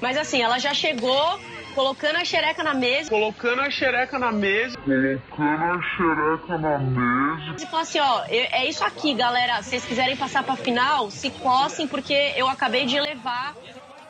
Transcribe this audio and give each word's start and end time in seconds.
Mas 0.00 0.16
assim, 0.16 0.42
ela 0.42 0.58
já 0.58 0.74
chegou 0.74 1.40
colocando 1.74 2.16
a 2.16 2.24
xereca 2.24 2.62
na 2.62 2.74
mesa. 2.74 3.10
Colocando 3.10 3.60
a 3.60 3.70
xereca 3.70 4.18
na 4.18 4.32
mesa. 4.32 4.76
Colocando 4.78 5.62
a 5.62 5.80
xereca 5.96 6.58
na 6.58 6.78
mesa. 6.78 7.62
E 7.62 7.66
falou 7.66 7.80
assim, 7.80 7.98
ó, 7.98 8.24
é 8.28 8.66
isso 8.68 8.84
aqui, 8.84 9.14
galera. 9.14 9.62
Se 9.62 9.70
vocês 9.70 9.84
quiserem 9.84 10.16
passar 10.16 10.42
pra 10.42 10.56
final, 10.56 11.10
se 11.10 11.30
cossem, 11.30 11.86
porque 11.86 12.32
eu 12.36 12.48
acabei 12.48 12.86
de 12.86 12.96
elevar 12.96 13.54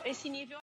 esse 0.05 0.29
nível. 0.29 0.57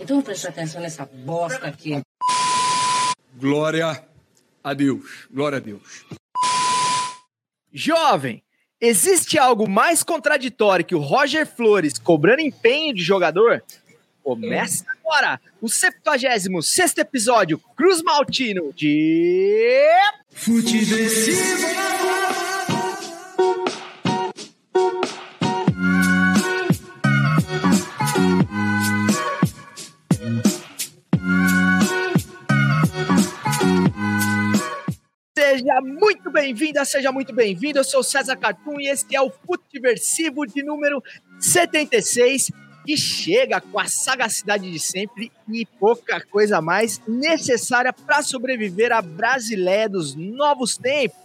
Então 0.00 0.20
presta 0.20 0.48
atenção 0.50 0.80
nessa 0.82 1.06
bosta 1.06 1.66
aqui. 1.66 2.00
Glória 3.36 4.04
a 4.62 4.74
Deus. 4.74 5.26
Glória 5.30 5.58
a 5.58 5.60
Deus. 5.60 6.04
Jovem, 7.76 8.40
existe 8.80 9.36
algo 9.36 9.68
mais 9.68 10.04
contraditório 10.04 10.84
que 10.84 10.94
o 10.94 11.00
Roger 11.00 11.44
Flores 11.44 11.98
cobrando 11.98 12.40
empenho 12.40 12.94
de 12.94 13.02
jogador? 13.02 13.64
Começa 14.22 14.84
agora 15.00 15.40
o 15.60 15.68
76 15.68 16.46
episódio 16.98 17.60
Cruz 17.76 18.00
Maltino 18.00 18.72
de. 18.72 19.82
Futeversivo! 20.30 22.43
Seja 35.46 35.78
muito 35.82 36.30
bem-vinda, 36.30 36.86
seja 36.86 37.12
muito 37.12 37.30
bem-vindo. 37.34 37.78
Eu 37.78 37.84
sou 37.84 38.02
César 38.02 38.34
Cartoon 38.34 38.80
e 38.80 38.88
esse 38.88 39.14
é 39.14 39.20
o 39.20 39.28
Futeversivo 39.28 40.46
de 40.46 40.62
número 40.62 41.04
76, 41.38 42.50
que 42.86 42.96
chega 42.96 43.60
com 43.60 43.78
a 43.78 43.86
sagacidade 43.86 44.72
de 44.72 44.78
sempre 44.78 45.30
e 45.46 45.66
pouca 45.66 46.18
coisa 46.24 46.62
mais 46.62 46.98
necessária 47.06 47.92
para 47.92 48.22
sobreviver 48.22 48.90
à 48.90 49.02
Brasileia 49.02 49.86
dos 49.86 50.14
novos 50.14 50.78
tempos. 50.78 51.18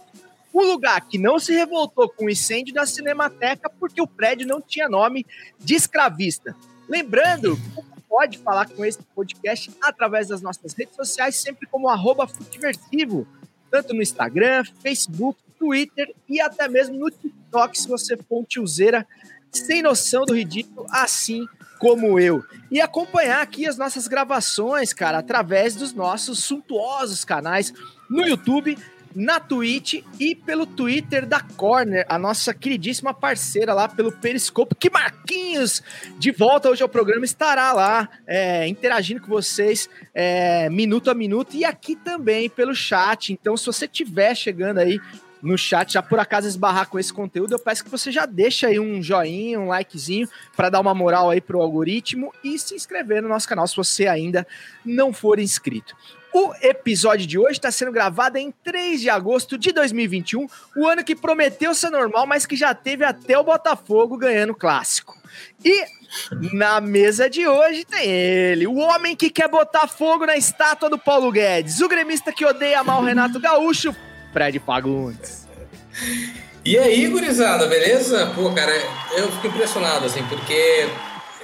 O 0.52 0.62
lugar 0.64 1.00
que 1.08 1.16
não 1.16 1.38
se 1.38 1.54
revoltou 1.54 2.06
com 2.10 2.26
o 2.26 2.30
incêndio 2.30 2.74
da 2.74 2.84
Cinemateca 2.84 3.70
porque 3.80 4.02
o 4.02 4.06
prédio 4.06 4.46
não 4.46 4.60
tinha 4.60 4.86
nome 4.86 5.24
de 5.58 5.74
escravista. 5.74 6.54
Lembrando, 6.86 7.58
pode 8.06 8.36
falar 8.36 8.68
com 8.68 8.84
esse 8.84 9.02
podcast 9.14 9.70
através 9.80 10.28
das 10.28 10.42
nossas 10.42 10.74
redes 10.74 10.94
sociais, 10.94 11.36
sempre 11.36 11.66
como 11.66 11.88
arroba 11.88 12.28
Futeversivo 12.28 13.26
tanto 13.70 13.94
no 13.94 14.02
Instagram, 14.02 14.64
Facebook, 14.82 15.38
Twitter 15.58 16.14
e 16.28 16.40
até 16.40 16.68
mesmo 16.68 16.98
no 16.98 17.10
TikTok, 17.10 17.78
se 17.78 17.86
você 17.86 18.16
for 18.16 18.40
um 18.40 18.44
tiozeira 18.44 19.06
sem 19.52 19.82
noção 19.82 20.24
do 20.24 20.34
ridículo, 20.34 20.86
assim 20.90 21.46
como 21.78 22.18
eu. 22.20 22.44
E 22.70 22.80
acompanhar 22.80 23.42
aqui 23.42 23.66
as 23.66 23.76
nossas 23.76 24.06
gravações, 24.06 24.92
cara, 24.92 25.18
através 25.18 25.74
dos 25.74 25.92
nossos 25.92 26.44
suntuosos 26.44 27.24
canais 27.24 27.72
no 28.08 28.26
YouTube 28.26 28.76
na 29.14 29.40
Twitch 29.40 30.02
e 30.18 30.34
pelo 30.34 30.66
Twitter 30.66 31.26
da 31.26 31.40
Corner, 31.40 32.04
a 32.08 32.18
nossa 32.18 32.54
queridíssima 32.54 33.12
parceira 33.12 33.74
lá 33.74 33.88
pelo 33.88 34.12
Periscope, 34.12 34.74
que 34.74 34.90
Marquinhos, 34.90 35.82
de 36.18 36.30
volta 36.30 36.70
hoje 36.70 36.82
ao 36.82 36.88
programa, 36.88 37.24
estará 37.24 37.72
lá 37.72 38.08
é, 38.26 38.66
interagindo 38.68 39.20
com 39.20 39.28
vocês 39.28 39.88
é, 40.14 40.68
minuto 40.70 41.10
a 41.10 41.14
minuto 41.14 41.54
e 41.56 41.64
aqui 41.64 41.96
também 41.96 42.48
pelo 42.48 42.74
chat. 42.74 43.32
Então, 43.32 43.56
se 43.56 43.66
você 43.66 43.86
estiver 43.86 44.34
chegando 44.34 44.78
aí 44.78 45.00
no 45.42 45.56
chat, 45.56 45.94
já 45.94 46.02
por 46.02 46.18
acaso 46.18 46.46
esbarrar 46.46 46.88
com 46.88 46.98
esse 46.98 47.12
conteúdo, 47.12 47.54
eu 47.54 47.58
peço 47.58 47.82
que 47.82 47.90
você 47.90 48.12
já 48.12 48.26
deixe 48.26 48.66
aí 48.66 48.78
um 48.78 49.02
joinha, 49.02 49.58
um 49.58 49.68
likezinho 49.68 50.28
para 50.56 50.68
dar 50.68 50.80
uma 50.80 50.94
moral 50.94 51.30
aí 51.30 51.40
pro 51.40 51.60
algoritmo 51.60 52.32
e 52.44 52.58
se 52.58 52.74
inscrever 52.74 53.22
no 53.22 53.28
nosso 53.28 53.48
canal 53.48 53.66
se 53.66 53.76
você 53.76 54.06
ainda 54.06 54.46
não 54.84 55.12
for 55.12 55.38
inscrito. 55.38 55.96
O 56.32 56.54
episódio 56.62 57.26
de 57.26 57.38
hoje 57.38 57.52
está 57.52 57.70
sendo 57.70 57.90
gravado 57.90 58.38
em 58.38 58.52
3 58.62 59.00
de 59.00 59.10
agosto 59.10 59.58
de 59.58 59.72
2021, 59.72 60.46
o 60.76 60.86
ano 60.86 61.02
que 61.02 61.16
prometeu 61.16 61.74
ser 61.74 61.90
normal, 61.90 62.26
mas 62.26 62.46
que 62.46 62.54
já 62.54 62.72
teve 62.72 63.04
até 63.04 63.36
o 63.36 63.42
Botafogo 63.42 64.16
ganhando 64.16 64.54
clássico. 64.54 65.18
E 65.64 65.84
na 66.52 66.80
mesa 66.80 67.28
de 67.28 67.46
hoje 67.46 67.84
tem 67.84 68.08
ele, 68.08 68.66
o 68.66 68.76
homem 68.76 69.16
que 69.16 69.28
quer 69.28 69.48
botar 69.48 69.88
fogo 69.88 70.26
na 70.26 70.36
estátua 70.36 70.88
do 70.88 70.98
Paulo 70.98 71.32
Guedes, 71.32 71.80
o 71.80 71.88
gremista 71.88 72.32
que 72.32 72.44
odeia 72.44 72.84
mal 72.84 73.00
o 73.00 73.04
Renato 73.04 73.40
Gaúcho, 73.40 73.94
Fred 74.32 74.58
Fagundes. 74.60 75.48
E 76.64 76.78
aí, 76.78 77.08
gurizada, 77.08 77.66
beleza? 77.66 78.32
Pô, 78.34 78.52
cara, 78.52 78.72
eu 79.16 79.32
fico 79.32 79.48
impressionado, 79.48 80.06
assim, 80.06 80.22
porque 80.24 80.88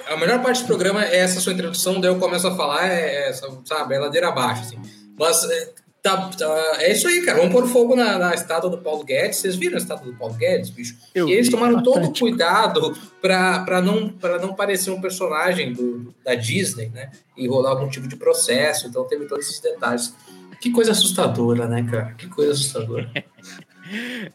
a 0.06 0.16
melhor 0.16 0.42
parte 0.42 0.62
do 0.62 0.66
programa 0.66 1.04
é 1.04 1.18
essa 1.18 1.40
sua 1.40 1.52
introdução, 1.52 2.00
daí 2.00 2.10
eu 2.10 2.18
começo 2.18 2.46
a 2.46 2.56
falar, 2.56 2.86
é, 2.88 3.28
é 3.28 3.32
sabe, 3.64 3.94
é 3.94 3.98
ladeira 3.98 4.28
abaixo, 4.28 4.62
assim. 4.62 4.78
Mas 5.18 5.44
é, 5.44 5.72
tá, 6.02 6.28
tá, 6.28 6.76
é 6.78 6.92
isso 6.92 7.08
aí, 7.08 7.22
cara. 7.22 7.38
Vamos 7.38 7.52
pôr 7.52 7.66
fogo 7.66 7.96
na, 7.96 8.18
na 8.18 8.34
estátua 8.34 8.70
do 8.70 8.78
Paulo 8.78 9.02
Guedes. 9.04 9.38
Vocês 9.38 9.56
viram 9.56 9.74
a 9.74 9.78
estátua 9.78 10.06
do 10.06 10.16
Paulo 10.16 10.34
Guedes, 10.34 10.70
bicho? 10.70 10.96
Eu 11.14 11.28
e 11.28 11.32
eles 11.32 11.48
tomaram 11.48 11.82
todo 11.82 12.06
o 12.06 12.12
cuidado 12.12 12.96
para 13.20 13.82
não, 13.82 14.08
pra 14.08 14.38
não 14.38 14.54
parecer 14.54 14.90
um 14.90 15.00
personagem 15.00 15.72
do, 15.72 16.14
da 16.24 16.34
Disney, 16.34 16.90
né? 16.90 17.10
E 17.36 17.48
rolar 17.48 17.70
algum 17.70 17.88
tipo 17.88 18.06
de 18.06 18.16
processo. 18.16 18.86
Então 18.86 19.04
teve 19.04 19.26
todos 19.26 19.46
esses 19.46 19.60
detalhes. 19.60 20.14
Que 20.60 20.70
coisa 20.70 20.92
assustadora, 20.92 21.66
né, 21.66 21.86
cara? 21.90 22.14
Que 22.14 22.28
coisa 22.28 22.52
assustadora. 22.52 23.10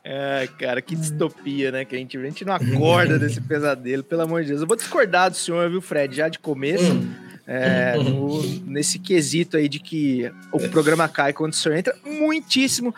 É, 0.04 0.48
cara, 0.60 0.82
que 0.82 0.96
distopia, 0.96 1.72
né? 1.72 1.86
Que 1.86 1.96
a 1.96 2.00
gente, 2.00 2.18
a 2.18 2.24
gente 2.24 2.46
não 2.46 2.54
acorda 2.54 3.20
desse 3.20 3.40
pesadelo, 3.42 4.04
pelo 4.04 4.22
amor 4.22 4.42
de 4.42 4.50
Deus. 4.50 4.62
Eu 4.62 4.68
vou 4.68 4.78
discordar 4.78 5.30
do 5.30 5.36
senhor, 5.38 5.70
viu, 5.70 5.82
Fred, 5.82 6.16
já 6.16 6.30
de 6.30 6.40
começo. 6.40 6.92
Hum. 6.92 7.14
É, 7.48 7.98
no, 7.98 8.42
nesse 8.66 8.98
quesito 8.98 9.58
aí 9.58 9.68
de 9.68 9.80
que 9.80 10.32
o 10.54 10.60
programa 10.70 11.10
cai 11.10 11.34
quando 11.34 11.52
o 11.52 11.56
senhor 11.56 11.76
entra, 11.76 11.94
muitíssimo 12.06 12.96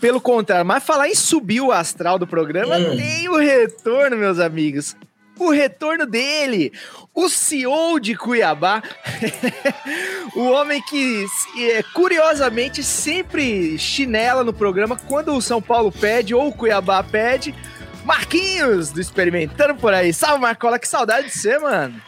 pelo 0.00 0.20
contrário. 0.20 0.66
Mas 0.66 0.82
falar 0.82 1.08
em 1.08 1.14
subir 1.14 1.60
o 1.60 1.70
astral 1.70 2.18
do 2.18 2.26
programa, 2.26 2.76
hum. 2.76 2.96
tem 2.96 3.28
o 3.28 3.36
retorno, 3.36 4.16
meus 4.16 4.40
amigos 4.40 4.96
o 5.38 5.50
retorno 5.50 6.06
dele, 6.06 6.72
o 7.14 7.28
CEO 7.28 7.98
de 7.98 8.14
Cuiabá, 8.14 8.82
o 10.34 10.44
homem 10.50 10.80
que 10.82 11.26
é, 11.58 11.82
curiosamente 11.92 12.82
sempre 12.82 13.78
chinela 13.78 14.44
no 14.44 14.52
programa 14.52 14.96
quando 14.96 15.34
o 15.34 15.42
São 15.42 15.60
Paulo 15.60 15.90
pede 15.90 16.34
ou 16.34 16.48
o 16.48 16.52
Cuiabá 16.52 17.02
pede. 17.02 17.54
Marquinhos 18.04 18.92
do 18.92 19.00
Experimentando 19.00 19.76
por 19.76 19.94
aí. 19.94 20.12
Salve, 20.12 20.42
Marcola, 20.42 20.78
que 20.78 20.86
saudade 20.86 21.28
de 21.28 21.32
você, 21.32 21.58
mano. 21.58 22.00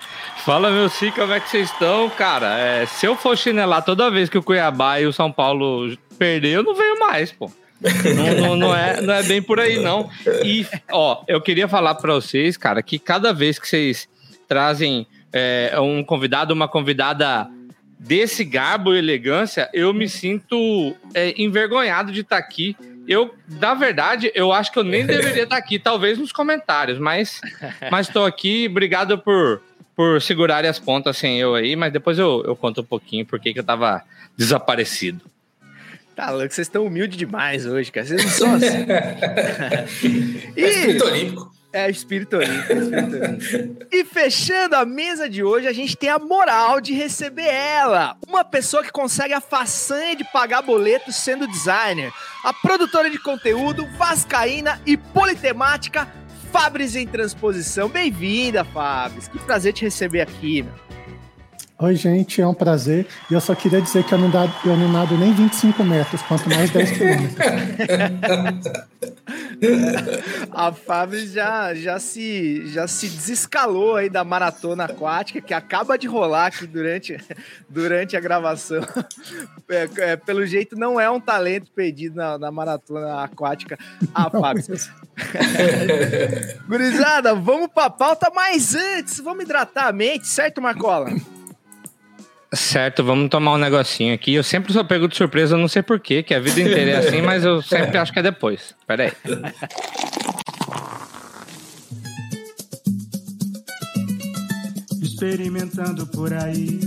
Fala, 0.45 0.71
meu 0.71 0.91
filho, 0.91 1.13
como 1.13 1.33
é 1.33 1.41
que 1.41 1.49
vocês 1.49 1.71
estão? 1.71 2.11
Cara, 2.11 2.59
é, 2.59 2.85
se 2.87 3.07
eu 3.07 3.17
for 3.17 3.37
chinelar 3.37 3.83
toda 3.83 4.11
vez 4.11 4.29
que 4.29 4.37
o 4.37 4.43
Cuiabá 4.43 5.01
e 5.01 5.07
o 5.07 5.13
São 5.13 5.33
Paulo 5.33 5.97
perder, 6.19 6.57
eu 6.57 6.63
não 6.63 6.75
venho 6.75 6.99
mais, 6.99 7.33
pô. 7.33 7.51
Não, 7.81 8.35
não, 8.41 8.57
não, 8.57 8.77
é, 8.77 9.01
não 9.01 9.15
é 9.15 9.23
bem 9.23 9.43
por 9.43 9.61
aí, 9.61 9.79
não. 9.79 10.11
E, 10.45 10.67
ó, 10.91 11.23
eu 11.29 11.41
queria 11.41 11.69
falar 11.69 11.95
para 11.97 12.15
vocês, 12.15 12.57
cara, 12.57 12.83
que 12.83 12.99
cada 12.99 13.33
vez 13.33 13.59
que 13.59 13.69
vocês 13.69 14.09
trazem 14.49 15.07
é, 15.33 15.79
um 15.81 16.03
convidado, 16.03 16.55
uma 16.55 16.69
convidada 16.69 17.49
desse 17.99 18.45
garbo 18.45 18.95
e 18.95 18.99
elegância, 18.99 19.69
eu 19.73 19.93
me 19.93 20.09
sinto 20.09 20.95
é, 21.15 21.35
envergonhado 21.41 22.13
de 22.13 22.21
estar 22.21 22.37
tá 22.37 22.43
aqui. 22.43 22.77
Eu, 23.07 23.35
na 23.61 23.75
verdade, 23.75 24.33
eu 24.35 24.53
acho 24.53 24.73
que 24.73 24.79
eu 24.79 24.85
nem 24.85 25.07
deveria 25.07 25.45
estar 25.45 25.57
tá 25.57 25.63
aqui, 25.63 25.79
talvez 25.79 26.19
nos 26.19 26.33
comentários, 26.33 26.99
mas 26.99 27.41
mas 27.91 28.09
estou 28.09 28.25
aqui. 28.25 28.67
Obrigado 28.69 29.19
por, 29.19 29.63
por 29.95 30.21
segurarem 30.21 30.69
as 30.69 30.79
pontas 30.79 31.17
sem 31.17 31.39
eu 31.39 31.55
aí, 31.55 31.77
mas 31.77 31.93
depois 31.93 32.19
eu, 32.19 32.43
eu 32.45 32.57
conto 32.57 32.81
um 32.81 32.85
pouquinho 32.85 33.25
por 33.25 33.39
que 33.39 33.53
eu 33.55 33.61
estava 33.61 34.03
desaparecido. 34.37 35.23
Tá 36.17 36.31
louco, 36.31 36.53
vocês 36.53 36.67
estão 36.67 36.87
humildes 36.87 37.19
demais 37.19 37.67
hoje, 37.67 37.93
cara. 37.93 38.07
Vocês 38.07 38.25
não 38.25 38.31
são 38.31 38.55
assim. 38.57 38.87
e... 40.57 40.65
É 40.65 40.71
espírito 40.71 41.05
olímpico. 41.05 41.57
É, 41.71 41.91
espírito 41.91 42.37
olímpico, 42.39 42.73
espírito 42.73 43.17
olímpico. 43.17 43.87
E 43.93 44.03
fechando 44.03 44.77
a 44.77 44.87
mesa 44.87 45.29
de 45.29 45.45
hoje, 45.45 45.67
a 45.69 45.75
gente 45.75 45.95
tem 45.95 46.09
a 46.09 46.19
moral 46.19 46.81
de 46.81 46.95
receber 46.95 47.49
ela. 47.49 48.17
Uma 48.27 48.43
pessoa 48.43 48.83
que 48.83 48.91
consegue 48.91 49.35
a 49.35 49.43
façanha 49.43 50.17
de 50.17 50.25
pagar 50.33 50.63
boletos 50.63 51.17
sendo 51.17 51.47
designer. 51.47 52.11
A 52.43 52.51
produtora 52.51 53.11
de 53.11 53.19
conteúdo, 53.19 53.87
vascaína 53.99 54.81
e 54.87 54.97
politemática, 54.97 56.09
Fabris 56.51 56.97
em 56.97 57.07
Transposição. 57.07 57.91
Bem-vinda, 57.91 58.65
Fabris. 58.65 59.29
Que 59.29 59.39
prazer 59.41 59.75
te 59.75 59.85
receber 59.85 60.23
aqui, 60.23 60.63
meu. 60.63 60.86
Oi, 61.79 61.95
gente, 61.95 62.41
é 62.41 62.47
um 62.47 62.55
prazer. 62.55 63.07
E 63.31 63.35
eu 63.35 63.41
só 63.41 63.55
queria 63.55 63.83
dizer 63.83 64.03
que 64.03 64.15
eu 64.15 64.17
não, 64.17 64.31
dado, 64.31 64.51
eu 64.65 64.75
não 64.79 64.91
nado 64.91 65.15
nem 65.19 65.35
25 65.35 65.85
metros, 65.85 66.23
quanto 66.23 66.49
mais 66.49 66.71
10 66.71 66.91
quilômetros. 66.93 67.37
A 70.51 70.73
Fábio 70.73 71.27
já, 71.27 71.75
já, 71.75 71.99
se, 71.99 72.67
já 72.69 72.89
se 72.89 73.09
desescalou 73.09 73.97
aí 73.97 74.09
da 74.09 74.25
maratona 74.25 74.85
aquática 74.85 75.39
que 75.41 75.53
acaba 75.53 75.99
de 75.99 76.07
rolar 76.07 76.47
aqui 76.47 76.67
durante, 76.67 77.19
durante 77.69 78.17
a 78.17 78.21
gravação. 78.21 78.81
É, 79.69 79.89
é, 79.99 80.17
pelo 80.17 80.47
jeito, 80.47 80.77
não 80.77 80.99
é 80.99 81.11
um 81.11 81.21
talento 81.21 81.71
perdido 81.73 82.17
na, 82.17 82.39
na 82.39 82.51
maratona 82.51 83.23
aquática. 83.23 83.79
A 84.15 84.31
Fábio. 84.31 84.65
Gurizada, 86.67 87.35
vamos 87.35 87.69
pra 87.69 87.91
pauta, 87.91 88.33
mas 88.35 88.75
antes, 88.75 89.21
vamos 89.21 89.45
hidratar 89.45 89.89
a 89.89 89.93
mente, 89.93 90.27
certo, 90.27 90.63
Marcola? 90.63 91.11
Certo, 92.53 93.03
vamos 93.03 93.29
tomar 93.29 93.55
um 93.55 93.59
negocinho 93.59 94.15
aqui. 94.15 94.35
Eu 94.35 94.43
sempre 94.43 94.73
sou 94.73 94.85
pego 94.85 95.09
de 95.09 95.17
surpresa, 95.17 95.57
não 95.57 95.69
sei 95.69 95.83
porquê, 95.83 96.23
que 96.23 96.33
a 96.33 96.41
vida 96.41 96.61
inteira 96.61 96.93
é 96.93 96.97
assim, 96.97 97.21
mas 97.21 97.45
eu 97.45 97.61
sempre 97.61 97.99
acho 97.99 98.13
que 98.13 98.19
é 98.21 98.23
depois. 98.23 98.75
Pera 98.87 99.05
aí. 99.05 99.13
Experimentando 105.03 106.07
por 106.07 106.33
aí, 106.33 106.79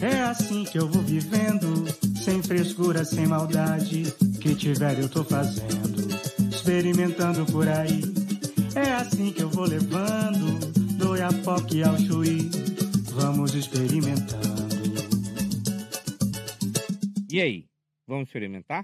é 0.00 0.20
assim 0.22 0.64
que 0.64 0.78
eu 0.78 0.88
vou 0.88 1.02
vivendo, 1.02 1.86
sem 2.22 2.42
frescura, 2.42 3.04
sem 3.04 3.26
maldade, 3.26 4.02
que 4.40 4.54
tiver 4.54 4.98
eu 4.98 5.08
tô 5.08 5.24
fazendo. 5.24 6.08
Experimentando 6.50 7.46
por 7.46 7.68
aí, 7.68 8.02
é 8.74 8.92
assim 8.92 9.32
que 9.32 9.42
eu 9.42 9.48
vou 9.48 9.64
levando, 9.64 10.58
do 10.96 11.16
Iapoque 11.16 11.82
ao 11.82 11.96
Chuí, 11.98 12.50
vamos 13.12 13.54
experimentando. 13.54 14.47
E 17.30 17.42
aí, 17.42 17.66
vamos 18.06 18.28
experimentar? 18.28 18.82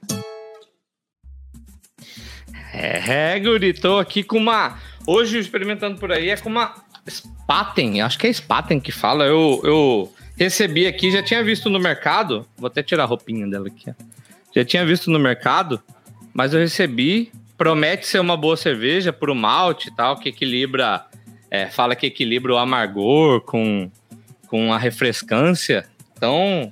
É, 2.75 3.41
Guri, 3.41 3.73
tô 3.73 3.97
aqui 3.99 4.23
com 4.23 4.37
uma. 4.37 4.79
Hoje, 5.07 5.39
experimentando 5.39 5.99
por 5.99 6.13
aí, 6.13 6.29
é 6.29 6.37
com 6.37 6.51
uma 6.51 6.75
Spaten. 7.09 8.03
Acho 8.03 8.19
que 8.19 8.27
é 8.27 8.33
Spaten 8.33 8.81
que 8.81 8.93
fala. 8.93 9.25
Eu, 9.25 9.63
eu 9.65 10.13
recebi 10.37 10.87
aqui, 10.87 11.11
já 11.11 11.23
tinha 11.23 11.43
visto 11.43 11.71
no 11.71 11.81
mercado. 11.81 12.47
Vou 12.59 12.67
até 12.67 12.83
tirar 12.83 13.05
a 13.05 13.07
roupinha 13.07 13.49
dela 13.49 13.69
aqui. 13.69 13.89
Ó. 13.89 13.95
Já 14.55 14.63
tinha 14.63 14.85
visto 14.85 15.11
no 15.11 15.19
mercado, 15.19 15.83
mas 16.35 16.53
eu 16.53 16.61
recebi. 16.61 17.33
Promete 17.57 18.07
ser 18.07 18.19
uma 18.19 18.37
boa 18.37 18.59
cerveja 18.59 19.17
um 19.31 19.35
malte 19.35 19.89
e 19.89 19.97
tal, 19.97 20.19
que 20.19 20.29
equilibra. 20.29 21.07
É, 21.51 21.71
fala 21.71 21.97
que 21.97 22.07
equilibra 22.07 22.53
o 22.53 22.59
amargor 22.59 23.41
com, 23.41 23.91
com 24.49 24.71
a 24.71 24.77
refrescância. 24.77 25.89
Então, 26.15 26.71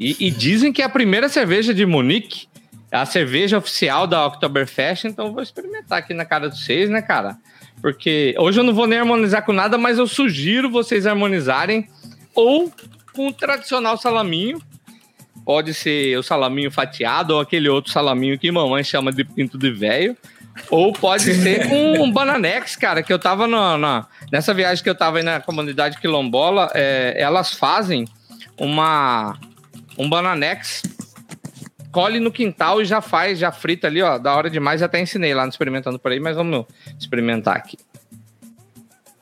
e, 0.00 0.16
e, 0.18 0.30
dizem 0.30 0.72
que 0.72 0.80
é 0.80 0.86
a 0.86 0.88
primeira 0.88 1.28
cerveja 1.28 1.74
de 1.74 1.84
Munique, 1.84 2.48
a 2.90 3.04
cerveja 3.04 3.58
oficial 3.58 4.06
da 4.06 4.26
Oktoberfest, 4.26 5.04
então 5.04 5.32
vou 5.32 5.42
experimentar 5.42 5.98
aqui 5.98 6.14
na 6.14 6.24
cara 6.24 6.48
de 6.48 6.58
vocês, 6.58 6.88
né, 6.88 7.02
cara? 7.02 7.36
Porque 7.82 8.34
hoje 8.38 8.58
eu 8.58 8.64
não 8.64 8.74
vou 8.74 8.86
nem 8.86 8.98
harmonizar 8.98 9.44
com 9.44 9.52
nada, 9.52 9.76
mas 9.76 9.98
eu 9.98 10.06
sugiro 10.06 10.70
vocês 10.70 11.06
harmonizarem 11.06 11.86
ou 12.34 12.72
com 13.12 13.28
o 13.28 13.32
tradicional 13.32 13.98
salaminho. 13.98 14.60
Pode 15.44 15.74
ser 15.74 16.16
o 16.18 16.22
salaminho 16.22 16.70
fatiado 16.70 17.34
ou 17.34 17.40
aquele 17.40 17.68
outro 17.68 17.92
salaminho 17.92 18.38
que 18.38 18.50
mamãe 18.50 18.82
chama 18.82 19.12
de 19.12 19.24
pinto 19.24 19.58
de 19.58 19.70
velho. 19.70 20.16
Ou 20.70 20.92
pode 20.92 21.32
ser 21.34 21.68
com 21.68 22.02
um 22.02 22.10
Bananex, 22.10 22.74
cara, 22.76 23.02
que 23.02 23.12
eu 23.12 23.18
tava 23.18 23.46
na, 23.46 23.76
na, 23.76 24.06
nessa 24.32 24.54
viagem 24.54 24.82
que 24.82 24.90
eu 24.90 24.94
tava 24.94 25.18
aí 25.18 25.22
na 25.22 25.40
comunidade 25.40 25.98
quilombola, 25.98 26.70
é, 26.74 27.14
elas 27.16 27.54
fazem 27.54 28.06
uma 28.58 29.38
um 29.98 30.08
Bananex, 30.08 30.82
colhe 31.90 32.20
no 32.20 32.30
quintal 32.30 32.80
e 32.80 32.84
já 32.84 33.00
faz, 33.00 33.38
já 33.38 33.52
frita 33.52 33.86
ali, 33.86 34.02
ó, 34.02 34.18
da 34.18 34.34
hora 34.34 34.50
demais. 34.50 34.82
Até 34.82 35.00
ensinei 35.00 35.34
lá 35.34 35.44
no 35.44 35.50
Experimentando 35.50 35.98
por 35.98 36.12
aí, 36.12 36.20
mas 36.20 36.36
vamos 36.36 36.64
experimentar 36.98 37.56
aqui. 37.56 37.76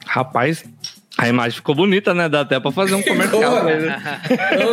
Rapaz, 0.06 0.64
a 1.18 1.28
imagem 1.28 1.56
ficou 1.56 1.74
bonita, 1.74 2.14
né? 2.14 2.28
Dá 2.28 2.42
até 2.42 2.60
pra 2.60 2.70
fazer 2.70 2.94
um 2.94 3.02
comercial. 3.02 3.64
Né? 3.64 3.88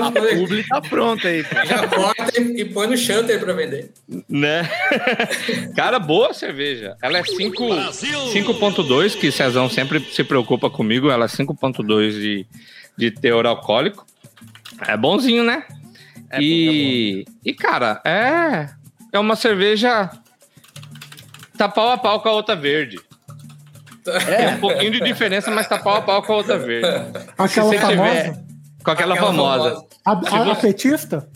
a 0.03 0.11
publi 0.11 0.63
tá 0.63 0.79
pronta 0.79 1.27
aí. 1.27 1.43
Pô. 1.43 1.55
Já 1.65 1.87
corta 1.87 2.39
e 2.39 2.63
põe 2.65 2.85
no 2.85 2.95
shutter 2.95 3.39
pra 3.39 3.51
vender. 3.53 3.91
Né? 4.29 4.69
Cara, 5.75 5.97
boa 5.97 6.35
cerveja. 6.35 6.95
Ela 7.01 7.17
é 7.17 7.23
5.2, 7.23 9.17
que 9.17 9.31
Cezão 9.31 9.67
sempre 9.67 9.99
se 9.99 10.23
preocupa 10.23 10.69
comigo. 10.69 11.09
Ela 11.09 11.25
é 11.25 11.27
5.2 11.27 12.11
de, 12.11 12.45
de 12.95 13.09
teor 13.09 13.47
alcoólico. 13.47 14.05
É 14.87 14.95
bonzinho, 14.95 15.43
né? 15.43 15.63
É 16.29 16.41
e, 16.41 17.25
é 17.27 17.49
e, 17.49 17.53
cara, 17.53 18.01
é, 18.05 18.69
é 19.11 19.19
uma 19.19 19.35
cerveja. 19.35 20.09
Tá 21.57 21.69
pau 21.69 21.91
a 21.91 21.97
pau 21.97 22.21
com 22.21 22.29
a 22.29 22.33
outra 22.33 22.55
verde. 22.55 22.99
É. 24.07 24.19
Tem 24.19 24.55
um 24.55 24.59
pouquinho 24.59 24.91
de 24.91 24.99
diferença, 24.99 25.49
mas 25.49 25.67
tá 25.67 25.79
pau 25.79 25.95
a 25.95 26.01
pau 26.01 26.21
com 26.21 26.33
a 26.33 26.35
outra 26.37 26.57
verde. 26.57 26.87
Aquela 27.37 27.73
famosa. 27.73 27.89
Tiver, 27.89 28.45
com 28.83 28.91
aquela, 28.91 29.13
aquela 29.15 29.15
famosa. 29.15 29.85
famosa. 30.03 30.47
A, 30.49 30.51
a, 30.51 30.55
petista? 30.55 31.27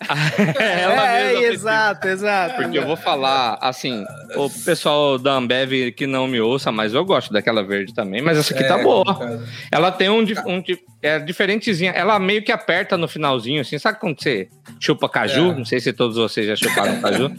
Ela 0.58 1.18
é, 1.18 1.32
mesma, 1.34 1.46
exato, 1.52 2.08
exato. 2.08 2.56
Porque 2.56 2.78
eu 2.78 2.86
vou 2.86 2.96
falar, 2.96 3.58
assim, 3.60 4.04
o 4.34 4.48
pessoal 4.48 5.18
da 5.18 5.34
Ambev 5.34 5.92
que 5.92 6.06
não 6.06 6.26
me 6.26 6.40
ouça, 6.40 6.72
mas 6.72 6.94
eu 6.94 7.04
gosto 7.04 7.32
daquela 7.32 7.62
verde 7.62 7.94
também, 7.94 8.22
mas 8.22 8.38
essa 8.38 8.54
aqui 8.54 8.64
tá 8.64 8.74
é, 8.74 8.78
tá 8.78 8.82
boa. 8.82 9.42
Ela 9.70 9.92
tem 9.92 10.08
um, 10.08 10.22
um 10.46 10.62
é 11.02 11.18
diferentezinha, 11.18 11.92
ela 11.92 12.18
meio 12.18 12.42
que 12.42 12.50
aperta 12.50 12.96
no 12.96 13.06
finalzinho, 13.06 13.60
assim, 13.60 13.78
sabe 13.78 14.00
quando 14.00 14.20
você 14.20 14.48
chupa 14.78 15.08
caju? 15.08 15.50
É. 15.50 15.54
Não 15.54 15.64
sei 15.64 15.80
se 15.80 15.92
todos 15.92 16.16
vocês 16.16 16.46
já 16.46 16.56
chuparam 16.56 17.00
caju. 17.00 17.30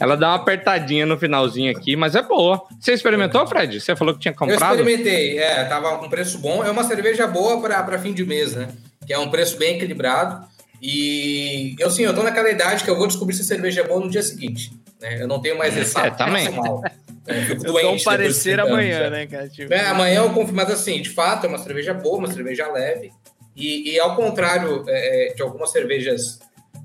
ela 0.00 0.16
dá 0.16 0.28
uma 0.28 0.36
apertadinha 0.36 1.04
no 1.04 1.18
finalzinho 1.18 1.70
aqui, 1.70 1.96
mas 1.96 2.14
é 2.14 2.22
boa. 2.22 2.62
Você 2.80 2.92
experimentou, 2.92 3.46
Fred? 3.46 3.80
Você 3.80 3.94
falou 3.94 4.14
que 4.14 4.20
tinha 4.20 4.34
comprado? 4.34 4.78
Eu 4.78 4.86
experimentei, 4.86 5.38
é, 5.38 5.64
tava 5.64 5.98
com 5.98 6.08
preço 6.08 6.38
bom. 6.38 6.64
É 6.64 6.70
uma 6.70 6.84
cerveja 6.84 7.26
boa 7.26 7.60
para 7.60 7.98
fim 7.98 8.12
de 8.12 8.24
mês, 8.24 8.54
né? 8.54 8.68
Que 9.06 9.12
é 9.12 9.18
um 9.18 9.30
preço 9.30 9.56
bem 9.58 9.76
equilibrado. 9.76 10.46
E 10.80 11.74
eu 11.78 11.90
sim, 11.90 12.02
eu 12.02 12.14
tô 12.14 12.22
naquela 12.22 12.50
idade 12.50 12.84
que 12.84 12.90
eu 12.90 12.96
vou 12.96 13.06
descobrir 13.06 13.34
se 13.34 13.42
a 13.42 13.44
cerveja 13.44 13.80
é 13.80 13.84
boa 13.84 14.00
no 14.00 14.10
dia 14.10 14.22
seguinte. 14.22 14.72
Né? 15.00 15.22
Eu 15.22 15.28
não 15.28 15.40
tenho 15.40 15.58
mais 15.58 15.76
esse 15.76 15.98
é, 15.98 16.10
também. 16.10 16.50
Mal. 16.50 16.82
É, 17.26 17.98
parecer 18.04 18.60
amanhã, 18.60 19.10
né, 19.10 19.26
cara? 19.26 19.48
Tipo... 19.48 19.72
É, 19.72 19.86
amanhã 19.86 20.20
eu 20.20 20.30
confio, 20.30 20.54
mas 20.54 20.70
assim, 20.70 21.00
de 21.00 21.10
fato, 21.10 21.46
é 21.46 21.48
uma 21.48 21.58
cerveja 21.58 21.94
boa, 21.94 22.18
uma 22.18 22.32
cerveja 22.32 22.70
leve. 22.70 23.10
E, 23.54 23.92
e 23.92 23.98
ao 23.98 24.14
contrário 24.14 24.84
é, 24.86 25.30
é, 25.30 25.34
de 25.34 25.42
algumas 25.42 25.72
cervejas, 25.72 26.38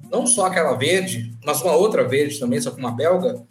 não 0.10 0.26
só 0.26 0.46
aquela 0.46 0.74
verde, 0.74 1.32
mas 1.44 1.62
uma 1.62 1.74
outra 1.74 2.04
verde 2.08 2.40
também, 2.40 2.62
só 2.62 2.72
que 2.72 2.80
uma 2.80 2.92
belga, 2.92 3.44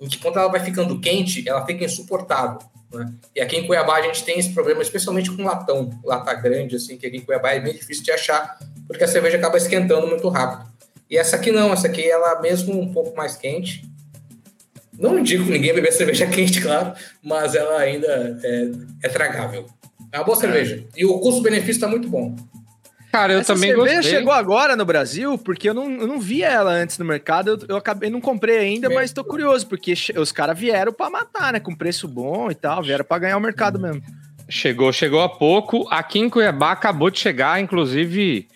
em 0.00 0.08
que 0.08 0.18
quando 0.18 0.38
ela 0.38 0.48
vai 0.48 0.60
ficando 0.60 1.00
quente, 1.00 1.46
ela 1.48 1.66
fica 1.66 1.84
insuportável. 1.84 2.60
Né? 2.92 3.12
E 3.34 3.40
aqui 3.40 3.56
em 3.56 3.66
Cuiabá 3.66 3.96
a 3.96 4.02
gente 4.02 4.24
tem 4.24 4.38
esse 4.38 4.52
problema, 4.52 4.82
especialmente 4.82 5.30
com 5.30 5.42
latão, 5.42 5.90
lata 6.04 6.32
grande, 6.34 6.76
assim, 6.76 6.96
que 6.96 7.06
aqui 7.06 7.18
em 7.18 7.20
Cuiabá 7.20 7.52
é 7.52 7.60
bem 7.60 7.74
difícil 7.74 8.02
de 8.02 8.10
achar, 8.10 8.58
porque 8.86 9.04
a 9.04 9.08
cerveja 9.08 9.36
acaba 9.36 9.56
esquentando 9.56 10.06
muito 10.06 10.28
rápido. 10.28 10.68
E 11.10 11.16
essa 11.16 11.36
aqui 11.36 11.50
não, 11.50 11.72
essa 11.72 11.86
aqui 11.86 12.08
ela 12.08 12.40
mesmo 12.40 12.78
um 12.78 12.92
pouco 12.92 13.16
mais 13.16 13.36
quente. 13.36 13.82
Não 14.98 15.18
indico 15.18 15.44
ninguém 15.44 15.74
beber 15.74 15.92
cerveja 15.92 16.26
quente, 16.26 16.60
claro, 16.60 16.92
mas 17.22 17.54
ela 17.54 17.78
ainda 17.78 18.38
é, 18.42 18.70
é 19.04 19.08
tragável. 19.08 19.66
É 20.10 20.18
uma 20.18 20.24
boa 20.24 20.36
cerveja. 20.36 20.84
E 20.96 21.04
o 21.04 21.18
custo-benefício 21.18 21.72
está 21.72 21.88
muito 21.88 22.08
bom. 22.08 22.34
Cara, 23.10 23.32
eu 23.32 23.38
Essa 23.40 23.54
também 23.54 23.70
cerveja 23.70 23.96
gostei. 23.96 24.16
chegou 24.18 24.32
agora 24.32 24.76
no 24.76 24.84
Brasil, 24.84 25.38
porque 25.38 25.68
eu 25.70 25.74
não, 25.74 25.90
eu 25.92 26.06
não 26.06 26.20
via 26.20 26.46
ela 26.46 26.70
antes 26.70 26.98
no 26.98 27.04
mercado. 27.04 27.48
Eu, 27.48 27.58
eu 27.68 27.76
acabei, 27.76 28.10
não 28.10 28.20
comprei 28.20 28.58
ainda, 28.58 28.90
mas 28.90 29.12
tô 29.12 29.24
curioso, 29.24 29.66
porque 29.66 29.94
os 30.16 30.30
caras 30.30 30.58
vieram 30.58 30.92
para 30.92 31.08
matar, 31.10 31.52
né? 31.52 31.60
Com 31.60 31.74
preço 31.74 32.06
bom 32.06 32.50
e 32.50 32.54
tal, 32.54 32.82
vieram 32.82 33.04
para 33.04 33.20
ganhar 33.20 33.36
o 33.38 33.40
mercado 33.40 33.78
mesmo. 33.80 34.02
Chegou, 34.48 34.92
chegou 34.92 35.20
há 35.20 35.28
pouco. 35.28 35.86
Aqui 35.90 36.18
em 36.18 36.28
Cuiabá 36.28 36.72
acabou 36.72 37.10
de 37.10 37.18
chegar, 37.18 37.60
inclusive, 37.60 38.46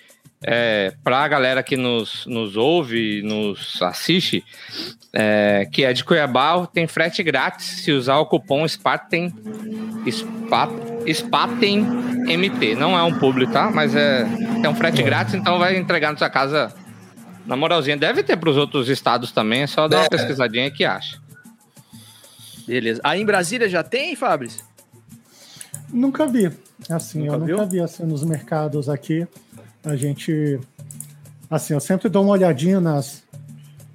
é, 0.44 0.92
para 1.02 1.18
a 1.18 1.28
galera 1.28 1.62
que 1.62 1.76
nos, 1.76 2.26
nos 2.26 2.56
ouve, 2.56 3.22
nos 3.22 3.80
assiste, 3.82 4.44
é, 5.12 5.68
que 5.70 5.84
é 5.84 5.92
de 5.92 6.04
Cuiabá, 6.04 6.66
tem 6.66 6.86
frete 6.86 7.22
grátis 7.22 7.66
se 7.66 7.92
usar 7.92 8.18
o 8.18 8.26
cupom 8.26 8.66
SPATEM, 8.66 9.32
SPATEM, 10.10 11.14
SPATEM 11.14 11.80
MT. 12.36 12.74
Não 12.74 12.98
é 12.98 13.02
um 13.02 13.18
publi, 13.18 13.46
tá? 13.46 13.70
Mas 13.70 13.94
é, 13.94 14.26
é 14.62 14.68
um 14.68 14.74
frete 14.74 15.02
grátis, 15.02 15.34
então 15.34 15.58
vai 15.58 15.76
entregar 15.76 16.12
na 16.12 16.18
sua 16.18 16.30
casa 16.30 16.74
na 17.46 17.56
moralzinha. 17.56 17.96
Deve 17.96 18.22
ter 18.22 18.36
para 18.36 18.50
os 18.50 18.56
outros 18.56 18.88
estados 18.88 19.32
também, 19.32 19.62
é 19.62 19.66
só 19.66 19.86
dar 19.86 19.98
uma 19.98 20.06
é. 20.06 20.08
pesquisadinha 20.08 20.70
que 20.70 20.84
acha. 20.84 21.20
Beleza. 22.66 23.00
Aí 23.04 23.20
em 23.20 23.26
Brasília 23.26 23.68
já 23.68 23.82
tem, 23.82 24.14
Fabrício? 24.16 24.64
Nunca 25.92 26.26
vi. 26.26 26.50
Assim, 26.88 27.20
nunca 27.20 27.34
eu 27.34 27.44
viu? 27.44 27.56
nunca 27.56 27.68
vi 27.68 27.80
assim 27.80 28.04
nos 28.04 28.24
mercados 28.24 28.88
aqui. 28.88 29.26
A 29.84 29.96
gente. 29.96 30.60
Assim, 31.50 31.74
eu 31.74 31.80
sempre 31.80 32.08
dou 32.08 32.22
uma 32.22 32.32
olhadinha 32.32 32.80
nas, 32.80 33.22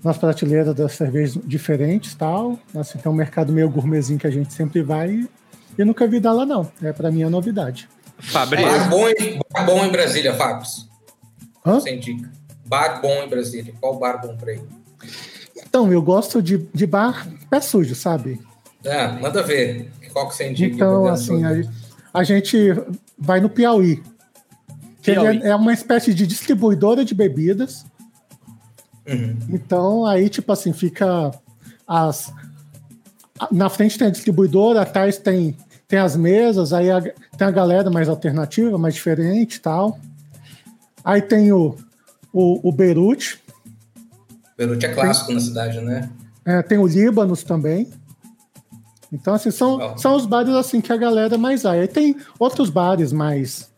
nas 0.03 0.17
prateleiras 0.17 0.75
das 0.75 0.94
cervejas 0.94 1.39
diferentes 1.46 2.13
tal. 2.13 2.60
Assim, 2.75 3.00
tem 3.00 3.12
um 3.12 3.15
mercado 3.15 3.51
meio 3.51 3.70
gourmetzinho 3.70 4.20
que 4.20 4.27
a 4.27 4.32
gente 4.32 4.53
sempre 4.53 4.82
vai 4.82 5.10
e, 5.10 5.29
e 5.77 5.86
nunca 5.86 6.06
vi 6.08 6.20
dela, 6.20 6.46
não. 6.46 6.70
É 6.82 6.91
para 6.91 7.12
mim 7.12 7.24
a 7.24 7.29
novidade. 7.29 7.89
Fabrício. 8.20 8.67
Bar 8.67 8.89
bom, 8.89 9.08
em, 9.10 9.39
bar 9.53 9.65
bom 9.65 9.86
em 9.86 9.91
Brasília, 9.91 10.34
Fábio. 10.34 10.67
Hã? 11.65 11.79
Sem 11.79 12.00
dica. 12.00 12.32
Bar 12.65 13.01
bom 13.01 13.24
em 13.24 13.29
Brasília. 13.29 13.74
Qual 13.79 13.98
bar 13.98 14.22
bom 14.22 14.36
pra 14.36 14.53
ir? 14.53 14.62
Então, 15.56 15.91
eu 15.91 16.01
gosto 16.01 16.41
de, 16.41 16.58
de 16.74 16.86
bar 16.86 17.27
pé 17.50 17.62
sujo, 17.62 17.96
sabe? 17.96 18.39
Ah, 18.86 19.17
nada 19.22 19.41
a 19.41 19.44
ver. 19.44 19.91
Qual 20.13 20.27
que 20.29 20.36
você 20.36 20.50
indica? 20.50 20.75
Então, 20.75 21.08
assim, 21.08 21.44
a, 21.44 21.51
a 22.13 22.24
gente 22.24 22.74
vai 23.17 23.39
no 23.39 23.50
Piauí. 23.50 24.01
Ele 25.12 25.44
é, 25.44 25.50
é 25.50 25.56
uma 25.56 25.74
espécie 25.74 26.14
de 26.14 26.26
distribuidora 26.28 27.04
de 27.06 27.14
bebidas. 27.16 27.86
Uhum. 29.08 29.38
Então, 29.50 30.06
aí, 30.06 30.30
tipo 30.30 30.52
assim, 30.52 30.74
fica 30.74 31.32
as. 31.88 32.34
Na 33.52 33.70
frente 33.70 33.98
tem 33.98 34.08
a 34.08 34.12
distribuidora, 34.12 34.82
atrás 34.82 35.18
tem, 35.18 35.56
tem 35.88 36.00
as 36.00 36.16
mesas, 36.16 36.74
aí 36.74 36.90
a- 36.90 37.02
tem 37.02 37.48
a 37.48 37.52
galera 37.52 37.90
mais 37.90 38.10
alternativa, 38.10 38.78
mais 38.78 38.96
diferente 38.96 39.56
e 39.56 39.60
tal. 39.60 40.00
Aí 41.04 41.22
tem 41.22 41.52
o, 41.54 41.76
o, 42.34 42.68
o 42.68 42.72
Beirute, 42.72 43.40
Beirute 44.58 44.88
é 44.88 44.94
clássico 44.94 45.32
na 45.32 45.40
cidade, 45.40 45.80
né? 45.82 46.10
é, 46.44 46.62
tem 46.64 46.78
o 46.80 46.88
Líbanos 46.88 47.44
também. 47.44 47.88
Então, 49.14 49.36
assim, 49.36 49.52
são, 49.52 49.98
são 49.98 50.16
os 50.16 50.26
bares 50.26 50.54
assim 50.54 50.82
que 50.82 50.92
a 50.92 50.98
galera 50.98 51.38
mais 51.38 51.64
vai. 51.64 51.80
Aí 51.82 51.88
tem 51.88 52.18
outros 52.40 52.70
bares 52.70 53.14
mais, 53.14 53.70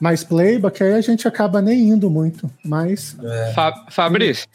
mais 0.00 0.22
playba, 0.24 0.70
que 0.70 0.82
aí 0.82 0.92
a 0.94 1.00
gente 1.00 1.26
acaba 1.26 1.60
nem 1.62 1.90
indo 1.90 2.10
muito. 2.10 2.50
Mas. 2.64 3.16
Fa- 3.54 3.84
Fabrício, 3.90 4.46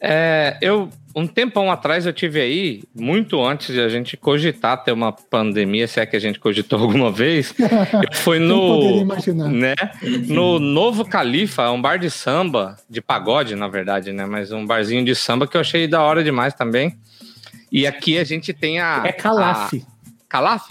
é, 0.00 0.56
eu 0.60 0.88
um 1.14 1.26
tempão 1.26 1.72
atrás 1.72 2.06
eu 2.06 2.12
tive 2.12 2.40
aí, 2.40 2.84
muito 2.94 3.44
antes 3.44 3.74
de 3.74 3.80
a 3.80 3.88
gente 3.88 4.16
cogitar 4.16 4.82
ter 4.84 4.92
uma 4.92 5.10
pandemia, 5.12 5.88
se 5.88 5.98
é 5.98 6.06
que 6.06 6.14
a 6.14 6.20
gente 6.20 6.38
cogitou 6.38 6.78
alguma 6.82 7.10
vez, 7.10 7.52
Quem 7.52 8.38
no, 8.38 9.04
né, 9.48 9.74
no 10.28 10.60
Novo 10.60 11.04
Califa, 11.04 11.68
um 11.72 11.82
bar 11.82 11.98
de 11.98 12.08
samba, 12.08 12.76
de 12.88 13.00
pagode, 13.00 13.56
na 13.56 13.66
verdade, 13.66 14.12
né, 14.12 14.24
mas 14.24 14.52
um 14.52 14.64
barzinho 14.64 15.04
de 15.04 15.12
samba 15.16 15.48
que 15.48 15.56
eu 15.56 15.60
achei 15.60 15.88
da 15.88 16.00
hora 16.00 16.22
demais 16.22 16.54
também. 16.54 16.96
E 17.72 17.88
aqui 17.88 18.16
a 18.16 18.22
gente 18.24 18.52
tem 18.52 18.78
a 18.80 19.02
É 19.04 19.10
Calaf. 19.12 19.74
a- 19.74 19.80
Calaf? 20.28 20.68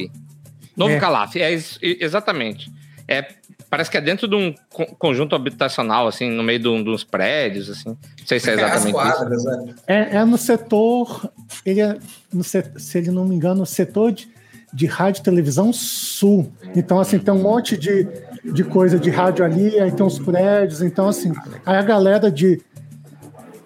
Novo 0.75 0.93
É. 0.93 0.99
Calaf, 0.99 1.35
é 1.35 1.51
isso, 1.53 1.77
exatamente. 1.81 2.71
É, 3.05 3.25
parece 3.69 3.89
que 3.91 3.97
é 3.97 4.01
dentro 4.01 4.27
de 4.27 4.35
um 4.35 4.53
co- 4.71 4.95
conjunto 4.97 5.35
habitacional, 5.35 6.07
assim, 6.07 6.29
no 6.29 6.41
meio 6.43 6.59
de, 6.59 6.67
um- 6.67 6.83
de 6.83 6.89
uns 6.89 7.03
prédios, 7.03 7.69
assim. 7.69 7.89
Não 7.89 7.97
sei 8.25 8.39
se 8.39 8.49
é 8.49 8.53
As 8.53 8.59
exatamente 8.59 8.85
isso. 8.87 8.93
quadras, 8.93 9.43
né? 9.45 9.73
É, 9.87 10.15
é 10.17 10.25
no 10.25 10.37
setor. 10.37 11.31
Ele 11.65 11.81
é, 11.81 11.97
no 12.33 12.43
se, 12.43 12.63
se 12.77 12.97
ele 12.97 13.11
não 13.11 13.25
me 13.25 13.35
engano, 13.35 13.59
no 13.61 13.65
setor 13.65 14.11
de, 14.11 14.27
de 14.73 14.85
rádio 14.85 15.21
e 15.21 15.23
televisão 15.23 15.71
sul. 15.73 16.51
Então, 16.75 16.99
assim, 16.99 17.19
tem 17.19 17.33
um 17.33 17.41
monte 17.41 17.77
de, 17.77 18.07
de 18.53 18.63
coisa 18.63 18.99
de 18.99 19.09
rádio 19.09 19.43
ali, 19.45 19.79
aí 19.79 19.91
tem 19.91 20.05
uns 20.05 20.17
prédios. 20.19 20.81
Então, 20.81 21.07
assim, 21.07 21.31
aí 21.65 21.75
a 21.77 21.81
galera 21.81 22.31
de, 22.31 22.61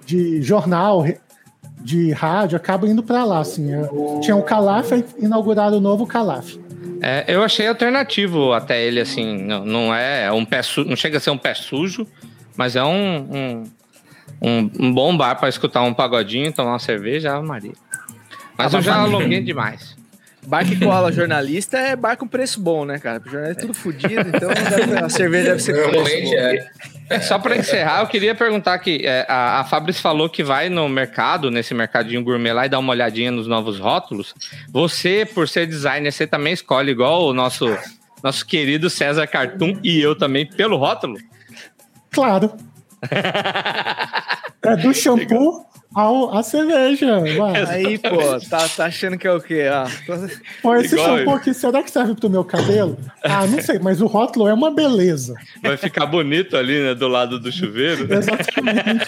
de 0.06 0.42
jornal, 0.42 1.06
de 1.82 2.12
rádio, 2.12 2.56
acaba 2.58 2.88
indo 2.88 3.04
para 3.04 3.24
lá. 3.24 3.40
Assim, 3.40 3.74
É, 3.74 3.90
tinha 4.22 4.36
o 4.36 4.44
Calaf, 4.44 4.92
aí 4.94 5.04
inauguraram 5.20 5.78
o 5.78 5.82
novo 5.82 6.06
Calaf. 6.08 6.56
É, 7.06 7.26
eu 7.28 7.44
achei 7.44 7.68
alternativo 7.68 8.54
até 8.54 8.82
ele, 8.82 9.02
assim, 9.02 9.38
não, 9.44 9.66
não 9.66 9.94
é 9.94 10.32
um 10.32 10.46
pé 10.46 10.62
su, 10.62 10.86
não 10.86 10.96
chega 10.96 11.18
a 11.18 11.20
ser 11.20 11.32
um 11.32 11.38
pé 11.38 11.54
sujo, 11.54 12.08
mas 12.56 12.78
é 12.78 12.84
um, 12.84 13.18
um, 13.18 13.64
um, 14.42 14.72
um 14.80 14.94
bom 14.94 15.16
bar 15.18 15.36
para 15.36 15.50
escutar 15.50 15.82
um 15.82 15.94
pagodinho, 15.94 16.54
tomar 16.54 16.72
uma 16.72 16.80
cerveja, 16.80 17.42
Maria. 17.42 17.74
Mas 18.58 18.74
Ah, 18.74 18.78
eu 18.78 18.82
já 18.82 18.96
alonguei 18.96 19.42
demais. 19.42 19.98
Bar 20.48 20.66
que 20.66 20.78
cola 20.78 21.12
jornalista 21.12 21.78
é 21.78 21.96
bar 21.96 22.16
com 22.16 22.28
preço 22.28 22.62
bom, 22.62 22.86
né, 22.86 22.98
cara? 23.00 23.22
O 23.26 23.30
jornalista 23.30 23.62
é 23.62 23.66
tudo 23.66 23.74
fodido, 23.74 24.30
então 24.34 24.50
a 25.06 25.10
cerveja 25.10 25.50
deve 25.50 25.62
ser 25.62 25.84
com 25.84 25.90
preço 25.90 26.26
bom. 26.26 26.34
é. 26.36 26.70
É, 27.14 27.20
Só 27.20 27.38
para 27.38 27.56
encerrar, 27.56 28.02
eu 28.02 28.08
queria 28.08 28.34
perguntar 28.34 28.78
que 28.80 29.06
é, 29.06 29.26
a, 29.30 29.60
a 29.60 29.64
Fabrício 29.64 30.02
falou 30.02 30.30
que 30.30 30.44
vai 30.44 30.70
no 30.70 30.90
mercado, 30.90 31.52
nesse 31.52 31.74
mercadinho 31.74 32.24
gourmet 32.24 32.54
lá, 32.54 32.66
e 32.66 32.70
dá 32.70 32.80
uma 32.80 32.92
olhadinha 32.92 33.32
nos 33.32 33.48
novos 33.48 33.80
rótulos. 33.80 34.34
Você, 34.70 35.26
por 35.26 35.48
ser 35.48 35.68
designer, 35.68 36.12
você 36.12 36.26
também 36.26 36.54
escolhe 36.54 36.92
igual 36.92 37.24
o 37.26 37.34
nosso, 37.34 37.66
nosso 38.24 38.46
querido 38.46 38.90
César 38.90 39.28
Cartoon 39.28 39.80
e 39.84 40.02
eu 40.02 40.18
também 40.18 40.46
pelo 40.46 40.78
rótulo? 40.78 41.18
Claro. 42.12 42.54
É 44.64 44.76
do 44.78 44.94
shampoo 44.94 45.66
ao, 45.94 46.36
à 46.36 46.42
cerveja. 46.42 47.20
vai. 47.38 47.66
Aí, 47.66 47.98
pô, 48.00 48.40
tá, 48.50 48.68
tá 48.70 48.86
achando 48.86 49.18
que 49.18 49.28
é 49.28 49.32
o 49.32 49.40
quê? 49.42 49.70
Ah, 49.72 49.86
tô- 50.06 50.14
Pô, 50.62 50.76
esse 50.76 50.96
Igual 50.96 51.18
shampoo 51.20 51.34
aqui, 51.36 51.54
será 51.54 51.84
que 51.84 51.92
serve 51.92 52.16
pro 52.16 52.30
meu 52.30 52.44
cabelo? 52.44 52.98
Ah, 53.24 53.46
não 53.46 53.62
sei, 53.62 53.78
mas 53.80 54.02
o 54.02 54.08
rótulo 54.08 54.48
é 54.48 54.54
uma 54.54 54.72
beleza. 54.72 55.36
Vai 55.62 55.78
ficar 55.78 56.06
bonito 56.08 56.58
ali, 56.58 56.82
né, 56.82 56.96
do 56.96 57.08
lado 57.08 57.40
do 57.40 57.52
chuveiro. 57.52 58.08
Exatamente. 58.12 59.06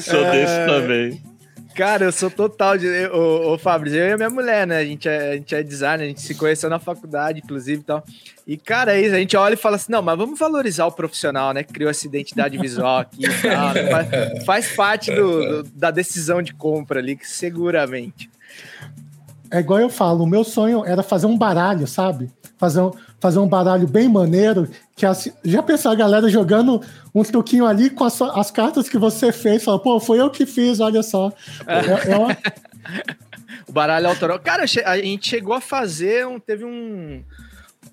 Sou 0.00 0.24
É. 0.24 0.30
desse 0.32 0.66
também. 0.66 1.35
Cara, 1.76 2.04
eu 2.06 2.12
sou 2.12 2.30
total 2.30 2.78
de. 2.78 2.86
Ô, 3.08 3.52
ô 3.52 3.58
Fabrício, 3.58 3.98
eu 3.98 4.08
e 4.08 4.12
a 4.12 4.16
minha 4.16 4.30
mulher, 4.30 4.66
né? 4.66 4.78
A 4.78 4.84
gente, 4.84 5.06
é, 5.08 5.30
a 5.32 5.34
gente 5.34 5.54
é 5.54 5.62
designer, 5.62 6.04
a 6.04 6.08
gente 6.08 6.22
se 6.22 6.34
conheceu 6.34 6.70
na 6.70 6.78
faculdade, 6.78 7.40
inclusive 7.44 7.80
e 7.82 7.84
tal. 7.84 8.02
E, 8.46 8.56
cara, 8.56 8.96
é 8.96 9.00
isso, 9.02 9.14
a 9.14 9.18
gente 9.18 9.36
olha 9.36 9.54
e 9.54 9.56
fala 9.58 9.76
assim: 9.76 9.92
não, 9.92 10.00
mas 10.00 10.16
vamos 10.16 10.38
valorizar 10.38 10.86
o 10.86 10.92
profissional, 10.92 11.52
né? 11.52 11.62
Que 11.62 11.72
criou 11.74 11.90
essa 11.90 12.06
identidade 12.06 12.56
visual 12.56 13.00
aqui 13.00 13.24
e 13.26 13.42
tal. 13.42 13.74
né? 13.74 13.90
faz, 13.90 14.44
faz 14.44 14.68
parte 14.74 15.14
do- 15.14 15.62
do- 15.62 15.70
da 15.74 15.90
decisão 15.90 16.40
de 16.40 16.54
compra 16.54 16.98
ali, 16.98 17.14
que 17.14 17.28
seguramente. 17.28 18.30
É 19.50 19.58
igual 19.60 19.80
eu 19.80 19.88
falo, 19.88 20.24
o 20.24 20.26
meu 20.26 20.42
sonho 20.44 20.84
era 20.84 21.02
fazer 21.02 21.26
um 21.26 21.36
baralho, 21.38 21.86
sabe? 21.86 22.30
Fazer 22.58 22.80
um, 22.80 22.90
fazer 23.20 23.38
um 23.38 23.46
baralho 23.48 23.86
bem 23.86 24.08
maneiro, 24.08 24.68
que 24.96 25.04
assim, 25.06 25.32
já 25.44 25.62
pensou 25.62 25.92
a 25.92 25.94
galera 25.94 26.28
jogando 26.28 26.80
um 27.14 27.22
truquinho 27.22 27.66
ali 27.66 27.90
com 27.90 28.04
as, 28.04 28.20
as 28.20 28.50
cartas 28.50 28.88
que 28.88 28.98
você 28.98 29.30
fez, 29.32 29.62
fala, 29.62 29.78
pô, 29.78 30.00
foi 30.00 30.20
eu 30.20 30.30
que 30.30 30.46
fiz, 30.46 30.80
olha 30.80 31.02
só. 31.02 31.32
É, 31.66 32.12
é 32.12 32.16
uma- 32.16 32.36
O 33.68 33.72
baralho 33.72 34.08
autoral. 34.08 34.38
Cara, 34.38 34.62
a 34.84 34.96
gente 34.98 35.28
chegou 35.28 35.52
a 35.54 35.60
fazer 35.60 36.24
um. 36.26 36.38
Teve 36.38 36.64
um. 36.64 37.22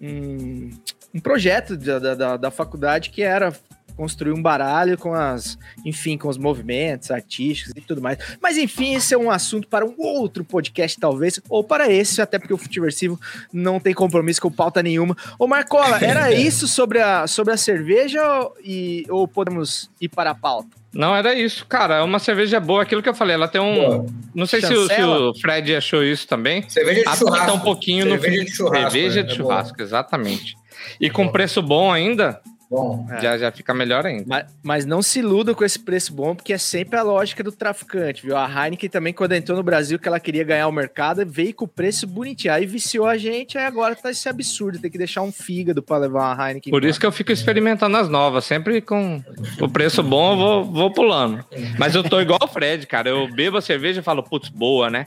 Um, 0.02 0.70
um 1.16 1.20
projeto 1.20 1.76
da- 1.78 2.14
da, 2.16 2.38
da 2.38 2.52
faculdade 2.52 3.10
que 3.10 3.22
era 3.24 3.52
construir 3.96 4.32
um 4.32 4.42
baralho 4.42 4.98
com 4.98 5.14
as. 5.14 5.58
Enfim, 5.86 6.18
com 6.18 6.28
os 6.28 6.38
movimentos 6.38 7.12
artísticos 7.12 7.74
e 7.76 7.82
tudo 7.82 8.02
mais. 8.02 8.18
Mas 8.42 8.58
enfim, 8.58 8.96
esse 8.96 9.14
é 9.14 9.18
um 9.18 9.30
assunto 9.30 9.68
para 9.68 9.86
um 9.86 9.96
outro 9.98 10.44
podcast, 10.44 11.00
talvez. 11.00 11.40
Ou 11.50 11.64
para 11.64 11.92
esse, 11.92 12.22
até 12.22 12.38
porque 12.40 12.54
o 12.54 12.58
Futiversivo 12.58 13.20
não 13.52 13.80
tem 13.80 13.94
compromisso 13.94 14.42
com 14.42 14.52
pauta 14.52 14.82
nenhuma. 14.82 15.16
Ô, 15.38 15.48
Marcola, 15.48 16.00
era 16.04 16.32
isso 16.34 16.68
sobre 16.68 17.00
a, 17.00 17.28
sobre 17.28 17.54
a 17.54 17.58
cerveja 17.58 18.22
e, 18.64 19.06
ou 19.10 19.28
podemos 19.28 19.90
ir 20.00 20.10
para 20.10 20.32
a 20.32 20.36
pauta? 20.36 20.84
Não, 20.94 21.16
era 21.16 21.34
isso, 21.34 21.66
cara. 21.66 21.96
É 21.96 22.02
uma 22.02 22.20
cerveja 22.20 22.60
boa, 22.60 22.84
aquilo 22.84 23.02
que 23.02 23.10
eu 23.10 23.16
falei. 23.16 23.34
Ela 23.34 23.48
tem 23.48 23.60
um. 23.60 23.76
Boa. 23.76 24.06
Não 24.36 24.46
sei 24.46 24.62
se 24.62 24.74
o, 24.74 24.88
se 24.88 25.02
o 25.02 25.34
Fred 25.42 25.76
achou 25.76 26.04
isso 26.04 26.28
também. 26.28 26.68
Cerveja 26.70 27.02
de 27.02 27.08
Aponta 27.08 27.26
churrasco. 27.26 27.58
um 27.58 27.60
pouquinho 27.60 28.04
Cerveja 28.04 28.38
no 28.38 28.46
de 28.46 28.56
churrasco, 28.56 28.92
Cerveja 28.92 29.22
né? 29.22 29.28
de 29.28 29.34
É 29.34 29.36
churrasco, 29.36 29.82
exatamente. 29.82 30.56
E 31.00 31.10
com 31.10 31.28
preço 31.28 31.62
bom 31.62 31.92
ainda, 31.92 32.40
Bom, 32.74 33.06
já, 33.22 33.38
já 33.38 33.52
fica 33.52 33.72
melhor 33.72 34.04
ainda. 34.04 34.24
Mas, 34.26 34.46
mas 34.64 34.86
não 34.86 35.04
se 35.04 35.20
iludam 35.20 35.54
com 35.54 35.64
esse 35.64 35.78
preço 35.78 36.12
bom, 36.12 36.34
porque 36.34 36.54
é 36.54 36.58
sempre 36.58 36.98
a 36.98 37.04
lógica 37.04 37.44
do 37.44 37.52
traficante, 37.52 38.26
viu? 38.26 38.36
A 38.36 38.48
Heineken 38.48 38.90
também, 38.90 39.14
quando 39.14 39.34
entrou 39.34 39.56
no 39.56 39.64
Brasil, 39.64 40.00
que 40.00 40.08
ela 40.08 40.20
queria 40.20 40.44
ganhar 40.44 40.68
o 40.68 40.72
mercado, 40.72 41.24
veio 41.24 41.54
com 41.54 41.66
o 41.66 41.68
preço 41.68 42.08
bonitinho. 42.08 42.52
Aí 42.52 42.66
viciou 42.66 43.06
a 43.06 43.16
gente, 43.16 43.60
aí 43.60 43.66
agora 43.66 43.96
tá 43.96 44.10
esse 44.10 44.28
absurdo, 44.28 44.80
tem 44.80 44.90
que 44.90 44.98
deixar 44.98 45.22
um 45.22 45.32
fígado 45.32 45.84
pra 45.84 45.98
levar 45.98 46.34
uma 46.34 46.48
Heineken. 46.50 46.72
Por 46.72 46.84
isso 46.84 47.00
que 47.00 47.06
eu 47.06 47.12
fico 47.12 47.32
experimentando 47.32 47.96
as 47.96 48.10
novas. 48.10 48.44
Sempre 48.44 48.82
com 48.82 49.24
o 49.62 49.70
preço 49.70 50.02
bom, 50.02 50.32
eu 50.32 50.38
vou, 50.38 50.66
vou 50.66 50.92
pulando. 50.92 51.46
Mas 51.78 51.94
eu 51.94 52.04
tô 52.04 52.20
igual 52.20 52.40
o 52.42 52.48
Fred, 52.48 52.88
cara. 52.88 53.08
Eu 53.08 53.32
bebo 53.32 53.58
a 53.58 53.62
cerveja 53.62 54.00
e 54.00 54.04
falo, 54.04 54.24
putz, 54.24 54.50
boa, 54.50 54.90
né? 54.90 55.06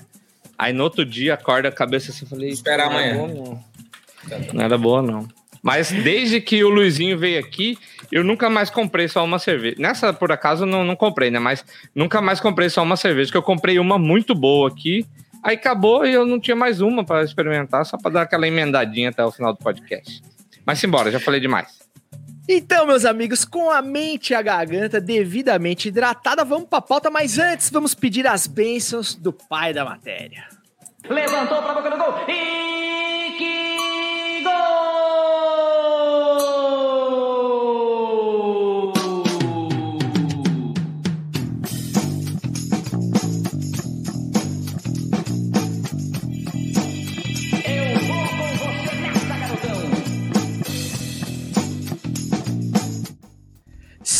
Aí 0.56 0.72
no 0.72 0.84
outro 0.84 1.04
dia 1.04 1.34
acorda 1.34 1.68
a 1.68 1.72
cabeça 1.72 2.12
assim 2.12 2.26
e 2.26 2.28
falei. 2.28 2.50
Espera 2.50 2.88
"Não 2.88 2.96
era 2.96 3.14
amanhã." 3.16 3.34
boa, 3.34 3.44
não. 3.44 3.64
Não 4.54 4.64
era 4.64 4.78
boa, 4.78 5.02
não. 5.02 5.28
Mas 5.66 5.90
desde 5.90 6.40
que 6.40 6.62
o 6.62 6.68
Luizinho 6.68 7.18
veio 7.18 7.40
aqui, 7.40 7.76
eu 8.12 8.22
nunca 8.22 8.48
mais 8.48 8.70
comprei 8.70 9.08
só 9.08 9.24
uma 9.24 9.36
cerveja. 9.36 9.74
Nessa, 9.80 10.12
por 10.12 10.30
acaso, 10.30 10.64
não, 10.64 10.84
não 10.84 10.94
comprei, 10.94 11.28
né? 11.28 11.40
Mas 11.40 11.64
nunca 11.92 12.20
mais 12.20 12.38
comprei 12.38 12.70
só 12.70 12.84
uma 12.84 12.96
cerveja, 12.96 13.32
que 13.32 13.36
eu 13.36 13.42
comprei 13.42 13.76
uma 13.80 13.98
muito 13.98 14.32
boa 14.32 14.68
aqui. 14.68 15.04
Aí 15.42 15.56
acabou 15.56 16.06
e 16.06 16.12
eu 16.12 16.24
não 16.24 16.38
tinha 16.38 16.54
mais 16.54 16.80
uma 16.80 17.04
para 17.04 17.24
experimentar, 17.24 17.84
só 17.84 17.98
para 17.98 18.12
dar 18.12 18.22
aquela 18.22 18.46
emendadinha 18.46 19.08
até 19.08 19.24
o 19.24 19.32
final 19.32 19.52
do 19.54 19.58
podcast. 19.58 20.22
Mas 20.64 20.78
simbora, 20.78 21.10
já 21.10 21.18
falei 21.18 21.40
demais. 21.40 21.80
Então, 22.48 22.86
meus 22.86 23.04
amigos, 23.04 23.44
com 23.44 23.68
a 23.68 23.82
mente 23.82 24.30
e 24.30 24.34
a 24.36 24.42
garganta 24.42 25.00
devidamente 25.00 25.88
hidratada, 25.88 26.44
vamos 26.44 26.68
pra 26.68 26.80
pauta, 26.80 27.10
mas 27.10 27.40
antes 27.40 27.70
vamos 27.70 27.92
pedir 27.92 28.24
as 28.24 28.46
bênçãos 28.46 29.16
do 29.16 29.32
pai 29.32 29.74
da 29.74 29.84
matéria. 29.84 30.44
Levantou 31.10 31.60
pra 31.60 31.74
boca 31.74 31.90
do 31.90 31.96
gol. 31.96 32.14
E 32.28 33.32
que 33.36 34.44
gol! 34.44 34.85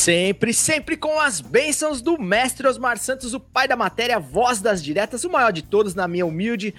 Sempre, 0.07 0.55
sempre 0.55 0.97
com 0.97 1.19
as 1.19 1.41
bênçãos 1.41 2.01
do 2.01 2.17
mestre 2.17 2.69
Osmar 2.69 2.97
Santos, 2.97 3.35
o 3.35 3.41
pai 3.41 3.67
da 3.67 3.75
matéria, 3.75 4.21
voz 4.21 4.61
das 4.61 4.81
diretas, 4.81 5.25
o 5.25 5.29
maior 5.29 5.51
de 5.51 5.63
todos, 5.63 5.97
na 5.97 6.07
minha 6.07 6.25
humilde 6.25 6.73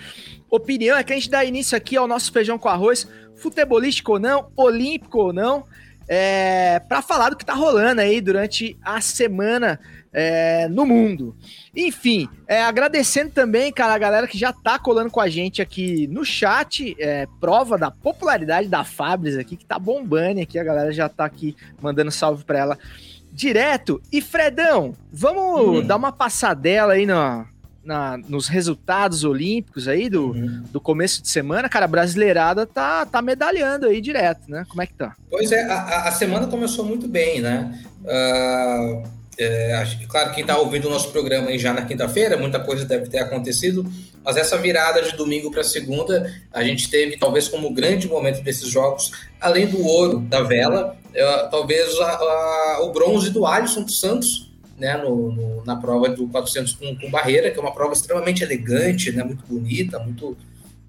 opinião. 0.50 0.98
É 0.98 1.04
que 1.04 1.12
a 1.12 1.16
gente 1.18 1.30
dá 1.30 1.44
início 1.44 1.76
aqui 1.76 1.98
ao 1.98 2.08
nosso 2.08 2.32
feijão 2.32 2.58
com 2.58 2.70
arroz, 2.70 3.06
futebolístico 3.36 4.14
ou 4.14 4.20
não, 4.20 4.50
olímpico 4.56 5.18
ou 5.20 5.34
não, 5.34 5.66
é, 6.08 6.80
para 6.88 7.02
falar 7.02 7.32
do 7.32 7.36
que 7.36 7.44
tá 7.44 7.54
rolando 7.54 8.00
aí 8.00 8.22
durante 8.22 8.78
a 8.82 9.02
semana 9.02 9.78
é, 10.14 10.70
no 10.70 10.86
mundo. 10.86 11.36
Enfim, 11.76 12.30
é, 12.48 12.64
agradecendo 12.64 13.32
também, 13.32 13.74
cara, 13.74 13.94
a 13.94 14.00
galera 14.00 14.26
que 14.26 14.38
já 14.38 14.54
tá 14.54 14.80
colando 14.80 15.12
com 15.12 15.20
a 15.20 15.28
gente 15.28 15.62
aqui 15.62 16.08
no 16.08 16.24
chat, 16.24 16.96
é, 16.98 17.28
prova 17.42 17.78
da 17.78 17.92
popularidade 17.92 18.70
da 18.70 18.86
Fabris 18.86 19.38
aqui, 19.38 19.58
que 19.58 19.66
tá 19.66 19.78
bombando 19.78 20.40
aqui, 20.40 20.58
a 20.58 20.64
galera 20.64 20.94
já 20.94 21.10
tá 21.10 21.26
aqui 21.26 21.58
mandando 21.82 22.10
salve 22.10 22.46
pra 22.46 22.58
ela 22.58 22.80
direto. 23.38 24.02
E 24.12 24.20
Fredão, 24.20 24.96
vamos 25.14 25.84
hum. 25.84 25.88
dar 25.88 25.96
uma 25.96 26.12
passadela 26.12 26.94
aí 26.94 27.06
no, 27.06 27.46
na, 27.86 28.18
nos 28.28 28.48
resultados 28.48 29.24
olímpicos 29.24 29.88
aí 29.88 30.10
do, 30.10 30.32
uhum. 30.32 30.64
do 30.72 30.82
começo 30.82 31.22
de 31.22 31.30
semana, 31.30 31.70
cara, 31.70 31.86
a 31.86 31.88
brasileirada 31.88 32.66
tá, 32.66 33.06
tá 33.06 33.22
medalhando 33.22 33.86
aí 33.86 34.02
direto, 34.02 34.50
né? 34.50 34.66
Como 34.68 34.82
é 34.82 34.88
que 34.88 34.96
tá? 34.96 35.16
Pois 35.30 35.52
é, 35.52 35.64
a, 35.66 36.08
a 36.08 36.12
semana 36.12 36.48
começou 36.48 36.84
muito 36.84 37.08
bem, 37.08 37.40
né? 37.40 37.80
Uh, 38.04 39.04
é, 39.38 39.86
claro, 40.10 40.34
quem 40.34 40.42
está 40.42 40.58
ouvindo 40.58 40.88
o 40.88 40.90
nosso 40.90 41.12
programa 41.12 41.50
aí 41.50 41.60
já 41.60 41.72
na 41.72 41.84
quinta-feira, 41.84 42.36
muita 42.38 42.60
coisa 42.60 42.86
deve 42.86 43.08
ter 43.08 43.20
acontecido, 43.20 43.86
mas 44.26 44.36
essa 44.36 44.58
virada 44.58 45.04
de 45.04 45.16
domingo 45.16 45.52
para 45.52 45.64
segunda, 45.64 46.34
a 46.52 46.64
gente 46.64 46.90
teve, 46.90 47.18
talvez 47.18 47.48
como 47.48 47.72
grande 47.72 48.08
momento 48.08 48.42
desses 48.42 48.68
jogos, 48.68 49.12
além 49.40 49.68
do 49.68 49.86
ouro 49.86 50.20
da 50.22 50.42
vela, 50.42 50.98
é, 51.18 51.48
talvez 51.48 52.00
a, 52.00 52.12
a, 52.12 52.80
o 52.84 52.92
bronze 52.92 53.32
do 53.32 53.44
Alisson 53.44 53.82
dos 53.82 54.00
Santos, 54.00 54.52
né, 54.78 54.96
no, 54.98 55.32
no, 55.32 55.66
na 55.66 55.76
prova 55.76 56.10
do 56.10 56.28
400 56.28 56.74
com, 56.74 56.96
com, 56.96 57.10
barreira, 57.10 57.50
que 57.50 57.58
é 57.58 57.62
uma 57.62 57.74
prova 57.74 57.94
extremamente 57.94 58.44
elegante, 58.44 59.12
né, 59.12 59.24
muito 59.24 59.44
bonita, 59.48 59.98
muito, 59.98 60.38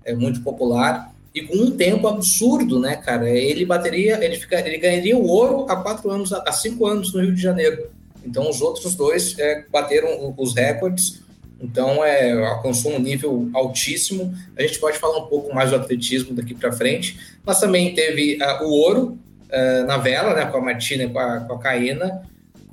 é, 0.05 0.15
muito 0.15 0.43
popular, 0.43 1.15
e 1.35 1.43
com 1.43 1.57
um 1.57 1.71
tempo 1.71 2.07
absurdo, 2.07 2.79
né, 2.79 2.97
cara? 2.97 3.31
Ele 3.31 3.65
bateria, 3.65 4.23
ele, 4.23 4.37
fica, 4.37 4.61
ele 4.61 4.77
ganharia 4.77 5.17
o 5.17 5.27
ouro 5.27 5.65
há 5.67 5.77
quatro 5.77 6.11
anos, 6.11 6.31
há 6.31 6.53
cinco 6.53 6.87
anos 6.87 7.15
no 7.15 7.21
Rio 7.21 7.35
de 7.35 7.41
Janeiro. 7.41 7.91
Então, 8.23 8.51
os 8.51 8.61
outros 8.61 8.95
dois 8.95 9.39
é, 9.39 9.65
bateram 9.73 10.35
os 10.37 10.55
recordes, 10.55 11.23
então 11.61 12.05
é, 12.05 12.33
alcançou 12.47 12.93
um 12.93 12.99
nível 12.99 13.49
altíssimo. 13.55 14.35
A 14.57 14.63
gente 14.63 14.79
pode 14.79 14.99
falar 14.99 15.19
um 15.19 15.27
pouco 15.27 15.55
mais 15.55 15.71
do 15.71 15.77
atletismo 15.77 16.35
daqui 16.35 16.55
para 16.55 16.73
frente, 16.73 17.19
mas 17.47 17.61
também 17.61 17.95
teve 17.95 18.39
uh, 18.43 18.65
o 18.65 18.71
ouro 18.71 19.19
uh, 19.51 19.87
na 19.87 19.97
vela, 19.97 20.35
né, 20.35 20.47
com 20.47 20.59
a 20.59 20.61
Martina 20.61 21.05
e 21.05 21.09
com 21.09 21.19
a, 21.19 21.41
com 21.41 21.55
a 21.55 21.59
Caína, 21.59 22.23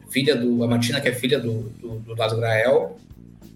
filha 0.09 0.35
do. 0.35 0.63
A 0.63 0.67
Martina, 0.67 1.01
que 1.01 1.09
é 1.09 1.13
filha 1.13 1.39
do, 1.39 1.69
do, 1.81 1.99
do 1.99 2.15
Lado 2.15 2.37
Grael. 2.37 2.97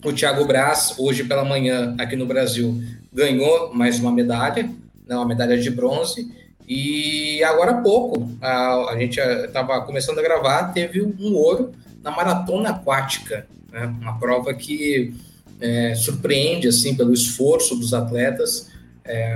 O 0.03 0.13
Thiago 0.13 0.45
Braz, 0.45 0.95
hoje 0.97 1.25
pela 1.25 1.43
manhã, 1.43 1.95
aqui 1.99 2.15
no 2.15 2.25
Brasil, 2.25 2.81
ganhou 3.13 3.73
mais 3.73 3.99
uma 3.99 4.11
medalha, 4.11 4.63
né, 5.07 5.15
uma 5.15 5.25
medalha 5.25 5.57
de 5.57 5.69
bronze. 5.69 6.31
E 6.67 7.43
agora 7.43 7.71
há 7.71 7.81
pouco, 7.81 8.29
a, 8.39 8.91
a 8.91 8.97
gente 8.99 9.19
estava 9.19 9.81
começando 9.81 10.19
a 10.19 10.21
gravar, 10.21 10.71
teve 10.71 11.01
um 11.01 11.33
ouro 11.33 11.73
na 12.03 12.11
maratona 12.11 12.69
aquática, 12.69 13.47
né? 13.71 13.85
uma 13.99 14.19
prova 14.19 14.53
que 14.53 15.13
é, 15.59 15.95
surpreende 15.95 16.67
assim 16.67 16.95
pelo 16.95 17.13
esforço 17.13 17.75
dos 17.75 17.93
atletas, 17.93 18.69
é, 19.03 19.35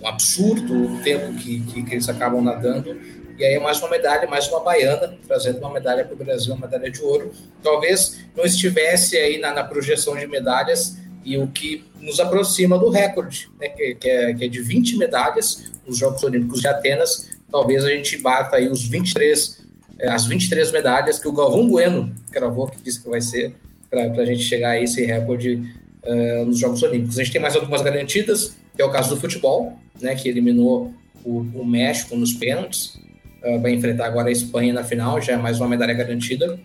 um 0.00 0.06
absurdo 0.06 0.94
o 0.94 1.02
tempo 1.02 1.34
que, 1.34 1.60
que, 1.60 1.82
que, 1.82 1.94
eles 1.94 2.08
acabam 2.08 2.42
nadando. 2.42 2.98
E 3.38 3.44
aí 3.44 3.54
é 3.54 3.60
mais 3.60 3.78
uma 3.78 3.88
medalha, 3.88 4.28
mais 4.28 4.48
uma 4.48 4.60
baiana, 4.60 5.16
trazendo 5.26 5.58
uma 5.58 5.72
medalha 5.72 6.04
para 6.04 6.14
o 6.14 6.16
Brasil, 6.16 6.54
uma 6.54 6.66
medalha 6.66 6.90
de 6.90 7.00
ouro. 7.02 7.32
Talvez 7.62 8.18
não 8.36 8.44
estivesse 8.44 9.16
aí 9.16 9.38
na, 9.38 9.52
na, 9.52 9.64
projeção 9.64 10.16
de 10.16 10.26
medalhas 10.26 10.98
e 11.24 11.36
o 11.36 11.46
que 11.46 11.84
nos 12.00 12.18
aproxima 12.18 12.78
do 12.78 12.88
recorde, 12.88 13.50
né, 13.60 13.68
que, 13.68 13.94
que, 13.94 14.08
é, 14.08 14.34
que 14.34 14.44
é 14.44 14.48
de 14.48 14.60
20 14.60 14.96
medalhas 14.96 15.64
nos 15.86 15.98
Jogos 15.98 16.22
Olímpicos 16.22 16.60
de 16.60 16.68
Atenas. 16.68 17.28
Talvez 17.50 17.84
a 17.84 17.90
gente 17.90 18.18
bata 18.18 18.56
aí 18.56 18.68
os 18.68 18.86
23 18.86 19.58
é, 19.98 20.08
as 20.08 20.26
23 20.26 20.70
medalhas 20.70 21.18
que 21.18 21.26
o 21.26 21.32
Galvão 21.32 21.66
Bueno 21.68 22.14
gravou, 22.30 22.68
que 22.68 22.80
disse 22.80 23.02
que 23.02 23.08
vai 23.08 23.20
ser, 23.20 23.54
para 23.90 24.02
a 24.04 24.24
gente 24.24 24.42
chegar 24.42 24.70
a 24.70 24.80
esse 24.80 25.04
recorde 25.04 25.62
uh, 26.04 26.44
nos 26.44 26.58
Jogos 26.58 26.82
Olímpicos. 26.82 27.18
A 27.18 27.24
gente 27.24 27.32
tem 27.32 27.40
mais 27.40 27.56
algumas 27.56 27.82
garantidas, 27.82 28.56
que 28.78 28.82
é 28.82 28.84
o 28.84 28.90
caso 28.90 29.12
do 29.12 29.20
futebol, 29.20 29.76
né, 30.00 30.14
que 30.14 30.28
eliminou 30.28 30.94
o, 31.24 31.40
o 31.40 31.66
México 31.66 32.14
nos 32.14 32.32
pênaltis, 32.32 32.94
uh, 33.42 33.60
vai 33.60 33.72
enfrentar 33.72 34.06
agora 34.06 34.28
a 34.28 34.30
Espanha 34.30 34.72
na 34.72 34.84
final, 34.84 35.20
já 35.20 35.32
é 35.32 35.36
mais 35.36 35.58
uma 35.58 35.68
medalha 35.68 35.92
garantida. 35.92 36.60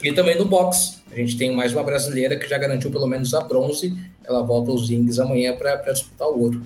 E 0.00 0.12
também 0.12 0.38
no 0.38 0.44
boxe, 0.44 0.98
a 1.10 1.16
gente 1.16 1.36
tem 1.36 1.52
mais 1.52 1.72
uma 1.72 1.82
brasileira 1.82 2.36
que 2.36 2.48
já 2.48 2.56
garantiu 2.56 2.88
pelo 2.88 3.08
menos 3.08 3.34
a 3.34 3.40
bronze, 3.40 3.98
ela 4.22 4.44
volta 4.44 4.70
aos 4.70 4.88
rings 4.88 5.18
amanhã 5.18 5.56
para 5.56 5.74
disputar 5.92 6.28
o 6.28 6.40
ouro. 6.40 6.62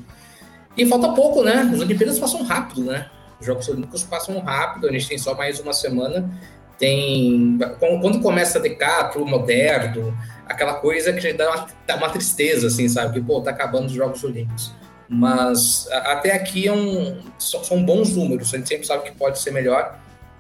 E 0.77 0.85
falta 0.85 1.09
pouco, 1.15 1.43
né? 1.43 1.71
As 1.73 1.81
Olimpíadas 1.81 2.19
passam 2.19 2.43
rápido, 2.43 2.83
né? 2.83 3.09
Os 3.41 3.47
Jogos 3.47 3.67
Olímpicos 3.71 4.03
passam 4.05 4.39
rápido, 4.41 4.87
a 4.87 4.93
gente 4.93 5.09
tem 5.09 5.17
só 5.17 5.35
mais 5.35 5.61
uma 5.61 5.73
semana. 5.73 6.31
Tem. 6.79 7.59
Quando 7.79 8.21
começa 8.21 8.59
a 8.59 8.61
decatro, 8.61 9.25
moderno, 9.25 10.15
aquela 10.47 10.75
coisa 10.75 11.13
que 11.13 11.33
dá 11.33 11.51
uma, 11.51 11.67
dá 11.87 11.97
uma 11.97 12.11
tristeza, 12.11 12.67
assim, 12.67 12.89
sabe? 12.89 13.15
Que, 13.15 13.21
pô, 13.21 13.41
tá 13.41 13.51
acabando 13.51 13.87
os 13.87 13.93
Jogos 13.93 14.23
Olímpicos. 14.25 14.73
Mas 15.09 15.87
até 15.91 16.33
aqui 16.33 16.67
é 16.67 16.73
um, 16.73 17.21
são 17.39 17.85
bons 17.85 18.17
números, 18.17 18.53
a 18.55 18.57
gente 18.57 18.69
sempre 18.69 18.87
sabe 18.87 19.05
que 19.05 19.13
pode 19.13 19.39
ser 19.39 19.51
melhor, 19.51 19.99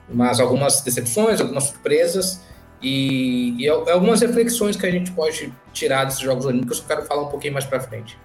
mas 0.08 0.40
algumas 0.40 0.80
decepções, 0.80 1.40
algumas 1.40 1.64
surpresas 1.64 2.40
e, 2.80 3.54
e 3.58 3.68
algumas 3.68 4.20
reflexões 4.20 4.76
que 4.76 4.86
a 4.86 4.90
gente 4.90 5.12
pode 5.12 5.52
tirar 5.72 6.04
desses 6.04 6.20
Jogos 6.20 6.46
Olímpicos 6.46 6.80
que 6.80 6.84
eu 6.84 6.96
quero 6.96 7.06
falar 7.06 7.22
um 7.22 7.28
pouquinho 7.28 7.52
mais 7.52 7.64
para 7.64 7.80
frente. 7.80 8.18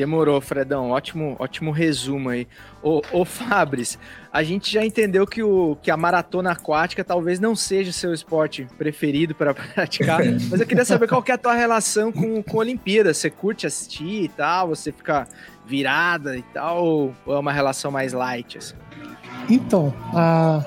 Demorou, 0.00 0.40
Fredão. 0.40 0.92
Ótimo, 0.92 1.36
ótimo 1.38 1.70
resumo 1.70 2.30
aí. 2.30 2.48
Ô, 2.82 3.02
ô 3.12 3.22
Fabris, 3.22 3.98
a 4.32 4.42
gente 4.42 4.72
já 4.72 4.82
entendeu 4.82 5.26
que, 5.26 5.42
o, 5.42 5.76
que 5.82 5.90
a 5.90 5.96
maratona 5.96 6.52
aquática 6.52 7.04
talvez 7.04 7.38
não 7.38 7.54
seja 7.54 7.90
o 7.90 7.92
seu 7.92 8.14
esporte 8.14 8.66
preferido 8.78 9.34
para 9.34 9.52
praticar, 9.52 10.20
mas 10.50 10.58
eu 10.58 10.66
queria 10.66 10.86
saber 10.86 11.06
qual 11.06 11.22
que 11.22 11.30
é 11.30 11.34
a 11.34 11.38
tua 11.38 11.52
relação 11.52 12.10
com, 12.10 12.42
com 12.42 12.56
Olimpíada. 12.56 13.12
Você 13.12 13.28
curte 13.28 13.66
assistir 13.66 14.24
e 14.24 14.28
tal? 14.28 14.68
Você 14.68 14.90
fica 14.90 15.28
virada 15.66 16.34
e 16.34 16.42
tal? 16.44 16.82
Ou 16.82 17.14
é 17.26 17.38
uma 17.38 17.52
relação 17.52 17.90
mais 17.90 18.14
light? 18.14 18.56
Assim? 18.56 18.76
Então, 19.50 19.92
a... 20.14 20.64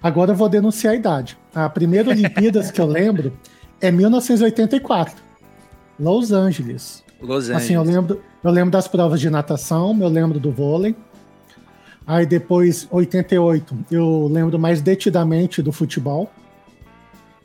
agora 0.00 0.30
eu 0.30 0.36
vou 0.36 0.48
denunciar 0.48 0.92
a 0.92 0.96
idade. 0.96 1.36
A 1.52 1.68
primeira 1.68 2.10
Olimpíadas 2.10 2.70
que 2.70 2.80
eu 2.80 2.86
lembro 2.86 3.36
é 3.80 3.90
1984, 3.90 5.16
Los 5.98 6.30
Angeles. 6.30 7.04
Los 7.20 7.44
Angeles. 7.44 7.64
Assim, 7.64 7.74
eu 7.74 7.82
lembro, 7.82 8.22
eu 8.42 8.50
lembro 8.50 8.70
das 8.70 8.86
provas 8.88 9.20
de 9.20 9.30
natação, 9.30 9.96
eu 10.00 10.08
lembro 10.08 10.38
do 10.38 10.50
vôlei. 10.50 10.94
Aí 12.06 12.24
depois, 12.24 12.86
88, 12.90 13.76
eu 13.90 14.28
lembro 14.30 14.58
mais 14.58 14.80
detidamente 14.80 15.60
do 15.60 15.72
futebol. 15.72 16.30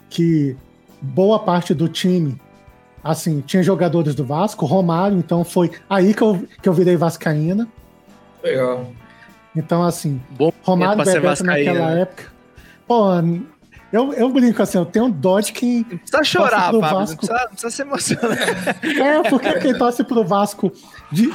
Que 0.09 0.55
boa 1.01 1.39
parte 1.39 1.73
do 1.73 1.87
time, 1.87 2.39
assim, 3.03 3.41
tinha 3.41 3.63
jogadores 3.63 4.13
do 4.13 4.23
Vasco, 4.25 4.65
Romário, 4.65 5.17
então 5.17 5.43
foi 5.43 5.71
aí 5.89 6.13
que 6.13 6.21
eu, 6.21 6.45
que 6.61 6.69
eu 6.69 6.73
virei 6.73 6.95
vascaína. 6.95 7.67
Legal. 8.43 8.91
Então, 9.55 9.83
assim, 9.83 10.21
Bom 10.29 10.51
Romário 10.61 11.03
Bebeto 11.03 11.43
naquela 11.43 11.95
né? 11.95 12.01
época. 12.01 12.25
Pô, 12.87 13.05
eu, 13.91 14.13
eu 14.13 14.29
brinco 14.29 14.61
assim, 14.61 14.77
eu 14.77 14.85
tenho 14.85 15.09
dó 15.09 15.39
de 15.39 15.51
quem. 15.51 15.85
Não 15.89 15.97
precisa 15.97 16.23
chorar, 16.23 16.65
Fábio, 16.65 16.79
Vasco... 16.81 16.99
não, 16.99 17.17
precisa, 17.17 17.33
não 17.33 17.49
precisa 17.49 17.69
se 17.69 17.81
emocionar. 17.81 18.37
É, 18.83 19.29
porque 19.29 19.59
quem 19.59 19.77
torce 19.77 20.03
pro 20.03 20.23
Vasco 20.23 20.71
de, 21.11 21.29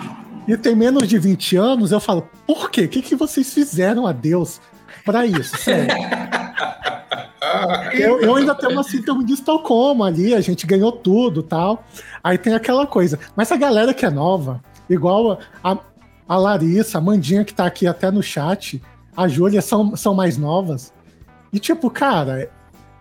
e 0.48 0.56
tem 0.56 0.74
menos 0.74 1.08
de 1.08 1.18
20 1.18 1.56
anos, 1.56 1.92
eu 1.92 2.00
falo, 2.00 2.28
por 2.46 2.70
quê? 2.70 2.82
O 2.82 2.88
que, 2.88 3.02
que 3.02 3.16
vocês 3.16 3.52
fizeram 3.52 4.06
a 4.06 4.12
Deus 4.12 4.60
para 5.04 5.26
isso? 5.26 5.54
eu, 7.92 8.20
eu 8.20 8.36
ainda 8.36 8.54
tenho 8.54 8.72
uma 8.72 8.84
síndrome 8.84 9.24
de 9.24 9.32
Estocolmo 9.34 10.04
ali, 10.04 10.34
a 10.34 10.40
gente 10.40 10.66
ganhou 10.66 10.92
tudo 10.92 11.42
tal. 11.42 11.84
Aí 12.22 12.38
tem 12.38 12.54
aquela 12.54 12.86
coisa. 12.86 13.18
Mas 13.34 13.50
a 13.50 13.56
galera 13.56 13.92
que 13.92 14.06
é 14.06 14.10
nova, 14.10 14.62
igual 14.88 15.38
a, 15.62 15.78
a 16.28 16.36
Larissa, 16.36 16.98
a 16.98 17.00
Mandinha 17.00 17.44
que 17.44 17.52
tá 17.52 17.66
aqui 17.66 17.86
até 17.86 18.10
no 18.10 18.22
chat, 18.22 18.80
a 19.16 19.26
Júlia 19.26 19.62
são, 19.62 19.96
são 19.96 20.14
mais 20.14 20.38
novas. 20.38 20.92
E 21.56 21.58
tipo, 21.58 21.88
cara, 21.88 22.50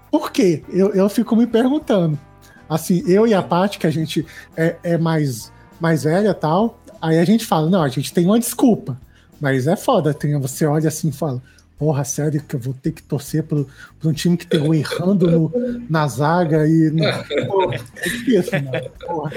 por 0.10 0.32
quê? 0.32 0.64
Eu, 0.70 0.94
eu 0.94 1.10
fico 1.10 1.36
me 1.36 1.46
perguntando. 1.46 2.18
Assim, 2.70 3.04
eu 3.06 3.28
e 3.28 3.34
a 3.34 3.44
Paty, 3.44 3.78
que 3.78 3.86
a 3.86 3.92
gente 3.92 4.26
é, 4.56 4.78
é 4.82 4.98
mais, 4.98 5.52
mais 5.78 6.06
velha 6.06 6.34
tal, 6.34 6.80
aí 7.02 7.20
a 7.20 7.26
gente 7.26 7.46
fala, 7.46 7.70
não, 7.70 7.84
a 7.84 7.90
gente 7.90 8.14
tem 8.14 8.26
uma 8.26 8.40
desculpa. 8.40 8.98
Mas 9.42 9.68
é 9.68 9.76
foda, 9.76 10.14
tem, 10.14 10.40
você 10.40 10.66
olha 10.66 10.88
assim 10.88 11.10
e 11.10 11.12
fala, 11.12 11.44
porra, 11.78 12.06
sério 12.06 12.42
que 12.42 12.56
eu 12.56 12.60
vou 12.62 12.74
ter 12.74 12.94
que 12.94 13.04
torcer 13.04 13.44
para 13.44 13.58
um 14.06 14.14
time 14.14 14.38
que 14.38 14.48
tem 14.48 14.62
um 14.62 14.74
errando 14.74 15.30
no, 15.30 15.52
na 15.90 16.08
zaga 16.08 16.66
e. 16.66 16.90
No, 16.92 17.04
porra, 17.52 17.76
é 17.98 18.04
difícil, 18.04 18.64
mano. 18.64 18.90
Porra. 19.06 19.32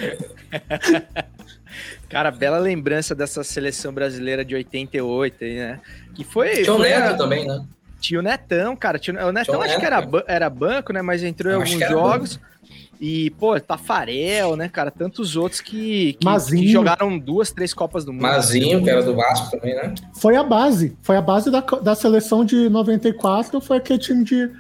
Cara, 2.09 2.31
bela 2.31 2.59
lembrança 2.59 3.17
dessa 3.17 3.43
seleção 3.43 3.93
brasileira 3.93 4.45
de 4.45 4.55
88, 4.55 5.45
né? 5.45 5.81
Que 6.15 6.23
foi. 6.23 6.63
Tinha 6.63 6.73
o 6.73 6.79
foi 6.79 6.89
Neto 6.89 7.15
a... 7.15 7.17
também, 7.17 7.45
né? 7.45 7.67
Tio 8.01 8.23
Netão, 8.23 8.77
cara. 8.77 8.99
Tio, 8.99 9.15
o 9.15 9.33
Netão 9.33 9.55
Tio 9.55 9.63
acho 9.63 9.71
Neto, 9.71 9.81
que 9.81 9.87
era, 9.87 10.01
ba- 10.01 10.25
era 10.27 10.51
banco, 10.51 10.93
né? 10.93 11.03
Mas 11.03 11.23
entrou 11.23 11.53
em 11.53 11.57
Eu 11.57 11.61
alguns 11.63 11.89
jogos. 11.89 12.41
E, 13.01 13.31
pô, 13.39 13.59
Tafarel, 13.61 14.57
né, 14.57 14.69
cara? 14.69 14.91
Tantos 14.91 15.37
outros 15.37 15.61
que, 15.61 16.15
que, 16.15 16.27
que 16.57 16.69
jogaram 16.69 17.17
duas, 17.17 17.53
três 17.53 17.73
Copas 17.73 18.05
do 18.05 18.13
Mundo. 18.13 18.23
Mazinho, 18.23 18.83
que 18.83 18.91
era 18.91 19.03
do 19.03 19.15
Vasco 19.15 19.51
também, 19.53 19.75
né? 19.75 19.95
Foi 20.15 20.35
a 20.37 20.43
base. 20.43 20.97
Foi 21.03 21.17
a 21.17 21.23
base 21.23 21.51
da, 21.51 21.61
da 21.61 21.95
seleção 21.95 22.45
de 22.45 22.69
94, 22.69 23.61
foi 23.61 23.77
aquele 23.77 24.01
time 24.01 24.25
de, 24.25 24.51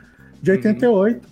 de 0.40 0.50
88. 0.52 1.26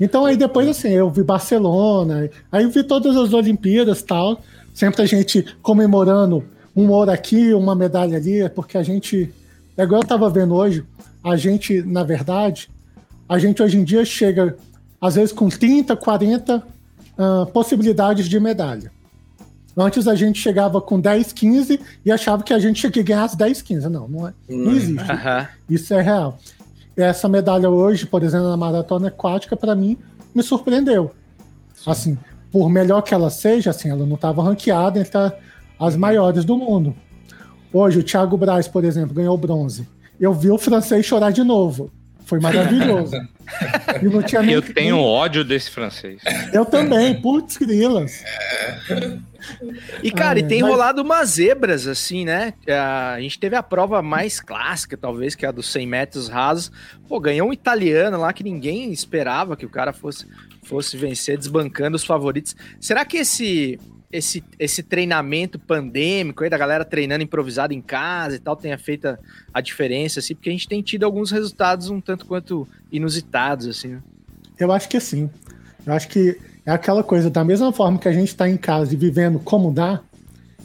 Então 0.00 0.24
aí 0.24 0.36
depois, 0.36 0.68
assim, 0.68 0.88
eu 0.90 1.08
vi 1.10 1.22
Barcelona, 1.22 2.28
aí 2.50 2.64
eu 2.64 2.70
vi 2.70 2.82
todas 2.82 3.16
as 3.16 3.32
Olimpíadas 3.32 4.00
e 4.00 4.04
tal. 4.04 4.40
Sempre 4.74 5.02
a 5.02 5.06
gente 5.06 5.44
comemorando 5.62 6.44
um 6.74 6.88
ouro 6.90 7.10
aqui, 7.10 7.52
uma 7.54 7.74
medalha 7.74 8.16
ali, 8.16 8.48
porque 8.50 8.76
a 8.78 8.82
gente. 8.82 9.32
É 9.76 9.82
igual 9.84 10.02
eu 10.02 10.06
tava 10.06 10.28
vendo 10.28 10.54
hoje, 10.54 10.84
a 11.28 11.36
gente, 11.36 11.82
na 11.82 12.02
verdade, 12.02 12.70
a 13.28 13.38
gente 13.38 13.62
hoje 13.62 13.78
em 13.78 13.84
dia 13.84 14.04
chega, 14.04 14.56
às 15.00 15.14
vezes, 15.14 15.32
com 15.32 15.48
30, 15.48 15.94
40 15.96 16.62
ah, 17.18 17.46
possibilidades 17.52 18.28
de 18.28 18.38
medalha. 18.40 18.90
Antes 19.76 20.08
a 20.08 20.14
gente 20.14 20.40
chegava 20.40 20.80
com 20.80 20.98
10, 20.98 21.32
15 21.32 21.80
e 22.04 22.10
achava 22.10 22.42
que 22.42 22.52
a 22.52 22.58
gente 22.58 22.80
tinha 22.80 22.90
que 22.90 23.02
ganhar 23.02 23.24
as 23.24 23.36
10, 23.36 23.62
15. 23.62 23.88
Não, 23.88 24.08
não, 24.08 24.26
é, 24.26 24.34
não 24.48 24.72
existe. 24.72 25.10
Aham. 25.10 25.48
Isso 25.68 25.94
é 25.94 26.00
real. 26.00 26.38
Essa 26.96 27.28
medalha 27.28 27.70
hoje, 27.70 28.04
por 28.04 28.24
exemplo, 28.24 28.48
na 28.48 28.56
maratona 28.56 29.06
aquática, 29.06 29.56
para 29.56 29.76
mim, 29.76 29.96
me 30.34 30.42
surpreendeu. 30.42 31.12
Assim, 31.86 32.18
por 32.50 32.68
melhor 32.68 33.02
que 33.02 33.14
ela 33.14 33.30
seja, 33.30 33.70
assim, 33.70 33.88
ela 33.88 34.04
não 34.04 34.16
estava 34.16 34.42
ranqueada 34.42 34.98
entre 34.98 35.16
as 35.78 35.94
maiores 35.94 36.44
do 36.44 36.56
mundo. 36.56 36.96
Hoje, 37.72 38.00
o 38.00 38.02
Thiago 38.02 38.36
Braz, 38.36 38.66
por 38.66 38.84
exemplo, 38.84 39.14
ganhou 39.14 39.36
bronze. 39.36 39.86
Eu 40.20 40.32
vi 40.34 40.50
o 40.50 40.58
francês 40.58 41.04
chorar 41.06 41.30
de 41.32 41.42
novo. 41.44 41.90
Foi 42.24 42.40
maravilhoso. 42.40 43.16
e 44.02 44.04
não 44.04 44.22
tinha 44.22 44.42
nem, 44.42 44.54
Eu 44.54 44.60
tenho 44.60 44.98
ódio 44.98 45.42
desse 45.42 45.70
francês. 45.70 46.20
Eu 46.52 46.66
também, 46.66 47.20
putz, 47.20 47.56
grilas. 47.56 48.22
E, 50.02 50.10
cara, 50.10 50.40
Ah, 50.40 50.42
e 50.42 50.48
tem 50.48 50.60
mas- 50.62 50.70
rolado 50.70 51.00
umas 51.00 51.30
zebras, 51.30 51.86
assim, 51.86 52.24
né? 52.24 52.52
A 52.68 53.20
gente 53.20 53.38
teve 53.38 53.54
a 53.56 53.62
prova 53.62 54.02
mais 54.02 54.40
clássica, 54.40 54.96
talvez, 54.96 55.34
que 55.34 55.46
é 55.46 55.48
a 55.48 55.52
dos 55.52 55.68
100 55.68 55.86
metros 55.86 56.28
rasos. 56.28 56.70
Pô, 57.08 57.20
ganhou 57.20 57.48
um 57.48 57.52
italiano 57.52 58.18
lá 58.18 58.32
que 58.32 58.42
ninguém 58.42 58.92
esperava 58.92 59.56
que 59.56 59.64
o 59.64 59.70
cara 59.70 59.92
fosse, 59.92 60.26
fosse 60.64 60.96
vencer, 60.96 61.38
desbancando 61.38 61.96
os 61.96 62.04
favoritos. 62.04 62.54
Será 62.80 63.04
que 63.04 63.18
esse, 63.18 63.78
esse, 64.10 64.42
esse 64.58 64.82
treinamento 64.82 65.58
pandêmico 65.58 66.42
aí, 66.42 66.50
da 66.50 66.56
galera 66.56 66.84
treinando 66.84 67.22
improvisado 67.22 67.74
em 67.74 67.80
casa 67.80 68.36
e 68.36 68.38
tal, 68.38 68.56
tenha 68.56 68.78
feito 68.78 69.18
a, 69.52 69.60
diferença, 69.60 70.20
assim? 70.20 70.34
Porque 70.34 70.48
a 70.48 70.52
gente 70.52 70.68
tem 70.68 70.82
tido 70.82 71.04
alguns 71.04 71.30
resultados 71.30 71.90
um 71.90 72.00
tanto 72.00 72.26
quanto 72.26 72.66
inusitados, 72.90 73.66
assim, 73.66 73.88
né? 73.88 74.02
Eu 74.58 74.72
acho 74.72 74.88
que 74.88 74.98
sim. 74.98 75.30
Eu 75.86 75.92
acho 75.92 76.08
que 76.08 76.38
é 76.64 76.70
aquela 76.70 77.02
coisa, 77.02 77.30
da 77.30 77.44
mesma 77.44 77.72
forma 77.72 77.98
que 77.98 78.08
a 78.08 78.12
gente 78.12 78.28
está 78.28 78.48
em 78.48 78.56
casa 78.56 78.92
e 78.94 78.96
vivendo 78.96 79.38
como 79.38 79.72
dá, 79.72 80.00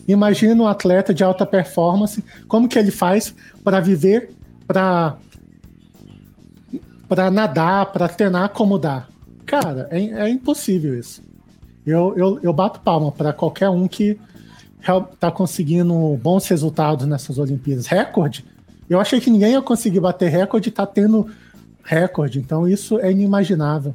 imagina 0.07 0.63
um 0.63 0.67
atleta 0.67 1.13
de 1.13 1.23
alta 1.23 1.45
performance, 1.45 2.23
como 2.47 2.67
que 2.67 2.79
ele 2.79 2.91
faz 2.91 3.35
para 3.63 3.79
viver, 3.79 4.31
para 4.65 5.17
para 7.07 7.29
nadar, 7.29 7.91
para 7.91 8.07
treinar 8.07 8.49
como 8.49 8.79
dá. 8.79 9.05
Cara, 9.45 9.87
é, 9.91 9.99
é 9.99 10.29
impossível 10.29 10.97
isso. 10.97 11.21
Eu, 11.85 12.13
eu, 12.17 12.39
eu 12.41 12.53
bato 12.53 12.79
palma 12.79 13.11
para 13.11 13.33
qualquer 13.33 13.69
um 13.69 13.87
que 13.87 14.17
real- 14.79 15.11
tá 15.19 15.29
conseguindo 15.31 16.17
bons 16.21 16.47
resultados 16.47 17.05
nessas 17.05 17.37
Olimpíadas. 17.37 17.87
Recorde? 17.87 18.45
Eu 18.89 18.99
achei 18.99 19.19
que 19.19 19.29
ninguém 19.29 19.51
ia 19.53 19.61
conseguir 19.61 19.99
bater 19.99 20.29
recorde 20.29 20.69
e 20.69 20.71
tá 20.71 20.85
tendo 20.85 21.29
recorde. 21.83 22.39
Então 22.39 22.67
isso 22.67 22.99
é 22.99 23.11
inimaginável. 23.11 23.93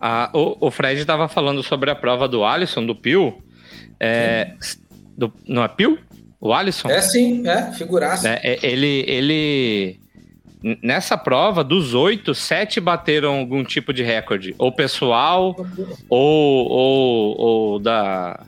Ah, 0.00 0.30
o, 0.32 0.66
o 0.66 0.70
Fred 0.70 1.00
estava 1.00 1.28
falando 1.28 1.62
sobre 1.62 1.90
a 1.90 1.94
prova 1.94 2.26
do 2.26 2.44
Alisson, 2.44 2.86
do 2.86 2.94
Pio. 2.94 3.34
É, 3.98 4.54
do- 5.16 5.32
não 5.46 5.62
é 5.62 5.68
Pio? 5.68 5.98
O 6.40 6.54
Alisson? 6.54 6.88
É 6.88 7.02
sim, 7.02 7.46
é, 7.46 7.70
figuraça. 7.72 8.26
É, 8.28 8.40
é, 8.42 8.58
ele, 8.66 9.04
ele. 9.06 10.00
Nessa 10.82 11.16
prova, 11.16 11.64
dos 11.64 11.94
oito, 11.94 12.34
sete 12.34 12.80
bateram 12.80 13.38
algum 13.38 13.64
tipo 13.64 13.92
de 13.92 14.02
recorde. 14.02 14.54
Ou 14.58 14.70
pessoal, 14.70 15.56
ou, 16.08 16.68
ou, 16.68 17.40
ou 17.40 17.78
da. 17.78 18.40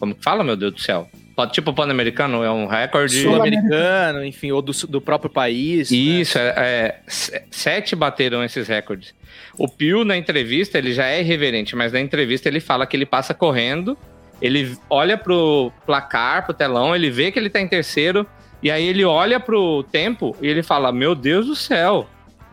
Como 0.00 0.14
que 0.14 0.22
fala, 0.24 0.42
meu 0.42 0.56
Deus 0.56 0.72
do 0.74 0.80
céu? 0.80 1.08
Tipo 1.50 1.72
Pan-Americano, 1.72 2.44
é 2.44 2.50
um 2.50 2.66
recorde. 2.66 3.22
Sul-americano, 3.22 4.24
enfim, 4.24 4.52
ou 4.52 4.60
do, 4.62 4.72
do 4.88 5.00
próprio 5.00 5.30
país. 5.30 5.90
né? 5.90 5.96
Isso, 5.96 6.38
é, 6.38 6.54
é, 6.56 7.00
s- 7.06 7.42
sete 7.50 7.96
bateram 7.96 8.44
esses 8.44 8.68
recordes. 8.68 9.14
O 9.58 9.66
Pio, 9.68 10.04
na 10.04 10.16
entrevista, 10.16 10.76
ele 10.78 10.92
já 10.92 11.06
é 11.06 11.20
irreverente, 11.20 11.74
mas 11.74 11.92
na 11.92 12.00
entrevista 12.00 12.48
ele 12.48 12.60
fala 12.60 12.86
que 12.86 12.96
ele 12.96 13.06
passa 13.06 13.32
correndo, 13.34 13.96
ele 14.40 14.76
olha 14.90 15.16
pro 15.16 15.72
placar, 15.86 16.44
pro 16.44 16.54
telão, 16.54 16.94
ele 16.94 17.10
vê 17.10 17.32
que 17.32 17.38
ele 17.38 17.48
tá 17.50 17.60
em 17.60 17.66
terceiro, 17.68 18.26
e 18.62 18.70
aí 18.70 18.86
ele 18.86 19.04
olha 19.04 19.40
pro 19.40 19.82
tempo 19.84 20.36
e 20.40 20.46
ele 20.46 20.62
fala: 20.62 20.92
Meu 20.92 21.14
Deus 21.14 21.46
do 21.46 21.56
céu. 21.56 22.06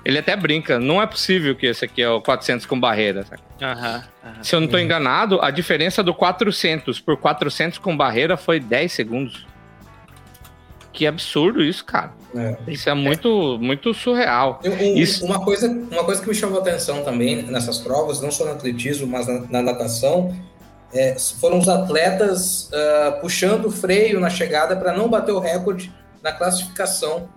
Ele 0.05 0.17
até 0.17 0.33
brinca, 0.33 0.79
não 0.79 1.01
é 1.01 1.05
possível 1.05 1.53
que 1.55 1.65
esse 1.67 1.83
aqui 1.83 2.01
é 2.01 2.09
o 2.09 2.21
400 2.21 2.65
com 2.65 2.79
barreira. 2.79 3.25
Aham, 3.61 4.03
aham. 4.23 4.33
Se 4.43 4.55
eu 4.55 4.61
não 4.61 4.67
tô 4.69 4.77
enganado, 4.79 5.39
a 5.41 5.51
diferença 5.51 6.01
do 6.01 6.13
400 6.13 7.01
por 7.01 7.17
400 7.17 7.77
com 7.79 7.95
barreira 7.95 8.37
foi 8.37 8.61
10 8.61 8.91
segundos. 8.93 9.45
Que 10.93 11.05
absurdo 11.05 11.61
isso, 11.61 11.83
cara. 11.85 12.11
É. 12.35 12.57
Isso 12.67 12.89
é 12.89 12.93
muito, 12.93 13.57
muito 13.61 13.93
surreal. 13.93 14.59
Eu- 14.63 14.71
um- 14.73 14.97
Isso- 14.97 15.25
Uma, 15.25 15.43
coisa, 15.43 15.67
uma 15.67 16.03
coisa 16.05 16.21
que 16.21 16.29
me 16.29 16.35
chamou 16.35 16.59
a 16.59 16.61
atenção 16.61 17.03
também 17.03 17.43
nessas 17.43 17.77
provas, 17.77 18.21
não 18.21 18.31
só 18.31 18.45
no 18.45 18.51
atletismo, 18.53 19.05
mas 19.05 19.27
na, 19.27 19.41
na 19.49 19.61
natação, 19.61 20.33
é, 20.93 21.15
foram 21.39 21.59
os 21.59 21.67
atletas 21.69 22.69
ah, 22.73 23.17
puxando 23.21 23.65
o 23.65 23.71
freio 23.71 24.19
na 24.19 24.29
chegada 24.29 24.75
para 24.77 24.93
não 24.93 25.07
bater 25.09 25.31
o 25.33 25.39
recorde 25.39 25.91
na 26.21 26.31
classificação. 26.31 27.29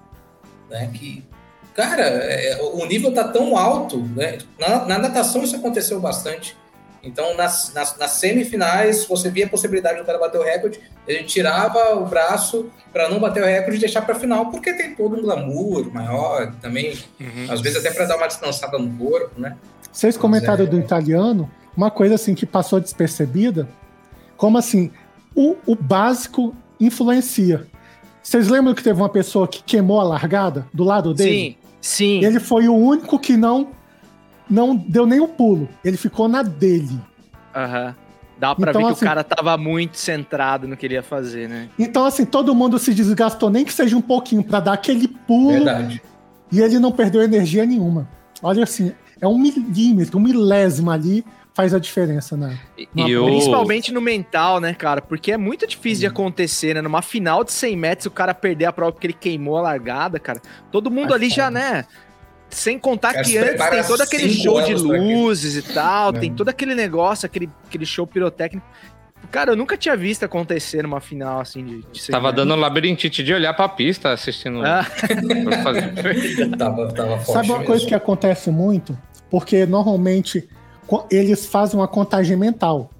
Né? 0.71 0.91
Que, 0.93 1.25
cara, 1.75 2.03
é, 2.03 2.61
o 2.63 2.85
nível 2.87 3.13
tá 3.13 3.25
tão 3.25 3.57
alto. 3.57 3.99
Né? 3.99 4.39
Na, 4.59 4.85
na 4.87 4.99
natação 4.99 5.43
isso 5.43 5.57
aconteceu 5.57 6.01
bastante. 6.01 6.57
Então, 7.05 7.37
nas, 7.37 7.73
nas, 7.75 7.99
nas 7.99 8.11
semifinais, 8.13 9.05
você 9.07 9.29
via 9.29 9.47
a 9.47 9.49
possibilidade 9.49 9.99
do 9.99 10.05
cara 10.05 10.19
bater 10.19 10.39
o 10.39 10.45
recorde, 10.45 10.81
ele 11.07 11.25
tirava 11.25 11.97
o 11.97 12.07
braço 12.07 12.71
para 12.93 13.09
não 13.09 13.19
bater 13.19 13.43
o 13.43 13.47
recorde 13.47 13.77
e 13.77 13.81
deixar 13.81 14.03
para 14.03 14.15
final, 14.15 14.51
porque 14.51 14.73
tem 14.73 14.95
todo 14.95 15.17
um 15.17 15.23
glamour 15.23 15.93
maior 15.93 16.55
também, 16.61 16.97
às 17.51 17.61
vezes 17.61 17.85
até 17.85 17.91
para 17.91 18.05
dar 18.05 18.17
uma 18.17 18.29
descansada 18.29 18.79
no 18.79 18.97
corpo, 18.97 19.41
né? 19.41 19.57
Vocês 19.91 20.17
comentaram 20.17 20.65
é. 20.65 20.67
do 20.67 20.79
italiano, 20.79 21.51
uma 21.77 21.91
coisa 21.91 22.15
assim 22.15 22.37
que 22.37 22.47
passou 22.47 22.79
despercebida, 22.79 23.69
como 24.37 24.57
assim, 24.57 24.93
o, 25.35 25.57
o 25.67 25.75
básico 25.75 26.55
influencia. 26.79 27.67
Vocês 28.23 28.49
lembram 28.49 28.75
que 28.75 28.83
teve 28.83 29.01
uma 29.01 29.09
pessoa 29.09 29.49
que 29.49 29.63
queimou 29.63 30.01
a 30.01 30.05
largada 30.05 30.67
do 30.73 30.85
lado 30.85 31.13
dele? 31.13 31.57
Sim, 31.81 32.19
sim. 32.21 32.25
Ele 32.25 32.39
foi 32.41 32.69
o 32.69 32.75
único 32.75 33.19
que 33.19 33.37
não 33.37 33.69
não 34.49 34.77
deu 34.77 35.07
nem 35.07 35.19
um 35.21 35.29
pulo. 35.29 35.69
Ele 35.85 35.97
ficou 35.97 36.29
na 36.29 36.43
dele. 36.43 36.99
Aham. 37.55 37.95
Dá 38.39 38.55
pra 38.55 38.71
Então, 38.71 38.83
ver 38.83 38.87
que 38.89 38.93
assim- 38.95 39.05
o 39.05 39.09
cara 39.09 39.23
tava 39.25 39.57
muito 39.57 39.97
centrado 39.97 40.67
no 40.67 40.77
que 40.77 40.85
ele 40.85 40.95
ia 40.95 41.03
fazer, 41.03 41.49
né? 41.49 41.69
Então, 41.79 42.05
assim, 42.05 42.25
todo 42.25 42.55
mundo 42.55 42.79
se 42.79 42.93
desgastou, 42.93 43.49
nem 43.51 43.65
que 43.65 43.73
seja 43.73 43.97
um 43.97 44.01
pouquinho, 44.01 44.43
pra 44.43 44.59
dar 44.61 44.73
aquele 44.73 45.07
pulo. 45.09 45.53
Verdade. 45.53 46.03
E 46.51 46.61
ele 46.61 46.79
não 46.81 46.91
perdeu 46.93 47.23
energia 47.23 47.65
nenhuma. 47.65 48.09
Olha 48.43 48.65
assim, 48.65 48.93
é 49.21 49.29
um 49.29 49.39
milímetro, 49.39 50.19
um 50.19 50.23
milésimo 50.23 50.91
ali 50.91 51.25
faz 51.55 51.75
a 51.75 51.79
diferença, 51.79 52.37
né? 52.37 52.59
E 52.97 53.17
o- 53.17 53.27
Principalmente 53.27 53.93
no 53.93 54.01
mental, 54.01 54.59
né, 54.61 54.73
cara? 54.75 55.03
Porque 55.03 55.33
é 55.33 55.37
muito 55.37 55.67
difícil 55.67 56.01
de 56.01 56.07
acontecer, 56.07 56.75
né? 56.75 56.81
Numa 56.81 57.03
final 57.03 57.45
de 57.45 57.53
100 57.53 57.77
metros, 57.77 58.07
o 58.07 58.11
cara 58.11 58.33
perder 58.35 58.65
a 58.67 58.73
prova 58.73 58.93
porque 58.93 59.07
ele 59.09 59.15
queimou 59.15 59.59
a 59.59 59.63
largada, 59.63 60.19
cara. 60.19 60.41
Todo 60.71 60.91
mundo 60.91 61.13
É 61.13 61.17
ali 61.17 61.29
já, 61.29 61.47
foda. 61.49 61.59
né? 61.59 61.85
Sem 62.49 62.79
contar 62.79 63.13
Cara, 63.15 63.25
que 63.25 63.39
antes 63.39 63.69
tem 63.71 63.83
todo 63.85 64.01
aquele 64.03 64.29
show 64.31 64.61
de 64.63 64.75
luzes 64.75 65.57
e 65.57 65.63
tal, 65.73 66.11
É. 66.15 66.19
tem 66.21 66.33
todo 66.35 66.49
aquele 66.51 66.75
negócio, 66.75 67.25
aquele, 67.25 67.49
aquele 67.67 67.87
show 67.87 68.07
pirotécnico. 68.07 68.67
Cara, 69.31 69.53
eu 69.53 69.57
nunca 69.57 69.77
tinha 69.77 69.97
visto 69.97 70.25
acontecer 70.25 70.83
numa 70.83 71.01
final 71.01 71.41
assim 71.41 71.65
de, 71.65 71.83
de 71.93 72.01
100 72.03 72.13
Tava 72.13 72.29
metros. 72.29 72.47
dando 72.47 72.61
labirintite 72.61 73.23
de 73.23 73.33
olhar 73.33 73.55
pra 73.55 73.69
pista 73.69 74.11
assistindo. 74.13 74.63
Ah. 74.65 74.85
Tava, 76.59 76.93
tava 76.93 77.17
forte 77.19 77.33
Sabe 77.33 77.47
uma 77.49 77.59
mesmo. 77.59 77.65
coisa 77.67 77.87
que 77.87 77.95
acontece 77.95 78.51
muito? 78.51 78.99
Porque 79.31 79.65
normalmente 79.65 80.49
eles 81.11 81.47
fazem 81.47 81.79
uma 81.79 81.89
contagem 81.89 82.37
mental. 82.37 82.91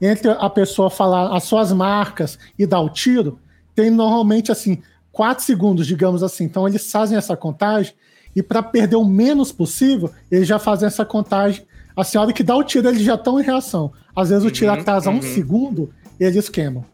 Entre 0.00 0.30
a 0.30 0.48
pessoa 0.48 0.88
falar 0.88 1.34
as 1.36 1.44
suas 1.44 1.72
marcas 1.72 2.38
e 2.58 2.66
dar 2.66 2.80
o 2.80 2.88
tiro, 2.88 3.38
tem 3.74 3.90
normalmente 3.90 4.50
assim, 4.50 4.82
quatro 5.12 5.44
segundos, 5.44 5.86
digamos 5.86 6.22
assim. 6.22 6.44
Então 6.44 6.66
eles 6.66 6.90
fazem 6.90 7.18
essa 7.18 7.36
contagem 7.36 7.94
e 8.34 8.42
para 8.42 8.62
perder 8.62 8.96
o 8.96 9.04
menos 9.04 9.52
possível, 9.52 10.10
eles 10.30 10.46
já 10.46 10.58
fazem 10.58 10.86
essa 10.86 11.04
contagem. 11.04 11.66
Assim, 11.96 12.16
a 12.16 12.22
hora 12.22 12.32
que 12.32 12.42
dá 12.42 12.56
o 12.56 12.62
tiro, 12.62 12.88
eles 12.88 13.02
já 13.02 13.14
estão 13.14 13.40
em 13.40 13.42
reação. 13.42 13.92
Às 14.14 14.30
vezes 14.30 14.44
o 14.44 14.50
tiro 14.50 14.72
Uhum, 14.72 14.80
atrasa 14.80 15.10
um 15.10 15.14
uhum. 15.14 15.22
segundo, 15.22 15.92
eles 16.18 16.48
queimam. 16.48 16.84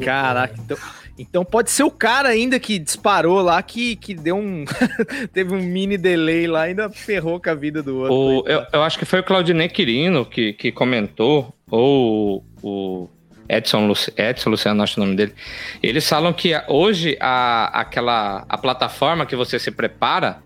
Caraca, 0.00 0.54
então. 0.58 0.76
Então 1.18 1.44
pode 1.44 1.70
ser 1.70 1.82
o 1.82 1.90
cara 1.90 2.30
ainda 2.30 2.58
que 2.58 2.78
disparou 2.78 3.42
lá, 3.42 3.62
que, 3.62 3.96
que 3.96 4.14
deu 4.14 4.36
um. 4.36 4.64
teve 5.32 5.54
um 5.54 5.60
mini 5.62 5.98
delay 5.98 6.46
lá, 6.46 6.62
ainda 6.62 6.88
ferrou 6.90 7.40
com 7.40 7.50
a 7.50 7.54
vida 7.54 7.82
do 7.82 7.98
outro. 7.98 8.14
O, 8.14 8.48
eu, 8.48 8.64
eu 8.72 8.82
acho 8.82 8.98
que 8.98 9.04
foi 9.04 9.20
o 9.20 9.24
Claudinei 9.24 9.68
Quirino 9.68 10.24
que, 10.24 10.54
que 10.54 10.72
comentou, 10.72 11.54
ou 11.70 12.44
o 12.62 13.08
Edson, 13.48 13.86
Luci- 13.86 14.12
Edson 14.16 14.50
Luciano, 14.50 14.82
acho 14.82 14.98
o 15.00 15.04
nome 15.04 15.16
dele. 15.16 15.34
Eles 15.82 16.08
falam 16.08 16.32
que 16.32 16.52
hoje 16.68 17.16
a, 17.20 17.80
aquela 17.80 18.46
a 18.48 18.56
plataforma 18.56 19.26
que 19.26 19.36
você 19.36 19.58
se 19.58 19.70
prepara, 19.70 20.42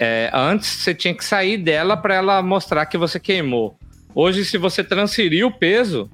é, 0.00 0.30
antes 0.32 0.68
você 0.68 0.94
tinha 0.94 1.14
que 1.14 1.24
sair 1.24 1.58
dela 1.58 1.96
para 1.96 2.14
ela 2.14 2.42
mostrar 2.42 2.86
que 2.86 2.96
você 2.96 3.20
queimou. 3.20 3.76
Hoje, 4.14 4.44
se 4.44 4.56
você 4.56 4.82
transferir 4.82 5.44
o 5.46 5.50
peso, 5.50 6.08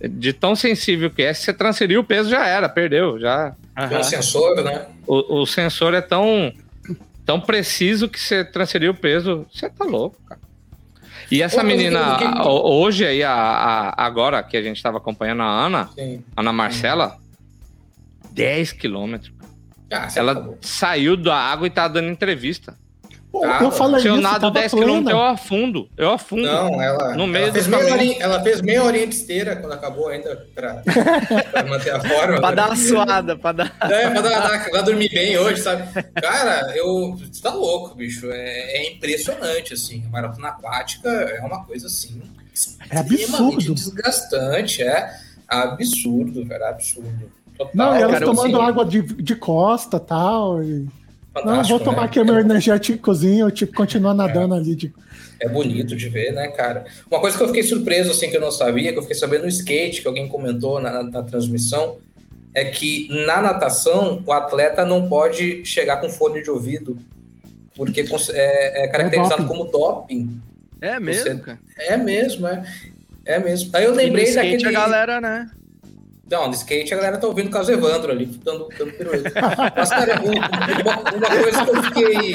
de 0.00 0.32
tão 0.32 0.54
sensível 0.54 1.10
que 1.10 1.22
é, 1.22 1.32
se 1.34 1.42
você 1.44 1.52
transferir 1.52 1.98
o 1.98 2.04
peso, 2.04 2.30
já 2.30 2.46
era, 2.46 2.68
perdeu, 2.68 3.18
já. 3.18 3.54
Tem 3.88 3.98
um 3.98 4.02
sensor, 4.02 4.62
né? 4.62 4.86
O, 5.06 5.40
o 5.42 5.46
sensor 5.46 5.92
é 5.94 6.00
tão, 6.00 6.52
tão 7.26 7.40
preciso 7.40 8.08
que 8.08 8.18
você 8.20 8.44
transferiu 8.44 8.92
o 8.92 8.94
peso, 8.94 9.44
você 9.52 9.68
tá 9.68 9.84
louco, 9.84 10.16
cara. 10.28 10.40
E 11.30 11.42
essa 11.42 11.60
Ô, 11.60 11.64
menina, 11.64 12.14
o 12.14 12.18
que- 12.18 12.48
hoje 12.48 13.04
aí, 13.06 13.22
a, 13.22 13.32
a- 13.34 13.94
agora 14.06 14.42
que 14.42 14.56
a 14.56 14.62
gente 14.62 14.82
tava 14.82 14.98
acompanhando 14.98 15.42
a 15.42 15.46
Ana, 15.66 15.90
Sim. 15.94 16.22
Ana 16.36 16.52
Marcela, 16.52 17.16
10 18.32 18.72
quilômetros. 18.72 19.32
Ah, 19.92 20.08
Ela 20.16 20.54
saiu 20.60 21.16
da 21.16 21.34
água 21.36 21.66
e 21.66 21.70
tá 21.70 21.88
dando 21.88 22.08
entrevista. 22.10 22.76
Pô, 23.30 23.44
Ah, 23.44 23.58
eu 23.62 23.70
falei 23.70 24.00
isso, 24.00 24.16
nado 24.22 24.40
tava 24.40 24.50
10 24.52 24.72
quilômetros, 24.72 25.12
eu 25.12 25.22
afundo. 25.22 25.88
Eu 25.98 26.10
afundo. 26.12 26.42
Não, 26.42 26.80
ela, 26.82 27.14
No 27.14 27.26
meio 27.26 27.44
ela, 27.44 27.52
fez 27.52 27.66
do 27.66 27.70
meia 27.70 27.92
horinha, 27.92 28.16
ela 28.20 28.42
fez 28.42 28.62
meia 28.62 28.82
horinha 28.82 29.06
de 29.06 29.14
esteira 29.14 29.54
quando 29.56 29.72
acabou 29.72 30.08
ainda 30.08 30.46
pra, 30.54 30.82
pra 31.50 31.64
manter 31.64 31.90
a 31.90 32.00
forma. 32.00 32.40
Pra 32.40 32.50
dar 32.52 32.66
uma 32.68 32.76
suada, 32.76 33.36
pra 33.36 33.52
dar. 33.52 33.76
É, 33.82 34.08
pra, 34.10 34.20
dar, 34.22 34.40
dar- 34.48 34.70
pra 34.70 34.80
dormir 34.80 35.10
bem 35.10 35.36
hoje, 35.36 35.60
sabe? 35.60 35.86
Cara, 36.14 36.72
eu. 36.74 37.18
Você 37.30 37.42
tá 37.42 37.52
louco, 37.52 37.94
bicho. 37.94 38.30
É, 38.30 38.78
é 38.78 38.92
impressionante, 38.92 39.74
assim. 39.74 40.02
A 40.06 40.10
maratona 40.10 40.48
aquática 40.48 41.10
é 41.10 41.40
uma 41.42 41.62
coisa 41.64 41.86
assim. 41.86 42.22
É 42.90 43.00
extremamente 43.00 43.24
absurdo. 43.24 43.74
desgastante. 43.74 44.82
É 44.82 45.10
absurdo, 45.46 46.44
velho. 46.46 46.64
é 46.64 46.68
Absurdo. 46.70 47.30
Total, 47.56 47.72
Não, 47.74 47.94
e 47.94 48.02
elas 48.02 48.12
cara, 48.14 48.24
tomando 48.24 48.56
assim, 48.56 48.68
água 48.68 48.84
de, 48.84 49.02
de 49.02 49.34
costa 49.36 49.96
e 49.96 50.00
tal. 50.00 50.58
Não, 51.44 51.52
fantástico, 51.52 51.78
vou 51.78 51.84
tomar 51.86 52.02
né? 52.02 52.04
aqui 52.06 52.22
meu 52.24 52.38
energéticozinho, 52.38 53.46
eu 53.46 53.50
tipo, 53.50 53.72
continuar 53.74 54.14
nadando 54.14 54.54
ali. 54.54 54.74
De... 54.74 54.92
É 55.40 55.48
bonito 55.48 55.94
de 55.96 56.08
ver, 56.08 56.32
né, 56.32 56.48
cara? 56.48 56.84
Uma 57.10 57.20
coisa 57.20 57.36
que 57.36 57.42
eu 57.42 57.48
fiquei 57.48 57.62
surpreso, 57.62 58.10
assim, 58.10 58.28
que 58.30 58.36
eu 58.36 58.40
não 58.40 58.50
sabia, 58.50 58.92
que 58.92 58.98
eu 58.98 59.02
fiquei 59.02 59.16
sabendo 59.16 59.42
no 59.42 59.48
skate, 59.48 60.02
que 60.02 60.08
alguém 60.08 60.26
comentou 60.28 60.80
na, 60.80 60.90
na- 60.90 61.02
na 61.04 61.22
transmissão, 61.22 61.96
é 62.54 62.64
que 62.64 63.08
na 63.26 63.40
natação 63.40 64.22
o 64.26 64.32
atleta 64.32 64.84
não 64.84 65.08
pode 65.08 65.64
chegar 65.64 65.98
com 66.00 66.08
fone 66.08 66.42
de 66.42 66.50
ouvido, 66.50 66.98
porque 67.76 68.02
cons- 68.04 68.30
é, 68.30 68.84
é 68.84 68.88
caracterizado 68.88 69.42
doping. 69.44 69.46
como 69.58 69.70
doping. 69.70 70.40
É 70.80 70.98
mesmo, 70.98 71.22
Você- 71.24 71.36
cara. 71.36 71.58
É 71.78 71.96
mesmo, 71.96 72.46
é. 72.48 72.62
É 73.24 73.38
mesmo. 73.38 73.70
Aí 73.74 73.84
eu 73.84 73.90
E 73.90 73.92
no 73.92 73.98
lembrei 73.98 74.24
skate 74.24 74.50
daquele. 74.64 74.76
a 74.76 74.80
galera, 74.80 75.20
né? 75.20 75.50
Não, 76.30 76.46
no 76.48 76.54
skate 76.54 76.92
a 76.92 76.96
galera 76.96 77.16
tá 77.18 77.26
ouvindo 77.26 77.46
o 77.48 77.50
caso 77.50 77.72
Evandro 77.72 78.12
ali, 78.12 78.26
dando, 78.26 78.68
dando 78.78 78.92
pirueta. 78.92 79.32
Mas, 79.76 79.88
cara, 79.88 80.20
um- 80.20 80.30
uma, 80.30 81.16
uma 81.16 81.42
coisa 81.42 81.64
que 81.64 81.70
eu 81.70 81.82
fiquei. 81.84 82.34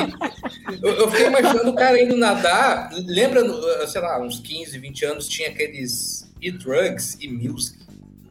Eu, 0.82 0.92
eu 0.94 1.12
fiquei 1.12 1.28
imaginando 1.28 1.70
o 1.70 1.76
cara 1.76 2.02
indo 2.02 2.18
nadar. 2.18 2.90
Lembra, 3.06 3.44
no- 3.44 3.88
sei 3.88 4.02
lá, 4.02 4.20
uns 4.22 4.40
15, 4.40 4.78
20 4.80 5.06
anos, 5.06 5.28
tinha 5.28 5.50
aqueles 5.50 6.28
e-drugs 6.42 7.18
e 7.22 7.28
music. 7.28 7.78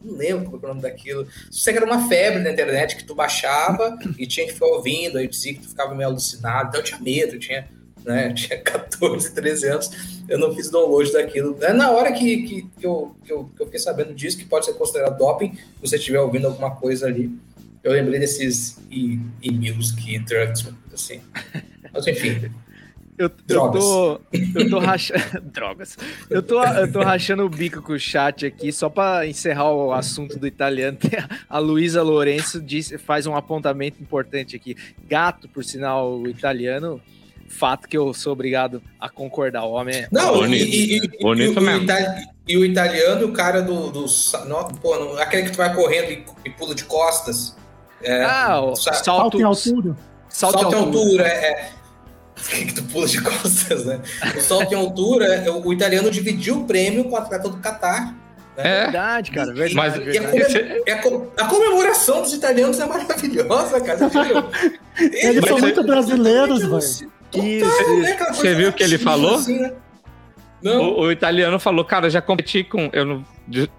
Não 0.05 0.17
lembro 0.17 0.51
qual 0.51 0.61
é 0.63 0.65
o 0.65 0.69
nome 0.71 0.83
daquilo. 0.83 1.29
Isso 1.49 1.71
era 1.71 1.85
uma 1.87 2.09
febre 2.09 2.43
na 2.43 2.51
internet 2.51 2.97
que 2.97 3.05
tu 3.05 3.15
baixava 3.15 3.97
e 4.19 4.27
tinha 4.27 4.47
que 4.47 4.53
ficar 4.55 4.67
ouvindo, 4.67 5.17
aí 5.17 5.29
dizia 5.29 5.55
que 5.55 5.61
tu 5.61 5.69
ficava 5.69 5.95
meio 5.95 6.09
alucinado. 6.09 6.69
Então 6.71 6.81
eu 6.81 6.85
tinha 6.85 6.99
medo, 7.01 7.35
eu 7.37 7.39
tinha, 7.39 7.69
né, 8.05 8.29
eu 8.29 8.35
tinha 8.35 8.59
14, 8.63 9.35
13 9.35 9.69
anos, 9.69 9.91
eu 10.29 10.39
não 10.39 10.55
fiz 10.55 10.71
download 10.71 11.13
daquilo. 11.13 11.57
É 11.61 11.73
na 11.73 11.91
hora 11.91 12.13
que, 12.13 12.43
que, 12.43 12.63
que 12.79 12.87
eu, 12.87 13.15
que, 13.25 13.33
eu, 13.33 13.45
que 13.57 13.63
eu 13.63 13.67
fiquei 13.67 13.81
sabendo 13.81 14.15
disso, 14.15 14.39
que 14.39 14.45
pode 14.45 14.67
ser 14.67 14.75
considerado 14.75 15.17
doping, 15.19 15.55
se 15.55 15.63
você 15.81 15.97
estiver 15.97 16.21
ouvindo 16.21 16.47
alguma 16.47 16.71
coisa 16.77 17.07
ali. 17.07 17.31
Eu 17.83 17.93
lembrei 17.93 18.21
desses 18.21 18.79
e, 18.91 19.19
e 19.43 19.51
drugs, 20.21 20.69
assim. 20.93 21.21
Mas 21.93 22.07
enfim. 22.07 22.51
Eu, 23.19 23.27
eu 23.27 23.31
Drogas. 23.47 23.85
tô. 23.85 24.21
Eu 24.59 24.71
tô 24.71 24.79
rachando. 24.79 25.41
Drogas. 25.43 25.99
Eu 26.31 26.43
tô, 26.43 26.65
eu 26.65 26.91
tô 26.91 27.03
rachando 27.03 27.45
o 27.45 27.49
bico 27.49 27.83
com 27.83 27.93
o 27.93 27.99
chat 28.01 28.47
aqui, 28.47 28.73
só 28.73 28.89
pra 28.89 29.27
encerrar 29.27 29.71
o 29.71 29.93
assunto 29.93 30.39
do 30.39 30.47
italiano. 30.47 30.97
A- 31.49 31.59
Luísa 31.59 32.03
Lourenço 32.03 32.61
diz, 32.61 32.93
faz 33.05 33.27
um 33.27 33.37
apontamento 33.37 34.03
importante 34.03 34.57
aqui. 34.57 34.75
Gato, 35.07 35.47
por 35.47 35.63
sinal, 35.63 36.27
italiano. 36.27 37.01
Fato 37.59 37.87
que 37.89 37.97
eu 37.97 38.13
sou 38.15 38.33
obrigado 38.33 38.83
a 39.01 39.09
concordar. 39.09 39.65
O 39.65 39.73
homem 39.73 39.95
é. 39.97 40.09
Não, 40.11 40.35
Bonito. 40.39 40.65
e, 40.65 40.97
e, 40.97 40.97
e, 41.05 41.19
Bonito 41.23 41.59
e, 41.61 41.63
mesmo. 41.63 41.87
e 42.49 42.57
o 42.57 42.65
italiano 42.65 43.21
e 43.21 43.25
o 43.25 43.33
cara 43.33 43.61
do. 43.63 43.91
do 43.91 44.07
não, 44.49 44.65
pô, 44.69 44.99
não- 44.99 45.19
aquele 45.19 45.45
que 45.45 45.51
tu 45.53 45.57
vai 45.59 45.73
correndo 45.75 46.11
e, 46.11 46.25
e 46.47 46.51
pula 46.51 46.75
de 46.75 46.85
costas. 46.85 47.55
É, 48.03 48.25
Ah, 48.25 48.61
o 48.61 48.75
sa- 48.75 48.93
salto, 48.95 49.05
Salto 49.05 49.41
em 49.41 49.43
altura. 49.45 49.97
salto 50.29 50.61
salto, 50.61 50.75
em 50.75 50.79
altura. 50.79 50.99
altura, 51.05 51.29
é. 51.29 51.47
é. 51.51 51.71
Que 52.43 52.73
tu 52.75 52.83
pula 52.85 53.07
de 53.07 53.21
costas, 53.21 53.85
né? 53.85 54.01
O 54.37 54.41
salto 54.41 54.73
em 54.73 54.77
altura, 54.77 55.27
é, 55.27 55.49
o, 55.51 55.65
o 55.65 55.73
italiano 55.73 56.11
dividiu 56.11 56.63
o 56.63 56.65
prêmio 56.67 57.05
com 57.05 57.11
o 57.11 57.17
atleta 57.17 57.49
do 57.49 57.59
Catar. 57.59 58.17
É, 58.57 58.83
Verdade, 58.85 59.31
cara. 59.31 59.47
Verdade, 59.55 59.75
Mas- 59.75 59.95
a, 59.95 59.99
verdade. 59.99 60.91
a 60.91 60.97
co- 60.99 61.27
a 61.39 61.45
comemoração 61.47 62.23
dos 62.23 62.33
italianos 62.33 62.81
é 62.81 62.87
maravilhosa, 62.87 63.81
cara. 63.81 64.01
Eles 64.99 65.41
Mas 65.41 65.49
são 65.49 65.59
muito 65.59 65.83
brasileiros, 65.85 66.61
velho. 66.63 67.13
Total, 67.33 67.97
né? 67.99 68.17
Você 68.29 68.55
viu 68.55 68.69
o 68.69 68.73
que 68.73 68.83
ele 68.83 68.99
falou? 68.99 69.37
assim, 69.37 69.59
né? 69.59 69.73
Não. 70.63 70.91
O, 70.91 71.01
o 71.01 71.13
italiano 71.13 71.59
falou, 71.59 71.85
cara, 71.85 72.09
já 72.09 72.23
competi 72.23 72.63
com. 72.63 72.89
Eu 72.93 73.05
não, 73.05 73.25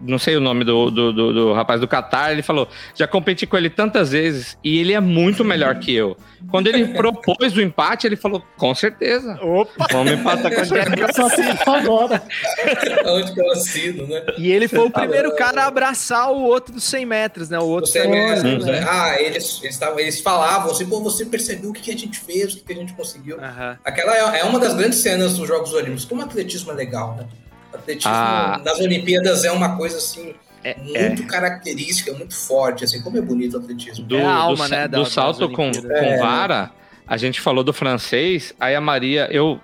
não 0.02 0.18
sei 0.20 0.36
o 0.36 0.40
nome 0.40 0.64
do, 0.64 0.90
do, 0.92 1.14
do- 1.14 1.34
do 1.34 1.54
rapaz 1.54 1.80
do 1.80 1.88
Qatar. 1.88 2.32
Ele 2.32 2.42
falou, 2.42 2.68
já 2.96 3.08
competi 3.08 3.46
com 3.48 3.58
ele 3.58 3.70
tantas 3.70 4.12
vezes 4.12 4.58
e 4.64 4.80
ele 4.80 4.94
é 4.94 5.00
muito 5.00 5.44
melhor 5.44 5.76
que 5.80 5.94
eu. 5.94 6.16
Quando 6.52 6.68
ele 6.68 6.88
propôs 6.94 7.56
o 7.56 7.62
empate, 7.62 8.06
ele 8.06 8.16
falou, 8.16 8.44
com 8.58 8.76
certeza. 8.76 9.40
Opa! 9.42 9.88
Vamos 9.92 10.14
empatar 10.14 10.54
com 10.54 10.60
a 10.60 10.64
assim 11.26 11.44
agora. 11.66 12.22
Onde 13.06 13.34
que 13.34 13.42
eu 13.42 13.52
assino, 13.52 14.08
né? 14.08 14.24
E 14.38 14.52
ele 14.52 14.68
foi 14.68 14.86
o 14.88 14.92
primeiro 14.92 15.36
cara 15.36 15.64
a 15.64 15.68
abraçar 15.68 16.32
o 16.32 16.42
outro 16.44 16.74
dos 16.74 16.84
100 16.84 17.06
metros, 17.06 17.50
né? 17.50 17.60
O 17.60 17.64
outro 17.66 17.90
Você 17.90 18.08
mesmo, 18.08 18.62
Sim. 18.62 18.72
né? 18.72 18.86
Ah, 18.88 19.22
eles, 19.22 19.60
eles, 19.64 19.78
tavam, 19.78 20.00
eles 20.00 20.20
falavam 20.22 20.72
assim, 20.72 20.86
pô, 20.86 21.02
você 21.02 21.26
percebeu 21.26 21.70
o 21.70 21.74
que, 21.74 21.82
que 21.82 21.92
a 21.92 21.98
gente 21.98 22.20
fez, 22.20 22.54
o 22.54 22.58
que, 22.58 22.64
que 22.66 22.74
a 22.74 22.76
gente 22.76 22.94
conseguiu. 22.94 23.38
Aquela 23.84 24.16
é, 24.36 24.40
é 24.40 24.44
uma 24.44 24.60
das 24.60 24.74
grandes 24.74 25.00
cenas 25.00 25.38
dos 25.38 25.48
Jogos 25.48 25.74
Olímpicos. 25.74 26.06
Como 26.06 26.22
o 26.22 26.26
atletismo 26.26 26.72
é 26.72 26.76
legal, 26.76 27.16
né? 27.16 27.26
Atletismo 27.74 28.12
Ah. 28.14 28.62
nas 28.64 28.80
Olimpíadas 28.80 29.44
é 29.44 29.52
uma 29.52 29.76
coisa 29.78 29.98
assim 29.98 30.34
É, 30.64 30.78
muito 30.80 31.26
característica, 31.28 32.14
muito 32.14 32.36
forte, 32.36 32.84
assim, 32.86 33.02
como 33.02 33.18
é 33.18 33.22
bonito 33.22 33.56
o 33.56 33.60
atletismo. 33.60 34.06
do, 34.06 34.16
É 34.18 34.24
a 34.24 34.34
alma, 34.34 34.66
do, 34.66 34.72
né, 34.72 34.88
do 34.88 35.06
salto 35.06 35.50
com, 35.50 35.72
com. 35.72 35.92
É. 35.92 36.18
vara, 36.20 36.72
a 37.06 37.18
gente 37.18 37.42
falou 37.42 37.64
do 37.64 37.74
francês, 37.74 38.54
aí 38.60 38.74
a 38.76 38.80
Maria, 38.82 39.28
eu. 39.30 39.60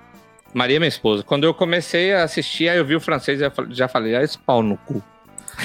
Maria, 0.53 0.77
é 0.77 0.79
minha 0.79 0.89
esposa, 0.89 1.23
quando 1.23 1.43
eu 1.45 1.53
comecei 1.53 2.13
a 2.13 2.23
assistir, 2.23 2.67
aí 2.67 2.77
eu 2.77 2.83
vi 2.85 2.95
o 2.95 2.99
francês, 2.99 3.39
eu 3.39 3.51
já 3.69 3.87
falei, 3.87 4.15
ah, 4.15 4.23
esse 4.23 4.37
pau 4.37 4.61
no 4.63 4.75
cu. 4.77 5.01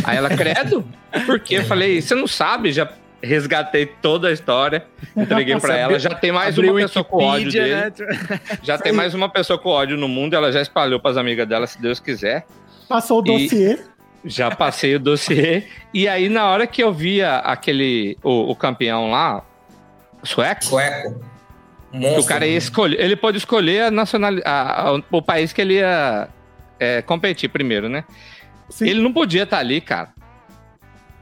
Aí 0.05 0.17
ela, 0.17 0.29
credo? 0.29 0.85
Por 1.25 1.41
quê? 1.41 1.57
Eu 1.57 1.65
falei, 1.65 2.01
você 2.03 2.15
não 2.15 2.27
sabe, 2.27 2.71
já 2.71 2.89
resgatei 3.25 3.87
toda 3.87 4.29
a 4.29 4.33
história, 4.33 4.85
entreguei 5.17 5.59
pra 5.59 5.69
Nossa, 5.69 5.81
ela, 5.81 5.99
já 5.99 6.15
tem 6.15 6.31
mais 6.31 6.57
uma 6.57 6.75
pessoa 6.75 7.05
com 7.05 7.25
ódio 7.25 7.51
dele, 7.51 7.75
né? 7.75 7.93
já 8.63 8.79
tem 8.79 8.93
mais 8.93 9.15
uma 9.15 9.29
pessoa 9.29 9.59
com 9.59 9.71
ódio 9.71 9.97
no 9.97 10.09
mundo, 10.09 10.35
ela 10.35 10.53
já 10.53 10.61
espalhou 10.61 11.01
pras 11.01 11.17
amigas 11.17 11.47
dela, 11.49 11.67
se 11.67 11.81
Deus 11.81 11.99
quiser. 11.99 12.47
Passou 12.89 13.19
o 13.19 13.23
dossiê. 13.23 13.79
Já 14.25 14.51
passei 14.51 14.95
o 14.97 15.01
dossiê. 15.01 15.65
E 15.93 16.09
aí, 16.09 16.29
na 16.29 16.47
hora 16.47 16.67
que 16.67 16.83
eu 16.83 16.93
via 16.93 17.37
aquele. 17.39 18.17
O, 18.23 18.51
o 18.53 18.57
campeão 18.57 19.11
lá, 19.11 19.45
sueco, 20.23 20.65
Sueco. 20.65 21.21
o 21.93 22.25
cara 22.25 22.47
ia 22.47 22.57
escolher. 22.57 23.01
Ele 23.01 23.17
pode 23.17 23.37
escolher 23.37 23.85
a 23.85 23.91
nacionalidade. 23.91 25.05
o 25.11 25.21
país 25.21 25.53
que 25.53 25.61
ele 25.61 25.75
ia 25.75 26.29
é, 26.81 27.03
competir 27.03 27.51
primeiro, 27.51 27.89
né? 27.89 28.05
Sim. 28.71 28.89
Ele 28.89 29.03
não 29.03 29.13
podia 29.13 29.43
estar 29.43 29.59
ali, 29.59 29.81
cara. 29.81 30.09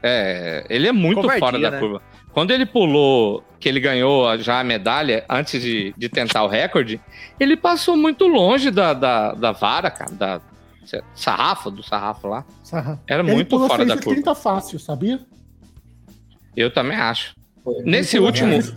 É, 0.03 0.65
ele 0.69 0.87
é 0.87 0.91
muito 0.91 1.21
Covardia, 1.21 1.39
fora 1.39 1.59
da 1.59 1.71
né? 1.71 1.79
curva. 1.79 2.01
Quando 2.33 2.51
ele 2.51 2.65
pulou, 2.65 3.43
que 3.59 3.69
ele 3.69 3.79
ganhou 3.79 4.37
já 4.39 4.59
a 4.59 4.63
medalha, 4.63 5.23
antes 5.29 5.61
de, 5.61 5.93
de 5.97 6.09
tentar 6.09 6.43
o 6.43 6.47
recorde, 6.47 6.99
ele 7.39 7.55
passou 7.55 7.95
muito 7.95 8.27
longe 8.27 8.69
da, 8.69 8.93
da, 8.93 9.33
da 9.33 9.51
vara, 9.51 9.89
cara. 9.89 10.11
Da 10.11 10.41
sarrafa, 11.15 11.71
do 11.71 11.81
sarrafo 11.81 12.27
lá. 12.27 12.43
Sarra. 12.63 12.99
Era 13.07 13.23
Ele 13.23 13.31
muito 13.33 13.47
pulou 13.49 13.67
fora 13.67 13.85
da 13.85 13.93
6 13.93 13.99
de 13.99 14.05
curva. 14.05 14.21
30 14.21 14.35
fácil, 14.35 14.79
sabia? 14.79 15.19
Eu 16.55 16.71
também 16.71 16.97
acho. 16.97 17.33
Foi. 17.63 17.81
Nesse 17.83 18.19
Muito 18.19 18.27
último, 18.43 18.49
legal. 18.57 18.73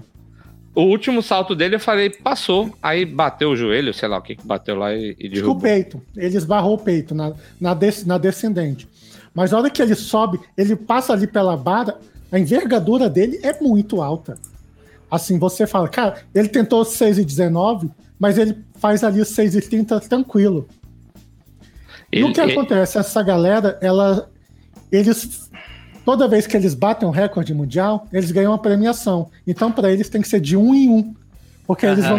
o 0.75 0.83
último 0.83 1.23
salto 1.23 1.55
dele, 1.55 1.75
eu 1.77 1.81
falei, 1.81 2.11
passou. 2.11 2.73
Aí 2.83 3.05
bateu 3.05 3.51
o 3.51 3.57
joelho, 3.57 3.93
sei 3.93 4.09
lá 4.09 4.19
o 4.19 4.23
que 4.23 4.37
que 4.37 4.47
bateu 4.47 4.77
lá 4.77 4.95
e, 4.95 5.11
e 5.11 5.15
que 5.15 5.27
o 5.27 5.31
derrubou. 5.33 5.61
peito. 5.61 6.01
Ele 6.17 6.37
esbarrou 6.37 6.75
o 6.75 6.79
peito 6.79 7.15
na, 7.15 7.33
na, 7.61 7.75
des- 7.75 8.05
na 8.07 8.19
descendente. 8.19 8.87
Mas 9.37 9.51
na 9.51 9.59
hora 9.59 9.69
que 9.69 9.83
ele 9.83 9.95
sobe, 9.95 10.41
ele 10.57 10.75
passa 10.75 11.13
ali 11.13 11.27
pela 11.27 11.59
barra, 11.59 11.99
a 12.33 12.39
envergadura 12.39 13.11
dele 13.11 13.39
é 13.43 13.63
muito 13.63 14.01
alta. 14.01 14.39
Assim, 15.11 15.39
você 15.39 15.67
fala, 15.67 15.91
cara, 15.91 16.17
ele 16.35 16.49
tentou 16.49 16.83
6 16.87 17.19
e 17.19 17.25
19, 17.25 17.91
mas 18.19 18.39
ele 18.39 18.57
faz 18.79 19.05
ali 19.05 19.23
6 19.23 19.57
e 19.57 19.61
30 19.61 20.01
tranquilo. 20.01 20.67
e 22.11 22.25
o 22.25 22.33
que 22.33 22.41
ele... 22.41 22.53
acontece? 22.53 22.97
Essa 22.97 23.23
galera, 23.23 23.79
ela, 23.83 24.27
eles, 24.91 25.51
toda 26.03 26.27
vez 26.27 26.47
que 26.47 26.57
eles 26.57 26.73
batem 26.73 27.07
um 27.07 27.13
recorde 27.13 27.53
mundial, 27.53 28.07
eles 28.11 28.33
ganham 28.33 28.53
uma 28.53 28.59
premiação. 28.59 29.31
Então, 29.47 29.71
para 29.71 29.93
eles 29.93 30.09
tem 30.09 30.23
que 30.23 30.29
ser 30.29 30.41
de 30.41 30.57
um 30.57 30.75
em 30.75 30.89
um, 30.89 31.15
porque 31.67 31.85
eles 31.85 32.07
vão 32.07 32.19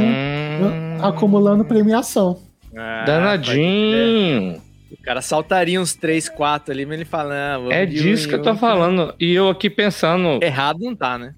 acumulando 1.01 1.65
premiação. 1.65 2.38
Ah, 2.75 3.06
Danadinho. 3.08 4.66
O 5.07 5.11
cara 5.15 5.21
saltaria 5.21 5.79
uns 5.79 5.93
3, 5.93 6.27
4 6.27 6.73
ali, 6.73 6.85
mas 6.85 6.95
ele 6.95 7.05
fala, 7.05 7.33
É 7.69 7.85
disso 7.85 8.27
que 8.27 8.35
eu 8.35 8.41
tô 8.41 8.53
falando. 8.57 9.15
E 9.17 9.33
eu 9.33 9.47
aqui 9.47 9.69
pensando. 9.69 10.43
Errado 10.43 10.79
não 10.81 10.93
tá, 10.93 11.17
né? 11.17 11.33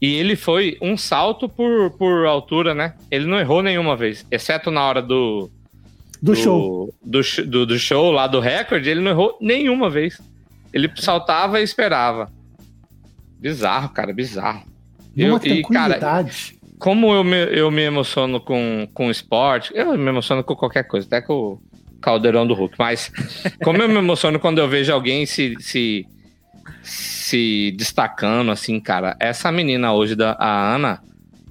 E 0.00 0.14
ele 0.14 0.36
foi 0.36 0.78
um 0.80 0.96
salto 0.96 1.48
por, 1.48 1.90
por 1.98 2.24
altura, 2.26 2.72
né? 2.72 2.94
Ele 3.10 3.26
não 3.26 3.40
errou 3.40 3.60
nenhuma 3.60 3.96
vez, 3.96 4.24
exceto 4.30 4.70
na 4.70 4.84
hora 4.84 5.02
do. 5.02 5.50
Do, 6.22 6.32
do 6.32 6.36
show. 6.36 6.94
Do, 7.04 7.20
do, 7.44 7.66
do, 7.66 7.76
show 7.76 8.12
lá 8.12 8.28
do 8.28 8.38
recorde, 8.38 8.88
ele 8.88 9.00
não 9.00 9.10
errou 9.10 9.36
nenhuma 9.40 9.90
vez. 9.90 10.20
Ele 10.72 10.88
saltava 10.94 11.60
e 11.60 11.64
esperava. 11.64 12.30
Bizarro, 13.36 13.88
cara, 13.88 14.12
bizarro. 14.12 14.62
eu, 15.16 15.36
e, 15.42 15.64
cara, 15.64 15.98
como 16.78 17.12
eu 17.12 17.24
me, 17.24 17.46
eu 17.46 17.68
me 17.68 17.82
emociono 17.82 18.40
com, 18.40 18.86
com 18.94 19.10
esporte, 19.10 19.72
eu 19.74 19.98
me 19.98 20.08
emociono 20.08 20.44
com 20.44 20.54
qualquer 20.54 20.84
coisa, 20.84 21.04
até 21.06 21.20
com 21.20 21.34
o 21.34 21.69
caldeirão 22.00 22.46
do 22.46 22.54
Hulk, 22.54 22.74
mas 22.78 23.10
como 23.62 23.82
eu 23.82 23.88
me 23.88 23.96
emociono 23.96 24.38
quando 24.38 24.58
eu 24.58 24.68
vejo 24.68 24.92
alguém 24.92 25.26
se, 25.26 25.54
se 25.60 26.06
se 26.82 27.72
destacando, 27.76 28.50
assim, 28.50 28.80
cara. 28.80 29.16
Essa 29.20 29.52
menina 29.52 29.92
hoje, 29.92 30.16
da, 30.16 30.32
a 30.38 30.74
Ana, 30.74 31.00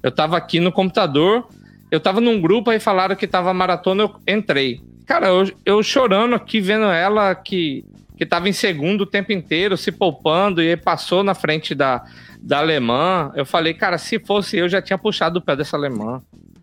eu 0.02 0.10
tava 0.10 0.36
aqui 0.36 0.60
no 0.60 0.70
computador, 0.70 1.48
eu 1.90 2.00
tava 2.00 2.20
num 2.20 2.40
grupo, 2.40 2.70
aí 2.70 2.78
falaram 2.78 3.16
que 3.16 3.26
tava 3.26 3.52
maratona, 3.54 4.02
eu 4.02 4.14
entrei. 4.28 4.80
Cara, 5.06 5.28
eu, 5.28 5.50
eu 5.64 5.82
chorando 5.82 6.34
aqui, 6.34 6.60
vendo 6.60 6.84
ela 6.84 7.34
que, 7.34 7.84
que 8.16 8.26
tava 8.26 8.48
em 8.48 8.52
segundo 8.52 9.02
o 9.02 9.06
tempo 9.06 9.32
inteiro, 9.32 9.76
se 9.76 9.90
poupando, 9.90 10.62
e 10.62 10.68
aí 10.68 10.76
passou 10.76 11.24
na 11.24 11.34
frente 11.34 11.74
da, 11.74 12.04
da 12.40 12.58
alemã. 12.58 13.32
Eu 13.34 13.46
falei, 13.46 13.74
cara, 13.74 13.98
se 13.98 14.18
fosse 14.18 14.58
eu, 14.58 14.68
já 14.68 14.82
tinha 14.82 14.98
puxado 14.98 15.38
o 15.38 15.42
pé 15.42 15.56
dessa 15.56 15.76
alemã. 15.76 16.20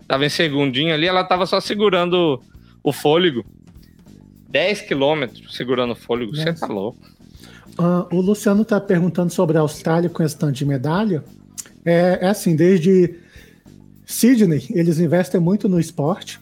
Tava 0.07 0.25
em 0.25 0.29
segundinho 0.29 0.93
ali, 0.93 1.07
ela 1.07 1.23
tava 1.23 1.45
só 1.45 1.59
segurando 1.59 2.41
o 2.83 2.93
fôlego. 2.93 3.43
10 4.49 4.81
quilômetros 4.81 5.55
segurando 5.55 5.91
o 5.91 5.95
fôlego, 5.95 6.35
você 6.35 6.53
tá 6.53 6.67
louco. 6.67 6.99
Uh, 7.79 8.15
o 8.15 8.21
Luciano 8.21 8.63
está 8.63 8.81
perguntando 8.81 9.31
sobre 9.31 9.57
a 9.57 9.61
Austrália 9.61 10.09
com 10.09 10.23
esse 10.23 10.35
tanto 10.35 10.53
de 10.53 10.65
medalha. 10.65 11.23
É, 11.85 12.19
é, 12.21 12.27
assim, 12.27 12.55
desde 12.55 13.15
Sydney, 14.05 14.65
eles 14.71 14.99
investem 14.99 15.39
muito 15.39 15.69
no 15.69 15.79
esporte. 15.79 16.39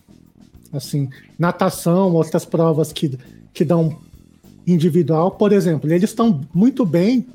Assim, 0.72 1.10
natação, 1.38 2.14
outras 2.14 2.46
provas 2.46 2.94
que, 2.94 3.18
que 3.54 3.66
dão 3.66 4.00
individual. 4.66 5.32
Por 5.32 5.52
exemplo, 5.52 5.92
eles 5.92 6.10
estão 6.10 6.42
muito 6.54 6.86
bem 6.86 7.28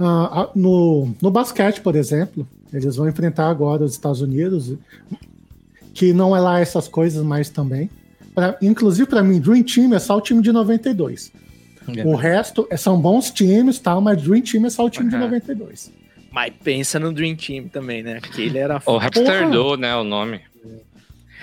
uh, 0.00 0.50
no, 0.54 1.14
no 1.20 1.30
basquete, 1.30 1.80
por 1.80 1.94
exemplo. 1.94 2.48
Eles 2.72 2.96
vão 2.96 3.08
enfrentar 3.08 3.48
agora 3.48 3.84
os 3.84 3.92
Estados 3.92 4.22
Unidos, 4.22 4.74
que 5.92 6.14
não 6.14 6.34
é 6.34 6.40
lá 6.40 6.60
essas 6.60 6.88
coisas 6.88 7.22
mais 7.22 7.50
também. 7.50 7.90
Pra, 8.34 8.56
inclusive, 8.62 9.08
para 9.08 9.22
mim, 9.22 9.40
Dream 9.40 9.62
Team 9.62 9.94
é 9.94 9.98
só 9.98 10.16
o 10.16 10.20
time 10.20 10.42
de 10.42 10.52
92. 10.52 11.32
É. 11.96 12.04
O 12.06 12.14
resto 12.14 12.66
é, 12.70 12.76
são 12.76 13.00
bons 13.00 13.30
times, 13.30 13.78
tal, 13.78 14.00
mas 14.00 14.22
Dream 14.22 14.42
Team 14.42 14.66
é 14.66 14.70
só 14.70 14.84
o 14.84 14.90
time 14.90 15.06
uhum. 15.06 15.18
de 15.18 15.24
92. 15.24 15.92
Mas 16.30 16.52
pensa 16.62 16.98
no 16.98 17.12
Dream 17.12 17.36
Team 17.36 17.68
também, 17.68 18.02
né? 18.02 18.20
Que 18.20 18.42
ele 18.42 18.58
era 18.58 18.80
O 18.86 18.96
Raptor 18.96 19.78
né? 19.78 19.94
O 19.96 20.04
nome. 20.04 20.40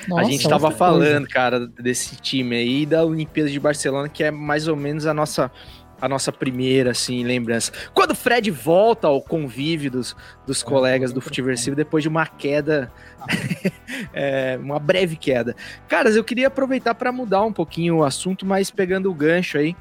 Nossa, 0.08 0.22
a 0.22 0.26
gente 0.26 0.48
tava 0.48 0.72
falando, 0.72 1.26
coisa. 1.26 1.28
cara, 1.28 1.68
desse 1.68 2.16
time 2.16 2.56
aí 2.56 2.86
da 2.86 3.04
Olimpíada 3.04 3.50
de 3.50 3.60
Barcelona, 3.60 4.08
que 4.08 4.24
é 4.24 4.32
mais 4.32 4.68
ou 4.68 4.76
menos 4.76 5.06
a 5.06 5.14
nossa 5.14 5.52
a 6.02 6.08
nossa 6.08 6.32
primeira, 6.32 6.92
assim, 6.92 7.24
lembrança. 7.24 7.72
Quando 7.94 8.12
o 8.12 8.16
Fred 8.16 8.50
volta 8.52 9.08
ao 9.08 9.22
convívio 9.22 9.92
dos, 9.92 10.16
dos 10.46 10.64
colegas 10.64 11.12
do 11.12 11.22
Futiversivo 11.22 11.76
depois 11.76 12.04
de 12.04 12.08
uma 12.08 12.26
queda, 12.26 12.92
é, 14.14 14.58
uma 14.62 14.80
breve 14.80 15.16
queda. 15.16 15.56
Caras, 15.88 16.16
eu 16.16 16.24
queria 16.24 16.48
aproveitar 16.48 16.96
para 16.96 17.12
mudar 17.12 17.44
um 17.44 17.54
pouquinho 17.54 17.98
o 17.98 18.04
assunto, 18.04 18.46
mas 18.46 18.72
pegando 18.72 19.10
o 19.10 19.14
gancho 19.14 19.58
aí 19.58 19.76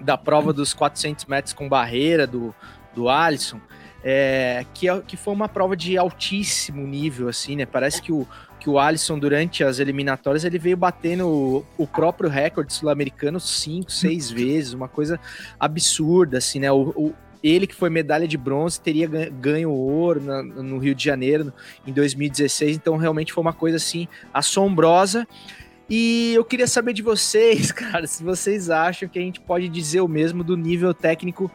da 0.00 0.16
prova 0.16 0.52
dos 0.52 0.72
400 0.72 1.26
metros 1.26 1.52
com 1.52 1.68
barreira 1.68 2.26
do, 2.26 2.54
do 2.94 3.08
Alisson, 3.08 3.60
é, 4.02 4.64
que, 4.72 4.88
é, 4.88 5.00
que 5.00 5.16
foi 5.16 5.32
uma 5.34 5.48
prova 5.48 5.76
de 5.76 5.96
altíssimo 5.98 6.86
nível, 6.86 7.28
assim, 7.28 7.56
né? 7.56 7.66
Parece 7.66 8.00
que 8.00 8.10
o, 8.10 8.26
que 8.60 8.70
o 8.70 8.78
Alisson, 8.78 9.18
durante 9.18 9.64
as 9.64 9.78
eliminatórias, 9.78 10.44
ele 10.44 10.58
veio 10.58 10.76
batendo 10.76 11.64
o, 11.76 11.86
próprio 11.86 12.28
recorde 12.28 12.72
sul-americano 12.72 13.40
cinco, 13.40 13.90
seis 13.90 14.30
vezes, 14.30 14.74
uma 14.74 14.86
coisa 14.86 15.18
absurda, 15.58 16.38
assim, 16.38 16.60
né? 16.60 16.70
O, 16.70 16.90
o, 16.90 17.14
ele 17.42 17.66
que 17.66 17.74
foi 17.74 17.88
medalha 17.88 18.28
de 18.28 18.36
bronze 18.36 18.78
teria 18.80 19.08
ganho 19.08 19.70
ouro 19.70 20.22
na, 20.22 20.42
no 20.42 20.78
Rio 20.78 20.94
de 20.94 21.02
Janeiro 21.02 21.52
em 21.86 21.92
2016, 21.92 22.76
então 22.76 22.96
realmente 22.96 23.32
foi 23.32 23.40
uma 23.40 23.52
coisa 23.52 23.78
assim 23.78 24.06
assombrosa. 24.32 25.26
E 25.88 26.34
eu 26.34 26.44
queria 26.44 26.66
saber 26.66 26.92
de 26.92 27.02
vocês, 27.02 27.72
cara, 27.72 28.06
se 28.06 28.22
vocês 28.22 28.70
acham 28.70 29.08
que 29.08 29.18
a 29.18 29.22
gente 29.22 29.40
pode 29.40 29.68
dizer 29.68 30.02
o 30.02 30.08
mesmo 30.08 30.44
do 30.44 30.56
nível 30.56 30.92
técnico 30.92 31.50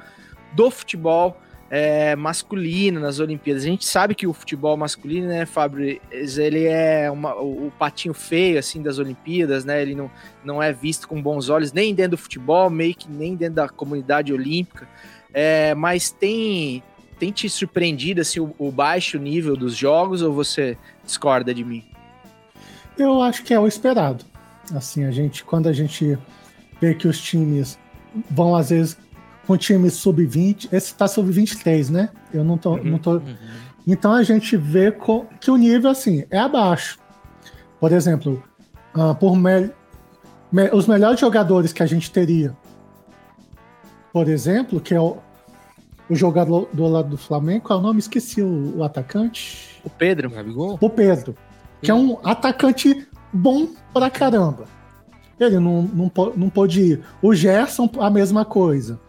do 0.53 0.71
futebol 0.71 1.39
é, 1.69 2.15
masculino 2.15 2.99
nas 2.99 3.19
Olimpíadas. 3.19 3.63
A 3.63 3.67
gente 3.67 3.85
sabe 3.85 4.15
que 4.15 4.27
o 4.27 4.33
futebol 4.33 4.77
masculino, 4.77 5.27
né, 5.27 5.45
Fábio, 5.45 5.99
ele 6.11 6.65
é 6.65 7.09
uma, 7.09 7.35
o, 7.35 7.71
patinho 7.77 8.13
feio 8.13 8.59
assim 8.59 8.81
das 8.81 8.99
Olimpíadas, 8.99 9.65
né? 9.65 9.81
Ele 9.81 9.95
não, 9.95 10.09
não 10.43 10.61
é 10.61 10.71
visto 10.71 11.07
com 11.07 11.21
bons 11.21 11.49
olhos 11.49 11.73
nem 11.73 11.93
dentro 11.93 12.11
do 12.11 12.17
futebol, 12.17 12.69
meio 12.69 12.95
que 12.95 13.09
nem 13.09 13.35
dentro 13.35 13.55
da 13.55 13.69
comunidade 13.69 14.31
olímpica. 14.31 14.87
É, 15.33 15.73
mas 15.75 16.11
tem 16.11 16.83
tem 17.17 17.31
te 17.31 17.49
surpreendido 17.49 18.19
assim, 18.19 18.41
o, 18.41 18.53
o 18.57 18.69
baixo 18.69 19.17
nível 19.17 19.55
dos 19.55 19.75
jogos 19.75 20.21
ou 20.21 20.33
você 20.33 20.77
discorda 21.03 21.53
de 21.53 21.63
mim? 21.63 21.83
Eu 22.97 23.21
acho 23.21 23.43
que 23.43 23.53
é 23.53 23.59
o 23.59 23.67
esperado. 23.67 24.25
Assim, 24.73 25.05
a 25.05 25.11
gente, 25.11 25.43
quando 25.43 25.67
a 25.67 25.73
gente 25.73 26.17
vê 26.81 26.93
que 26.93 27.07
os 27.07 27.21
times 27.21 27.77
vão, 28.29 28.55
às 28.55 28.69
vezes, 28.69 28.97
com 29.45 29.57
times 29.57 29.93
sub-20, 29.93 30.69
esse 30.71 30.93
tá 30.95 31.07
sub-23, 31.07 31.89
né? 31.89 32.09
Eu 32.33 32.43
não 32.43 32.57
tô. 32.57 32.75
Uhum, 32.75 32.83
não 32.83 32.97
tô... 32.97 33.13
Uhum. 33.13 33.35
Então 33.87 34.11
a 34.11 34.23
gente 34.23 34.57
vê 34.57 34.93
que 35.39 35.51
o 35.51 35.57
nível, 35.57 35.91
assim, 35.91 36.25
é 36.29 36.39
abaixo. 36.39 36.99
Por 37.79 37.91
exemplo, 37.91 38.43
uh, 38.95 39.13
por 39.15 39.35
me... 39.35 39.69
Me... 40.51 40.69
os 40.71 40.87
melhores 40.87 41.19
jogadores 41.19 41.71
que 41.71 41.83
a 41.83 41.85
gente 41.85 42.09
teria, 42.09 42.55
por 44.11 44.27
exemplo, 44.27 44.79
que 44.79 44.93
é 44.93 44.99
o, 44.99 45.17
o 46.09 46.15
jogador 46.15 46.67
do 46.73 46.87
lado 46.87 47.09
do 47.09 47.17
Flamengo, 47.17 47.65
qual 47.65 47.79
é 47.79 47.81
o 47.81 47.85
nome? 47.85 47.99
Esqueci 47.99 48.41
o, 48.41 48.77
o 48.77 48.83
atacante. 48.83 49.79
O 49.83 49.89
Pedro. 49.89 50.31
O 50.81 50.89
Pedro 50.89 51.35
que 51.85 51.91
é 51.91 51.93
um 51.93 52.17
atacante 52.23 53.07
bom 53.31 53.67
pra 53.93 54.09
caramba. 54.09 54.65
Ele 55.39 55.59
não, 55.59 55.83
não, 55.83 56.11
não 56.35 56.49
pôde 56.49 56.81
ir. 56.81 57.03
O 57.21 57.33
Gerson, 57.33 57.89
a 57.99 58.09
mesma 58.09 58.43
coisa. 58.43 58.99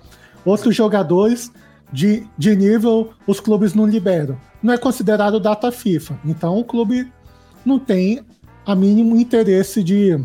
Outros 0.46 0.76
jogadores 0.76 1.50
de, 1.92 2.24
de 2.38 2.54
nível, 2.54 3.10
os 3.26 3.40
clubes 3.40 3.74
não 3.74 3.84
liberam. 3.84 4.38
Não 4.62 4.72
é 4.72 4.78
considerado 4.78 5.40
data 5.40 5.72
FIFA. 5.72 6.18
Então 6.24 6.56
o 6.56 6.64
clube 6.64 7.12
não 7.64 7.80
tem 7.80 8.20
a 8.64 8.74
mínimo 8.74 9.16
interesse 9.16 9.82
de, 9.82 10.18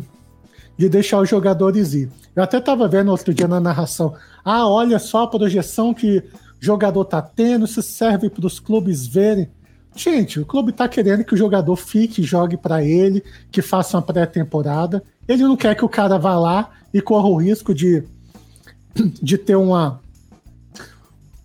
de 0.78 0.88
deixar 0.88 1.20
os 1.20 1.28
jogadores 1.28 1.94
ir. 1.94 2.10
Eu 2.36 2.44
até 2.44 2.60
estava 2.60 2.88
vendo 2.88 3.10
outro 3.12 3.34
dia 3.34 3.48
na 3.48 3.60
narração. 3.60 4.14
Ah, 4.46 4.68
olha 4.68 5.00
só 5.00 5.24
a 5.24 5.28
projeção 5.28 5.94
que 5.94 6.20
o 6.20 6.24
jogador 6.60 7.04
tá 7.06 7.22
tendo, 7.22 7.66
isso 7.66 7.82
serve 7.82 8.30
para 8.30 8.46
os 8.46 8.60
clubes 8.60 9.08
verem. 9.08 9.50
Gente, 9.96 10.40
o 10.40 10.46
clube 10.46 10.72
tá 10.72 10.88
querendo 10.88 11.24
que 11.24 11.34
o 11.34 11.38
jogador 11.38 11.76
fique, 11.76 12.24
jogue 12.24 12.56
para 12.56 12.84
ele, 12.84 13.24
que 13.52 13.62
faça 13.62 13.98
uma 13.98 14.04
pré-temporada. 14.04 15.04
Ele 15.28 15.44
não 15.44 15.58
quer 15.58 15.76
que 15.76 15.84
o 15.84 15.90
cara 15.90 16.18
vá 16.18 16.38
lá 16.38 16.70
e 16.94 17.02
corra 17.02 17.28
o 17.28 17.36
risco 17.36 17.74
de, 17.74 18.04
de 19.22 19.38
ter 19.38 19.56
uma 19.56 20.00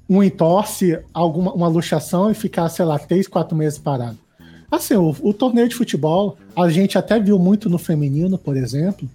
um 0.08 0.22
entorse, 0.22 0.98
alguma 1.12 1.52
uma 1.52 1.68
luxação 1.68 2.30
e 2.30 2.34
ficar, 2.34 2.68
sei 2.68 2.84
lá, 2.84 2.98
três, 2.98 3.26
quatro 3.26 3.56
meses 3.56 3.78
parado. 3.78 4.18
Assim, 4.70 4.94
o, 4.94 5.14
o 5.20 5.32
torneio 5.32 5.68
de 5.68 5.74
futebol, 5.74 6.36
a 6.54 6.68
gente 6.68 6.98
até 6.98 7.18
viu 7.20 7.38
muito 7.38 7.68
no 7.68 7.78
feminino, 7.78 8.36
por 8.36 8.57
exemplo. 8.57 9.09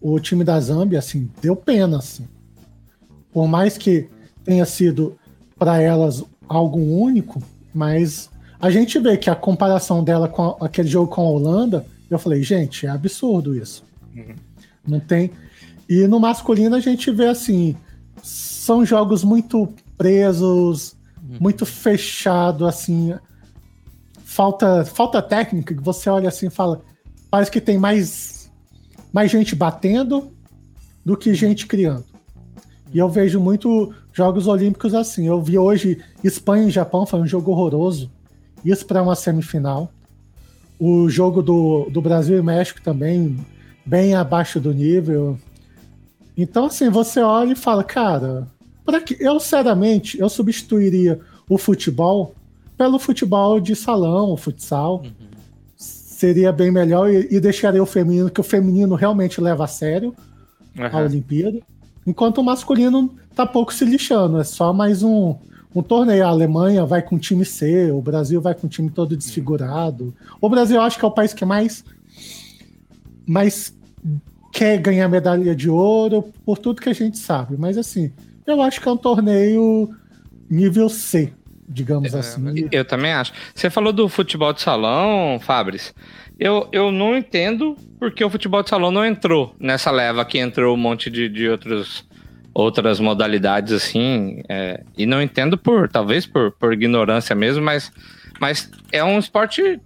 O 0.00 0.18
time 0.20 0.44
da 0.44 0.58
Zâmbia, 0.60 0.98
assim, 0.98 1.30
deu 1.40 1.56
pena, 1.56 1.98
assim. 1.98 2.26
Por 3.32 3.48
mais 3.48 3.78
que 3.78 4.08
tenha 4.44 4.64
sido 4.64 5.16
para 5.58 5.80
elas 5.80 6.22
algo 6.48 6.78
único, 6.78 7.42
mas 7.74 8.30
a 8.60 8.70
gente 8.70 8.98
vê 8.98 9.16
que 9.16 9.30
a 9.30 9.34
comparação 9.34 10.04
dela 10.04 10.28
com 10.28 10.56
aquele 10.60 10.88
jogo 10.88 11.10
com 11.10 11.22
a 11.22 11.30
Holanda, 11.30 11.86
eu 12.10 12.18
falei, 12.18 12.42
gente, 12.42 12.86
é 12.86 12.90
absurdo 12.90 13.56
isso. 13.56 13.84
Uhum. 14.14 14.34
Não 14.86 15.00
tem. 15.00 15.30
E 15.88 16.06
no 16.06 16.20
masculino 16.20 16.76
a 16.76 16.80
gente 16.80 17.10
vê 17.10 17.26
assim, 17.26 17.76
são 18.22 18.84
jogos 18.84 19.24
muito 19.24 19.72
presos, 19.96 20.96
muito 21.40 21.64
fechado, 21.64 22.66
assim. 22.66 23.14
Falta, 24.24 24.84
falta 24.84 25.22
técnica, 25.22 25.74
que 25.74 25.82
você 25.82 26.10
olha 26.10 26.28
assim 26.28 26.48
e 26.48 26.50
fala, 26.50 26.82
parece 27.30 27.50
que 27.50 27.60
tem 27.60 27.78
mais, 27.78 28.50
mais 29.12 29.30
gente 29.30 29.54
batendo 29.54 30.32
do 31.04 31.16
que 31.16 31.34
gente 31.34 31.66
criando. 31.66 32.04
E 32.92 32.98
eu 32.98 33.08
vejo 33.08 33.40
muito 33.40 33.92
Jogos 34.12 34.46
Olímpicos 34.46 34.94
assim. 34.94 35.26
Eu 35.26 35.42
vi 35.42 35.58
hoje 35.58 36.02
Espanha 36.22 36.68
e 36.68 36.70
Japão, 36.70 37.04
foi 37.04 37.20
um 37.20 37.26
jogo 37.26 37.50
horroroso. 37.50 38.10
Isso 38.64 38.86
para 38.86 39.02
uma 39.02 39.16
semifinal. 39.16 39.90
O 40.78 41.08
jogo 41.08 41.42
do, 41.42 41.88
do 41.90 42.00
Brasil 42.00 42.38
e 42.38 42.42
México 42.42 42.80
também, 42.82 43.44
bem 43.84 44.14
abaixo 44.14 44.60
do 44.60 44.72
nível. 44.72 45.38
Então, 46.36 46.66
assim, 46.66 46.88
você 46.88 47.20
olha 47.20 47.52
e 47.52 47.56
fala, 47.56 47.84
cara, 47.84 48.48
para 48.84 49.00
que 49.00 49.16
eu, 49.18 49.40
sinceramente, 49.40 50.18
eu 50.18 50.28
substituiria 50.28 51.20
o 51.48 51.56
futebol 51.56 52.34
pelo 52.76 52.98
futebol 52.98 53.60
de 53.60 53.74
salão, 53.74 54.30
o 54.30 54.36
futsal. 54.36 55.02
Uhum. 55.04 55.12
Seria 55.76 56.52
bem 56.52 56.70
melhor 56.70 57.10
e, 57.10 57.28
e, 57.30 57.40
deixaria 57.40 57.82
o 57.82 57.86
feminino, 57.86 58.30
que 58.30 58.40
o 58.40 58.44
feminino 58.44 58.94
realmente 58.94 59.40
leva 59.40 59.64
a 59.64 59.68
sério 59.68 60.14
uhum. 60.76 60.86
a 60.86 60.98
Olimpíada. 60.98 61.60
Enquanto 62.06 62.38
o 62.38 62.44
masculino 62.44 63.14
tá 63.34 63.46
pouco 63.46 63.72
se 63.72 63.84
lixando, 63.84 64.38
é 64.38 64.44
só 64.44 64.72
mais 64.72 65.02
um, 65.02 65.34
um 65.74 65.82
torneio. 65.82 66.24
A 66.24 66.28
Alemanha 66.28 66.84
vai 66.84 67.02
com 67.02 67.16
o 67.16 67.18
time 67.18 67.44
C, 67.44 67.90
o 67.90 68.00
Brasil 68.00 68.40
vai 68.40 68.54
com 68.54 68.66
o 68.66 68.70
time 68.70 68.90
todo 68.90 69.16
desfigurado. 69.16 70.14
O 70.40 70.48
Brasil, 70.48 70.76
eu 70.76 70.82
acho 70.82 70.98
que 70.98 71.04
é 71.04 71.08
o 71.08 71.12
país 71.12 71.32
que 71.32 71.44
mais, 71.44 71.84
mais 73.26 73.74
quer 74.52 74.78
ganhar 74.78 75.08
medalha 75.08 75.54
de 75.54 75.68
ouro, 75.70 76.26
por 76.44 76.58
tudo 76.58 76.80
que 76.80 76.88
a 76.88 76.94
gente 76.94 77.18
sabe. 77.18 77.56
Mas 77.56 77.78
assim, 77.78 78.12
eu 78.46 78.62
acho 78.62 78.80
que 78.80 78.88
é 78.88 78.92
um 78.92 78.96
torneio 78.96 79.94
nível 80.50 80.88
C, 80.88 81.32
digamos 81.68 82.14
é, 82.14 82.18
assim. 82.18 82.68
Eu 82.70 82.84
também 82.84 83.12
acho. 83.12 83.32
Você 83.54 83.70
falou 83.70 83.92
do 83.92 84.08
futebol 84.08 84.52
de 84.52 84.60
salão, 84.60 85.38
Fabris. 85.40 85.94
Eu, 86.38 86.68
eu 86.72 86.90
não 86.90 87.16
entendo 87.16 87.76
porque 87.98 88.24
o 88.24 88.30
futebol 88.30 88.62
de 88.62 88.70
salão 88.70 88.90
não 88.90 89.04
entrou 89.04 89.54
nessa 89.58 89.90
leva 89.90 90.24
que 90.24 90.38
entrou 90.38 90.74
um 90.74 90.78
monte 90.78 91.08
de, 91.08 91.28
de 91.28 91.48
outros, 91.48 92.06
outras 92.52 92.98
modalidades 92.98 93.72
assim. 93.72 94.42
É, 94.48 94.82
e 94.96 95.06
não 95.06 95.22
entendo 95.22 95.56
por, 95.56 95.88
talvez 95.88 96.26
por, 96.26 96.52
por 96.52 96.72
ignorância 96.72 97.34
mesmo, 97.34 97.62
mas, 97.62 97.90
mas 98.40 98.70
é 98.90 99.02
um 99.02 99.18
esporte 99.18 99.80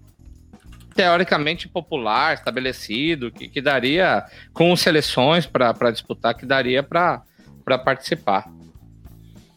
teoricamente 0.95 1.69
popular, 1.69 2.35
estabelecido, 2.35 3.31
que, 3.31 3.47
que 3.49 3.61
daria, 3.61 4.25
com 4.53 4.75
seleções 4.75 5.47
para 5.47 5.93
disputar, 5.93 6.35
que 6.35 6.45
daria 6.45 6.83
para 6.83 7.23
participar. 7.77 8.49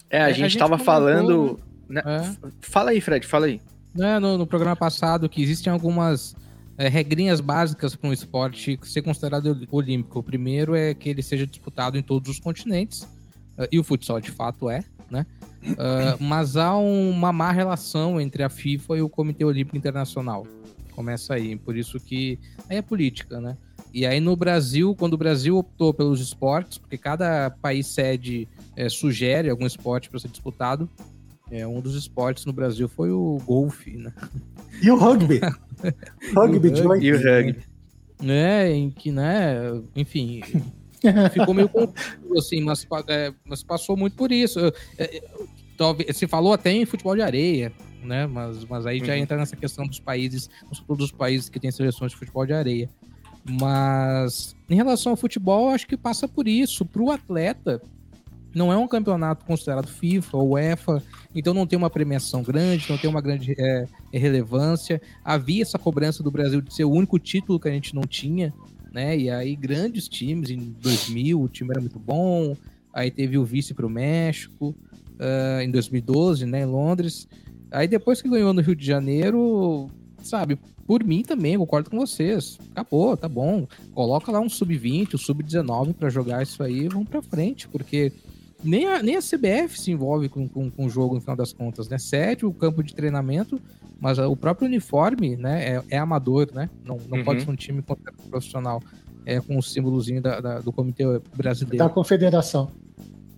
É, 0.10 0.24
a 0.24 0.30
é, 0.32 0.34
gente 0.34 0.54
estava 0.54 0.78
falando. 0.78 1.60
Né? 1.88 2.02
É. 2.04 2.50
Fala 2.62 2.92
aí, 2.92 3.00
Fred, 3.00 3.26
fala 3.28 3.46
aí. 3.46 3.62
É, 4.00 4.20
no, 4.20 4.38
no 4.38 4.48
programa 4.48 4.76
passado 4.76 5.30
que 5.30 5.42
existem 5.42 5.72
algumas 5.72 6.36
é, 6.78 6.88
regrinhas 6.88 7.40
básicas 7.40 7.96
para 7.96 8.10
um 8.10 8.14
esporte 8.14 8.80
ser 8.84 9.02
considerado 9.02 9.68
olímpico. 9.72 10.20
O 10.20 10.24
primeiro 10.24 10.76
é 10.76 10.94
que 10.94 11.10
ele 11.10 11.22
seja 11.22 11.46
disputado 11.46 11.98
em 11.98 12.02
todos 12.02 12.30
os 12.30 12.40
continentes, 12.40 13.04
uh, 13.58 13.68
e 13.72 13.80
o 13.80 13.84
futsal 13.84 14.20
de 14.20 14.32
fato 14.32 14.70
é, 14.70 14.84
né? 15.10 15.26
Uh, 15.64 16.18
mas 16.20 16.58
há 16.58 16.76
uma 16.76 17.32
má 17.32 17.52
relação 17.52 18.20
entre 18.20 18.42
a 18.42 18.50
FIFA 18.50 18.98
e 18.98 19.02
o 19.02 19.10
Comitê 19.10 19.46
Olímpico 19.46 19.78
Internacional. 19.78 20.48
Começa 20.96 21.36
aí, 21.36 21.56
por 21.56 21.78
isso 21.78 22.00
que 22.00 22.40
aí 22.68 22.78
é 22.78 22.82
política, 22.82 23.40
né? 23.40 23.56
E 23.94 24.06
aí 24.06 24.20
no 24.20 24.36
Brasil, 24.36 24.96
quando 24.96 25.14
o 25.14 25.18
Brasil 25.18 25.58
optou 25.58 25.94
pelos 25.94 26.22
esportes, 26.22 26.78
porque 26.78 26.98
cada 26.98 27.50
país 27.50 27.88
sede 27.88 28.48
é, 28.76 28.88
sugere 28.88 29.50
algum 29.50 29.66
esporte 29.66 30.10
para 30.10 30.20
ser 30.20 30.30
disputado, 30.30 30.90
é, 31.52 31.68
um 31.68 31.82
dos 31.82 31.96
esportes 31.96 32.46
no 32.46 32.54
Brasil 32.54 32.88
foi 32.88 33.12
o 33.12 33.38
golfe, 33.46 33.98
né? 33.98 34.14
E 34.82 34.90
o 34.90 34.96
rugby. 34.96 35.42
rugby, 36.34 36.72
de 36.72 36.82
rugby. 36.82 37.06
E 37.06 37.14
o 37.14 37.18
rugby. 37.18 37.60
Né, 38.22 38.72
em 38.72 38.90
que, 38.90 39.12
né, 39.12 39.82
enfim, 39.96 40.42
ficou 41.34 41.54
meio 41.54 41.68
confuso, 41.68 42.38
assim, 42.38 42.62
mas, 42.62 42.88
é, 43.08 43.34
mas 43.44 43.64
passou 43.64 43.98
muito 43.98 44.16
por 44.16 44.32
isso. 44.32 44.60
É, 44.98 45.24
talvez, 45.76 46.16
se 46.16 46.28
falou 46.28 46.54
até 46.54 46.72
em 46.72 46.86
futebol 46.86 47.16
de 47.16 47.24
areia, 47.24 47.74
né, 48.04 48.28
mas, 48.28 48.64
mas 48.66 48.86
aí 48.86 49.00
já 49.00 49.14
uhum. 49.14 49.20
entra 49.20 49.38
nessa 49.38 49.56
questão 49.56 49.86
dos 49.88 50.00
países, 50.00 50.50
todos 50.88 51.06
os 51.06 51.12
países 51.12 51.50
que 51.50 51.60
têm 51.60 51.72
seleções 51.72 52.12
de 52.12 52.18
futebol 52.18 52.46
de 52.46 52.54
areia. 52.54 52.90
Mas 53.44 54.56
em 54.70 54.76
relação 54.76 55.12
ao 55.12 55.18
futebol, 55.18 55.70
acho 55.70 55.88
que 55.88 55.98
passa 55.98 56.28
por 56.28 56.48
isso. 56.48 56.86
Para 56.86 57.02
o 57.02 57.12
atleta, 57.12 57.82
não 58.54 58.72
é 58.72 58.78
um 58.78 58.88
campeonato 58.88 59.46
considerado 59.46 59.88
FIFA 59.88 60.38
ou 60.38 60.52
UEFA, 60.52 61.04
então 61.34 61.54
não 61.54 61.66
tem 61.66 61.78
uma 61.78 61.90
premiação 61.90 62.44
grande, 62.44 62.90
não 62.90 62.98
tem 62.98 63.10
uma 63.10 63.22
grande 63.22 63.56
é, 63.58 63.86
relevância. 64.12 65.02
Havia 65.24 65.62
essa 65.62 65.80
cobrança 65.80 66.22
do 66.22 66.30
Brasil 66.30 66.62
de 66.62 66.74
ser 66.74 66.84
o 66.84 66.92
único 66.92 67.18
título 67.18 67.60
que 67.60 67.70
a 67.70 67.72
gente 67.72 67.96
não 67.96 68.04
tinha, 68.04 68.54
né? 68.92 69.18
E 69.18 69.30
aí 69.30 69.56
grandes 69.56 70.08
times, 70.08 70.50
em 70.50 70.76
2000 70.80 71.42
o 71.42 71.48
time 71.48 71.72
era 71.72 71.80
muito 71.80 71.98
bom, 72.00 72.56
aí 72.94 73.10
teve 73.10 73.38
o 73.38 73.46
vice 73.46 73.74
para 73.74 73.86
o 73.86 73.90
México, 73.90 74.76
uh, 75.16 75.62
em 75.62 75.72
2012, 75.72 76.46
né, 76.46 76.62
em 76.62 76.66
Londres. 76.66 77.28
Aí 77.72 77.88
depois 77.88 78.22
que 78.22 78.30
ganhou 78.30 78.54
no 78.54 78.62
Rio 78.62 78.76
de 78.76 78.86
Janeiro, 78.86 79.90
sabe, 80.28 80.58
por 80.86 81.04
mim 81.04 81.24
também, 81.24 81.58
concordo 81.58 81.90
com 81.90 81.98
vocês. 81.98 82.60
Acabou, 82.72 83.16
tá 83.16 83.30
bom. 83.30 83.68
Coloca 83.94 84.32
lá 84.32 84.40
um 84.40 84.50
sub-20, 84.50 85.16
um 85.16 85.18
sub-19 85.18 85.94
para 85.94 86.10
jogar 86.10 86.44
isso 86.44 86.62
aí 86.62 86.86
e 86.86 86.88
vamos 86.88 87.08
para 87.08 87.22
frente, 87.22 87.68
porque 87.68 88.12
nem 88.64 88.88
a, 88.88 89.02
nem 89.02 89.16
a 89.16 89.22
CBF 89.22 89.80
se 89.80 89.92
envolve 89.92 90.30
com, 90.30 90.48
com, 90.48 90.70
com 90.70 90.86
o 90.86 90.90
jogo 90.90 91.16
no 91.16 91.22
final 91.22 91.36
das 91.36 91.54
contas, 91.54 91.88
né? 91.90 91.98
Cede 91.98 92.46
o 92.46 92.54
campo 92.54 92.84
de 92.84 92.94
treinamento, 92.94 93.60
mas 94.00 94.18
o 94.20 94.36
próprio 94.36 94.68
uniforme, 94.68 95.36
né, 95.36 95.76
é, 95.76 95.84
é 95.92 95.98
amador, 95.98 96.50
né? 96.54 96.70
Não, 96.86 96.98
não 97.08 97.20
uhum. 97.20 97.24
pode 97.24 97.44
ser 97.44 97.50
um 97.50 97.56
time 97.56 97.84
profissional. 98.30 98.82
É 99.24 99.40
com 99.40 99.58
o 99.58 99.62
símbolozinho 99.62 100.22
da, 100.22 100.40
da, 100.40 100.60
do 100.60 100.72
Comitê 100.72 101.04
Brasileiro. 101.36 101.78
Da 101.78 101.90
Confederação. 101.90 102.72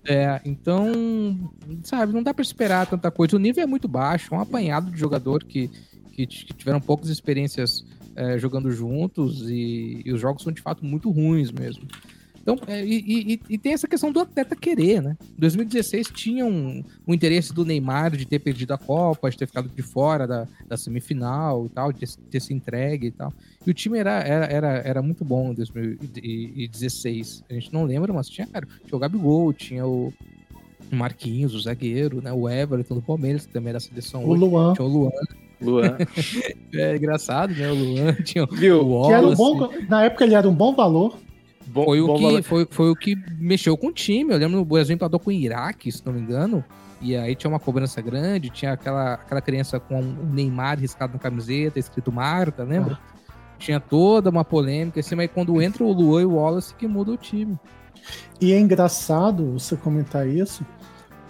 É, 0.05 0.41
então, 0.43 1.51
sabe, 1.83 2.13
não 2.13 2.23
dá 2.23 2.33
para 2.33 2.41
esperar 2.41 2.87
tanta 2.87 3.09
coisa. 3.11 3.35
O 3.35 3.39
nível 3.39 3.63
é 3.63 3.67
muito 3.67 3.87
baixo, 3.87 4.33
é 4.33 4.37
um 4.37 4.41
apanhado 4.41 4.91
de 4.91 4.97
jogador 4.97 5.43
que, 5.43 5.69
que, 6.13 6.27
que 6.27 6.53
tiveram 6.53 6.79
poucas 6.79 7.09
experiências 7.09 7.83
é, 8.15 8.37
jogando 8.37 8.71
juntos 8.71 9.49
e, 9.49 10.01
e, 10.05 10.13
os 10.13 10.21
jogos 10.21 10.43
são 10.43 10.53
de 10.53 10.61
fato 10.61 10.85
muito 10.85 11.09
ruins 11.09 11.51
mesmo. 11.51 11.87
Então, 12.41 12.59
é, 12.67 12.85
e, 12.85 12.99
e, 13.33 13.39
e, 13.51 13.57
tem 13.57 13.71
essa 13.71 13.87
questão 13.87 14.11
do 14.11 14.19
atleta 14.19 14.53
querer, 14.53 15.01
né? 15.01 15.17
2016 15.37 16.07
tinha 16.13 16.45
um, 16.45 16.83
um, 17.07 17.13
interesse 17.13 17.53
do 17.53 17.63
Neymar 17.63 18.11
de 18.17 18.25
ter 18.25 18.39
perdido 18.39 18.73
a 18.73 18.77
Copa, 18.77 19.29
de 19.29 19.37
ter 19.37 19.47
ficado 19.47 19.69
de 19.69 19.81
fora 19.81 20.27
da, 20.27 20.45
da 20.67 20.75
semifinal 20.75 21.65
e 21.65 21.69
tal, 21.69 21.93
de 21.93 22.01
ter, 22.01 22.09
ter, 22.29 22.41
se 22.41 22.53
entregue 22.53 23.07
e 23.07 23.11
tal. 23.11 23.33
E 23.65 23.71
o 23.71 23.73
time 23.73 23.97
era, 23.97 24.19
era, 24.19 24.45
era, 24.45 24.67
era 24.79 25.01
muito 25.01 25.23
bom 25.23 25.51
em 25.51 25.55
2016. 25.55 27.45
A 27.49 27.53
gente 27.53 27.73
não 27.73 27.85
lembra, 27.85 28.11
mas 28.11 28.27
tinha, 28.27 28.45
cara, 28.45 28.67
tinha 28.85 28.97
o 28.97 28.99
Gabigol, 28.99 29.53
tinha 29.53 29.87
o 29.87 30.13
Marquinhos, 30.91 31.55
o 31.55 31.61
zagueiro, 31.61 32.21
né? 32.21 32.33
O 32.33 32.49
Everton 32.49 32.95
do 32.95 33.01
Palmeiras, 33.01 33.45
que 33.45 33.53
também 33.53 33.69
era 33.69 33.77
a 33.77 33.81
seleção. 33.81 34.25
O 34.25 34.31
hoje. 34.31 34.41
Luan. 34.41 34.73
Tinha 34.73 34.85
o 34.85 34.89
Luan. 34.89 35.11
Luan. 35.63 35.97
é 36.73 36.95
engraçado, 36.95 37.53
né? 37.53 37.71
O 37.71 37.75
Luan 37.75 38.13
tinha 38.23 38.45
Viu? 38.45 38.81
o 38.81 38.93
Wallace. 38.93 39.41
Um 39.41 39.57
bom, 39.57 39.69
na 39.87 40.05
época 40.05 40.23
ele 40.23 40.35
era 40.35 40.47
um 40.47 40.53
bom 40.53 40.73
valor. 40.75 41.17
Bom, 41.65 41.85
foi, 41.85 42.01
o 42.01 42.15
que, 42.15 42.41
foi, 42.43 42.67
foi 42.69 42.91
o 42.91 42.95
que 42.95 43.15
mexeu 43.39 43.77
com 43.77 43.87
o 43.87 43.91
time. 43.91 44.33
Eu 44.33 44.37
lembro 44.37 44.59
o 44.59 44.65
Brasil 44.65 44.93
empatou 44.93 45.19
com 45.19 45.29
o 45.29 45.33
Iraque, 45.33 45.91
se 45.91 46.05
não 46.05 46.13
me 46.13 46.19
engano. 46.19 46.63
E 47.01 47.17
aí 47.17 47.35
tinha 47.35 47.49
uma 47.49 47.59
cobrança 47.59 48.01
grande, 48.01 48.49
tinha 48.49 48.71
aquela, 48.73 49.15
aquela 49.15 49.41
criança 49.41 49.79
com 49.79 49.99
o 49.99 50.25
Neymar 50.31 50.79
riscado 50.79 51.13
na 51.13 51.19
camiseta, 51.19 51.77
escrito 51.77 52.11
Marta, 52.11 52.63
lembra? 52.63 52.97
Ah. 53.01 53.13
Tinha 53.59 53.79
toda 53.79 54.29
uma 54.29 54.45
polêmica, 54.45 55.01
assim, 55.01 55.15
mas 55.15 55.29
quando 55.33 55.61
entra 55.61 55.83
o 55.83 55.91
Luan 55.91 56.21
e 56.21 56.25
o 56.25 56.35
Wallace 56.35 56.73
que 56.75 56.87
muda 56.87 57.11
o 57.11 57.17
time. 57.17 57.59
E 58.39 58.53
é 58.53 58.59
engraçado 58.59 59.53
você 59.53 59.75
comentar 59.75 60.27
isso, 60.27 60.65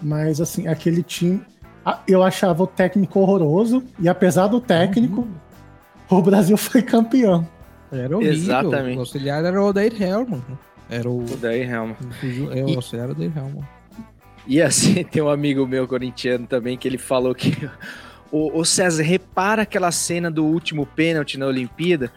mas 0.00 0.40
assim, 0.40 0.68
aquele 0.68 1.02
time. 1.02 1.42
Eu 2.06 2.22
achava 2.22 2.62
o 2.62 2.66
técnico 2.66 3.20
horroroso, 3.20 3.82
e 3.98 4.08
apesar 4.08 4.46
do 4.46 4.60
técnico, 4.60 5.26
uhum. 6.10 6.18
o 6.18 6.22
Brasil 6.22 6.56
foi 6.56 6.82
campeão. 6.82 7.46
Era 7.92 8.16
horrível. 8.16 8.34
Exatamente. 8.34 8.96
O 8.96 9.00
auxiliar 9.00 9.44
era 9.44 9.62
o 9.62 9.66
Odair 9.66 10.02
Helman. 10.02 10.42
Era 10.88 11.08
o. 11.08 11.24
Odair 11.24 11.70
Helman. 11.70 11.96
É, 12.52 12.64
o 12.64 12.76
auxiliar 12.76 13.04
era 13.04 13.12
o 13.12 13.16
Odair 13.16 13.32
Helman. 13.36 13.64
E 14.46 14.60
assim, 14.60 15.04
tem 15.04 15.22
um 15.22 15.28
amigo 15.28 15.66
meu 15.66 15.86
corintiano 15.86 16.46
também 16.46 16.76
que 16.76 16.88
ele 16.88 16.98
falou 16.98 17.34
que. 17.34 17.68
O, 18.32 18.58
o 18.58 18.64
César, 18.64 19.04
repara 19.04 19.62
aquela 19.62 19.92
cena 19.92 20.28
do 20.28 20.44
último 20.44 20.84
pênalti 20.84 21.38
na 21.38 21.46
Olimpíada 21.46 22.10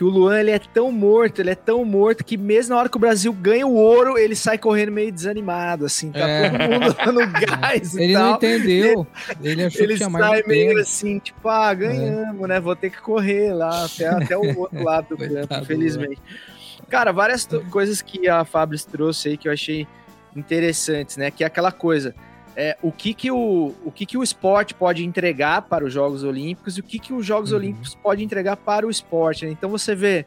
que 0.00 0.04
o 0.04 0.08
Luan 0.08 0.40
ele 0.40 0.50
é 0.50 0.58
tão 0.58 0.90
morto, 0.90 1.40
ele 1.40 1.50
é 1.50 1.54
tão 1.54 1.84
morto 1.84 2.24
que 2.24 2.34
mesmo 2.38 2.74
na 2.74 2.80
hora 2.80 2.88
que 2.88 2.96
o 2.96 2.98
Brasil 2.98 3.30
ganha 3.34 3.66
o 3.66 3.74
ouro, 3.74 4.16
ele 4.16 4.34
sai 4.34 4.56
correndo 4.56 4.90
meio 4.90 5.12
desanimado, 5.12 5.84
assim, 5.84 6.10
tá 6.10 6.26
é. 6.26 6.48
todo 6.48 6.70
mundo 6.70 6.96
dando 7.04 7.32
gás 7.46 7.94
Ele 7.94 8.14
não 8.14 8.34
entendeu. 8.34 9.06
Ele 9.42 9.62
achou 9.62 9.82
ele 9.82 9.92
que 9.92 9.98
tinha 9.98 10.10
sai 10.10 10.42
meio 10.46 10.80
assim, 10.80 11.18
tipo, 11.18 11.46
ah, 11.46 11.74
ganhamos, 11.74 12.44
é. 12.44 12.46
né? 12.46 12.60
Vou 12.60 12.74
ter 12.74 12.88
que 12.88 12.98
correr 12.98 13.52
lá 13.52 13.84
até, 13.84 14.08
até 14.08 14.38
o 14.38 14.58
outro 14.58 14.82
lado 14.82 15.14
do 15.14 15.18
campo, 15.28 15.54
infelizmente. 15.60 16.22
Cara, 16.88 17.12
várias 17.12 17.46
coisas 17.70 18.00
que 18.00 18.26
a 18.26 18.42
Fabris 18.42 18.86
trouxe 18.86 19.28
aí 19.28 19.36
que 19.36 19.48
eu 19.48 19.52
achei 19.52 19.86
interessantes, 20.34 21.18
né? 21.18 21.30
Que 21.30 21.44
é 21.44 21.46
aquela 21.46 21.72
coisa. 21.72 22.14
É, 22.56 22.76
o 22.82 22.90
que 22.90 23.14
que 23.14 23.30
o, 23.30 23.74
o 23.84 23.92
que 23.92 24.04
que 24.04 24.18
o 24.18 24.22
esporte 24.22 24.74
pode 24.74 25.04
entregar 25.04 25.62
para 25.62 25.84
os 25.84 25.92
Jogos 25.92 26.24
Olímpicos 26.24 26.76
e 26.76 26.80
o 26.80 26.82
que 26.82 26.98
que 26.98 27.12
os 27.12 27.24
Jogos 27.24 27.52
Olímpicos 27.52 27.94
pode 27.94 28.22
entregar 28.24 28.56
para 28.56 28.86
o 28.86 28.90
esporte. 28.90 29.46
Né? 29.46 29.52
Então 29.52 29.70
você 29.70 29.94
vê 29.94 30.26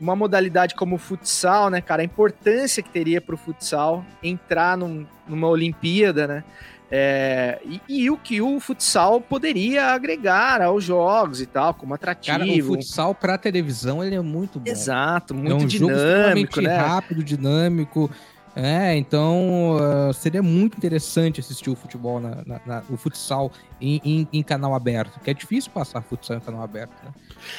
uma 0.00 0.16
modalidade 0.16 0.74
como 0.74 0.96
o 0.96 0.98
futsal, 0.98 1.70
né, 1.70 1.80
cara, 1.80 2.02
a 2.02 2.04
importância 2.04 2.82
que 2.82 2.90
teria 2.90 3.20
para 3.20 3.34
o 3.34 3.38
futsal 3.38 4.04
entrar 4.22 4.76
num, 4.76 5.06
numa 5.26 5.48
Olimpíada, 5.48 6.26
né? 6.26 6.44
É, 6.90 7.60
e, 7.64 7.80
e, 7.88 8.10
o 8.10 8.16
que 8.16 8.40
o 8.40 8.60
futsal 8.60 9.20
poderia 9.20 9.86
agregar 9.86 10.60
aos 10.62 10.84
jogos 10.84 11.40
e 11.40 11.46
tal, 11.46 11.74
como 11.74 11.94
atrativo. 11.94 12.38
Cara, 12.38 12.52
o 12.52 12.62
futsal 12.62 13.14
para 13.14 13.38
televisão 13.38 14.04
ele 14.04 14.14
é 14.14 14.20
muito 14.20 14.60
bom. 14.60 14.70
Exato, 14.70 15.34
muito 15.34 15.50
é 15.50 15.54
um 15.54 15.66
dinâmico, 15.66 16.56
jogo 16.56 16.68
né? 16.68 16.76
rápido, 16.76 17.24
dinâmico. 17.24 18.10
É, 18.56 18.96
então 18.96 19.76
uh, 19.76 20.14
seria 20.14 20.42
muito 20.42 20.76
interessante 20.76 21.40
assistir 21.40 21.70
o 21.70 21.74
futebol, 21.74 22.20
na, 22.20 22.36
na, 22.46 22.60
na 22.64 22.82
o 22.88 22.96
futsal 22.96 23.50
em, 23.80 24.00
em, 24.04 24.28
em, 24.32 24.42
canal 24.44 24.74
aberto, 24.74 25.18
que 25.20 25.30
é 25.30 25.34
difícil 25.34 25.72
passar 25.72 26.00
futsal 26.02 26.36
em 26.36 26.40
canal 26.40 26.62
aberto, 26.62 26.92
né? 27.04 27.10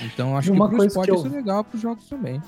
Então 0.01 0.37
acho 0.37 0.53
uma 0.53 0.69
que 0.69 0.85
esporte 0.85 1.07
que 1.07 1.11
eu... 1.11 1.15
isso 1.17 1.27
é 1.27 1.29
legal 1.31 1.65
para 1.65 1.75
os 1.75 1.81
jogos 1.81 2.05
também. 2.05 2.41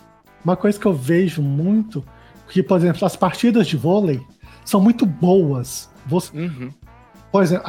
Uma 0.45 0.55
coisa 0.55 0.79
que 0.79 0.85
eu 0.85 0.93
vejo 0.93 1.41
muito, 1.41 2.05
que, 2.47 2.63
por 2.63 2.77
exemplo, 2.77 3.05
as 3.05 3.17
partidas 3.17 3.67
de 3.67 3.75
vôlei 3.75 4.21
são 4.63 4.79
muito 4.79 5.05
boas. 5.05 5.89
Você... 6.05 6.37
Uhum. 6.37 6.71
Por 7.29 7.43
exemplo, 7.43 7.65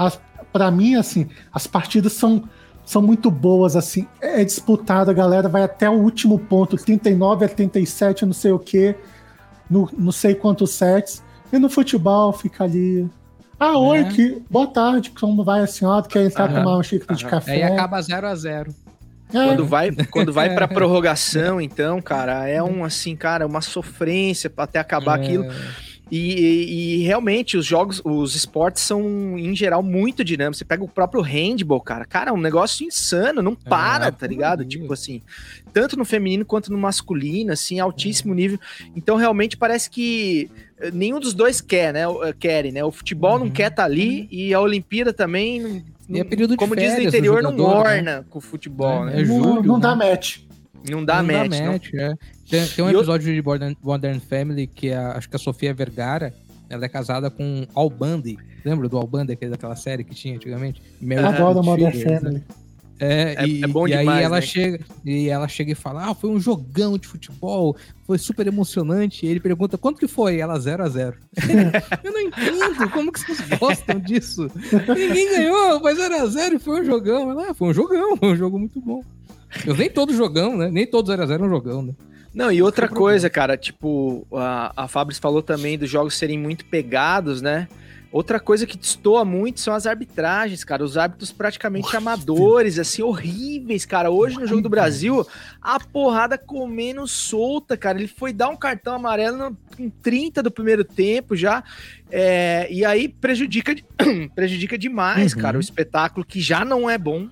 pra 0.52 0.70
mim, 0.70 0.94
assim, 0.94 1.28
as 1.52 1.66
partidas 1.66 2.12
são, 2.12 2.48
são 2.84 3.02
muito 3.02 3.32
boas, 3.32 3.74
assim, 3.74 4.06
é 4.20 4.44
disputada, 4.44 5.10
a 5.10 5.14
galera 5.14 5.48
vai 5.48 5.64
até 5.64 5.90
o 5.90 5.94
último 5.94 6.38
ponto, 6.38 6.76
39 6.76 7.46
a 7.46 7.48
37, 7.48 8.24
não 8.24 8.32
sei 8.32 8.52
o 8.52 8.60
quê 8.60 8.94
no 9.70 9.88
não 9.96 10.12
sei 10.12 10.34
quantos 10.34 10.70
sets. 10.70 11.22
E 11.52 11.58
no 11.58 11.68
futebol 11.70 12.32
fica 12.32 12.64
ali. 12.64 13.08
Ah, 13.58 13.76
oi, 13.78 13.98
É. 14.00 14.04
que, 14.04 14.42
boa 14.50 14.66
tarde, 14.68 15.10
como 15.18 15.42
vai 15.42 15.60
a 15.60 15.66
senhora? 15.66 16.06
Quer 16.06 16.26
entrar 16.26 16.44
Aham. 16.44 16.54
tomar 16.60 16.74
uma 16.76 16.82
xícara 16.82 17.14
de 17.16 17.24
Aham. 17.24 17.30
café? 17.30 17.52
Aí 17.52 17.62
acaba 17.62 18.00
0 18.00 18.26
a 18.28 18.34
0 18.34 18.74
É, 19.32 19.44
Quando 19.44 19.66
vai, 19.66 19.90
quando 20.10 20.32
vai 20.32 20.54
pra 20.54 20.66
prorrogação, 20.68 21.60
então, 21.60 22.00
cara, 22.00 22.48
é 22.48 22.62
um 22.62 22.84
assim, 22.84 23.14
cara, 23.16 23.46
uma 23.46 23.60
sofrência 23.60 24.48
pra 24.48 24.64
até 24.64 24.78
acabar 24.78 25.18
É. 25.18 25.22
aquilo. 25.22 25.44
E, 26.10 26.16
e- 26.32 26.94
e 27.00 27.02
realmente 27.02 27.56
os 27.56 27.66
jogos, 27.66 28.00
os 28.04 28.34
esportes 28.34 28.82
são, 28.82 29.38
em 29.38 29.54
geral, 29.54 29.82
muito 29.82 30.24
dinâmicos. 30.24 30.58
Você 30.58 30.64
pega 30.64 30.82
o 30.82 30.88
próprio 30.88 31.20
handball, 31.20 31.80
cara. 31.80 32.04
Cara, 32.06 32.30
é 32.30 32.32
um 32.32 32.40
negócio 32.40 32.86
insano, 32.86 33.42
não 33.42 33.54
para, 33.54 34.10
tá 34.10 34.26
ligado? 34.26 34.64
Tipo 34.64 34.92
assim, 34.94 35.20
tanto 35.72 35.98
no 35.98 36.04
feminino 36.06 36.44
quanto 36.46 36.72
no 36.72 36.78
masculino, 36.78 37.52
assim, 37.52 37.78
altíssimo 37.78 38.32
nível. 38.34 38.58
Então, 38.96 39.16
realmente, 39.16 39.56
parece 39.56 39.90
que 39.90 40.50
eh, 40.80 40.90
nenhum 40.90 41.20
dos 41.20 41.34
dois 41.34 41.60
quer, 41.60 41.92
né? 41.92 42.08
o- 42.08 42.24
eh, 42.24 42.32
Querem, 42.32 42.72
né? 42.72 42.82
O 42.84 42.90
futebol 42.92 43.38
não 43.38 43.50
quer 43.50 43.70
estar 43.70 43.84
ali 43.84 44.28
e 44.30 44.54
a 44.54 44.60
Olimpíada 44.60 45.12
também. 45.12 45.84
Não, 46.08 46.16
E 46.16 46.20
é 46.20 46.24
período 46.24 46.52
de 46.52 46.56
como 46.56 46.74
diz 46.74 46.84
no 46.86 46.90
férias 46.92 47.12
interior, 47.14 47.42
não 47.42 47.50
jogador, 47.50 48.02
né? 48.02 48.24
com 48.30 48.38
o 48.38 48.40
futebol, 48.40 49.04
né? 49.04 49.20
É 49.20 49.24
não, 49.26 49.42
julho, 49.44 49.62
não 49.62 49.74
né? 49.76 49.80
dá 49.82 49.94
match. 49.94 50.38
Não 50.88 51.04
dá 51.04 51.22
Não 51.22 51.34
match, 51.34 51.60
não. 51.92 52.00
é. 52.00 52.14
Tem, 52.50 52.66
tem 52.66 52.84
um 52.84 52.88
E 52.90 52.94
episódio 52.94 53.32
de 53.34 53.42
Modern, 53.42 53.74
Modern 53.82 54.18
Family 54.20 54.66
que 54.66 54.90
a- 54.92 55.12
acho 55.12 55.28
que 55.28 55.36
a 55.36 55.38
Sofia 55.38 55.72
Vergara 55.74 56.32
ela 56.70 56.84
é 56.84 56.88
casada 56.88 57.30
com 57.30 57.66
Al 57.74 57.88
Bundy. 57.90 58.38
Lembra 58.64 58.88
do 58.88 58.96
Al 58.98 59.06
Bundy, 59.06 59.32
aquele 59.32 59.50
daquela 59.50 59.76
série 59.76 60.04
que 60.04 60.14
tinha 60.14 60.34
antigamente? 60.36 60.82
Married 61.00 61.26
Adoro 61.26 61.58
with 61.60 61.64
Modern 61.64 61.92
Family. 62.02 62.34
né? 62.36 62.42
É, 63.00 63.34
É- 63.38 63.46
e, 63.46 63.62
é 63.62 63.66
bom 63.68 63.86
e 63.86 63.92
aí 63.94 64.00
demais, 64.00 64.24
ela 64.24 64.36
né? 64.36 64.42
chega 64.42 64.80
e 65.04 65.28
ela 65.28 65.46
chega 65.46 65.70
e 65.70 65.74
fala: 65.76 66.06
Ah, 66.10 66.14
foi 66.14 66.30
um 66.30 66.40
jogão 66.40 66.98
de 66.98 67.06
futebol, 67.06 67.76
foi 68.04 68.18
super 68.18 68.44
emocionante. 68.48 69.24
E 69.24 69.28
ele 69.28 69.38
pergunta 69.38 69.78
quanto 69.78 70.00
que 70.00 70.08
foi? 70.08 70.38
Ela 70.40 70.58
0 70.58 70.82
a 70.82 70.88
0 70.88 71.16
Eu 72.04 72.12
não 72.12 72.20
entendo 72.20 72.90
como 72.90 73.12
que 73.12 73.20
vocês 73.20 73.38
gostam 73.58 74.00
disso. 74.00 74.50
Ninguém 74.96 75.30
ganhou, 75.30 75.78
foi 75.80 75.94
0 75.94 76.14
a 76.22 76.26
0 76.26 76.56
e 76.56 76.58
foi 76.58 76.80
um 76.80 76.84
jogão. 76.84 77.30
Ela, 77.30 77.50
ah, 77.50 77.54
foi 77.54 77.68
um 77.68 77.72
jogão, 77.74 78.16
foi 78.16 78.32
um 78.32 78.36
jogo 78.36 78.58
muito 78.58 78.80
bom. 78.80 79.00
Eu 79.64 79.76
nem 79.76 79.88
todo 79.88 80.12
jogão, 80.12 80.56
né? 80.56 80.68
Nem 80.68 80.84
todo 80.86 81.06
0 81.06 81.22
a 81.22 81.26
0 81.26 81.44
é 81.44 81.46
um 81.46 81.50
jogão, 81.50 81.82
né? 81.82 81.92
Não, 82.38 82.52
e 82.52 82.62
outra 82.62 82.88
coisa, 82.88 83.28
cara, 83.28 83.56
tipo, 83.56 84.24
a, 84.32 84.84
a 84.84 84.86
Fabris 84.88 85.18
falou 85.18 85.42
também 85.42 85.76
dos 85.76 85.90
jogos 85.90 86.14
serem 86.16 86.38
muito 86.38 86.64
pegados, 86.66 87.42
né? 87.42 87.66
Outra 88.12 88.38
coisa 88.40 88.64
que 88.64 88.78
destoa 88.78 89.22
muito 89.24 89.58
são 89.60 89.74
as 89.74 89.86
arbitragens, 89.86 90.62
cara. 90.62 90.82
Os 90.84 90.96
árbitros 90.96 91.30
praticamente 91.32 91.94
amadores, 91.96 92.78
assim, 92.78 93.02
horríveis, 93.02 93.84
cara. 93.84 94.08
Hoje 94.10 94.38
no 94.38 94.46
jogo 94.46 94.62
do 94.62 94.68
Brasil, 94.70 95.26
a 95.60 95.78
porrada 95.80 96.38
comendo 96.38 97.06
solta, 97.08 97.76
cara. 97.76 97.98
Ele 97.98 98.08
foi 98.08 98.32
dar 98.32 98.48
um 98.50 98.56
cartão 98.56 98.94
amarelo 98.94 99.36
no, 99.36 99.56
com 99.76 99.90
30 99.90 100.40
do 100.42 100.50
primeiro 100.50 100.84
tempo 100.84 101.34
já. 101.36 101.62
é, 102.10 102.66
e 102.70 102.82
aí 102.84 103.08
prejudica, 103.08 103.74
prejudica 104.34 104.78
demais, 104.78 105.34
Uhum. 105.34 105.40
cara, 105.40 105.58
o 105.58 105.60
espetáculo 105.60 106.24
que 106.24 106.40
já 106.40 106.64
não 106.64 106.88
é 106.88 106.96
bom. 106.96 107.28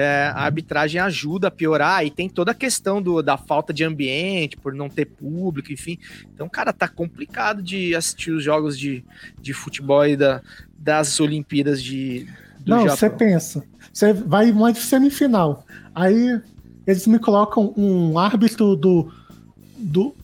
É, 0.00 0.30
a 0.32 0.42
arbitragem 0.42 1.00
ajuda 1.00 1.48
a 1.48 1.50
piorar 1.50 2.06
e 2.06 2.10
tem 2.10 2.28
toda 2.28 2.52
a 2.52 2.54
questão 2.54 3.02
do, 3.02 3.20
da 3.20 3.36
falta 3.36 3.72
de 3.72 3.82
ambiente, 3.82 4.56
por 4.56 4.72
não 4.72 4.88
ter 4.88 5.06
público, 5.06 5.72
enfim. 5.72 5.98
Então, 6.32 6.48
cara, 6.48 6.72
tá 6.72 6.86
complicado 6.86 7.60
de 7.60 7.96
assistir 7.96 8.30
os 8.30 8.44
jogos 8.44 8.78
de, 8.78 9.04
de 9.42 9.52
futebol 9.52 10.06
e 10.06 10.16
da, 10.16 10.40
das 10.78 11.18
Olimpíadas 11.18 11.82
de, 11.82 12.28
do 12.60 12.70
Não, 12.76 12.84
você 12.88 13.10
pensa. 13.10 13.64
Você 13.92 14.12
vai 14.12 14.52
uma 14.52 14.72
de 14.72 14.78
semifinal. 14.78 15.66
Aí 15.92 16.40
eles 16.86 17.04
me 17.08 17.18
colocam 17.18 17.74
um 17.76 18.16
árbitro 18.20 18.76
do, 18.76 19.12
do 19.76 20.14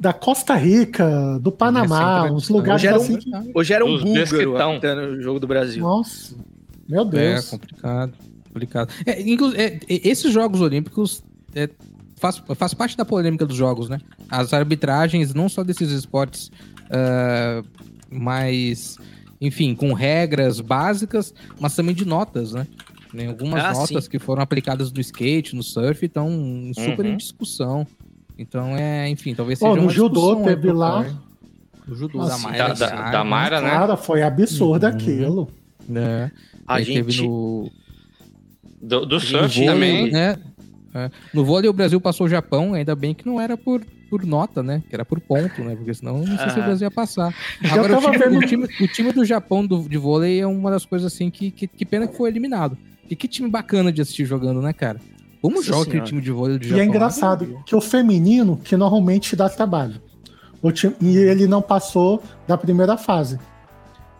da 0.00 0.12
Costa 0.14 0.54
Rica, 0.54 1.38
do 1.40 1.52
Panamá, 1.52 2.22
sempre- 2.22 2.32
uns 2.34 2.48
lugares 2.48 2.82
Hoje 2.82 2.86
era 2.86 2.98
um- 2.98 3.02
assim 3.02 3.16
que. 3.18 3.30
Hoje 3.54 3.72
era 3.74 3.84
um 3.84 3.94
Os 3.94 4.02
búlgaro 4.02 4.24
desquitão. 4.24 4.70
apitando 4.72 5.00
o 5.02 5.20
jogo 5.20 5.38
do 5.40 5.46
Brasil. 5.46 5.82
Nossa, 5.82 6.34
meu 6.88 7.02
É 7.02 7.04
Deus. 7.04 7.50
complicado, 7.50 8.12
complicado. 8.58 8.92
É, 9.06 9.12
é, 9.22 9.80
esses 9.88 10.32
Jogos 10.32 10.60
Olímpicos 10.60 11.22
é, 11.54 11.68
faz, 12.16 12.42
faz 12.56 12.74
parte 12.74 12.96
da 12.96 13.04
polêmica 13.04 13.46
dos 13.46 13.56
jogos, 13.56 13.88
né? 13.88 14.00
As 14.28 14.52
arbitragens, 14.52 15.32
não 15.34 15.48
só 15.48 15.62
desses 15.62 15.90
esportes, 15.90 16.50
mas, 18.10 18.96
enfim, 19.40 19.74
com 19.74 19.92
regras 19.92 20.60
básicas, 20.60 21.32
mas 21.60 21.74
também 21.74 21.94
de 21.94 22.04
notas, 22.04 22.52
né? 22.52 22.66
Tem 23.10 23.26
algumas 23.26 23.64
Ah, 23.64 23.72
notas 23.72 24.04
sim. 24.04 24.10
que 24.10 24.18
foram 24.18 24.42
aplicadas 24.42 24.92
no 24.92 25.00
skate, 25.00 25.56
no 25.56 25.62
surf, 25.62 26.04
estão 26.04 26.28
super 26.74 27.06
Uhum. 27.06 27.12
em 27.12 27.16
discussão. 27.16 27.86
Então, 28.38 28.76
é, 28.76 29.08
enfim, 29.08 29.34
talvez 29.34 29.60
Ó, 29.62 29.68
seja 29.68 29.76
no 29.76 29.82
uma 29.86 29.90
judô 29.92 30.36
teve 30.44 30.70
lá- 30.72 31.04
core. 31.04 31.16
O 31.90 31.94
judô 31.94 32.18
Nossa, 32.18 32.36
da 32.36 32.38
Mayra. 32.50 32.74
Da, 32.74 32.86
da, 32.86 33.10
da 33.10 33.24
Mayra, 33.24 33.60
né? 33.62 33.70
Cara, 33.70 33.96
foi 33.96 34.22
absurdo 34.22 34.84
Uhum. 34.86 34.92
aquilo. 34.92 35.48
né? 35.88 36.30
A 36.66 36.74
Aí 36.74 36.84
gente. 36.84 36.96
teve 37.06 37.22
no, 37.26 37.70
Do, 38.80 39.04
do 39.06 39.14
No 39.16 39.20
surf 39.20 39.54
vôlei, 39.54 39.66
também. 39.66 40.10
Né? 40.10 40.36
É. 40.94 41.10
No 41.34 41.44
vôlei 41.44 41.68
o 41.68 41.72
Brasil 41.72 42.00
passou 42.00 42.26
o 42.26 42.28
Japão, 42.28 42.74
ainda 42.74 42.94
bem 42.94 43.12
que 43.14 43.26
não 43.26 43.40
era 43.40 43.56
por, 43.56 43.84
por 44.08 44.24
nota, 44.24 44.62
né? 44.62 44.82
Que 44.88 44.94
era 44.94 45.04
por 45.04 45.20
ponto, 45.20 45.62
né? 45.62 45.76
Porque 45.76 45.92
senão 45.94 46.18
não 46.18 46.26
sei 46.38 46.50
se 46.50 46.58
o 46.58 46.62
Ah. 46.62 46.64
Brasil 46.66 46.86
ia 46.86 46.90
passar. 46.90 47.34
Agora, 47.70 47.98
o 47.98 48.00
time, 48.10 48.36
o, 48.36 48.40
time, 48.46 48.64
o 48.80 48.88
time 48.88 49.12
do 49.12 49.24
Japão 49.24 49.66
do, 49.66 49.88
de 49.88 49.98
vôlei 49.98 50.40
é 50.40 50.46
uma 50.46 50.70
das 50.70 50.84
coisas 50.86 51.12
assim 51.12 51.30
que, 51.30 51.50
que, 51.50 51.66
que 51.66 51.84
pena 51.84 52.06
que 52.06 52.16
foi 52.16 52.30
eliminado. 52.30 52.76
E 53.10 53.14
que 53.16 53.26
time 53.28 53.48
bacana 53.48 53.90
de 53.92 54.00
assistir 54.00 54.24
jogando, 54.24 54.60
né, 54.62 54.72
cara? 54.72 55.00
Como 55.40 55.62
joga 55.62 55.82
aquele 55.88 56.02
time 56.02 56.20
de 56.20 56.30
vôlei 56.30 56.58
do 56.58 56.64
E 56.64 56.68
Japão? 56.68 56.82
é 56.82 56.86
engraçado 56.86 57.62
que 57.64 57.74
o 57.76 57.80
feminino, 57.80 58.56
que 58.62 58.76
normalmente 58.76 59.36
dá 59.36 59.48
trabalho, 59.48 60.00
o 60.60 60.72
time, 60.72 60.94
e 61.00 61.16
ele 61.16 61.46
não 61.46 61.62
passou 61.62 62.22
da 62.46 62.58
primeira 62.58 62.96
fase. 62.96 63.38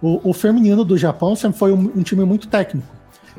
O, 0.00 0.30
o 0.30 0.32
feminino 0.32 0.84
do 0.84 0.96
Japão 0.96 1.34
sempre 1.34 1.58
foi 1.58 1.72
um, 1.72 1.90
um 1.96 2.02
time 2.02 2.24
muito 2.24 2.46
técnico. 2.46 2.86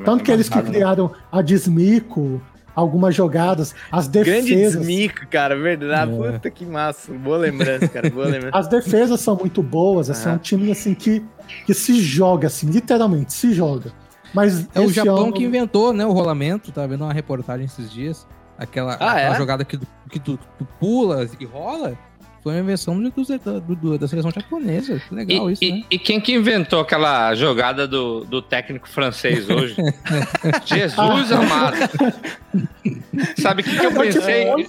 Tanto 0.04 0.24
que 0.24 0.32
eles 0.32 0.48
que 0.50 0.62
criaram 0.62 1.12
a 1.32 1.42
Dismico, 1.42 2.42
algumas 2.76 3.14
jogadas, 3.16 3.76
as 3.92 4.08
Grande 4.08 4.42
defesas. 4.50 4.78
desmico, 4.80 5.28
cara, 5.28 5.56
verdade. 5.58 6.12
É. 6.12 6.32
Puta 6.34 6.50
que 6.52 6.66
massa. 6.66 7.12
Boa 7.14 7.38
lembrança, 7.38 7.88
cara. 7.88 8.10
Boa 8.10 8.26
lembrança. 8.28 8.56
As 8.58 8.68
defesas 8.68 9.20
são 9.20 9.36
muito 9.36 9.62
boas, 9.62 10.10
assim, 10.10 10.30
é 10.30 10.32
Ah. 10.32 10.36
um 10.36 10.38
time 10.38 10.72
assim 10.72 10.94
que, 10.94 11.24
que 11.66 11.74
se 11.74 12.00
joga, 12.02 12.48
assim, 12.48 12.68
literalmente, 12.70 13.34
se 13.34 13.54
joga. 13.54 13.92
Mas 14.34 14.68
É 14.76 14.80
o 14.80 14.90
Japão 14.92 15.24
ano- 15.26 15.34
que 15.34 15.44
inventou, 15.44 15.92
né, 15.92 16.06
o 16.06 16.12
rolamento. 16.12 16.72
Tava 16.72 16.88
vendo 16.88 17.04
uma 17.04 17.14
reportagem 17.14 17.66
esses 17.66 17.92
dias. 17.92 18.28
Aquela, 18.58 18.94
Ah, 18.94 19.12
aquela 19.14 19.36
é? 19.36 19.38
jogada 19.38 19.66
que, 19.66 19.80
que 20.10 20.20
tu, 20.20 20.38
tu 20.58 20.68
pula 20.80 21.28
e 21.40 21.46
rola. 21.46 21.98
Foi 22.42 22.54
uma 22.54 22.62
invenção 22.62 22.98
do, 23.02 23.10
do- 23.12 23.76
do- 23.76 23.98
da 23.98 24.08
seleção 24.08 24.32
japonesa. 24.32 25.02
Que 25.08 25.14
legal 25.16 25.50
E, 25.50 25.54
isso, 25.54 25.64
e- 25.64 25.72
né? 25.72 25.84
e 25.92 26.00
quem 26.00 26.22
que 26.22 26.34
inventou 26.34 26.80
aquela 26.80 27.36
jogada 27.36 27.86
do, 27.88 28.22
do 28.26 28.42
técnico 28.42 28.88
francês 28.88 29.50
hoje? 29.50 29.76
Jesus 30.66 31.32
amado. 31.32 31.76
Sabe 33.42 33.62
o 33.62 33.66
que, 33.66 33.78
que 33.78 33.86
eu 33.86 33.92
pensei? 33.92 34.68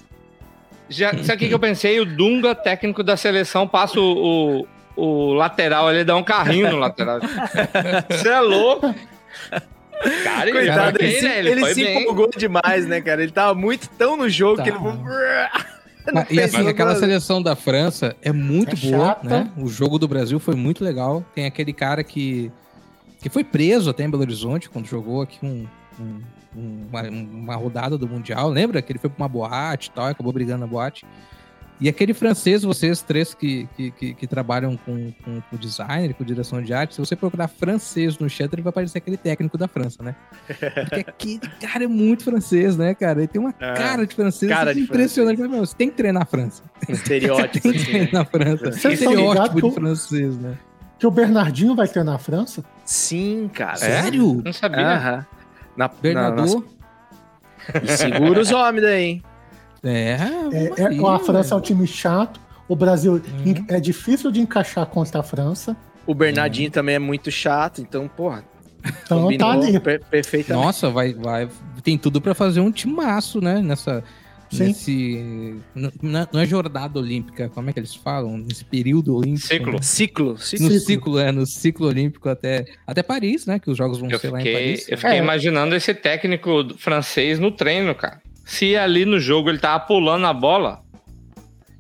Já, 0.89 1.11
sabe 1.23 1.35
o 1.35 1.39
que, 1.39 1.49
que 1.49 1.55
eu 1.55 1.59
pensei? 1.61 2.01
O 2.01 2.05
Dunga, 2.05 2.55
técnico 2.55 3.05
da 3.05 3.17
seleção, 3.17 3.69
passa 3.69 4.01
o, 4.01 4.67
o, 4.97 5.01
o 5.31 5.33
lateral, 5.35 5.89
ele 5.93 6.03
dá 6.03 6.17
um 6.17 6.25
carrinho 6.25 6.69
no 6.73 6.79
lateral. 6.79 7.21
Você 8.11 8.29
é 8.29 8.41
louco? 8.41 8.93
Cara, 10.25 10.49
ele 10.49 10.53
Coitado, 10.59 10.99
ele, 11.01 11.09
bem, 11.13 11.19
se, 11.21 11.25
né? 11.25 11.39
ele 11.39 11.51
Ele 11.51 11.67
se 11.75 11.85
bem. 11.85 12.01
empolgou 12.01 12.31
demais, 12.37 12.87
né, 12.87 13.01
cara? 13.01 13.23
Ele 13.23 13.31
tava 13.31 13.55
muito 13.55 13.89
tão 13.91 14.17
no 14.17 14.29
jogo 14.29 14.57
Tá. 14.57 14.63
que 14.65 14.71
ele. 14.71 14.79
Não 16.13 16.27
e 16.31 16.41
assim, 16.41 16.67
aquela 16.67 16.95
seleção 16.97 17.43
da 17.43 17.55
França 17.57 18.17
é 18.23 18.33
muito 18.33 18.75
É 18.75 18.91
boa, 18.91 19.07
chata. 19.07 19.29
né? 19.29 19.51
O 19.57 19.69
jogo 19.69 19.99
do 19.99 20.09
Brasil 20.09 20.39
foi 20.39 20.55
muito 20.55 20.85
legal. 20.85 21.25
Tem 21.35 21.47
aquele 21.47 21.73
cara 21.73 22.03
que, 22.05 22.51
que 23.21 23.29
foi 23.29 23.45
preso 23.45 23.91
até 23.91 24.05
em 24.05 24.11
Belo 24.11 24.23
Horizonte 24.23 24.69
quando 24.69 24.87
jogou 24.87 25.23
aqui 25.23 25.39
um, 25.43 25.67
um, 26.01 26.21
um, 26.57 26.87
uma, 26.91 27.03
uma, 27.03 27.57
rodada 27.57 27.97
do 27.97 28.09
Mundial. 28.09 28.49
Lembra 28.51 28.83
que 28.83 28.93
ele 28.93 28.99
foi 28.99 29.11
pra 29.11 29.23
uma 29.23 29.29
boate 29.29 29.89
e 29.89 29.93
tal, 29.93 30.07
acabou 30.07 30.33
brigando 30.33 30.61
na 30.61 30.67
boate. 30.67 31.07
E 31.81 31.89
aquele 31.89 32.13
francês, 32.13 32.63
vocês 32.63 33.01
três 33.01 33.33
que, 33.33 33.67
que, 33.75 33.91
que, 33.93 34.15
que 34.15 34.27
trabalham 34.27 34.77
com, 34.77 35.11
com, 35.25 35.41
com, 35.41 35.57
design, 35.57 36.13
com 36.13 36.23
direção 36.23 36.61
de 36.61 36.75
arte, 36.75 36.95
se 36.95 37.01
você 37.01 37.17
procurar 37.17 37.49
francês 37.49 38.19
no 38.19 38.29
chat, 38.29 38.53
ele 38.53 38.61
vai 38.61 38.69
aparecer 38.69 38.99
aquele 38.99 39.17
técnico 39.17 39.57
da 39.57 39.67
França, 39.67 40.03
né? 40.03 40.15
Porque 40.47 41.01
aquele 41.09 41.41
cara 41.59 41.85
é 41.85 41.87
muito 41.87 42.25
francês, 42.25 42.77
né, 42.77 42.95
cara? 42.95 43.21
Ele 43.21 43.29
tem 43.29 43.41
uma 43.41 43.55
é, 43.59 43.73
cara 43.73 44.07
de 44.07 44.15
francês 44.15 44.53
cara 44.53 44.75
de 44.75 44.81
impressionante. 44.81 45.39
Francês. 45.39 45.71
Você 45.71 45.77
tem 45.77 45.89
que 45.89 45.97
treinar 45.97 46.23
a 46.23 46.27
França. 46.27 46.63
Estereótipo. 46.87 47.61
tem 47.61 47.73
que 47.73 47.79
né? 47.79 47.85
treinar 47.85 48.23
a 48.23 48.25
França. 48.27 48.73
Você 48.73 48.89
estereótipo 48.93 49.63
de 49.63 49.75
francês, 49.75 50.39
né? 50.39 50.59
Que 50.99 51.07
o 51.07 51.11
Bernardinho 51.11 51.75
vai 51.75 51.89
treinar 51.89 52.17
a 52.17 52.19
França? 52.19 52.63
Sim, 52.85 53.51
cara. 53.55 53.77
Sério? 53.77 54.43
Não 54.45 54.53
sabia. 54.53 55.27
Na, 55.75 55.89
Bernardo. 55.89 56.67
Na, 57.73 57.81
na... 57.81 57.97
segura 57.97 58.41
os 58.41 58.51
homens 58.51 58.83
daí, 58.83 59.03
hein? 59.03 59.23
É, 59.83 60.17
é, 60.53 60.83
é, 60.83 61.09
a 61.09 61.19
França 61.19 61.55
é 61.55 61.57
um 61.57 61.61
time 61.61 61.87
chato. 61.87 62.41
O 62.69 62.77
Brasil 62.77 63.15
uhum. 63.15 63.65
é 63.69 63.81
difícil 63.81 64.31
de 64.31 64.41
encaixar 64.41 64.87
contra 64.87 65.21
a 65.21 65.23
França. 65.23 65.77
O 66.07 66.15
Bernardinho 66.15 66.69
uhum. 66.69 66.73
também 66.73 66.95
é 66.95 66.99
muito 66.99 67.31
chato, 67.31 67.81
então, 67.81 68.09
porra. 68.09 68.45
Então 69.05 69.37
tá 69.37 69.51
ali. 69.51 69.79
Per 69.79 70.03
perfeitamente. 70.05 70.65
Nossa, 70.65 70.89
vai, 70.91 71.13
vai, 71.13 71.49
tem 71.83 71.99
tudo 71.99 72.21
para 72.21 72.35
fazer 72.35 72.61
um 72.61 72.71
timaço, 72.71 73.41
né? 73.41 73.61
Nessa, 73.61 74.03
Sim. 74.51 74.65
Nesse. 74.65 75.57
Não 76.03 76.41
é 76.41 76.47
jornada 76.47 76.99
olímpica, 76.99 77.49
como 77.49 77.71
é 77.71 77.73
que 77.73 77.79
eles 77.79 77.95
falam? 77.95 78.37
Nesse 78.37 78.65
período 78.65 79.15
olímpico. 79.15 79.47
Ciclo. 79.47 79.73
Né? 79.73 79.79
Ciclo. 79.83 80.39
ciclo. 80.39 80.69
No 80.69 80.81
ciclo, 80.81 81.19
é, 81.19 81.33
no 81.33 81.47
ciclo 81.47 81.87
olímpico 81.87 82.29
até, 82.29 82.65
até 82.85 83.03
Paris, 83.03 83.47
né? 83.47 83.61
Que 83.61 83.71
os 83.71 83.79
jogos 83.79 83.99
vão 83.99 84.11
eu 84.11 84.19
ser 84.19 84.29
fiquei, 84.29 84.53
lá 84.53 84.59
em 84.59 84.65
Paris. 84.65 84.89
Eu 84.89 84.99
fiquei 84.99 85.17
é. 85.17 85.19
imaginando 85.19 85.75
esse 85.75 85.95
técnico 85.95 86.67
francês 86.77 87.39
no 87.39 87.53
treino, 87.53 87.95
cara. 87.95 88.21
Se 88.51 88.77
ali 88.77 89.05
no 89.05 89.21
jogo 89.21 89.49
ele 89.49 89.61
tava 89.61 89.79
pulando 89.79 90.27
a 90.27 90.35
bola, 90.35 90.83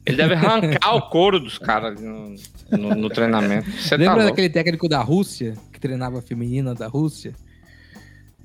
ele 0.06 0.16
deve 0.16 0.34
arrancar 0.34 0.94
o 0.94 1.02
couro 1.10 1.40
dos 1.40 1.58
caras 1.58 2.00
no, 2.00 2.36
no, 2.70 2.94
no, 2.94 3.08
treinamento. 3.10 3.68
Você 3.72 3.96
Lembra 3.96 4.18
tá 4.18 4.24
daquele 4.26 4.48
técnico 4.48 4.88
da 4.88 5.00
Rússia, 5.00 5.54
que 5.72 5.80
treinava 5.80 6.20
a 6.20 6.22
feminina 6.22 6.72
da 6.72 6.86
Rússia? 6.86 7.34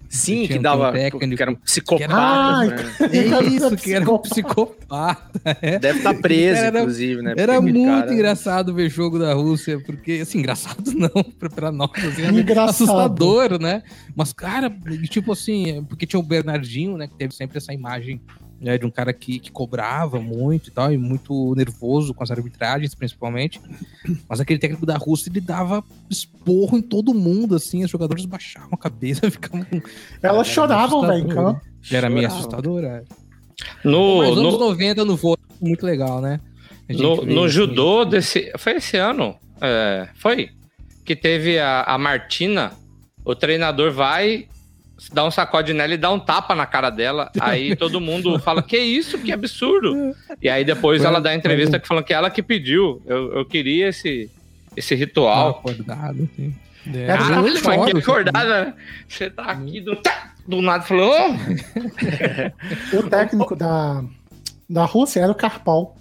Sim, 0.10 0.48
que, 0.48 0.60
dava. 0.60 0.90
Um 0.90 0.94
técnico, 0.94 1.36
que 1.36 1.42
era 1.42 1.52
um 1.52 1.56
psicopata. 1.56 2.14
Ah, 2.14 2.66
né? 2.66 2.76
É 3.12 3.44
isso, 3.44 3.76
que 3.76 3.94
era 3.94 4.10
um 4.10 4.18
psicopata. 4.18 5.36
É. 5.62 5.78
Deve 5.78 6.00
estar 6.00 6.14
tá 6.14 6.20
preso, 6.20 6.60
era, 6.60 6.80
inclusive, 6.80 7.22
né? 7.22 7.34
Era 7.38 7.62
muito 7.62 7.86
cara... 7.86 8.14
engraçado 8.14 8.74
ver 8.74 8.90
jogo 8.90 9.20
da 9.20 9.34
Rússia, 9.34 9.80
porque, 9.86 10.20
assim, 10.24 10.40
engraçado 10.40 10.84
não, 10.94 11.24
pra, 11.38 11.50
pra 11.50 11.72
nós, 11.72 11.92
assim, 11.98 12.40
engraçado. 12.40 12.70
assustador, 12.70 13.62
né? 13.62 13.84
Mas, 14.16 14.34
cara, 14.34 14.74
tipo 15.10 15.32
assim, 15.32 15.84
porque 15.88 16.06
tinha 16.06 16.20
o 16.20 16.24
Bernardinho, 16.24 16.98
né, 16.98 17.08
que 17.08 17.16
teve 17.16 17.34
sempre 17.34 17.58
essa 17.58 17.74
imagem 17.74 18.20
né, 18.60 18.78
de 18.78 18.86
um 18.86 18.90
cara 18.90 19.14
que, 19.14 19.40
que 19.40 19.52
cobrava 19.52 20.20
muito 20.20 20.70
e 20.70 20.72
tal, 20.72 20.92
e 20.92 20.98
muito 20.98 21.54
nervoso 21.56 22.14
com 22.14 22.24
as 22.24 22.32
arbitragens, 22.32 22.96
principalmente. 22.96 23.60
Mas 24.28 24.40
aquele 24.40 24.60
técnico 24.60 24.86
da 24.86 24.98
Rússia, 24.98 25.30
ele 25.30 25.42
dava 25.42 25.84
esporro 26.10 26.78
em 26.78 26.82
todo 26.82 27.14
mundo, 27.14 27.56
assim, 27.56 27.84
os 27.84 27.92
jogadores 27.92 28.26
baixavam 28.26 28.70
a 28.72 28.78
cabeça, 28.78 29.30
ficavam. 29.32 29.66
Elas 30.22 30.48
choravam, 30.48 31.02
velho. 31.02 31.62
Era 31.92 32.10
meio 32.10 32.28
assustador, 32.28 32.84
é. 32.84 33.04
No, 33.84 34.18
Mas 34.18 34.36
no... 34.36 34.42
anos 34.42 34.60
90 34.60 35.06
no 35.06 35.16
vôlei, 35.16 35.46
muito 35.62 35.86
legal, 35.86 36.22
né? 36.22 36.40
No, 36.90 37.26
no 37.26 37.48
judô 37.48 38.06
desse. 38.06 38.52
Foi 38.58 38.74
esse 38.74 38.98
ano? 38.98 39.36
É, 39.62 40.08
foi. 40.16 40.50
Que 41.04 41.16
teve 41.16 41.60
a, 41.60 41.84
a 41.84 41.98
Martina. 41.98 42.74
O 43.24 43.36
treinador 43.36 43.92
vai 43.92 44.48
dá 45.12 45.26
um 45.26 45.32
sacode 45.32 45.74
nela 45.74 45.94
e 45.94 45.98
dá 45.98 46.12
um 46.12 46.20
tapa 46.20 46.56
na 46.56 46.66
cara 46.66 46.90
dela. 46.90 47.32
Aí 47.40 47.76
todo 47.78 48.02
mundo 48.02 48.40
fala: 48.40 48.62
Que 48.62 48.78
isso? 48.78 49.18
Que 49.18 49.32
absurdo. 49.32 50.16
E 50.42 50.50
aí 50.50 50.64
depois 50.64 51.04
ela 51.04 51.20
dá 51.20 51.32
a 51.32 51.36
entrevista 51.36 51.80
que 51.80 51.88
falando 51.88 52.04
que 52.04 52.14
ela 52.14 52.30
que 52.30 52.42
pediu. 52.42 53.02
Eu, 53.06 53.34
eu 53.34 53.46
queria 53.46 53.90
esse, 53.90 54.30
esse 54.76 54.96
ritual. 54.96 55.50
Acordado, 55.50 56.30
sim. 56.36 56.56
É. 56.94 57.12
Ah, 57.12 57.42
mas 57.42 57.62
que 57.92 57.98
acordada. 57.98 58.66
Né? 58.66 58.74
Você 59.08 59.30
tá 59.30 59.46
aqui 59.46 59.82
do, 59.82 59.98
do 60.48 60.62
nada 60.62 60.84
falou. 60.84 61.14
o 62.94 63.04
técnico 63.10 63.56
da, 63.56 64.04
da 64.70 64.86
Rússia 64.86 65.22
era 65.22 65.32
o 65.32 65.36
Karpol. 65.36 65.96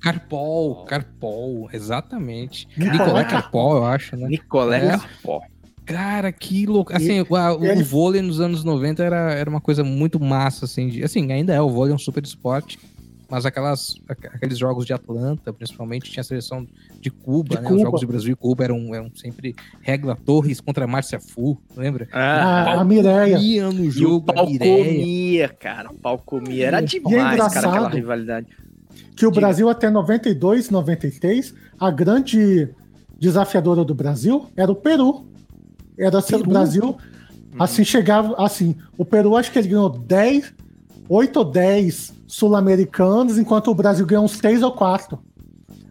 Carpol, 0.00 0.84
Carpol, 0.84 1.68
exatamente. 1.72 2.68
Nicolé 2.76 3.24
Carpol, 3.24 3.76
eu 3.76 3.84
acho, 3.86 4.16
né? 4.16 4.28
Nicolé 4.28 4.86
é. 4.86 4.90
Carpol. 4.90 5.42
Cara, 5.84 6.32
que 6.32 6.66
louco. 6.66 6.94
Assim, 6.94 7.20
o, 7.20 7.26
o 7.28 7.64
ele... 7.64 7.82
vôlei 7.82 8.22
nos 8.22 8.40
anos 8.40 8.64
90 8.64 9.02
era, 9.02 9.32
era 9.32 9.50
uma 9.50 9.60
coisa 9.60 9.84
muito 9.84 10.18
massa, 10.18 10.64
assim. 10.64 10.88
De, 10.88 11.04
assim, 11.04 11.30
ainda 11.30 11.52
é, 11.52 11.60
o 11.60 11.68
vôlei 11.68 11.92
é 11.92 11.94
um 11.94 11.98
super 11.98 12.22
esporte. 12.24 12.78
Mas 13.28 13.46
aquelas, 13.46 13.94
aqueles 14.08 14.58
jogos 14.58 14.84
de 14.84 14.92
Atlanta, 14.92 15.52
principalmente, 15.52 16.10
tinha 16.10 16.20
a 16.20 16.24
seleção 16.24 16.66
de 17.00 17.10
Cuba, 17.10 17.56
de 17.56 17.62
né? 17.62 17.68
Cuba. 17.68 17.74
Os 17.74 17.82
jogos 17.82 18.00
de 18.00 18.06
Brasil 18.06 18.32
e 18.32 18.36
Cuba 18.36 18.64
eram, 18.64 18.94
eram 18.94 19.10
sempre 19.14 19.56
Regla 19.80 20.14
Torres 20.14 20.60
contra 20.60 20.86
Márcia 20.86 21.18
Fu, 21.18 21.58
lembra? 21.76 22.06
Ah, 22.12 22.80
a 22.80 22.84
Mireia. 22.84 23.38
no 23.72 23.90
jogo. 23.90 24.04
E 24.04 24.06
o 24.06 24.20
pau 24.20 24.46
comia, 24.46 25.48
cara. 25.48 25.90
O 25.90 25.94
pau 25.94 26.18
comia. 26.18 26.66
Era 26.66 26.80
demais, 26.80 27.34
é 27.34 27.38
cara, 27.38 27.68
aquela 27.68 27.88
rivalidade. 27.88 28.46
Que 29.16 29.26
o 29.26 29.30
Brasil 29.30 29.68
até 29.68 29.90
92, 29.90 30.70
93, 30.70 31.54
a 31.78 31.90
grande 31.90 32.68
desafiadora 33.18 33.84
do 33.84 33.94
Brasil 33.94 34.46
era 34.56 34.70
o 34.70 34.76
Peru. 34.76 35.26
Era 35.98 36.18
assim, 36.18 36.36
o 36.36 36.44
Brasil, 36.44 36.96
assim, 37.58 37.84
chegava, 37.84 38.34
assim, 38.36 38.74
o 38.98 39.04
Peru 39.04 39.36
acho 39.36 39.50
que 39.50 39.58
ele 39.58 39.68
ganhou 39.68 39.88
10, 39.88 40.52
8 41.08 41.36
ou 41.36 41.44
10 41.44 42.14
sul-americanos, 42.26 43.38
enquanto 43.38 43.70
o 43.70 43.74
Brasil 43.74 44.04
ganhou 44.06 44.24
uns 44.24 44.38
3 44.38 44.62
ou 44.62 44.72
4. 44.72 45.18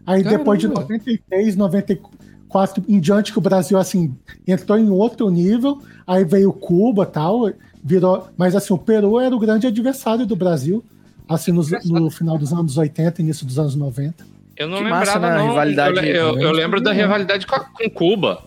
Aí 0.06 0.22
Caramba. 0.22 0.38
depois 0.38 0.60
de 0.60 0.68
93, 0.68 1.56
94 1.56 2.84
em 2.86 3.00
diante 3.00 3.32
que 3.32 3.38
o 3.38 3.42
Brasil, 3.42 3.78
assim, 3.78 4.14
entrou 4.46 4.78
em 4.78 4.90
outro 4.90 5.30
nível, 5.30 5.80
aí 6.06 6.24
veio 6.24 6.52
Cuba 6.52 7.06
tal, 7.06 7.50
virou, 7.82 8.28
mas 8.36 8.54
assim, 8.54 8.74
o 8.74 8.78
Peru 8.78 9.18
era 9.18 9.34
o 9.34 9.38
grande 9.38 9.66
adversário 9.66 10.26
do 10.26 10.36
Brasil, 10.36 10.84
assim, 11.28 11.52
no, 11.52 11.62
no 11.84 12.10
final 12.10 12.36
dos 12.36 12.52
anos 12.52 12.76
80, 12.76 13.22
início 13.22 13.46
dos 13.46 13.58
anos 13.58 13.74
90. 13.74 14.34
Eu 14.56 14.68
não 14.68 14.78
que 14.78 14.84
lembrava, 14.84 15.04
massa, 15.04 15.18
né? 15.18 15.36
não. 15.36 15.48
Rivalidade 15.48 15.98
eu, 15.98 16.14
eu, 16.14 16.38
eu, 16.38 16.52
lembro 16.52 16.80
da 16.80 16.92
rivalidade 16.92 17.46
com, 17.46 17.58
com 17.58 17.90
Cuba. 17.90 18.42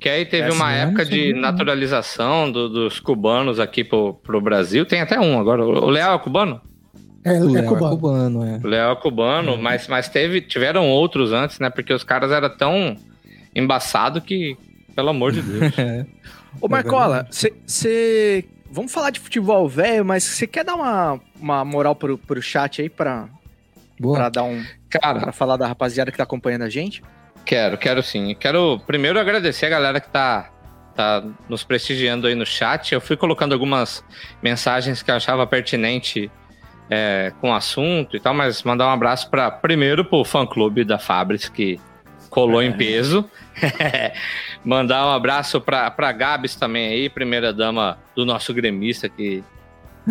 Que 0.00 0.08
aí 0.08 0.24
teve 0.24 0.48
Essa 0.48 0.54
uma 0.54 0.72
época 0.72 1.04
de 1.04 1.34
naturalização 1.34 2.50
do, 2.50 2.70
dos 2.70 2.98
cubanos 2.98 3.60
aqui 3.60 3.84
pro, 3.84 4.14
pro 4.14 4.40
Brasil. 4.40 4.86
Tem 4.86 5.02
até 5.02 5.20
um 5.20 5.38
agora. 5.38 5.62
O 5.62 5.90
Leal 5.90 6.16
é 6.16 6.18
cubano? 6.18 6.58
É, 7.22 7.32
o 7.38 7.54
é 7.54 7.62
cubano. 7.62 7.86
É 7.86 7.90
cubano 7.90 8.44
é. 8.44 8.60
O 8.64 8.66
Leal 8.66 8.92
é 8.92 8.96
cubano, 8.96 9.52
é. 9.52 9.56
mas, 9.58 9.86
mas 9.88 10.08
teve, 10.08 10.40
tiveram 10.40 10.88
outros 10.88 11.32
antes, 11.32 11.58
né? 11.58 11.68
Porque 11.68 11.92
os 11.92 12.02
caras 12.02 12.32
eram 12.32 12.48
tão 12.48 12.96
embaçados 13.54 14.22
que, 14.22 14.56
pelo 14.96 15.10
amor 15.10 15.32
de 15.32 15.42
Deus. 15.42 15.72
Ô, 16.60 16.66
Marcola, 16.66 17.26
você. 17.30 18.46
Vamos 18.72 18.92
falar 18.92 19.10
de 19.10 19.20
futebol 19.20 19.68
velho, 19.68 20.04
mas 20.04 20.22
você 20.24 20.46
quer 20.46 20.64
dar 20.64 20.76
uma, 20.76 21.20
uma 21.38 21.64
moral 21.64 21.94
pro, 21.94 22.16
pro 22.16 22.40
chat 22.40 22.80
aí 22.80 22.88
pra, 22.88 23.28
Boa. 23.98 24.16
pra 24.16 24.28
dar 24.30 24.44
um. 24.44 24.64
Cara, 24.88 25.20
pra 25.20 25.32
falar 25.32 25.56
da 25.58 25.66
rapaziada 25.66 26.10
que 26.10 26.16
tá 26.16 26.22
acompanhando 26.22 26.62
a 26.62 26.70
gente? 26.70 27.02
Quero, 27.44 27.76
quero 27.78 28.02
sim. 28.02 28.34
Quero 28.38 28.80
primeiro 28.86 29.18
agradecer 29.18 29.66
a 29.66 29.70
galera 29.70 30.00
que 30.00 30.08
tá, 30.08 30.50
tá 30.94 31.24
nos 31.48 31.64
prestigiando 31.64 32.26
aí 32.26 32.34
no 32.34 32.46
chat. 32.46 32.92
Eu 32.92 33.00
fui 33.00 33.16
colocando 33.16 33.52
algumas 33.52 34.04
mensagens 34.42 35.02
que 35.02 35.10
eu 35.10 35.16
achava 35.16 35.46
pertinente 35.46 36.30
é, 36.90 37.32
com 37.40 37.50
o 37.50 37.54
assunto 37.54 38.16
e 38.16 38.20
tal, 38.20 38.34
mas 38.34 38.62
mandar 38.62 38.86
um 38.86 38.90
abraço 38.90 39.30
para 39.30 39.50
primeiro 39.50 40.04
pro 40.04 40.24
fã 40.24 40.44
clube 40.44 40.84
da 40.84 40.98
Fabris 40.98 41.48
que 41.48 41.80
colou 42.28 42.60
é. 42.60 42.66
em 42.66 42.72
peso. 42.72 43.28
mandar 44.64 45.06
um 45.06 45.10
abraço 45.10 45.60
para 45.60 45.90
pra 45.90 46.12
Gabs 46.12 46.54
também 46.56 46.88
aí, 46.88 47.08
primeira 47.08 47.52
dama 47.52 47.98
do 48.14 48.24
nosso 48.24 48.52
gremista 48.52 49.08
que, 49.08 49.44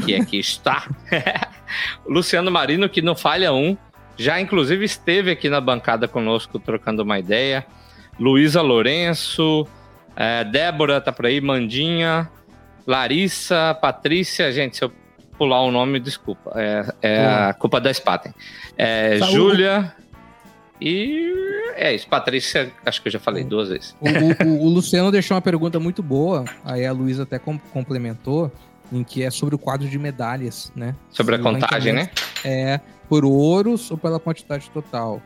que 0.05 0.15
aqui 0.15 0.39
está. 0.39 0.87
Luciano 2.07 2.49
Marino, 2.49 2.89
que 2.89 3.01
não 3.01 3.15
falha 3.15 3.53
um 3.53 3.77
já 4.19 4.39
inclusive 4.39 4.83
esteve 4.83 5.31
aqui 5.31 5.49
na 5.49 5.61
bancada 5.61 6.07
conosco 6.07 6.59
trocando 6.59 7.03
uma 7.03 7.17
ideia. 7.17 7.65
Luísa 8.19 8.61
Lourenço, 8.61 9.65
é, 10.13 10.43
Débora 10.43 10.99
tá 10.99 11.09
por 11.09 11.25
aí, 11.25 11.39
Mandinha, 11.39 12.29
Larissa, 12.85 13.73
Patrícia, 13.81 14.51
gente, 14.51 14.75
se 14.75 14.83
eu 14.83 14.91
pular 15.37 15.61
o 15.61 15.71
nome, 15.71 16.01
desculpa. 16.01 16.51
É, 16.53 16.93
é 17.01 17.25
a 17.25 17.53
culpa 17.53 17.79
da 17.79 17.93
Spaten. 17.93 18.33
É, 18.77 19.17
Júlia. 19.31 19.95
E 20.81 21.33
é 21.75 21.93
isso, 21.93 22.07
Patrícia, 22.07 22.71
acho 22.85 23.01
que 23.01 23.07
eu 23.07 23.11
já 23.11 23.19
falei 23.19 23.43
duas 23.43 23.69
vezes. 23.69 23.95
O, 24.01 24.45
o, 24.45 24.65
o 24.65 24.69
Luciano 24.69 25.11
deixou 25.11 25.35
uma 25.35 25.41
pergunta 25.41 25.79
muito 25.79 26.03
boa, 26.03 26.45
aí 26.63 26.85
a 26.85 26.91
Luísa 26.91 27.23
até 27.23 27.39
complementou, 27.39 28.51
em 28.91 29.03
que 29.03 29.23
é 29.23 29.29
sobre 29.29 29.55
o 29.55 29.57
quadro 29.57 29.87
de 29.87 29.99
medalhas, 29.99 30.71
né? 30.75 30.95
Sobre 31.09 31.35
a 31.35 31.39
contagem, 31.39 31.93
né? 31.93 32.09
É, 32.45 32.79
por 33.09 33.25
ouros 33.25 33.89
ou 33.91 33.97
pela 33.97 34.19
quantidade 34.19 34.69
total? 34.69 35.21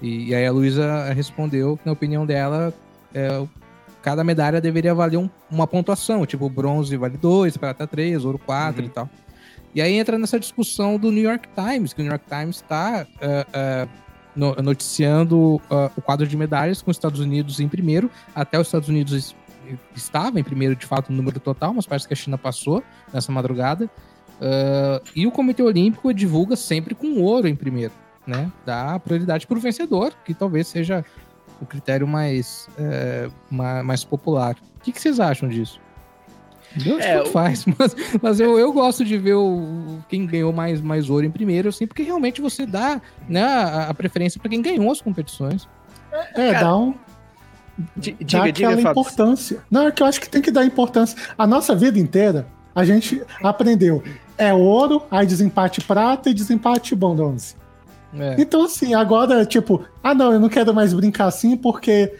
E, 0.00 0.28
e 0.28 0.34
aí 0.34 0.46
a 0.46 0.52
Luísa 0.52 1.12
respondeu 1.14 1.76
que, 1.76 1.86
na 1.86 1.92
opinião 1.92 2.26
dela, 2.26 2.72
é, 3.14 3.44
cada 4.02 4.22
medalha 4.22 4.60
deveria 4.60 4.94
valer 4.94 5.16
um- 5.16 5.30
uma 5.50 5.66
pontuação, 5.66 6.26
tipo 6.26 6.48
bronze 6.50 6.96
vale 6.96 7.16
2, 7.16 7.56
prata 7.56 7.86
3, 7.86 8.24
ouro 8.24 8.38
4 8.38 8.84
e 8.84 8.88
tal. 8.88 9.08
E 9.74 9.80
aí 9.80 9.94
entra 9.94 10.18
nessa 10.18 10.38
discussão 10.38 10.98
do 10.98 11.10
New 11.10 11.22
York 11.24 11.48
Times, 11.54 11.92
que 11.94 12.00
o 12.00 12.04
New 12.04 12.10
York 12.12 12.26
Times 12.28 12.56
está 12.56 13.06
noticiando 14.62 15.60
ah, 15.70 15.90
o 15.96 16.00
quadro 16.02 16.26
de 16.26 16.36
medalhas 16.36 16.82
com 16.82 16.90
os 16.90 16.96
Estados 16.96 17.20
Unidos 17.20 17.60
em 17.60 17.68
primeiro, 17.68 18.10
até 18.34 18.58
os 18.58 18.66
Estados 18.66 18.88
Unidos 18.88 19.12
es- 19.12 19.36
estava 19.94 20.38
em 20.40 20.42
primeiro 20.44 20.74
de 20.76 20.84
fato 20.86 21.10
no 21.10 21.16
número 21.16 21.38
total, 21.40 21.72
mas 21.74 21.86
parece 21.86 22.06
que 22.06 22.12
a 22.14 22.16
China 22.16 22.36
passou 22.36 22.82
nessa 23.12 23.30
madrugada. 23.32 23.88
Ah, 24.44 25.00
e 25.14 25.26
o 25.26 25.30
Comitê 25.30 25.62
Olímpico 25.62 26.12
divulga 26.12 26.56
sempre 26.56 26.94
com 26.94 27.20
ouro 27.22 27.46
em 27.46 27.54
primeiro, 27.54 27.92
né? 28.26 28.50
Dá 28.66 28.98
prioridade 28.98 29.46
para 29.46 29.56
o 29.56 29.60
vencedor, 29.60 30.12
que 30.24 30.34
talvez 30.34 30.66
seja 30.66 31.04
o 31.60 31.66
critério 31.66 32.06
mais, 32.08 32.68
é, 32.76 33.28
ma- 33.48 33.82
mais 33.84 34.02
popular. 34.02 34.56
O 34.78 34.80
que, 34.82 34.90
que 34.90 35.00
vocês 35.00 35.20
acham 35.20 35.48
disso? 35.48 35.80
Eu 36.84 36.96
acho 36.96 37.06
É, 37.06 37.22
o- 37.22 37.26
faz, 37.26 37.64
mas, 37.78 37.94
mas 38.20 38.40
eu, 38.40 38.58
eu 38.58 38.72
gosto 38.72 39.04
de 39.04 39.16
ver 39.16 39.34
o, 39.34 39.98
quem 40.08 40.26
ganhou 40.26 40.52
mais, 40.52 40.80
mais 40.80 41.08
ouro 41.08 41.24
em 41.24 41.30
primeiro, 41.30 41.68
assim, 41.68 41.86
porque 41.86 42.02
realmente 42.02 42.40
você 42.40 42.66
dá 42.66 43.00
né, 43.28 43.44
a, 43.44 43.90
a 43.90 43.94
preferência 43.94 44.40
para 44.40 44.50
quem 44.50 44.60
ganhou 44.60 44.90
as 44.90 45.00
competições. 45.00 45.68
É, 46.34 46.52
dá 46.58 46.76
um. 46.76 46.94
Di- 47.96 48.12
dá 48.12 48.16
diga, 48.24 48.24
diga, 48.52 48.68
aquela 48.68 48.72
Fábio. 48.82 48.90
importância. 48.90 49.60
Não, 49.70 49.86
é 49.86 49.92
que 49.92 50.02
eu 50.02 50.06
acho 50.06 50.20
que 50.20 50.28
tem 50.28 50.42
que 50.42 50.50
dar 50.50 50.64
importância. 50.64 51.16
A 51.38 51.46
nossa 51.46 51.74
vida 51.74 51.98
inteira, 51.98 52.46
a 52.74 52.84
gente 52.84 53.22
aprendeu. 53.42 54.02
É 54.42 54.52
ouro, 54.52 55.02
aí 55.10 55.26
desempate 55.26 55.80
prata 55.80 56.28
e 56.28 56.34
desempate 56.34 56.94
bronze. 56.96 57.54
É. 58.14 58.36
Então, 58.38 58.64
assim, 58.64 58.92
agora, 58.92 59.46
tipo, 59.46 59.84
ah, 60.02 60.14
não, 60.14 60.32
eu 60.32 60.40
não 60.40 60.48
quero 60.48 60.74
mais 60.74 60.92
brincar 60.92 61.26
assim 61.26 61.56
porque 61.56 62.12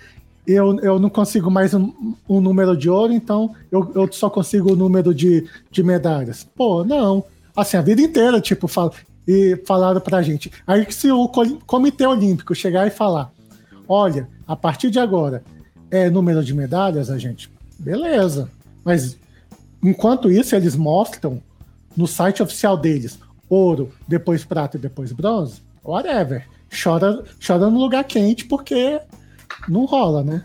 eu, 0.46 0.78
eu 0.80 0.98
não 0.98 1.10
consigo 1.10 1.50
mais 1.50 1.74
um, 1.74 1.92
um 2.28 2.40
número 2.40 2.76
de 2.76 2.88
ouro, 2.88 3.12
então 3.12 3.54
eu, 3.70 3.90
eu 3.94 4.12
só 4.12 4.30
consigo 4.30 4.72
o 4.72 4.76
número 4.76 5.14
de, 5.14 5.46
de 5.70 5.82
medalhas. 5.82 6.48
Pô, 6.54 6.84
não. 6.84 7.24
Assim, 7.56 7.76
a 7.76 7.82
vida 7.82 8.00
inteira, 8.00 8.40
tipo, 8.40 8.68
fala, 8.68 8.92
e 9.26 9.60
falaram 9.66 10.00
pra 10.00 10.22
gente. 10.22 10.50
Aí 10.66 10.86
que 10.86 10.94
se 10.94 11.10
o 11.10 11.28
Comitê 11.66 12.06
Olímpico 12.06 12.54
chegar 12.54 12.86
e 12.86 12.90
falar, 12.90 13.32
olha, 13.88 14.28
a 14.46 14.56
partir 14.56 14.90
de 14.90 14.98
agora 14.98 15.42
é 15.90 16.08
número 16.08 16.42
de 16.42 16.54
medalhas, 16.54 17.10
a 17.10 17.18
gente, 17.18 17.50
beleza. 17.78 18.48
Mas 18.84 19.16
enquanto 19.82 20.30
isso, 20.30 20.56
eles 20.56 20.74
mostram 20.74 21.42
no 21.96 22.06
site 22.06 22.42
oficial 22.42 22.76
deles 22.76 23.18
ouro, 23.48 23.92
depois 24.08 24.44
prata 24.44 24.76
e 24.76 24.80
depois 24.80 25.12
bronze, 25.12 25.60
whatever. 25.84 26.46
Chora, 26.82 27.22
chora 27.46 27.68
no 27.68 27.78
lugar 27.78 28.02
quente 28.04 28.46
porque 28.46 28.98
não 29.68 29.84
rola, 29.84 30.22
né? 30.24 30.44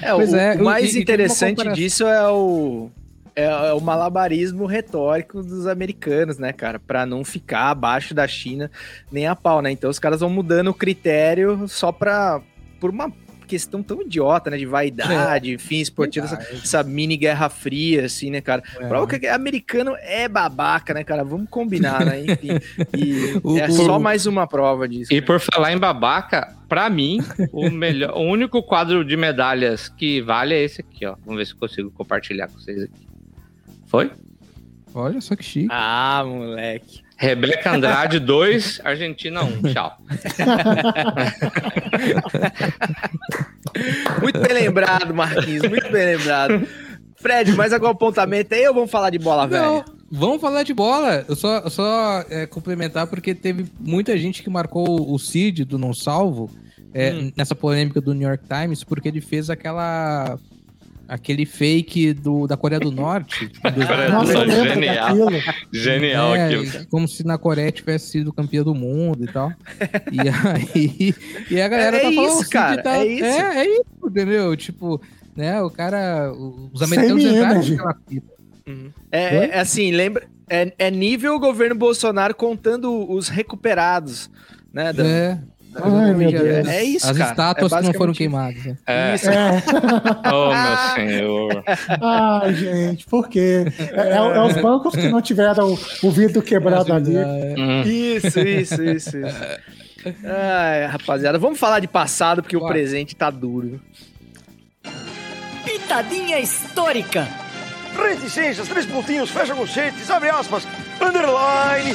É, 0.00 0.12
Pois 0.14 0.32
o, 0.32 0.36
é, 0.36 0.54
o 0.56 0.64
mais 0.64 0.94
e- 0.94 0.98
e 0.98 1.02
interessante 1.02 1.56
comparação. 1.56 1.74
disso 1.74 2.06
é 2.06 2.30
o, 2.30 2.88
é, 3.36 3.44
é 3.44 3.72
o 3.74 3.80
malabarismo 3.80 4.64
retórico 4.64 5.42
dos 5.42 5.66
americanos, 5.66 6.38
né, 6.38 6.52
cara? 6.52 6.78
Pra 6.78 7.04
não 7.04 7.24
ficar 7.24 7.70
abaixo 7.70 8.14
da 8.14 8.26
China 8.26 8.70
nem 9.12 9.26
a 9.26 9.36
pau, 9.36 9.60
né? 9.60 9.70
Então 9.70 9.90
os 9.90 9.98
caras 9.98 10.20
vão 10.20 10.30
mudando 10.30 10.68
o 10.68 10.74
critério 10.74 11.66
só 11.68 11.92
pra. 11.92 12.40
por 12.80 12.88
uma 12.90 13.12
questão 13.48 13.82
tão 13.82 14.00
idiota, 14.02 14.50
né? 14.50 14.56
De 14.56 14.66
vaidade, 14.66 15.52
enfim, 15.52 15.80
esportiva, 15.80 16.26
essa, 16.26 16.36
essa 16.52 16.82
mini 16.84 17.16
guerra 17.16 17.48
fria, 17.48 18.04
assim, 18.04 18.30
né, 18.30 18.40
cara? 18.40 18.62
É. 18.78 18.86
Prova 18.86 19.06
que 19.18 19.26
americano 19.26 19.96
é 20.00 20.28
babaca, 20.28 20.94
né, 20.94 21.02
cara? 21.02 21.24
Vamos 21.24 21.48
combinar, 21.50 22.04
né? 22.04 22.20
Enfim. 22.20 22.50
E 22.96 23.40
O- 23.42 23.58
é 23.58 23.66
o- 23.68 23.72
só 23.72 23.98
mais 23.98 24.26
uma 24.26 24.46
prova 24.46 24.86
disso. 24.88 25.12
E 25.12 25.20
por 25.22 25.40
falar 25.40 25.72
em 25.72 25.78
babaca, 25.78 26.54
pra 26.68 26.88
mim, 26.90 27.18
o 27.52 27.70
melhor, 27.70 28.12
o 28.16 28.20
único 28.20 28.62
quadro 28.62 29.04
de 29.04 29.16
medalhas 29.16 29.88
que 29.88 30.20
vale 30.20 30.54
é 30.54 30.62
esse 30.62 30.80
aqui, 30.82 31.06
ó. 31.06 31.16
Vamos 31.24 31.38
ver 31.38 31.46
se 31.46 31.54
eu 31.54 31.58
consigo 31.58 31.90
compartilhar 31.90 32.46
com 32.48 32.54
vocês 32.58 32.82
aqui. 32.82 33.08
Foi? 33.86 34.10
Olha 34.94 35.20
só 35.20 35.34
que 35.34 35.42
chique. 35.44 35.68
Ah, 35.70 36.22
moleque. 36.26 37.02
Rebeca 37.18 37.72
Andrade 37.72 38.20
2, 38.20 38.80
Argentina 38.84 39.42
1. 39.42 39.62
Tchau. 39.72 39.98
Muito 44.22 44.40
bem 44.40 44.52
lembrado, 44.52 45.14
Marquinhos, 45.14 45.68
muito 45.68 45.90
bem 45.90 46.16
lembrado. 46.16 46.66
Fred, 47.16 47.52
mais 47.54 47.72
algum 47.72 47.88
apontamento 47.88 48.54
aí 48.54 48.66
ou 48.68 48.74
vamos 48.74 48.90
falar 48.90 49.10
de 49.10 49.18
bola, 49.18 49.46
Não, 49.46 49.80
velho? 49.80 49.84
vamos 50.10 50.40
falar 50.40 50.62
de 50.62 50.72
bola. 50.72 51.24
Eu 51.28 51.34
só, 51.34 51.68
só 51.68 52.24
é, 52.30 52.46
complementar 52.46 53.06
porque 53.08 53.34
teve 53.34 53.66
muita 53.80 54.16
gente 54.16 54.42
que 54.42 54.50
marcou 54.50 55.12
o 55.12 55.18
Cid 55.18 55.64
do 55.64 55.78
Não 55.78 55.92
Salvo 55.92 56.48
é, 56.94 57.12
Hum. 57.12 57.32
nessa 57.36 57.54
polêmica 57.54 58.00
do 58.00 58.14
New 58.14 58.28
York 58.28 58.44
Times 58.48 58.84
porque 58.84 59.08
ele 59.08 59.20
fez 59.20 59.50
aquela 59.50 60.38
aquele 61.08 61.46
fake 61.46 62.12
do, 62.12 62.46
da 62.46 62.56
Coreia 62.56 62.78
do 62.78 62.92
Norte. 62.92 63.50
Nossa, 64.10 64.32
eu 64.32 64.40
lembro 64.44 64.74
genial. 64.74 65.16
daquilo. 65.30 65.54
Genial 65.72 66.34
É, 66.36 66.44
aquilo. 66.44 66.86
Como 66.88 67.08
se 67.08 67.24
na 67.26 67.38
Coreia 67.38 67.72
tivesse 67.72 68.10
sido 68.10 68.32
campeã 68.32 68.62
do 68.62 68.74
mundo 68.74 69.24
e 69.24 69.32
tal. 69.32 69.50
E 70.12 70.20
aí. 70.28 71.14
E 71.50 71.60
a 71.60 71.66
galera 71.68 71.96
É 71.96 72.00
tá 72.00 72.12
falando. 72.12 72.26
isso, 72.28 72.36
o 72.36 72.42
Cid 72.42 72.50
cara, 72.50 72.82
tá- 72.82 72.98
é 72.98 73.06
isso. 73.06 73.24
É, 73.24 73.58
é 73.58 73.70
isso, 73.72 73.84
entendeu? 74.04 74.56
Tipo, 74.56 75.00
né? 75.34 75.60
O 75.62 75.70
cara. 75.70 76.30
Os 76.72 76.82
americanos 76.82 77.24
entraram 77.24 77.62
naquela 77.66 77.96
fita. 78.08 78.26
É, 79.10 79.38
Oi? 79.38 79.44
é 79.46 79.60
assim, 79.60 79.90
lembra? 79.92 80.26
É, 80.50 80.72
é 80.78 80.90
nível 80.90 81.38
governo 81.38 81.74
Bolsonaro 81.74 82.34
contando 82.34 83.10
os 83.10 83.28
recuperados, 83.28 84.30
né? 84.72 84.92
da- 84.92 85.06
É. 85.06 85.38
Ai, 85.74 86.14
meu 86.14 86.30
Deus. 86.30 86.66
É 86.68 86.82
isso, 86.82 87.08
As 87.10 87.16
cara. 87.16 87.30
estátuas 87.30 87.72
é 87.72 87.76
que 87.78 87.82
não 87.84 87.92
foram 87.94 88.12
queimadas. 88.12 88.64
né? 88.64 88.76
É. 88.86 89.14
Isso. 89.14 89.30
É. 89.30 89.62
Oh, 90.32 90.48
meu 90.52 90.76
senhor. 90.94 91.64
Ai, 92.00 92.54
gente, 92.54 93.06
por 93.06 93.28
quê? 93.28 93.64
É, 93.78 94.08
é- 94.10 94.16
é 94.16 94.40
os 94.40 94.56
bancos 94.60 94.94
que 94.94 95.08
não 95.08 95.20
tiveram 95.22 95.76
o 96.02 96.10
vidro 96.10 96.42
quebrado 96.42 96.92
ali. 96.92 97.16
Hum. 97.16 97.82
Isso, 97.82 98.38
isso, 98.40 98.82
isso, 98.82 99.16
isso. 99.18 99.36
Ai, 100.24 100.86
rapaziada, 100.86 101.38
vamos 101.38 101.58
falar 101.58 101.80
de 101.80 101.88
passado 101.88 102.42
porque 102.42 102.56
o 102.56 102.60
Bora. 102.60 102.72
presente 102.72 103.14
tá 103.16 103.30
duro. 103.30 103.80
Pitadinha 105.64 106.38
histórica. 106.40 107.26
Reticências, 107.96 108.68
três 108.68 108.86
pontinhos, 108.86 109.30
fecha 109.30 109.54
conchetes, 109.54 110.08
abre 110.10 110.28
aspas, 110.30 110.66
underline, 111.00 111.90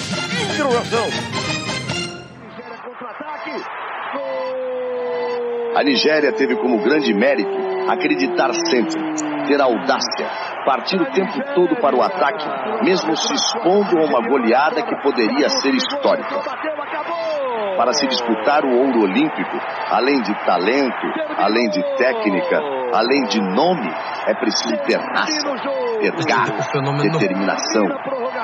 interrogação. 0.53 1.07
A 5.75 5.83
Nigéria 5.83 6.31
teve 6.31 6.55
como 6.55 6.83
grande 6.83 7.13
mérito 7.13 7.51
acreditar 7.89 8.53
sempre, 8.53 9.01
ter 9.47 9.61
audácia, 9.61 10.27
partir 10.65 11.01
o 11.01 11.11
tempo 11.11 11.33
todo 11.55 11.75
para 11.81 11.95
o 11.95 12.01
ataque, 12.01 12.45
mesmo 12.85 13.15
se 13.15 13.33
expondo 13.33 13.97
a 13.99 14.05
uma 14.05 14.21
goleada 14.21 14.81
que 14.83 14.95
poderia 15.01 15.49
ser 15.49 15.73
histórica. 15.73 16.39
Para 17.75 17.93
se 17.93 18.07
disputar 18.07 18.63
o 18.63 18.69
ouro 18.69 19.01
olímpico, 19.01 19.57
além 19.89 20.21
de 20.21 20.33
talento, 20.45 21.07
além 21.37 21.69
de 21.69 21.81
técnica, 21.97 22.61
além 22.93 23.23
de 23.25 23.41
nome, 23.41 23.91
é 24.27 24.33
preciso 24.35 24.77
ter 24.85 24.99
raça, 24.99 25.49
ter 25.99 26.13
garra, 26.25 27.01
determinação, 27.01 27.87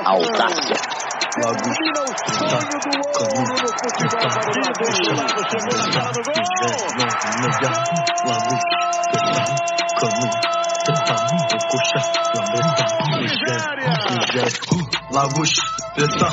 audácia. 0.04 1.19
Lagos, 15.12 15.62
Preta, 15.96 16.30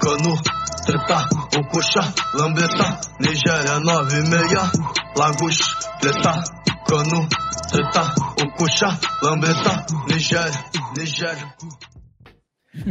Cano, 0.00 0.36
Treta, 0.84 1.26
Ocoxa, 1.56 2.14
Lambeta, 2.34 3.00
Nigéria 3.20 3.80
96, 3.80 4.70
Lagos, 5.16 5.58
Preta, 6.00 6.44
Cano, 6.86 7.28
Treta, 7.70 8.14
Ocoxa, 8.44 8.98
Lambeta, 9.22 9.86
Nigéria, 10.08 10.64
Nigéria. 10.96 11.54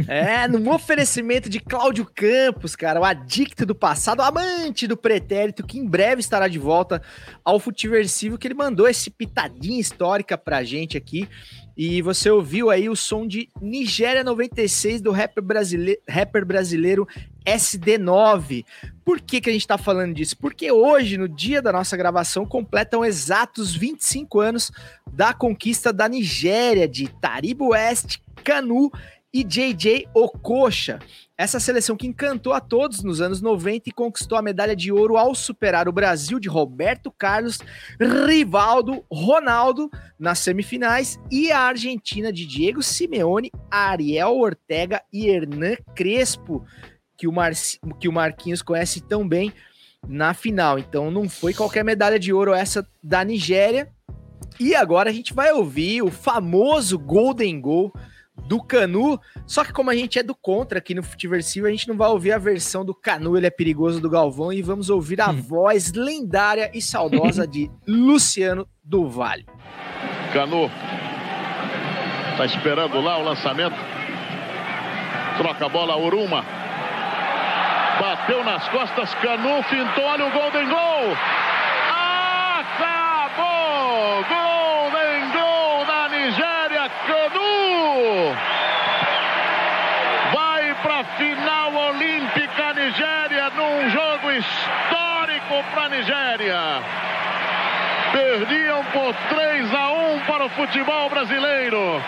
É, 0.08 0.48
num 0.48 0.70
oferecimento 0.70 1.48
de 1.48 1.60
Cláudio 1.60 2.06
Campos, 2.14 2.74
cara, 2.74 3.00
o 3.00 3.04
adicto 3.04 3.64
do 3.64 3.74
passado, 3.74 4.20
o 4.20 4.22
amante 4.22 4.86
do 4.86 4.96
pretérito, 4.96 5.66
que 5.66 5.78
em 5.78 5.86
breve 5.86 6.20
estará 6.20 6.48
de 6.48 6.58
volta 6.58 7.00
ao 7.44 7.60
Futiversivo, 7.60 8.38
que 8.38 8.46
ele 8.46 8.54
mandou 8.54 8.88
esse 8.88 9.10
pitadinha 9.10 9.80
histórica 9.80 10.36
pra 10.36 10.64
gente 10.64 10.96
aqui. 10.96 11.28
E 11.76 12.00
você 12.00 12.30
ouviu 12.30 12.70
aí 12.70 12.88
o 12.88 12.96
som 12.96 13.26
de 13.26 13.50
Nigéria 13.60 14.24
96 14.24 15.02
do 15.02 15.12
rapper, 15.12 15.44
brasile... 15.44 15.98
rapper 16.08 16.46
brasileiro 16.46 17.06
SD9. 17.44 18.64
Por 19.04 19.20
que, 19.20 19.42
que 19.42 19.50
a 19.50 19.52
gente 19.52 19.66
tá 19.66 19.76
falando 19.76 20.14
disso? 20.14 20.38
Porque 20.38 20.72
hoje, 20.72 21.18
no 21.18 21.28
dia 21.28 21.60
da 21.60 21.70
nossa 21.70 21.94
gravação, 21.94 22.46
completam 22.46 23.04
exatos 23.04 23.76
25 23.76 24.40
anos 24.40 24.72
da 25.12 25.34
conquista 25.34 25.92
da 25.92 26.08
Nigéria 26.08 26.88
de 26.88 27.08
Taribo 27.08 27.68
West, 27.68 28.20
Canu 28.42 28.90
e 29.36 29.44
JJ 29.44 30.08
Okocha. 30.14 30.98
Essa 31.36 31.60
seleção 31.60 31.94
que 31.94 32.06
encantou 32.06 32.54
a 32.54 32.60
todos 32.60 33.04
nos 33.04 33.20
anos 33.20 33.42
90 33.42 33.90
e 33.90 33.92
conquistou 33.92 34.38
a 34.38 34.40
medalha 34.40 34.74
de 34.74 34.90
ouro 34.90 35.18
ao 35.18 35.34
superar 35.34 35.86
o 35.86 35.92
Brasil 35.92 36.40
de 36.40 36.48
Roberto 36.48 37.10
Carlos, 37.10 37.58
Rivaldo, 38.00 39.04
Ronaldo 39.12 39.90
nas 40.18 40.38
semifinais 40.38 41.20
e 41.30 41.52
a 41.52 41.60
Argentina 41.60 42.32
de 42.32 42.46
Diego 42.46 42.82
Simeone, 42.82 43.52
Ariel 43.70 44.38
Ortega 44.38 45.02
e 45.12 45.28
Hernan 45.28 45.76
Crespo, 45.94 46.64
que 47.14 47.28
o, 47.28 47.32
Mar 47.32 47.52
que 48.00 48.08
o 48.08 48.12
Marquinhos 48.12 48.62
conhece 48.62 49.02
tão 49.02 49.28
bem 49.28 49.52
na 50.08 50.32
final. 50.32 50.78
Então 50.78 51.10
não 51.10 51.28
foi 51.28 51.52
qualquer 51.52 51.84
medalha 51.84 52.18
de 52.18 52.32
ouro 52.32 52.54
essa 52.54 52.88
da 53.02 53.22
Nigéria. 53.22 53.92
E 54.58 54.74
agora 54.74 55.10
a 55.10 55.12
gente 55.12 55.34
vai 55.34 55.52
ouvir 55.52 56.00
o 56.00 56.10
famoso 56.10 56.98
Golden 56.98 57.60
Goal 57.60 57.92
do 58.46 58.62
Canu. 58.62 59.18
Só 59.46 59.64
que 59.64 59.72
como 59.72 59.90
a 59.90 59.94
gente 59.94 60.18
é 60.18 60.22
do 60.22 60.34
contra 60.34 60.78
aqui 60.78 60.94
no 60.94 61.02
Futiversivo, 61.02 61.66
a 61.66 61.70
gente 61.70 61.88
não 61.88 61.96
vai 61.96 62.08
ouvir 62.08 62.32
a 62.32 62.38
versão 62.38 62.84
do 62.84 62.94
Canu, 62.94 63.36
ele 63.36 63.46
é 63.46 63.50
perigoso 63.50 64.00
do 64.00 64.10
Galvão, 64.10 64.52
e 64.52 64.62
vamos 64.62 64.90
ouvir 64.90 65.20
a 65.20 65.30
hum. 65.30 65.40
voz 65.40 65.92
lendária 65.92 66.70
e 66.74 66.82
saudosa 66.82 67.46
de 67.46 67.70
Luciano 67.86 68.68
do 68.84 69.08
Vale. 69.08 69.46
Canu 70.32 70.70
tá 72.36 72.44
esperando 72.44 73.00
lá 73.00 73.18
o 73.18 73.24
lançamento. 73.24 73.76
Troca 75.38 75.66
a 75.66 75.68
bola, 75.68 75.96
Uruma. 75.96 76.44
Bateu 77.98 78.44
nas 78.44 78.68
costas, 78.68 79.14
Canu 79.14 79.62
fintou, 79.64 80.04
olha 80.04 80.26
o 80.26 80.30
Golden 80.30 80.68
Goal. 80.68 81.16
Acabou! 82.58 84.24
Golden 84.28 85.30
Goal 85.32 85.84
da 85.86 86.08
Nigéria, 86.10 86.90
Canu! 87.06 88.36
Vai 90.32 90.74
para 90.82 91.00
a 91.00 91.04
final 91.04 91.74
olímpica 91.74 92.74
Nigéria 92.74 93.50
num 93.50 93.88
jogo 93.88 94.30
histórico 95.46 95.64
para 95.72 95.84
a 95.84 95.88
Nigéria. 95.88 96.82
Perdiam 98.12 98.84
por 98.86 99.14
3 99.28 99.74
a 99.74 99.90
1 99.92 100.20
para 100.20 100.44
o 100.44 100.48
futebol 100.50 101.08
brasileiro. 101.08 102.02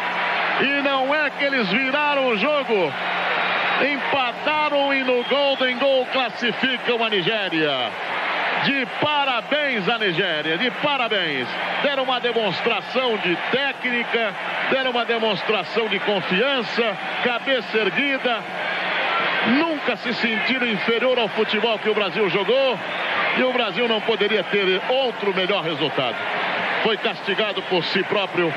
E 0.61 0.82
não 0.82 1.14
é 1.14 1.30
que 1.30 1.45
eles 1.45 1.68
viraram 1.68 2.26
o 2.28 2.36
jogo 2.36 2.93
empataram 3.80 4.93
e 4.93 5.05
no 5.05 5.22
Golden 5.24 5.78
Goal 5.78 6.05
classificam 6.07 7.05
a 7.05 7.11
Nigéria. 7.11 7.91
De 8.64 8.86
parabéns 9.01 9.89
à 9.89 9.99
Nigéria, 9.99 10.59
de 10.59 10.70
parabéns. 10.82 11.47
Deram 11.82 12.03
uma 12.03 12.18
demonstração 12.18 13.16
de 13.18 13.36
técnica, 13.53 14.34
deram 14.70 14.91
uma 14.91 15.05
demonstração 15.05 15.86
de 15.86 16.01
confiança, 16.01 16.97
cabeça 17.22 17.78
erguida. 17.78 18.43
Nunca 19.57 19.96
se 19.96 20.12
sentiram 20.14 20.66
inferior 20.66 21.18
ao 21.18 21.28
futebol 21.28 21.78
que 21.78 21.88
o 21.88 21.94
Brasil 21.94 22.28
jogou 22.28 22.78
e 23.38 23.42
o 23.42 23.53
Brasil 23.53 23.88
não 23.88 24.01
poderia 24.01 24.44
ter 24.44 24.80
outro 24.88 25.34
melhor 25.34 25.62
resultado. 25.62 26.16
Foi 26.82 26.96
castigado 26.96 27.62
por 27.62 27.82
si 27.84 28.03
próprio 28.05 28.53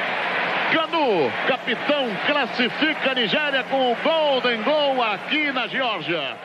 Canu, 0.72 1.30
capitão, 1.48 2.08
classifica 2.26 3.12
a 3.12 3.16
Nigéria 3.16 3.64
com 3.66 3.92
o 3.92 3.96
Golden 3.98 4.64
Goal 4.64 5.04
aqui 5.04 5.52
na 5.52 5.68
Geórgia. 5.68 6.38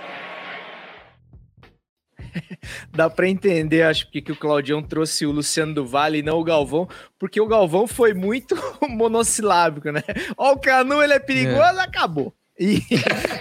Dá 2.91 3.09
para 3.09 3.29
entender, 3.29 3.83
acho 3.83 4.11
que, 4.11 4.21
que 4.21 4.33
o 4.33 4.37
Claudião 4.37 4.83
trouxe 4.83 5.27
o 5.27 5.31
Luciano 5.31 5.75
do 5.75 5.87
Vale 5.87 6.19
e 6.19 6.23
não 6.23 6.39
o 6.39 6.45
Galvão, 6.45 6.89
porque 7.19 7.41
o 7.41 7.47
Galvão 7.47 7.87
foi 7.87 8.15
muito 8.15 8.57
monossilábico, 8.89 9.91
né? 9.91 10.03
Ó, 10.37 10.53
o 10.53 10.59
Canu, 10.59 11.01
ele 11.03 11.15
é 11.15 11.21
perigoso, 11.21 11.79
é. 11.79 11.85
acabou. 11.85 12.35
E, 12.59 12.83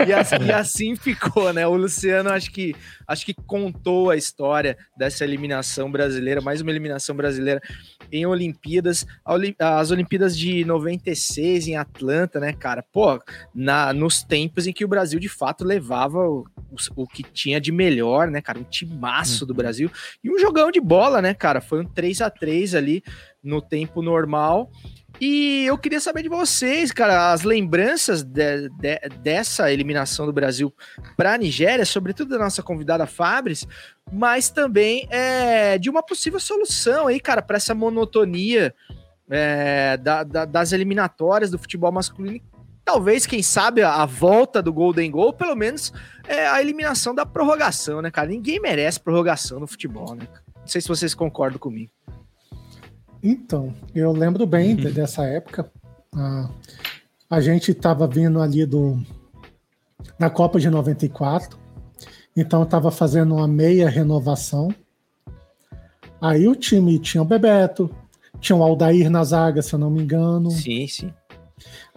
e, 0.06 0.14
assim, 0.14 0.36
e, 0.46 0.52
assim, 0.52 0.96
ficou, 0.96 1.54
né? 1.54 1.66
O 1.66 1.76
Luciano 1.76 2.30
acho 2.30 2.52
que 2.52 2.76
acho 3.08 3.26
que 3.26 3.34
contou 3.34 4.10
a 4.10 4.18
história 4.18 4.78
dessa 4.98 5.24
eliminação 5.24 5.90
brasileira, 5.92 6.42
mais 6.42 6.60
uma 6.60 6.72
eliminação 6.72 7.16
brasileira 7.16 7.62
em 8.12 8.26
Olimpíadas, 8.26 9.06
as 9.60 9.92
Olimpíadas 9.92 10.38
de 10.38 10.66
96 10.66 11.68
em 11.68 11.78
Atlanta, 11.78 12.40
né, 12.40 12.52
cara? 12.52 12.84
Pô, 12.84 13.22
na, 13.54 13.94
nos 13.94 14.22
tempos 14.22 14.68
em 14.68 14.74
que 14.74 14.84
o 14.84 14.88
Brasil 14.88 15.20
de 15.20 15.30
fato 15.30 15.64
levava 15.64 16.20
o, 16.20 16.46
o, 16.72 17.04
o 17.04 17.08
que 17.08 17.24
tinha 17.24 17.62
de 17.62 17.72
melhor, 17.72 18.30
né, 18.30 18.42
cara? 18.42 18.60
Um 18.60 18.64
timaço 18.64 19.44
uhum. 19.44 19.48
do 19.48 19.54
Brasil 19.54 19.90
e 20.24 20.30
um 20.30 20.38
jogão 20.38 20.72
de 20.72 20.82
bola, 20.82 21.22
né, 21.22 21.34
cara? 21.34 21.62
Foi 21.62 21.82
um 21.82 21.86
3 21.86 22.22
a 22.22 22.30
3 22.30 22.76
ali 22.76 23.04
no 23.42 23.62
tempo 23.62 24.02
normal. 24.02 24.70
E 25.20 25.66
eu 25.66 25.78
queria 25.78 26.02
saber 26.02 26.24
de 26.24 26.30
vocês, 26.30 26.92
cara, 26.92 27.32
as 27.32 27.44
lembranças 27.44 28.22
de, 28.22 28.70
de, 28.70 29.00
dessa 29.22 29.72
eliminação 29.72 30.26
do 30.26 30.34
Brasil 30.34 30.74
para 31.16 31.34
a 31.34 31.38
Nigéria, 31.38 31.86
sobretudo 31.86 32.32
da 32.32 32.40
nossa 32.40 32.62
convidada 32.62 33.06
Fabris, 33.06 33.66
mas 34.12 34.50
também 34.50 35.08
é, 35.10 35.78
de 35.78 35.90
uma 35.90 36.04
possível 36.04 36.40
solução 36.40 37.08
aí, 37.08 37.20
cara, 37.20 37.42
para 37.42 37.58
essa 37.58 37.74
monotonia 37.74 38.76
é, 39.30 39.96
da, 39.98 40.24
da, 40.24 40.46
das 40.46 40.74
eliminatórias 40.74 41.50
do 41.50 41.58
futebol 41.58 41.92
masculino. 41.92 42.42
Talvez, 42.84 43.26
quem 43.26 43.42
sabe, 43.42 43.82
a 43.82 44.06
volta 44.06 44.62
do 44.62 44.72
Golden 44.72 45.10
Goal, 45.10 45.34
pelo 45.34 45.56
menos 45.56 45.92
é 46.28 46.46
a 46.46 46.62
eliminação 46.62 47.16
da 47.16 47.26
prorrogação, 47.26 48.02
né, 48.02 48.12
cara? 48.12 48.28
Ninguém 48.28 48.60
merece 48.60 49.00
prorrogação 49.00 49.60
no 49.60 49.66
futebol, 49.66 50.14
né? 50.14 50.28
Não 50.56 50.68
sei 50.68 50.82
se 50.82 50.88
vocês 50.88 51.16
concordam 51.16 51.58
comigo. 51.58 51.92
Então, 53.28 53.74
eu 53.96 54.12
lembro 54.12 54.46
bem 54.46 54.76
uhum. 54.76 54.92
dessa 54.92 55.24
época. 55.26 55.72
Ah, 56.16 56.48
a 57.28 57.42
gente 57.42 57.72
estava 57.72 58.06
vindo 58.06 58.40
ali 58.40 58.68
do 58.68 59.02
na 60.20 60.30
Copa 60.30 60.60
de 60.60 60.70
94, 60.70 61.58
então 62.38 62.62
estava 62.62 62.92
fazendo 62.92 63.34
uma 63.34 63.48
meia 63.48 63.90
renovação. 63.90 64.74
Aí 66.22 66.48
o 66.48 66.56
time 66.56 67.00
tinha 67.00 67.24
o 67.24 67.26
Bebeto, 67.26 67.90
tinha 68.40 68.56
o 68.56 68.62
Aldair 68.62 69.10
na 69.10 69.24
zaga, 69.24 69.64
se 69.64 69.74
eu 69.74 69.80
não 69.80 69.90
me 69.90 70.04
engano. 70.04 70.52
Sim, 70.52 70.86
sim. 70.88 71.12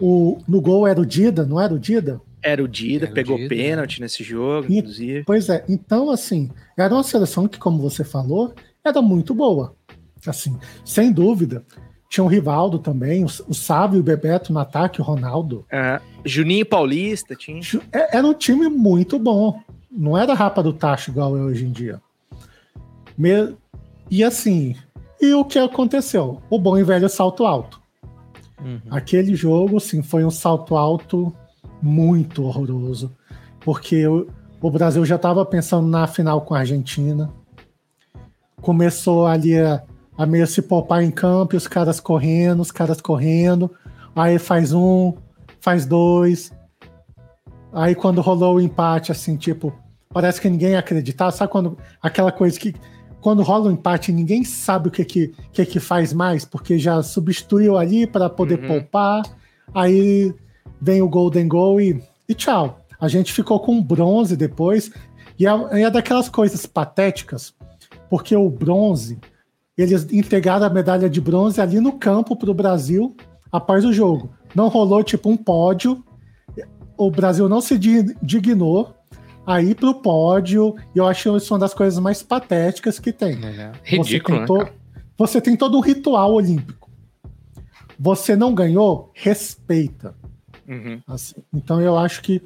O, 0.01 0.39
no 0.47 0.59
gol 0.59 0.87
era 0.87 0.99
o 0.99 1.05
Dida, 1.05 1.45
não 1.45 1.61
era 1.61 1.71
o 1.71 1.79
Dida? 1.79 2.19
Era 2.41 2.63
o 2.63 2.67
Dida, 2.67 3.05
era 3.05 3.13
pegou 3.13 3.35
o 3.35 3.39
Dida, 3.39 3.49
pênalti 3.49 4.01
nesse 4.01 4.23
jogo, 4.23 4.65
e, 4.67 4.79
inclusive. 4.79 5.23
Pois 5.25 5.47
é, 5.47 5.63
então 5.69 6.09
assim, 6.09 6.49
era 6.75 6.91
uma 6.91 7.03
seleção 7.03 7.47
que, 7.47 7.59
como 7.59 7.77
você 7.79 8.03
falou, 8.03 8.51
era 8.83 8.99
muito 8.99 9.35
boa. 9.35 9.77
Assim, 10.27 10.57
sem 10.83 11.11
dúvida. 11.11 11.63
Tinha 12.09 12.23
o 12.23 12.27
Rivaldo 12.27 12.79
também, 12.79 13.23
o, 13.23 13.27
o 13.47 13.53
Sávio 13.53 13.97
e 13.97 13.99
o 13.99 14.03
Bebeto 14.03 14.51
no 14.51 14.59
ataque, 14.59 14.99
o 14.99 15.03
Ronaldo. 15.03 15.65
É, 15.71 16.01
Juninho 16.25 16.65
Paulista 16.65 17.35
tinha. 17.35 17.61
É, 17.91 18.17
era 18.17 18.25
um 18.25 18.33
time 18.33 18.67
muito 18.67 19.19
bom. 19.19 19.61
Não 19.91 20.17
era 20.17 20.33
rapa 20.33 20.63
do 20.63 20.73
tacho 20.73 21.11
igual 21.11 21.37
é 21.37 21.41
hoje 21.41 21.65
em 21.65 21.71
dia. 21.71 22.01
Me... 23.17 23.55
E 24.09 24.23
assim, 24.23 24.75
e 25.21 25.33
o 25.33 25.45
que 25.45 25.59
aconteceu? 25.59 26.41
O 26.49 26.57
bom 26.57 26.77
e 26.77 26.83
velho 26.83 27.09
salto 27.09 27.45
alto. 27.45 27.79
Uhum. 28.63 28.81
Aquele 28.89 29.35
jogo, 29.35 29.79
sim, 29.79 30.01
foi 30.01 30.25
um 30.25 30.31
salto 30.31 30.75
alto 30.75 31.33
muito 31.81 32.43
horroroso. 32.43 33.15
Porque 33.59 34.07
o, 34.07 34.27
o 34.61 34.71
Brasil 34.71 35.05
já 35.05 35.15
estava 35.15 35.45
pensando 35.45 35.87
na 35.87 36.07
final 36.07 36.41
com 36.41 36.55
a 36.55 36.59
Argentina. 36.59 37.29
Começou 38.61 39.27
ali 39.27 39.57
a, 39.57 39.83
a 40.19 40.25
meio 40.25 40.45
se 40.45 40.61
poupar 40.61 41.01
em 41.01 41.09
campo, 41.09 41.55
os 41.55 41.65
caras 41.65 42.01
correndo, 42.01 42.59
os 42.59 42.71
caras 42.71 42.99
correndo. 42.99 43.71
Aí 44.13 44.37
faz 44.37 44.73
um, 44.73 45.13
faz 45.61 45.85
dois. 45.85 46.51
Aí 47.71 47.95
quando 47.95 48.19
rolou 48.19 48.55
o 48.55 48.59
empate, 48.59 49.13
assim, 49.13 49.37
tipo, 49.37 49.73
parece 50.09 50.41
que 50.41 50.49
ninguém 50.49 50.75
acreditava. 50.75 51.31
Sabe 51.31 51.49
quando 51.49 51.77
aquela 52.01 52.33
coisa 52.33 52.59
que 52.59 52.75
quando 53.21 53.43
rola 53.43 53.67
o 53.67 53.69
um 53.69 53.71
empate 53.71 54.11
ninguém 54.11 54.43
sabe 54.43 54.89
o 54.89 54.91
que 54.91 55.05
que, 55.05 55.33
que 55.53 55.65
que 55.65 55.79
faz 55.79 56.11
mais, 56.11 56.43
porque 56.43 56.77
já 56.77 57.01
substituiu 57.01 57.77
ali 57.77 58.05
para 58.05 58.29
poder 58.29 58.59
uhum. 58.59 58.67
poupar. 58.67 59.21
Aí 59.73 60.35
vem 60.81 61.01
o 61.01 61.07
Golden 61.07 61.47
Goal 61.47 61.79
e, 61.79 62.03
e 62.27 62.33
tchau. 62.33 62.81
A 62.99 63.07
gente 63.07 63.31
ficou 63.31 63.57
com 63.61 63.81
bronze 63.81 64.35
depois. 64.35 64.91
E 65.39 65.47
é, 65.47 65.51
é 65.83 65.89
daquelas 65.89 66.27
coisas 66.27 66.65
patéticas, 66.65 67.53
porque 68.09 68.35
o 68.35 68.49
bronze 68.49 69.17
eles 69.81 70.07
entregaram 70.11 70.65
a 70.65 70.69
medalha 70.69 71.09
de 71.09 71.21
bronze 71.21 71.61
ali 71.61 71.79
no 71.79 71.93
campo 71.93 72.35
para 72.35 72.51
o 72.51 72.53
Brasil 72.53 73.15
após 73.51 73.85
o 73.85 73.93
jogo. 73.93 74.31
Não 74.53 74.67
rolou 74.67 75.03
tipo 75.03 75.29
um 75.29 75.37
pódio, 75.37 76.03
o 76.97 77.09
Brasil 77.09 77.47
não 77.47 77.61
se 77.61 77.77
dignou 77.77 78.93
a 79.45 79.61
ir 79.61 79.75
para 79.75 79.89
o 79.89 79.95
pódio, 79.95 80.75
e 80.93 80.99
eu 80.99 81.07
acho 81.07 81.35
isso 81.35 81.53
uma 81.53 81.59
das 81.59 81.73
coisas 81.73 81.97
mais 81.99 82.21
patéticas 82.21 82.99
que 82.99 83.11
tem. 83.11 83.43
É, 83.43 83.71
ridículo, 83.83 84.45
você, 84.45 84.63
né, 84.63 84.71
você 85.17 85.41
tem 85.41 85.55
todo 85.55 85.77
um 85.77 85.81
ritual 85.81 86.33
olímpico. 86.33 86.89
Você 87.97 88.35
não 88.35 88.53
ganhou, 88.53 89.11
respeita. 89.13 90.15
Uhum. 90.67 91.01
Assim, 91.07 91.35
então 91.51 91.81
eu 91.81 91.97
acho 91.97 92.21
que, 92.21 92.41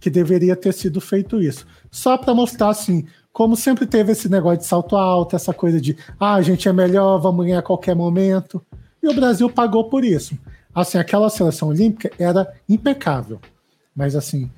que 0.00 0.08
deveria 0.08 0.56
ter 0.56 0.72
sido 0.72 1.00
feito 1.00 1.42
isso. 1.42 1.66
Só 1.90 2.16
para 2.16 2.34
mostrar 2.34 2.70
assim, 2.70 3.04
como 3.36 3.54
sempre 3.54 3.84
teve 3.84 4.12
esse 4.12 4.30
negócio 4.30 4.60
de 4.60 4.64
salto 4.64 4.96
alto, 4.96 5.36
essa 5.36 5.52
coisa 5.52 5.78
de 5.78 5.94
ah, 6.18 6.36
a 6.36 6.40
gente 6.40 6.70
é 6.70 6.72
melhor, 6.72 7.18
vamos 7.18 7.44
ganhar 7.44 7.58
a 7.58 7.62
qualquer 7.62 7.94
momento. 7.94 8.64
E 9.02 9.06
o 9.06 9.14
Brasil 9.14 9.50
pagou 9.50 9.90
por 9.90 10.06
isso. 10.06 10.38
Assim, 10.74 10.96
aquela 10.96 11.28
seleção 11.28 11.68
olímpica 11.68 12.10
era 12.18 12.50
impecável. 12.66 13.38
mas 13.94 14.16
assim, 14.16 14.50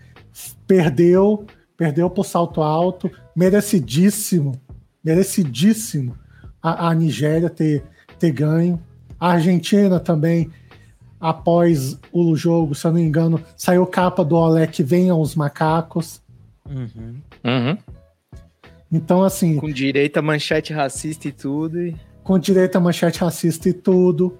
perdeu, 0.64 1.44
perdeu 1.76 2.08
por 2.08 2.24
salto 2.24 2.62
alto, 2.62 3.10
merecidíssimo, 3.34 4.52
merecidíssimo 5.02 6.16
a, 6.62 6.90
a 6.90 6.94
Nigéria 6.94 7.50
ter, 7.50 7.82
ter 8.16 8.30
ganho. 8.30 8.80
A 9.18 9.32
Argentina 9.32 9.98
também, 9.98 10.52
após 11.18 11.98
o 12.12 12.36
jogo, 12.36 12.76
se 12.76 12.86
eu 12.86 12.92
não 12.92 13.00
me 13.00 13.04
engano, 13.04 13.42
saiu 13.56 13.84
capa 13.88 14.24
do 14.24 14.36
Olé 14.36 14.68
que 14.68 14.84
venham 14.84 15.20
os 15.20 15.34
macacos. 15.34 16.22
Uhum. 16.64 17.16
Uhum. 17.44 17.97
Então, 18.90 19.22
assim. 19.22 19.56
Com 19.56 19.70
direita, 19.70 20.22
manchete 20.22 20.72
racista 20.72 21.28
e 21.28 21.32
tudo. 21.32 21.80
E... 21.80 21.96
Com 22.22 22.38
direita, 22.38 22.80
manchete 22.80 23.20
racista 23.20 23.68
e 23.68 23.72
tudo. 23.72 24.38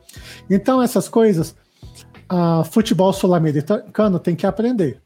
Então, 0.49 0.83
essas 0.83 1.09
coisas, 1.09 1.55
a 2.29 2.65
futebol 2.65 3.13
sul-americano 3.13 4.19
tem 4.19 4.35
que 4.37 4.47
aprender. 4.47 5.01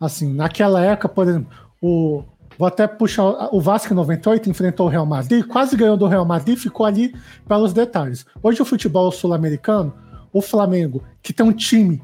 Assim, 0.00 0.32
naquela 0.32 0.84
época, 0.84 1.08
por 1.08 1.26
exemplo, 1.26 1.50
o, 1.80 2.22
vou 2.58 2.68
até 2.68 2.86
puxar. 2.86 3.48
O 3.52 3.60
Vasco 3.60 3.92
em 3.92 3.96
98 3.96 4.50
enfrentou 4.50 4.86
o 4.86 4.90
Real 4.90 5.06
Madrid, 5.06 5.44
quase 5.46 5.76
ganhou 5.76 5.96
do 5.96 6.06
Real 6.06 6.24
Madrid, 6.24 6.58
ficou 6.58 6.86
ali 6.86 7.14
pelos 7.48 7.72
detalhes. 7.72 8.26
Hoje, 8.42 8.60
o 8.60 8.64
futebol 8.64 9.10
sul-americano, 9.10 9.92
o 10.32 10.42
Flamengo, 10.42 11.02
que 11.22 11.32
tem 11.32 11.46
um 11.46 11.52
time 11.52 12.02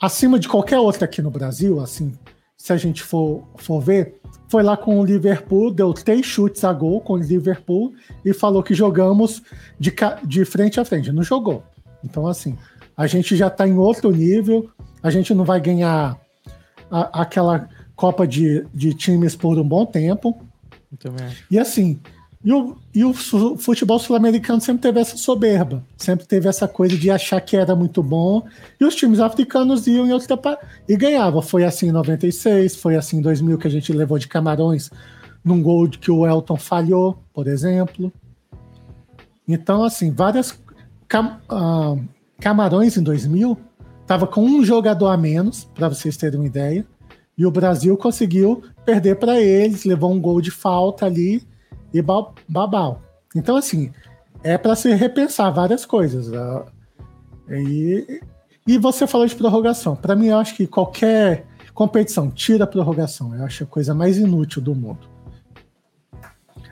acima 0.00 0.38
de 0.38 0.48
qualquer 0.48 0.78
outro 0.78 1.04
aqui 1.04 1.22
no 1.22 1.30
Brasil, 1.30 1.80
assim, 1.80 2.12
se 2.62 2.72
a 2.72 2.76
gente 2.76 3.02
for, 3.02 3.42
for 3.56 3.80
ver, 3.80 4.20
foi 4.48 4.62
lá 4.62 4.76
com 4.76 5.00
o 5.00 5.04
Liverpool, 5.04 5.72
deu 5.72 5.92
três 5.92 6.24
chutes 6.24 6.62
a 6.62 6.72
gol 6.72 7.00
com 7.00 7.14
o 7.14 7.16
Liverpool 7.16 7.92
e 8.24 8.32
falou 8.32 8.62
que 8.62 8.72
jogamos 8.72 9.42
de, 9.80 9.92
de 10.22 10.44
frente 10.44 10.78
a 10.78 10.84
frente. 10.84 11.10
Não 11.10 11.24
jogou. 11.24 11.64
Então, 12.04 12.24
assim, 12.24 12.56
a 12.96 13.08
gente 13.08 13.34
já 13.34 13.48
está 13.48 13.66
em 13.66 13.76
outro 13.76 14.12
nível, 14.12 14.70
a 15.02 15.10
gente 15.10 15.34
não 15.34 15.44
vai 15.44 15.60
ganhar 15.60 16.16
a, 16.88 17.22
aquela 17.22 17.68
Copa 17.96 18.28
de, 18.28 18.64
de 18.72 18.94
times 18.94 19.34
por 19.34 19.58
um 19.58 19.66
bom 19.66 19.84
tempo. 19.84 20.40
E 21.50 21.58
assim, 21.58 21.98
e 22.44 22.52
o, 22.52 22.76
e 22.92 23.04
o 23.04 23.14
futebol 23.14 24.00
sul-americano 24.00 24.60
sempre 24.60 24.82
teve 24.82 24.98
essa 24.98 25.16
soberba, 25.16 25.84
sempre 25.96 26.26
teve 26.26 26.48
essa 26.48 26.66
coisa 26.66 26.96
de 26.96 27.08
achar 27.08 27.40
que 27.40 27.56
era 27.56 27.76
muito 27.76 28.02
bom, 28.02 28.44
e 28.80 28.84
os 28.84 28.96
times 28.96 29.20
africanos 29.20 29.86
iam 29.86 30.06
em 30.06 30.12
outra 30.12 30.58
e 30.88 30.96
ganhavam. 30.96 31.40
Foi 31.40 31.64
assim 31.64 31.88
em 31.88 31.92
96, 31.92 32.74
foi 32.74 32.96
assim 32.96 33.18
em 33.18 33.22
2000 33.22 33.58
que 33.58 33.68
a 33.68 33.70
gente 33.70 33.92
levou 33.92 34.18
de 34.18 34.26
Camarões 34.26 34.90
num 35.44 35.62
gol 35.62 35.88
que 35.88 36.10
o 36.10 36.26
Elton 36.26 36.56
falhou, 36.56 37.16
por 37.32 37.46
exemplo. 37.46 38.12
Então, 39.46 39.84
assim, 39.84 40.10
várias. 40.10 40.58
Cam, 41.06 41.38
uh, 41.50 42.02
Camarões 42.40 42.96
em 42.96 43.02
2000 43.02 43.56
estava 44.00 44.26
com 44.26 44.42
um 44.42 44.64
jogador 44.64 45.08
a 45.08 45.16
menos, 45.16 45.64
para 45.74 45.88
vocês 45.88 46.16
terem 46.16 46.40
uma 46.40 46.46
ideia, 46.46 46.84
e 47.38 47.46
o 47.46 47.50
Brasil 47.52 47.96
conseguiu 47.96 48.64
perder 48.84 49.16
para 49.16 49.40
eles, 49.40 49.84
levou 49.84 50.12
um 50.12 50.20
gol 50.20 50.40
de 50.40 50.50
falta 50.50 51.06
ali 51.06 51.40
e 51.92 52.02
babau. 52.48 53.02
Então, 53.34 53.56
assim, 53.56 53.92
é 54.42 54.58
para 54.58 54.74
se 54.74 54.92
repensar 54.94 55.50
várias 55.50 55.84
coisas. 55.84 56.28
Né? 56.28 56.64
E, 57.50 58.20
e 58.66 58.78
você 58.78 59.06
falou 59.06 59.26
de 59.26 59.34
prorrogação. 59.34 59.96
Para 59.96 60.14
mim, 60.14 60.28
eu 60.28 60.38
acho 60.38 60.54
que 60.54 60.66
qualquer 60.66 61.46
competição 61.74 62.30
tira 62.30 62.64
a 62.64 62.66
prorrogação. 62.66 63.34
Eu 63.34 63.44
acho 63.44 63.64
a 63.64 63.66
coisa 63.66 63.94
mais 63.94 64.18
inútil 64.18 64.62
do 64.62 64.74
mundo. 64.74 65.10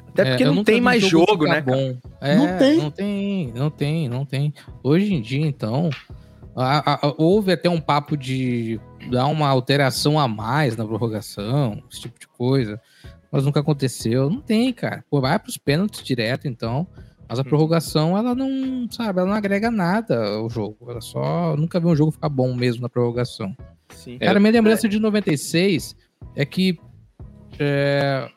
Até 0.09 0.25
porque 0.25 0.43
é, 0.43 0.47
não 0.47 0.65
tem 0.65 0.81
mais 0.81 1.03
jogo, 1.03 1.47
né? 1.47 1.61
Bom. 1.61 1.97
É, 2.21 2.37
não 2.37 2.59
tem. 2.59 2.79
Não 2.79 2.91
tem, 2.91 3.53
não 3.55 3.71
tem, 3.71 4.09
não 4.09 4.25
tem. 4.25 4.55
Hoje 4.83 5.15
em 5.15 5.23
dia, 5.23 5.47
então, 5.47 5.89
a, 6.57 7.07
a, 7.07 7.15
houve 7.17 7.53
até 7.53 7.71
um 7.71 7.81
papo 7.81 8.17
de 8.17 8.81
dar 9.09 9.27
uma 9.29 9.49
alteração 9.49 10.19
a 10.19 10.27
mais 10.27 10.77
na 10.77 10.85
prorrogação, 10.85 11.81
esse 11.91 12.01
tipo 12.01 12.19
de 12.19 12.27
coisa 12.27 12.81
mas 13.31 13.45
nunca 13.45 13.61
aconteceu. 13.61 14.29
Não 14.29 14.41
tem, 14.41 14.73
cara. 14.73 15.05
Pô, 15.11 15.21
vai 15.21 15.39
pros 15.39 15.57
pênaltis 15.57 16.03
direto, 16.03 16.49
então. 16.49 16.87
Mas 17.29 17.39
a 17.39 17.43
uhum. 17.43 17.49
prorrogação, 17.49 18.19
ela 18.19 18.35
não, 18.35 18.91
sabe, 18.91 19.21
ela 19.21 19.29
não 19.29 19.37
agrega 19.37 19.71
nada 19.71 20.27
ao 20.27 20.51
jogo. 20.51 20.91
Ela 20.91 21.01
só. 21.01 21.57
Nunca 21.57 21.79
vi 21.79 21.87
um 21.87 21.95
jogo 21.95 22.11
ficar 22.11 22.29
bom 22.29 22.53
mesmo 22.55 22.83
na 22.83 22.89
prorrogação. 22.89 23.57
Sim. 23.91 24.19
Cara, 24.19 24.39
é, 24.39 24.41
minha 24.41 24.53
lembrança 24.53 24.87
é... 24.87 24.91
de 24.91 24.99
96 24.99 25.95
é 26.35 26.45
que. 26.45 26.79
É, 27.63 28.29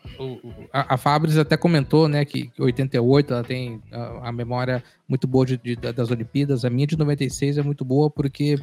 a, 0.72 0.96
a 0.96 0.98
Fabris 0.98 1.38
até 1.38 1.56
comentou, 1.56 2.10
né, 2.10 2.26
que 2.26 2.52
88 2.60 3.34
ela 3.34 3.44
tem 3.44 3.82
a, 3.90 4.28
a 4.28 4.32
memória 4.34 4.84
muito 5.08 5.26
boa 5.28 5.46
de, 5.46 5.58
de, 5.58 5.76
das 5.76 6.12
Olimpíadas. 6.12 6.66
A 6.66 6.70
minha 6.70 6.86
de 6.86 6.98
96 6.98 7.58
é 7.58 7.64
muito 7.64 7.86
boa 7.86 8.12
porque 8.12 8.60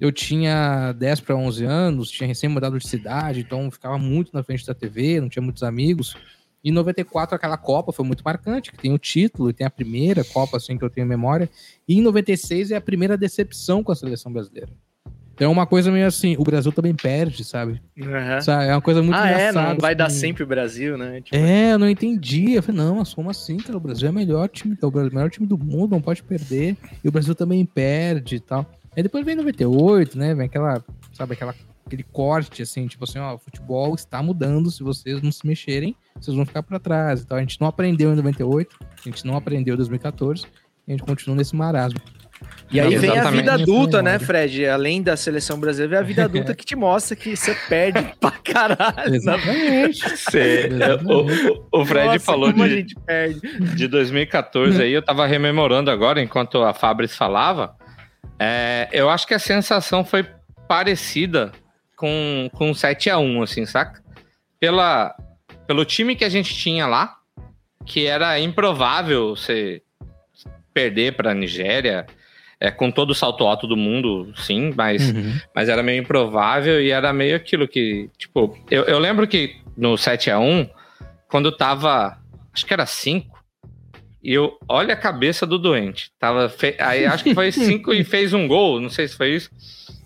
eu 0.00 0.12
tinha 0.12 0.92
10 0.92 1.20
para 1.20 1.36
11 1.36 1.64
anos, 1.64 2.10
tinha 2.10 2.26
recém 2.26 2.48
mudado 2.48 2.78
de 2.78 2.86
cidade, 2.86 3.40
então 3.40 3.70
ficava 3.70 3.98
muito 3.98 4.32
na 4.34 4.42
frente 4.42 4.66
da 4.66 4.74
TV, 4.74 5.20
não 5.20 5.28
tinha 5.28 5.42
muitos 5.42 5.62
amigos. 5.62 6.16
E 6.62 6.70
em 6.70 6.72
94 6.72 7.36
aquela 7.36 7.56
Copa 7.56 7.92
foi 7.92 8.04
muito 8.04 8.22
marcante, 8.24 8.72
que 8.72 8.78
tem 8.78 8.92
o 8.92 8.98
título, 8.98 9.50
e 9.50 9.52
tem 9.52 9.66
a 9.66 9.70
primeira 9.70 10.24
Copa 10.24 10.56
assim 10.56 10.76
que 10.76 10.84
eu 10.84 10.90
tenho 10.90 11.06
memória. 11.06 11.48
E 11.88 11.98
em 11.98 12.02
96 12.02 12.72
é 12.72 12.76
a 12.76 12.80
primeira 12.80 13.16
decepção 13.16 13.82
com 13.82 13.92
a 13.92 13.96
seleção 13.96 14.32
brasileira. 14.32 14.70
Então 15.36 15.48
é 15.48 15.50
uma 15.50 15.66
coisa 15.66 15.92
meio 15.92 16.06
assim, 16.06 16.34
o 16.38 16.42
Brasil 16.42 16.72
também 16.72 16.94
perde, 16.94 17.44
sabe? 17.44 17.80
Uhum. 17.94 18.40
sabe? 18.40 18.64
É 18.64 18.74
uma 18.74 18.80
coisa 18.80 19.02
muito 19.02 19.16
ah, 19.16 19.26
engraçada. 19.26 19.66
É, 19.68 19.72
não 19.74 19.78
vai 19.78 19.92
assim. 19.92 19.98
dar 19.98 20.10
sempre 20.10 20.42
o 20.42 20.46
Brasil, 20.46 20.96
né? 20.96 21.20
Tipo... 21.20 21.36
É, 21.36 21.74
eu 21.74 21.78
não 21.78 21.90
entendi. 21.90 22.54
Eu 22.54 22.62
falei, 22.62 22.80
não, 22.80 22.96
mas 22.96 23.12
como 23.12 23.28
assim, 23.28 23.58
cara? 23.58 23.76
O 23.76 23.80
Brasil 23.80 24.08
é 24.08 24.10
o 24.10 24.14
melhor 24.14 24.48
time, 24.48 24.76
é 24.80 24.86
o 24.86 24.90
melhor 24.90 25.30
time 25.30 25.46
do 25.46 25.58
mundo, 25.58 25.90
não 25.90 26.00
pode 26.00 26.22
perder. 26.22 26.74
E 27.04 27.08
o 27.08 27.12
Brasil 27.12 27.34
também 27.34 27.66
perde 27.66 28.36
e 28.36 28.40
tal. 28.40 28.66
Aí 28.96 29.02
depois 29.02 29.24
vem 29.24 29.36
98, 29.36 30.18
né? 30.18 30.34
Vem 30.34 30.46
aquela, 30.46 30.82
sabe, 31.12 31.34
aquela, 31.34 31.54
aquele 31.84 32.02
corte, 32.02 32.62
assim, 32.62 32.86
tipo 32.86 33.04
assim, 33.04 33.18
ó, 33.18 33.34
o 33.34 33.38
futebol 33.38 33.94
está 33.94 34.22
mudando, 34.22 34.70
se 34.70 34.82
vocês 34.82 35.20
não 35.20 35.30
se 35.30 35.46
mexerem, 35.46 35.94
vocês 36.18 36.34
vão 36.34 36.46
ficar 36.46 36.62
para 36.62 36.78
trás. 36.78 37.20
Então 37.20 37.36
a 37.36 37.40
gente 37.40 37.60
não 37.60 37.68
aprendeu 37.68 38.12
em 38.12 38.16
98, 38.16 38.76
a 38.80 39.08
gente 39.08 39.26
não 39.26 39.36
aprendeu 39.36 39.74
em 39.74 39.76
2014, 39.76 40.44
e 40.88 40.92
a 40.92 40.96
gente 40.96 41.04
continua 41.04 41.36
nesse 41.36 41.54
marasmo. 41.54 42.00
E 42.70 42.80
aí 42.80 42.96
vem 42.96 43.16
a 43.18 43.30
vida 43.30 43.54
adulta, 43.54 44.02
né, 44.02 44.18
Fred? 44.18 44.66
Além 44.66 45.02
da 45.02 45.16
seleção 45.16 45.58
brasileira, 45.58 45.90
vem 45.90 45.98
a 45.98 46.06
vida 46.06 46.24
adulta 46.24 46.54
que 46.56 46.64
te 46.64 46.74
mostra 46.74 47.14
que 47.16 47.36
você 47.36 47.54
perde 47.68 48.02
pra 48.20 48.32
caralho. 48.32 49.14
Exatamente. 49.14 50.00
Você, 50.00 50.68
o, 51.04 51.80
o, 51.80 51.86
Fred 51.86 52.06
Nossa, 52.06 52.20
falou 52.20 52.52
de, 52.52 52.86
de 53.76 53.88
2014 53.88 54.82
aí, 54.82 54.92
eu 54.92 55.02
tava 55.02 55.26
rememorando 55.26 55.90
agora, 55.90 56.20
enquanto 56.20 56.62
a 56.62 56.74
Fabris 56.74 57.14
falava. 57.14 57.76
É, 58.38 58.88
eu 58.92 59.08
acho 59.08 59.26
que 59.26 59.34
a 59.34 59.38
sensação 59.38 60.04
foi 60.04 60.26
parecida 60.68 61.52
com, 61.96 62.50
com 62.52 62.74
7 62.74 63.10
a 63.10 63.18
1 63.18 63.42
assim, 63.42 63.64
saca? 63.66 64.02
Pela, 64.60 65.14
pelo 65.66 65.84
time 65.84 66.16
que 66.16 66.24
a 66.24 66.28
gente 66.28 66.54
tinha 66.54 66.86
lá, 66.86 67.16
que 67.84 68.06
era 68.06 68.38
improvável 68.38 69.36
você 69.36 69.82
perder 70.74 71.16
para 71.16 71.30
a 71.30 71.34
Nigéria, 71.34 72.06
é, 72.60 72.70
com 72.70 72.90
todo 72.90 73.10
o 73.10 73.14
salto 73.14 73.44
alto 73.44 73.66
do 73.66 73.76
mundo, 73.76 74.32
sim, 74.36 74.72
mas, 74.74 75.10
uhum. 75.10 75.38
mas 75.54 75.68
era 75.68 75.82
meio 75.82 76.02
improvável 76.02 76.82
e 76.82 76.90
era 76.90 77.12
meio 77.12 77.36
aquilo 77.36 77.68
que, 77.68 78.10
tipo, 78.18 78.58
eu, 78.70 78.84
eu 78.84 78.98
lembro 78.98 79.26
que 79.26 79.56
no 79.76 79.96
7 79.96 80.30
a 80.30 80.38
1 80.38 80.68
quando 81.28 81.52
tava, 81.52 82.18
acho 82.52 82.64
que 82.64 82.72
era 82.72 82.86
5, 82.86 83.35
e 84.26 84.34
eu, 84.34 84.58
olha 84.68 84.94
a 84.94 84.96
cabeça 84.96 85.46
do 85.46 85.56
doente. 85.56 86.10
Tava 86.18 86.48
fe... 86.48 86.74
Aí 86.80 87.06
acho 87.06 87.22
que 87.22 87.32
foi 87.32 87.52
cinco 87.54 87.94
e 87.94 88.02
fez 88.02 88.34
um 88.34 88.48
gol, 88.48 88.80
não 88.80 88.90
sei 88.90 89.06
se 89.06 89.14
foi 89.14 89.36
isso. 89.36 89.48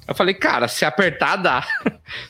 Eu 0.06 0.14
falei, 0.14 0.34
cara, 0.34 0.68
se 0.68 0.84
apertar, 0.84 1.36
dá. 1.36 1.66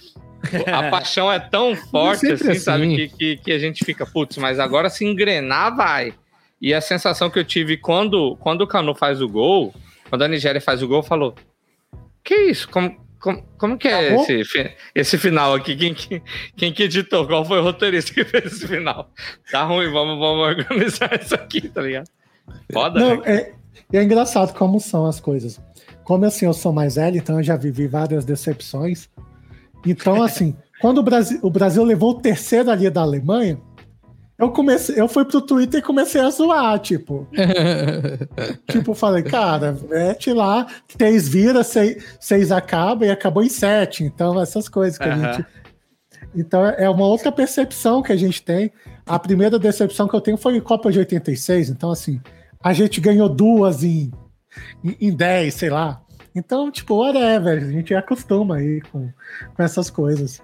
a 0.72 0.88
paixão 0.88 1.32
é 1.32 1.41
tão 1.41 1.74
forte, 1.74 2.30
assim, 2.30 2.51
assim, 2.51 2.61
sabe? 2.61 2.95
Que, 2.95 3.09
que, 3.09 3.36
que, 3.38 3.53
a 3.53 3.59
gente 3.59 3.84
fica, 3.84 4.07
putz, 4.07 4.36
mas 4.36 4.61
agora 4.61 4.88
se 4.88 5.05
engrenar, 5.05 5.74
vai. 5.74 6.14
E 6.62 6.72
a 6.72 6.80
sensação 6.80 7.28
que 7.28 7.41
eu 7.41 7.45
tive 7.45 7.76
quando, 7.76 8.36
quando 8.36 8.61
o 8.61 8.68
Canu 8.68 8.95
faz 8.95 9.20
o 9.20 9.28
gol, 9.28 9.74
quando 10.09 10.22
a 10.22 10.28
Nigéria 10.28 10.61
faz 10.61 10.84
o 10.84 10.86
gol, 10.86 11.03
falou: 11.03 11.34
Que 12.22 12.36
isso? 12.36 12.68
Como, 12.68 12.97
como, 13.21 13.45
como 13.59 13.79
que 13.79 13.87
é 13.87 14.14
esse, 14.14 14.75
esse 14.95 15.18
final 15.18 15.55
aqui? 15.55 15.77
Quem, 15.77 15.93
quem, 15.95 16.23
quem 16.57 16.73
que 16.73 16.85
editou? 16.85 17.27
Qual 17.27 17.45
foi 17.45 17.59
o 17.59 17.62
roteirista 17.62 18.14
que 18.14 18.25
fez 18.25 18.47
esse 18.47 18.66
final? 18.66 19.11
Tá 19.53 19.62
ruim, 19.62 19.93
vamos, 19.93 20.18
vamos 20.18 20.43
organizar 20.43 21.11
isso 21.21 21.35
aqui, 21.35 21.68
tá 21.68 21.83
ligado? 21.83 22.09
Foda, 22.73 22.99
Não, 22.99 23.21
né? 23.21 23.53
É, 23.93 23.99
é 23.99 24.03
engraçado 24.03 24.55
como 24.55 24.81
são 24.81 25.05
as 25.05 25.21
coisas. 25.21 25.61
Como 26.03 26.25
assim, 26.25 26.47
eu 26.47 26.55
sou 26.55 26.73
mais 26.73 26.95
velho, 26.95 27.18
então 27.18 27.37
eu 27.37 27.43
já 27.43 27.57
vivi 27.57 27.87
várias 27.87 28.25
decepções. 28.25 29.11
Então, 29.87 30.23
assim, 30.25 30.57
quando 30.81 30.99
o 30.99 31.03
Brasil, 31.03 31.39
o 31.43 31.51
Brasil 31.51 31.85
levou 31.85 32.12
o 32.12 32.21
terceiro 32.21 32.71
ali 32.71 32.89
da 32.89 33.03
Alemanha, 33.03 33.61
eu 34.41 34.51
comecei, 34.51 34.99
eu 34.99 35.07
fui 35.07 35.22
pro 35.26 35.43
Twitter 35.43 35.80
e 35.80 35.82
comecei 35.82 36.18
a 36.18 36.30
zoar, 36.30 36.78
tipo. 36.78 37.28
tipo, 38.66 38.95
falei, 38.95 39.22
cara, 39.22 39.76
mete 39.86 40.32
lá, 40.32 40.66
três 40.97 41.28
vira, 41.28 41.62
seis, 41.62 42.03
seis 42.18 42.51
acaba 42.51 43.05
e 43.05 43.11
acabou 43.11 43.43
em 43.43 43.51
sete. 43.51 44.03
Então, 44.03 44.41
essas 44.41 44.66
coisas 44.66 44.97
que 44.97 45.07
uhum. 45.07 45.12
a 45.12 45.32
gente. 45.32 45.47
Então, 46.34 46.64
é 46.64 46.88
uma 46.88 47.07
outra 47.07 47.30
percepção 47.30 48.03
que 48.03 48.12
a 48.12 48.16
gente 48.16 48.43
tem. 48.43 48.72
A 49.05 49.18
primeira 49.18 49.59
decepção 49.59 50.09
que 50.09 50.14
eu 50.14 50.20
tenho 50.22 50.38
foi 50.38 50.57
em 50.57 50.61
Copa 50.61 50.91
de 50.91 50.99
86. 51.01 51.68
Então, 51.68 51.91
assim, 51.91 52.18
a 52.62 52.72
gente 52.72 52.99
ganhou 52.99 53.28
duas 53.28 53.84
em, 53.84 54.11
em, 54.82 54.97
em 55.01 55.14
10, 55.14 55.53
sei 55.53 55.68
lá. 55.68 56.01
Então, 56.34 56.70
tipo, 56.70 56.95
whatever, 56.95 57.62
a 57.62 57.70
gente 57.70 57.95
acostuma 57.95 58.57
aí 58.57 58.80
com, 58.91 59.11
com 59.55 59.62
essas 59.62 59.91
coisas. 59.91 60.41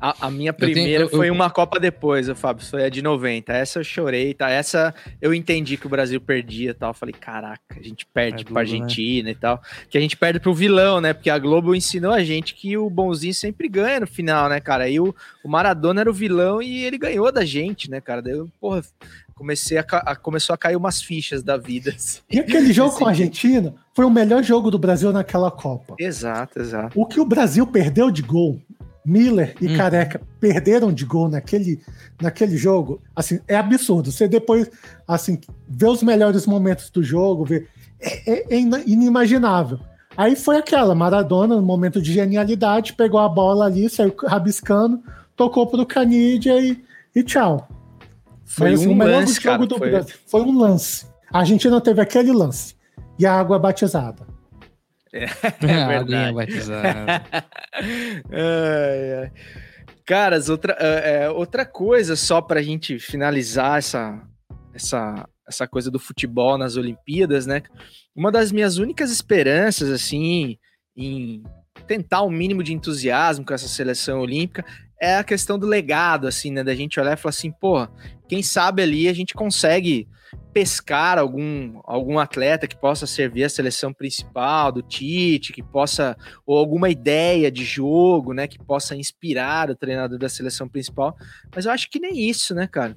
A, 0.00 0.26
a 0.28 0.30
minha 0.30 0.52
primeira 0.52 0.82
tenho- 0.84 1.00
eu- 1.02 1.08
foi 1.10 1.28
eu- 1.28 1.34
uma 1.34 1.50
Copa 1.50 1.78
depois, 1.78 2.28
o 2.28 2.34
Fábio. 2.34 2.64
Foi 2.64 2.84
a 2.84 2.88
de 2.88 3.02
90. 3.02 3.52
Essa 3.52 3.80
eu 3.80 3.84
chorei, 3.84 4.32
tá? 4.34 4.48
Essa 4.48 4.94
eu 5.20 5.34
entendi 5.34 5.76
que 5.76 5.86
o 5.86 5.90
Brasil 5.90 6.20
perdia 6.20 6.70
e 6.70 6.74
tal. 6.74 6.94
Falei, 6.94 7.14
caraca, 7.14 7.60
a 7.78 7.82
gente 7.82 8.06
perde 8.06 8.42
É 8.42 8.44
pra 8.44 8.54
né? 8.54 8.60
Argentina 8.60 9.30
e 9.30 9.34
tal. 9.34 9.60
Que 9.90 9.98
a 9.98 10.00
gente 10.00 10.16
perde 10.16 10.40
pro 10.40 10.54
vilão, 10.54 11.00
né? 11.00 11.12
Porque 11.12 11.28
a 11.30 11.38
Globo 11.38 11.74
ensinou 11.74 12.12
a 12.12 12.24
gente 12.24 12.54
que 12.54 12.76
o 12.76 12.88
bonzinho 12.88 13.34
sempre 13.34 13.68
ganha 13.68 14.00
no 14.00 14.06
final, 14.06 14.48
né, 14.48 14.58
cara? 14.60 14.84
Aí 14.84 14.98
o, 14.98 15.14
o 15.44 15.48
Maradona 15.48 16.00
era 16.00 16.10
o 16.10 16.14
vilão 16.14 16.62
e 16.62 16.84
ele 16.84 16.96
ganhou 16.96 17.30
da 17.30 17.44
gente, 17.44 17.90
né, 17.90 18.00
cara? 18.00 18.22
Daí 18.22 18.32
eu, 18.32 18.48
porra, 18.60 18.82
comecei 19.34 19.78
a, 19.78 19.84
a- 19.90 20.16
começou 20.16 20.52
a 20.54 20.58
cair 20.58 20.76
umas 20.76 21.02
fichas 21.02 21.42
da 21.42 21.56
vida. 21.56 21.90
assim. 21.96 22.20
E 22.30 22.38
aquele 22.38 22.72
jogo 22.72 22.96
com 22.96 23.06
a 23.06 23.10
Argentina 23.10 23.74
foi 23.94 24.04
o 24.04 24.10
melhor 24.10 24.42
jogo 24.42 24.70
do 24.70 24.78
Brasil 24.78 25.12
naquela 25.12 25.50
Copa. 25.50 25.94
Exato, 25.98 26.58
exato. 26.60 26.98
O 27.00 27.06
que 27.06 27.18
o 27.20 27.24
Brasil 27.24 27.66
perdeu 27.66 28.10
de 28.10 28.22
gol, 28.22 28.60
Miller 29.04 29.54
e 29.60 29.76
Careca 29.76 30.20
perderam 30.38 30.92
de 30.92 31.04
gol 31.04 31.28
naquele, 31.28 31.80
naquele 32.20 32.56
jogo, 32.56 33.00
assim, 33.16 33.40
é 33.48 33.56
absurdo. 33.56 34.12
Você 34.12 34.28
depois, 34.28 34.70
assim, 35.08 35.40
vê 35.68 35.86
os 35.86 36.02
melhores 36.02 36.46
momentos 36.46 36.90
do 36.90 37.02
jogo, 37.02 37.44
vê, 37.44 37.66
é, 38.00 38.30
é- 38.32 38.54
é 38.54 38.58
inimaginável. 38.86 39.78
Aí 40.16 40.36
foi 40.36 40.56
aquela, 40.58 40.94
Maradona, 40.94 41.56
no 41.56 41.62
momento 41.62 42.00
de 42.02 42.12
genialidade, 42.12 42.92
pegou 42.92 43.20
a 43.20 43.28
bola 43.28 43.64
ali, 43.66 43.88
saiu 43.88 44.14
rabiscando, 44.26 45.00
tocou 45.36 45.66
pro 45.66 45.86
Canidia 45.86 46.60
e, 46.60 46.82
e 47.14 47.22
tchau. 47.22 47.68
Foi 48.44 48.70
Mas, 48.72 48.80
assim, 48.80 48.88
um 48.90 48.98
lance, 48.98 49.34
jogo 49.34 49.42
cara, 49.44 49.66
do 49.66 49.78
foi- 49.78 49.90
Brasil 49.90 50.14
foi 50.26 50.42
um 50.42 50.58
lance. 50.58 51.06
A 51.32 51.38
Argentina 51.38 51.80
teve 51.80 52.00
aquele 52.02 52.32
lance. 52.32 52.74
E 53.18 53.24
a 53.24 53.32
água 53.38 53.58
batizada. 53.58 54.26
É, 55.12 55.24
É, 55.66 55.82
a 55.82 55.88
verdade. 55.88 56.34
Ai, 58.32 59.12
ai. 59.18 59.32
Caras, 60.06 60.48
outra, 60.48 60.76
é, 60.78 61.22
é, 61.22 61.30
outra 61.30 61.64
coisa 61.64 62.16
só 62.16 62.40
pra 62.40 62.62
gente 62.62 62.98
finalizar 62.98 63.78
essa, 63.78 64.20
essa, 64.74 65.28
essa 65.46 65.68
coisa 65.68 65.90
do 65.90 65.98
futebol 65.98 66.58
nas 66.58 66.76
Olimpíadas, 66.76 67.46
né? 67.46 67.62
Uma 68.14 68.32
das 68.32 68.50
minhas 68.50 68.76
únicas 68.78 69.12
esperanças, 69.12 69.88
assim, 69.88 70.58
em 70.96 71.42
tentar 71.86 72.22
um 72.22 72.30
mínimo 72.30 72.62
de 72.62 72.72
entusiasmo 72.72 73.44
com 73.44 73.54
essa 73.54 73.68
seleção 73.68 74.20
olímpica 74.20 74.64
é 75.00 75.16
a 75.16 75.24
questão 75.24 75.58
do 75.58 75.66
legado, 75.66 76.26
assim, 76.26 76.50
né? 76.50 76.64
Da 76.64 76.74
gente 76.74 76.98
olhar 77.00 77.14
e 77.14 77.16
falar 77.16 77.30
assim, 77.30 77.52
pô, 77.52 77.86
quem 78.28 78.42
sabe 78.42 78.82
ali 78.82 79.08
a 79.08 79.12
gente 79.12 79.32
consegue 79.32 80.08
pescar 80.52 81.18
algum, 81.18 81.80
algum 81.84 82.18
atleta 82.18 82.66
que 82.66 82.76
possa 82.76 83.06
servir 83.06 83.44
a 83.44 83.48
seleção 83.48 83.92
principal 83.92 84.72
do 84.72 84.82
Tite, 84.82 85.52
que 85.52 85.62
possa, 85.62 86.16
ou 86.46 86.58
alguma 86.58 86.90
ideia 86.90 87.50
de 87.50 87.64
jogo, 87.64 88.32
né, 88.32 88.46
que 88.46 88.58
possa 88.58 88.96
inspirar 88.96 89.70
o 89.70 89.76
treinador 89.76 90.18
da 90.18 90.28
seleção 90.28 90.68
principal. 90.68 91.16
Mas 91.54 91.66
eu 91.66 91.72
acho 91.72 91.90
que 91.90 92.00
nem 92.00 92.28
isso, 92.28 92.54
né, 92.54 92.66
cara? 92.66 92.96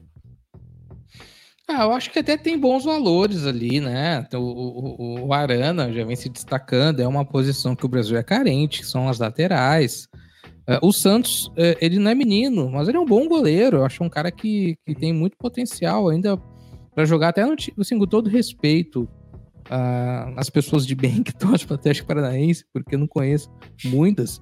Ah, 1.67 1.83
eu 1.83 1.91
acho 1.91 2.11
que 2.11 2.19
até 2.19 2.35
tem 2.35 2.59
bons 2.59 2.83
valores 2.83 3.45
ali, 3.45 3.79
né? 3.79 4.27
O, 4.33 4.37
o, 4.37 5.27
o 5.27 5.33
Arana 5.33 5.91
já 5.93 6.03
vem 6.03 6.15
se 6.15 6.27
destacando, 6.27 6.99
é 6.99 7.07
uma 7.07 7.23
posição 7.23 7.75
que 7.75 7.85
o 7.85 7.89
Brasil 7.89 8.17
é 8.17 8.23
carente, 8.23 8.85
são 8.85 9.07
as 9.07 9.17
laterais. 9.17 10.07
É, 10.67 10.79
o 10.81 10.91
Santos, 10.91 11.51
é, 11.57 11.77
ele 11.81 11.99
não 11.99 12.11
é 12.11 12.15
menino, 12.15 12.69
mas 12.69 12.87
ele 12.87 12.97
é 12.97 12.99
um 12.99 13.05
bom 13.05 13.27
goleiro. 13.27 13.77
Eu 13.77 13.85
acho 13.85 14.03
um 14.03 14.09
cara 14.09 14.31
que, 14.31 14.77
que 14.85 14.93
tem 14.93 15.13
muito 15.13 15.37
potencial 15.37 16.09
ainda 16.09 16.37
para 16.93 17.05
jogar, 17.05 17.29
até 17.29 17.45
no, 17.45 17.55
assim, 17.79 17.97
com 17.97 18.05
todo 18.05 18.29
respeito 18.29 19.07
ah, 19.69 20.33
às 20.37 20.49
pessoas 20.49 20.85
de 20.85 20.95
bem 20.95 21.21
que 21.23 21.33
torcem 21.35 21.67
para 21.67 21.75
o 21.75 21.79
Atlético 21.79 22.07
Paranaense, 22.07 22.65
porque 22.73 22.95
eu 22.95 22.99
não 22.99 23.07
conheço 23.07 23.49
muitas. 23.85 24.41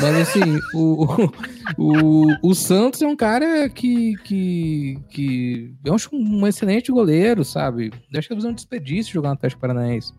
Mas 0.00 0.14
assim, 0.16 0.58
o, 0.74 1.30
o, 1.78 2.50
o 2.50 2.54
Santos 2.54 3.00
é 3.02 3.06
um 3.06 3.16
cara 3.16 3.68
que, 3.68 4.14
que, 4.24 4.98
que 5.08 5.74
eu 5.84 5.94
acho 5.94 6.10
um 6.12 6.46
excelente 6.46 6.90
goleiro, 6.92 7.44
sabe? 7.44 7.90
Deixa 8.10 8.28
que 8.28 8.34
fazer 8.34 8.48
um 8.48 8.54
desperdício 8.54 9.12
jogar 9.12 9.30
no 9.30 9.34
Atlético 9.34 9.60
Paranaense. 9.60 10.12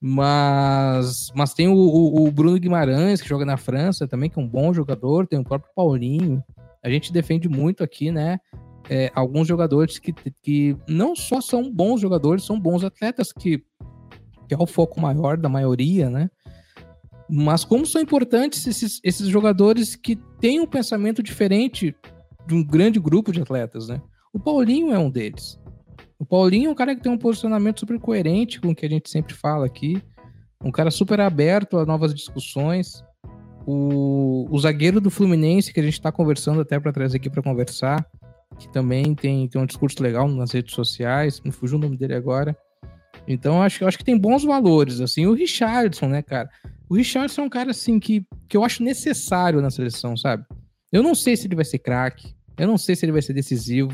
Mas, 0.00 1.32
mas 1.34 1.54
tem 1.54 1.68
o- 1.68 1.74
o 2.26 2.30
Bruno 2.30 2.58
Guimarães, 2.58 3.20
que 3.20 3.28
joga 3.28 3.44
na 3.44 3.56
França 3.56 4.06
também, 4.06 4.28
que 4.30 4.38
é 4.38 4.42
um 4.42 4.48
bom 4.48 4.72
jogador, 4.72 5.26
tem 5.26 5.38
o 5.38 5.44
próprio 5.44 5.72
Paulinho. 5.74 6.42
A 6.84 6.90
gente 6.90 7.12
defende 7.12 7.48
muito 7.48 7.82
aqui, 7.82 8.12
né? 8.12 8.38
É, 8.88 9.10
alguns 9.14 9.48
jogadores 9.48 9.98
que, 9.98 10.12
que 10.42 10.76
não 10.88 11.14
só 11.14 11.40
são 11.40 11.72
bons 11.72 12.00
jogadores, 12.00 12.44
são 12.44 12.58
bons 12.58 12.84
atletas, 12.84 13.32
que, 13.32 13.58
que 14.48 14.54
é 14.54 14.58
o 14.58 14.66
foco 14.66 15.00
maior 15.00 15.36
da 15.36 15.48
maioria, 15.48 16.08
né? 16.08 16.30
Mas 17.28 17.64
como 17.64 17.84
são 17.84 18.00
importantes 18.00 18.66
esses, 18.66 19.00
esses 19.02 19.26
jogadores 19.26 19.96
que 19.96 20.16
têm 20.40 20.60
um 20.60 20.66
pensamento 20.66 21.22
diferente 21.22 21.94
de 22.46 22.54
um 22.54 22.64
grande 22.64 23.00
grupo 23.00 23.32
de 23.32 23.42
atletas, 23.42 23.88
né? 23.88 24.00
O 24.32 24.38
Paulinho 24.38 24.92
é 24.92 24.98
um 24.98 25.10
deles. 25.10 25.58
O 26.18 26.24
Paulinho 26.24 26.68
é 26.68 26.70
um 26.70 26.74
cara 26.74 26.94
que 26.94 27.02
tem 27.02 27.10
um 27.10 27.18
posicionamento 27.18 27.80
super 27.80 27.98
coerente 27.98 28.60
com 28.60 28.68
o 28.68 28.74
que 28.74 28.86
a 28.86 28.88
gente 28.88 29.10
sempre 29.10 29.34
fala 29.34 29.66
aqui. 29.66 30.00
Um 30.64 30.70
cara 30.70 30.90
super 30.90 31.20
aberto 31.20 31.78
a 31.78 31.84
novas 31.84 32.14
discussões. 32.14 33.02
O, 33.66 34.46
o 34.48 34.58
zagueiro 34.58 35.00
do 35.00 35.10
Fluminense, 35.10 35.72
que 35.72 35.80
a 35.80 35.82
gente 35.82 35.94
está 35.94 36.12
conversando 36.12 36.60
até 36.60 36.78
para 36.78 36.92
trazer 36.92 37.16
aqui 37.16 37.28
para 37.28 37.42
conversar, 37.42 38.06
que 38.58 38.68
também 38.68 39.14
tem, 39.14 39.48
tem 39.48 39.60
um 39.60 39.66
discurso 39.66 40.02
legal 40.02 40.28
nas 40.28 40.52
redes 40.52 40.74
sociais, 40.74 41.40
me 41.40 41.52
fugiu 41.52 41.78
o 41.78 41.80
nome 41.80 41.96
dele 41.96 42.14
agora. 42.14 42.56
Então, 43.28 43.62
acho, 43.62 43.84
acho 43.86 43.98
que 43.98 44.04
tem 44.04 44.16
bons 44.16 44.44
valores, 44.44 45.00
assim. 45.00 45.26
O 45.26 45.34
Richardson, 45.34 46.06
né, 46.06 46.22
cara? 46.22 46.48
O 46.88 46.94
Richardson 46.94 47.42
é 47.42 47.44
um 47.44 47.48
cara, 47.48 47.70
assim, 47.70 47.98
que, 47.98 48.24
que 48.48 48.56
eu 48.56 48.64
acho 48.64 48.82
necessário 48.82 49.60
na 49.60 49.70
seleção, 49.70 50.16
sabe? 50.16 50.44
Eu 50.92 51.02
não 51.02 51.14
sei 51.14 51.36
se 51.36 51.46
ele 51.46 51.56
vai 51.56 51.64
ser 51.64 51.78
craque, 51.78 52.34
eu 52.56 52.66
não 52.66 52.78
sei 52.78 52.94
se 52.94 53.04
ele 53.04 53.12
vai 53.12 53.22
ser 53.22 53.32
decisivo, 53.32 53.92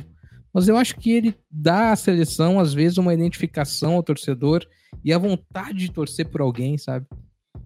mas 0.53 0.69
eu 0.69 0.77
acho 0.77 0.97
que 0.97 1.11
ele 1.11 1.35
dá 1.51 1.93
à 1.93 1.97
seleção, 1.97 2.61
às 2.61 2.75
vezes, 2.75 2.99
uma 2.99 3.15
identificação 3.15 3.95
ao 3.95 4.03
torcedor 4.03 4.67
e 5.03 5.13
a 5.13 5.19
vontade 5.19 5.79
de 5.79 5.91
torcer 5.91 6.27
por 6.27 6.43
alguém, 6.43 6.77
sabe? 6.77 7.07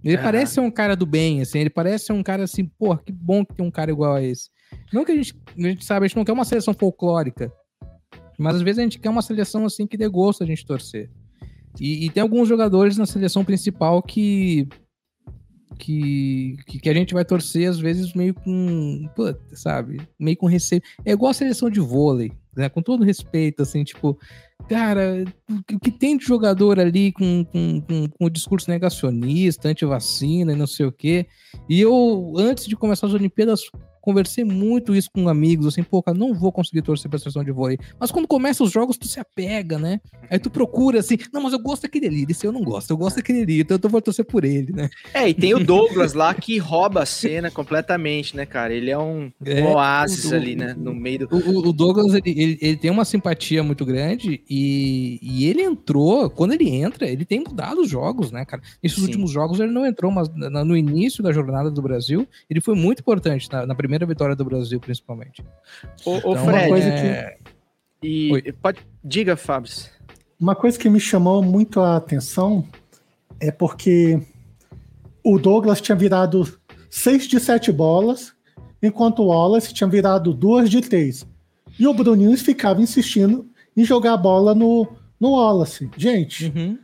Ele 0.04 0.14
Aham. 0.14 0.24
parece 0.24 0.54
ser 0.54 0.60
um 0.60 0.70
cara 0.70 0.94
do 0.94 1.04
bem, 1.04 1.40
assim, 1.40 1.58
ele 1.58 1.70
parece 1.70 2.06
ser 2.06 2.12
um 2.12 2.22
cara 2.22 2.44
assim, 2.44 2.64
pô, 2.64 2.96
que 2.96 3.10
bom 3.10 3.44
que 3.44 3.54
tem 3.54 3.66
um 3.66 3.70
cara 3.70 3.90
igual 3.90 4.14
a 4.14 4.22
esse. 4.22 4.50
Não 4.92 5.04
que 5.04 5.12
a 5.12 5.16
gente, 5.16 5.34
a 5.56 5.62
gente 5.62 5.84
sabe, 5.84 6.04
a 6.04 6.08
gente 6.08 6.16
não 6.16 6.24
quer 6.24 6.32
uma 6.32 6.44
seleção 6.44 6.74
folclórica, 6.74 7.52
mas 8.38 8.56
às 8.56 8.62
vezes 8.62 8.78
a 8.78 8.82
gente 8.82 8.98
quer 8.98 9.10
uma 9.10 9.22
seleção 9.22 9.64
assim 9.64 9.86
que 9.86 9.96
dê 9.96 10.08
gosto 10.08 10.42
a 10.42 10.46
gente 10.46 10.64
torcer. 10.64 11.10
E, 11.80 12.06
e 12.06 12.10
tem 12.10 12.22
alguns 12.22 12.48
jogadores 12.48 12.96
na 12.96 13.06
seleção 13.06 13.44
principal 13.44 14.02
que, 14.02 14.66
que, 15.78 16.56
que, 16.66 16.88
a 16.88 16.94
gente 16.94 17.12
vai 17.12 17.24
torcer 17.24 17.68
às 17.68 17.78
vezes 17.78 18.14
meio 18.14 18.34
com, 18.34 19.08
sabe, 19.52 20.00
meio 20.18 20.36
com 20.36 20.46
receio. 20.46 20.82
É 21.04 21.12
igual 21.12 21.30
a 21.30 21.34
seleção 21.34 21.68
de 21.68 21.80
vôlei, 21.80 22.32
né? 22.56 22.68
Com 22.68 22.82
todo 22.82 23.04
respeito, 23.04 23.62
assim, 23.62 23.84
tipo, 23.84 24.18
cara, 24.68 25.24
o 25.70 25.78
que 25.78 25.90
tem 25.90 26.16
de 26.16 26.24
jogador 26.24 26.80
ali 26.80 27.12
com, 27.12 27.44
com, 27.44 27.80
com, 27.82 28.08
com 28.08 28.24
o 28.24 28.30
discurso 28.30 28.70
negacionista, 28.70 29.68
anti-vacina 29.68 30.52
e 30.52 30.56
não 30.56 30.66
sei 30.66 30.86
o 30.86 30.92
quê. 30.92 31.26
E 31.68 31.80
eu, 31.80 32.32
antes 32.36 32.66
de 32.66 32.76
começar 32.76 33.06
as 33.06 33.14
Olimpíadas, 33.14 33.60
conversei 34.06 34.44
muito 34.44 34.94
isso 34.94 35.10
com 35.12 35.28
amigos, 35.28 35.66
assim, 35.66 35.82
pô, 35.82 36.00
cara, 36.00 36.16
não 36.16 36.32
vou 36.32 36.52
conseguir 36.52 36.80
torcer 36.82 37.10
pra 37.10 37.18
seleção 37.18 37.42
de 37.42 37.50
vôlei. 37.50 37.76
Mas 37.98 38.12
quando 38.12 38.28
começa 38.28 38.62
os 38.62 38.70
jogos, 38.70 38.96
tu 38.96 39.08
se 39.08 39.18
apega, 39.18 39.78
né? 39.78 40.00
Aí 40.30 40.38
tu 40.38 40.48
procura, 40.48 41.00
assim, 41.00 41.18
não, 41.32 41.42
mas 41.42 41.52
eu 41.52 41.58
gosto 41.58 41.82
daquele 41.82 42.06
ali, 42.06 42.24
desse 42.24 42.46
eu 42.46 42.52
não 42.52 42.62
gosto, 42.62 42.90
eu 42.90 42.96
gosto 42.96 43.16
daquele 43.16 43.42
ali, 43.42 43.60
então 43.60 43.78
eu 43.82 43.90
vou 43.90 44.00
torcer 44.00 44.24
por 44.24 44.44
ele, 44.44 44.72
né? 44.72 44.88
É, 45.12 45.28
e 45.28 45.34
tem 45.34 45.54
o 45.54 45.64
Douglas 45.64 46.12
lá 46.14 46.32
que 46.34 46.56
rouba 46.58 47.02
a 47.02 47.06
cena 47.06 47.50
completamente, 47.50 48.36
né, 48.36 48.46
cara? 48.46 48.72
Ele 48.72 48.90
é 48.90 48.98
um, 48.98 49.30
É, 49.44 49.62
um 49.64 49.72
oásis 49.72 50.30
o- 50.30 50.34
ali, 50.34 50.54
né? 50.54 50.74
No 50.76 50.94
meio 50.94 51.26
do. 51.26 51.36
O, 51.36 51.68
o- 51.68 51.72
Douglas, 51.72 52.14
ele, 52.14 52.30
ele, 52.30 52.58
ele 52.60 52.76
tem 52.76 52.90
uma 52.90 53.04
simpatia 53.04 53.62
muito 53.62 53.84
grande 53.84 54.40
e, 54.48 55.18
e 55.22 55.46
ele 55.46 55.62
entrou, 55.62 56.28
quando 56.30 56.52
ele 56.52 56.68
entra, 56.68 57.08
ele 57.08 57.24
tem 57.24 57.40
mudado 57.40 57.80
os 57.80 57.88
jogos, 57.88 58.30
né, 58.30 58.44
cara? 58.44 58.62
Nesses 58.82 58.98
Sim. 58.98 59.04
últimos 59.04 59.30
jogos 59.30 59.58
ele 59.60 59.72
não 59.72 59.86
entrou, 59.86 60.10
mas 60.12 60.28
no 60.64 60.76
início 60.76 61.22
da 61.22 61.32
jornada 61.32 61.70
do 61.70 61.80
Brasil, 61.80 62.26
ele 62.50 62.60
foi 62.60 62.74
muito 62.74 63.00
importante, 63.00 63.48
na, 63.50 63.64
na 63.66 63.74
primeira 63.74 63.95
vitória 64.04 64.34
do 64.36 64.44
Brasil, 64.44 64.78
principalmente. 64.80 65.42
Ô, 66.04 66.16
Então, 66.16 66.44
Fred, 66.44 66.68
coisa 66.68 66.88
é, 66.88 67.38
e 68.02 68.52
pode. 68.60 68.80
Diga, 69.02 69.36
Fábio. 69.36 69.72
Uma 70.38 70.54
coisa 70.54 70.78
que 70.78 70.88
me 70.90 71.00
chamou 71.00 71.42
muito 71.42 71.80
a 71.80 71.96
atenção 71.96 72.66
é 73.40 73.50
porque 73.50 74.20
o 75.24 75.38
Douglas 75.38 75.80
tinha 75.80 75.96
virado 75.96 76.46
6 76.90 77.26
de 77.26 77.40
7 77.40 77.72
bolas, 77.72 78.34
enquanto 78.82 79.20
o 79.22 79.26
Wallace 79.28 79.72
tinha 79.72 79.88
virado 79.88 80.32
2 80.34 80.68
de 80.68 80.80
3. 80.82 81.26
E 81.78 81.86
o 81.86 81.94
Bruninho 81.94 82.36
ficava 82.36 82.80
insistindo 82.82 83.46
em 83.76 83.84
jogar 83.84 84.14
a 84.14 84.16
bola 84.16 84.54
no, 84.54 84.86
no 85.18 85.32
Wallace. 85.32 85.90
Gente, 85.96 86.52
Uhum. 86.54 86.78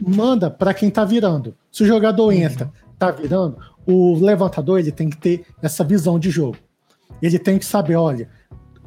manda 0.00 0.50
para 0.50 0.74
quem 0.74 0.90
tá 0.90 1.04
virando. 1.04 1.56
Se 1.70 1.82
o 1.82 1.86
jogador 1.86 2.30
entra, 2.32 2.72
tá 2.98 3.10
virando, 3.10 3.56
o 3.86 4.18
levantador 4.18 4.78
ele 4.78 4.90
tem 4.90 5.08
que 5.08 5.16
ter 5.16 5.46
essa 5.62 5.84
visão 5.84 6.18
de 6.18 6.30
jogo. 6.30 6.58
Ele 7.22 7.38
tem 7.38 7.58
que 7.58 7.64
saber, 7.64 7.94
olha, 7.96 8.28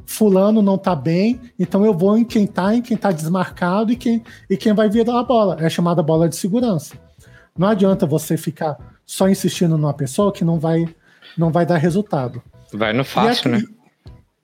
fulano 0.06 0.60
não 0.60 0.76
tá 0.76 0.94
bem, 0.94 1.40
então 1.58 1.84
eu 1.84 1.94
vou 1.94 2.18
em 2.18 2.24
quem 2.24 2.46
tá, 2.46 2.74
em 2.74 2.82
quem 2.82 2.96
tá 2.96 3.10
desmarcado 3.10 3.92
e 3.92 3.96
quem, 3.96 4.22
e 4.48 4.56
quem 4.56 4.74
vai 4.74 4.88
virar 4.88 5.20
a 5.20 5.24
bola. 5.24 5.56
É 5.60 5.68
chamada 5.68 6.02
bola 6.02 6.28
de 6.28 6.36
segurança. 6.36 6.94
não 7.56 7.68
adianta 7.68 8.06
você 8.06 8.36
ficar 8.36 8.76
só 9.06 9.28
insistindo 9.28 9.76
numa 9.76 9.94
pessoa 9.94 10.32
que 10.32 10.44
não 10.44 10.58
vai, 10.58 10.86
não 11.36 11.50
vai 11.50 11.64
dar 11.64 11.78
resultado. 11.78 12.42
Vai 12.72 12.92
no 12.92 13.04
fácil, 13.04 13.54
aqui, 13.54 13.62
né? 13.66 13.74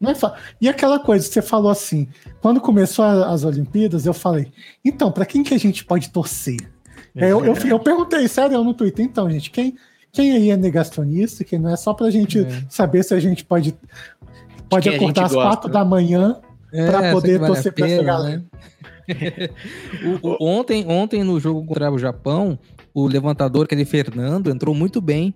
Não 0.00 0.10
é 0.10 0.14
fácil. 0.14 0.38
E 0.60 0.68
aquela 0.68 0.98
coisa, 0.98 1.26
você 1.26 1.40
falou 1.40 1.70
assim, 1.70 2.08
quando 2.40 2.60
começou 2.60 3.04
as 3.04 3.44
Olimpíadas, 3.44 4.06
eu 4.06 4.14
falei, 4.14 4.52
então, 4.84 5.10
para 5.10 5.26
quem 5.26 5.42
que 5.42 5.54
a 5.54 5.58
gente 5.58 5.84
pode 5.84 6.10
torcer? 6.10 6.58
É, 7.14 7.32
eu, 7.32 7.44
eu, 7.44 7.54
eu, 7.54 7.78
perguntei, 7.78 8.28
sério, 8.28 8.62
no 8.62 8.74
Twitter, 8.74 9.04
então, 9.04 9.30
gente, 9.30 9.50
quem, 9.50 9.74
quem 10.16 10.32
aí 10.32 10.50
é 10.50 10.56
negacionista, 10.56 11.44
que 11.44 11.58
não 11.58 11.68
é 11.68 11.76
só 11.76 11.92
pra 11.92 12.10
gente 12.10 12.40
é. 12.40 12.64
saber 12.70 13.02
se 13.02 13.12
a 13.12 13.20
gente 13.20 13.44
pode, 13.44 13.76
pode 14.66 14.88
acordar 14.88 15.26
às 15.26 15.32
quatro 15.34 15.70
da 15.70 15.84
manhã 15.84 16.40
é, 16.72 16.86
para 16.86 17.12
poder 17.12 17.38
vale 17.38 17.52
torcer 17.52 17.70
para 17.74 17.86
essa 17.86 18.02
galera. 18.02 18.38
Né? 18.38 18.44
o, 20.22 20.26
o, 20.26 20.36
ontem, 20.40 20.86
ontem, 20.88 21.22
no 21.22 21.38
jogo 21.38 21.66
contra 21.66 21.92
o 21.92 21.98
Japão, 21.98 22.58
o 22.94 23.06
levantador, 23.06 23.66
aquele 23.66 23.84
Fernando, 23.84 24.50
entrou 24.50 24.74
muito 24.74 25.02
bem. 25.02 25.34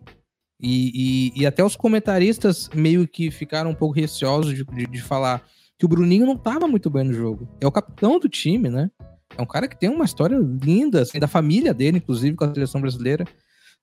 E, 0.59 1.32
e, 1.36 1.43
e, 1.43 1.47
até 1.47 1.62
os 1.62 1.77
comentaristas 1.77 2.70
meio 2.74 3.07
que 3.07 3.31
ficaram 3.31 3.70
um 3.70 3.74
pouco 3.74 3.94
receosos 3.94 4.55
de, 4.55 4.65
de, 4.65 4.86
de 4.86 5.02
falar 5.02 5.43
que 5.78 5.85
o 5.85 5.89
Bruninho 5.89 6.24
não 6.24 6.35
estava 6.35 6.66
muito 6.66 6.89
bem 6.89 7.05
no 7.05 7.12
jogo. 7.12 7.47
É 7.61 7.66
o 7.66 7.73
capitão 7.73 8.19
do 8.19 8.31
time, 8.31 8.70
né? 8.70 8.90
É 9.36 9.43
um 9.43 9.47
cara 9.47 9.69
que 9.69 9.78
tem 9.78 9.90
uma 9.90 10.07
história 10.07 10.39
linda, 10.39 11.02
assim, 11.02 11.19
da 11.19 11.28
família 11.28 11.74
dele, 11.74 11.98
inclusive, 11.98 12.35
com 12.35 12.44
a 12.44 12.52
seleção 12.52 12.81
brasileira. 12.81 13.27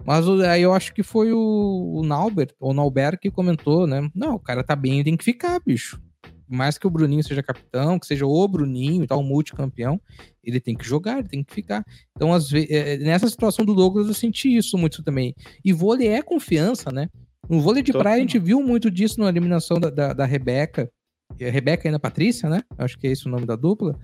Mas 0.06 0.28
aí 0.42 0.62
eu 0.62 0.74
acho 0.74 0.94
que 0.94 1.04
foi 1.04 1.34
o, 1.34 1.94
o 1.96 2.04
Naubert, 2.04 2.54
ou 2.60 2.74
Naubert, 2.74 3.18
que 3.20 3.32
comentou, 3.32 3.88
né? 3.88 4.10
Não, 4.14 4.36
o 4.36 4.40
cara 4.40 4.64
tá 4.64 4.76
bem, 4.76 5.04
tem 5.04 5.18
que 5.18 5.24
ficar, 5.24 5.60
bicho. 5.60 6.00
Mais 6.48 6.78
que 6.78 6.88
o 6.88 6.90
Bruninho 6.90 7.24
seja 7.24 7.44
capitão, 7.44 8.00
que 8.00 8.08
seja 8.08 8.26
o 8.26 8.48
Bruninho 8.48 9.04
e 9.04 9.08
tal, 9.08 9.22
multicampeão, 9.22 10.00
ele 10.42 10.62
tem 10.62 10.76
que 10.76 10.86
jogar, 10.86 11.20
ele 11.20 11.28
tem 11.28 11.44
que 11.44 11.54
ficar. 11.54 11.84
Então, 12.16 12.34
às 12.34 12.50
vezes, 12.50 12.70
é, 12.72 12.98
nessa 12.98 13.28
situação 13.28 13.66
do 13.66 13.76
Douglas, 13.76 14.08
eu 14.08 14.14
senti 14.14 14.56
isso 14.56 14.78
muito 14.78 15.04
também. 15.04 15.36
E 15.64 15.74
vôlei 15.74 16.08
é 16.08 16.22
confiança, 16.22 16.90
né? 16.90 17.10
No 17.50 17.60
vôlei 17.60 17.84
de 17.84 17.92
praia, 17.92 18.18
a 18.18 18.20
gente 18.20 18.40
viu 18.40 18.62
muito 18.62 18.90
disso 18.90 19.20
na 19.20 19.28
eliminação 19.28 19.78
da, 19.78 19.90
da, 19.90 20.14
da 20.14 20.26
Rebeca. 20.26 20.90
Rebeca 21.38 21.90
e 21.90 21.94
a 21.94 22.00
Patrícia, 22.00 22.50
né? 22.50 22.62
Acho 22.78 22.98
que 22.98 23.08
é 23.08 23.12
esse 23.12 23.28
o 23.28 23.30
nome 23.30 23.46
da 23.46 23.56
dupla. 23.56 24.00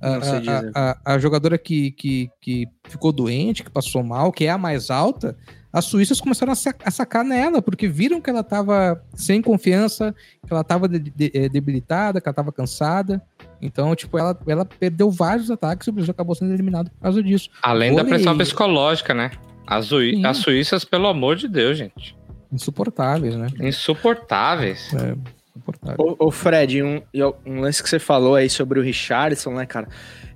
A, 0.00 0.90
a, 1.04 1.14
a, 1.14 1.18
jogadora 1.18 1.58
que, 1.58 1.90
que, 1.92 2.30
que 2.40 2.68
ficou 2.88 3.12
doente, 3.12 3.64
que 3.64 3.70
passou 3.70 4.02
mal, 4.02 4.30
que 4.30 4.44
é 4.44 4.50
a 4.50 4.58
mais 4.58 4.90
alta, 4.90 5.36
as 5.72 5.84
suíças 5.84 6.20
começaram 6.20 6.52
a, 6.52 6.90
sacar 6.90 7.24
nela, 7.24 7.60
porque 7.60 7.88
viram 7.88 8.20
que 8.20 8.30
ela 8.30 8.40
estava 8.40 9.02
sem 9.14 9.42
confiança, 9.42 10.14
que 10.46 10.52
ela 10.52 10.62
estava 10.62 10.88
de, 10.88 10.98
de, 10.98 11.30
eh, 11.34 11.48
debilitada, 11.48 12.20
que 12.20 12.28
ela 12.28 12.32
estava 12.32 12.52
cansada. 12.52 13.22
Então, 13.60 13.94
tipo, 13.94 14.18
ela, 14.18 14.38
ela 14.46 14.64
perdeu 14.64 15.10
vários 15.10 15.50
ataques 15.50 15.86
e 15.86 15.90
o 15.90 15.92
Brasil 15.92 16.10
acabou 16.10 16.34
sendo 16.34 16.54
eliminado 16.54 16.90
por 16.90 17.00
causa 17.00 17.22
disso. 17.22 17.50
Além 17.62 17.94
da 17.94 18.04
pressão 18.04 18.36
psicológica, 18.38 19.12
né? 19.12 19.32
As, 19.66 19.90
as 20.24 20.36
suíças, 20.38 20.84
pelo 20.84 21.06
amor 21.08 21.36
de 21.36 21.46
Deus, 21.46 21.76
gente. 21.76 22.16
Insuportáveis, 22.50 23.36
né? 23.36 23.48
Insuportáveis. 23.60 24.94
É. 24.94 25.37
Ô, 25.98 26.26
ô, 26.26 26.30
Fred, 26.30 26.82
um, 26.82 27.02
um 27.46 27.60
lance 27.60 27.82
que 27.82 27.88
você 27.88 27.98
falou 27.98 28.34
aí 28.34 28.48
sobre 28.48 28.78
o 28.78 28.82
Richardson, 28.82 29.54
né, 29.54 29.66
cara? 29.66 29.88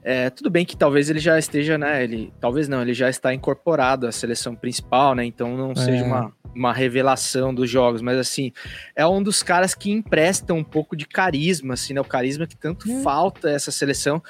É, 0.04 0.30
tudo 0.30 0.50
bem 0.50 0.64
que 0.64 0.76
talvez 0.76 1.08
ele 1.08 1.20
já 1.20 1.38
esteja, 1.38 1.78
né? 1.78 2.02
Ele, 2.02 2.32
talvez 2.40 2.68
não, 2.68 2.82
ele 2.82 2.92
já 2.92 3.08
está 3.08 3.32
incorporado 3.32 4.06
à 4.06 4.12
seleção 4.12 4.54
principal, 4.54 5.14
né? 5.14 5.24
Então 5.24 5.56
não 5.56 5.72
é. 5.72 5.74
seja 5.76 6.04
uma, 6.04 6.32
uma 6.54 6.72
revelação 6.72 7.54
dos 7.54 7.70
jogos, 7.70 8.02
mas 8.02 8.18
assim, 8.18 8.52
é 8.96 9.06
um 9.06 9.22
dos 9.22 9.42
caras 9.42 9.74
que 9.74 9.92
empresta 9.92 10.52
um 10.52 10.64
pouco 10.64 10.96
de 10.96 11.06
carisma, 11.06 11.74
assim, 11.74 11.94
né? 11.94 12.00
O 12.00 12.04
carisma 12.04 12.46
que 12.46 12.56
tanto 12.56 12.90
é. 12.90 13.02
falta 13.02 13.48
essa 13.48 13.70
seleção 13.70 14.20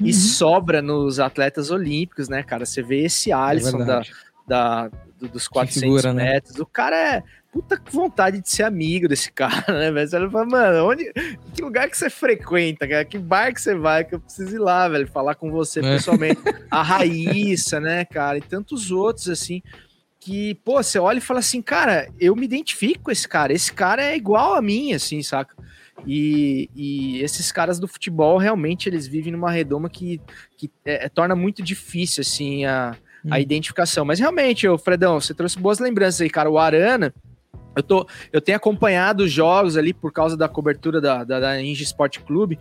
uhum. 0.00 0.06
e 0.06 0.12
sobra 0.12 0.82
nos 0.82 1.20
atletas 1.20 1.70
olímpicos, 1.70 2.28
né, 2.28 2.42
cara? 2.42 2.66
Você 2.66 2.82
vê 2.82 3.04
esse 3.04 3.30
Alisson 3.30 3.82
é 3.82 3.84
da, 3.84 4.02
da, 4.48 4.90
dos 5.32 5.46
400 5.46 5.80
figura, 5.80 6.12
né? 6.12 6.24
metros, 6.24 6.56
né? 6.56 6.62
o 6.62 6.66
cara 6.66 6.96
é 6.96 7.22
puta 7.50 7.80
vontade 7.90 8.40
de 8.40 8.48
ser 8.48 8.62
amigo 8.62 9.08
desse 9.08 9.30
cara, 9.32 9.64
né, 9.68 9.90
velho? 9.90 10.08
Você 10.08 10.30
fala, 10.30 10.46
mano, 10.46 10.88
onde, 10.88 11.12
que 11.54 11.62
lugar 11.62 11.88
que 11.90 11.96
você 11.96 12.08
frequenta, 12.08 12.86
cara? 12.86 13.04
Que 13.04 13.18
bar 13.18 13.52
que 13.52 13.60
você 13.60 13.74
vai 13.74 14.04
que 14.04 14.14
eu 14.14 14.20
preciso 14.20 14.54
ir 14.54 14.58
lá, 14.58 14.88
velho, 14.88 15.06
falar 15.06 15.34
com 15.34 15.50
você 15.50 15.80
é. 15.80 15.82
pessoalmente. 15.82 16.40
A 16.70 16.82
Raíssa, 16.82 17.80
né, 17.80 18.04
cara, 18.04 18.38
e 18.38 18.42
tantos 18.42 18.90
outros, 18.90 19.28
assim, 19.28 19.62
que, 20.18 20.54
pô, 20.64 20.82
você 20.82 20.98
olha 20.98 21.18
e 21.18 21.22
fala 21.22 21.40
assim, 21.40 21.60
cara, 21.60 22.08
eu 22.20 22.36
me 22.36 22.44
identifico 22.44 23.04
com 23.04 23.10
esse 23.10 23.26
cara, 23.26 23.52
esse 23.52 23.72
cara 23.72 24.02
é 24.02 24.16
igual 24.16 24.54
a 24.54 24.62
mim, 24.62 24.92
assim, 24.92 25.22
saca? 25.22 25.54
E, 26.06 26.70
e 26.74 27.22
esses 27.22 27.50
caras 27.52 27.78
do 27.78 27.88
futebol, 27.88 28.38
realmente, 28.38 28.88
eles 28.88 29.06
vivem 29.06 29.32
numa 29.32 29.50
redoma 29.50 29.90
que, 29.90 30.20
que 30.56 30.70
é, 30.84 31.06
é 31.06 31.08
torna 31.08 31.34
muito 31.34 31.62
difícil, 31.62 32.22
assim, 32.22 32.64
a, 32.64 32.96
a 33.30 33.36
hum. 33.36 33.38
identificação. 33.38 34.04
Mas 34.04 34.18
realmente, 34.18 34.66
ô 34.66 34.78
Fredão, 34.78 35.20
você 35.20 35.34
trouxe 35.34 35.58
boas 35.58 35.78
lembranças 35.78 36.20
aí, 36.20 36.30
cara. 36.30 36.50
O 36.50 36.58
Arana, 36.58 37.12
eu, 37.74 37.82
tô, 37.82 38.06
eu 38.32 38.40
tenho 38.40 38.56
acompanhado 38.56 39.24
os 39.24 39.32
jogos 39.32 39.76
ali 39.76 39.92
por 39.92 40.12
causa 40.12 40.36
da 40.36 40.48
cobertura 40.48 41.00
da, 41.00 41.24
da, 41.24 41.40
da 41.40 41.56
Ninja 41.56 41.82
Sport 41.82 42.18
Clube 42.20 42.58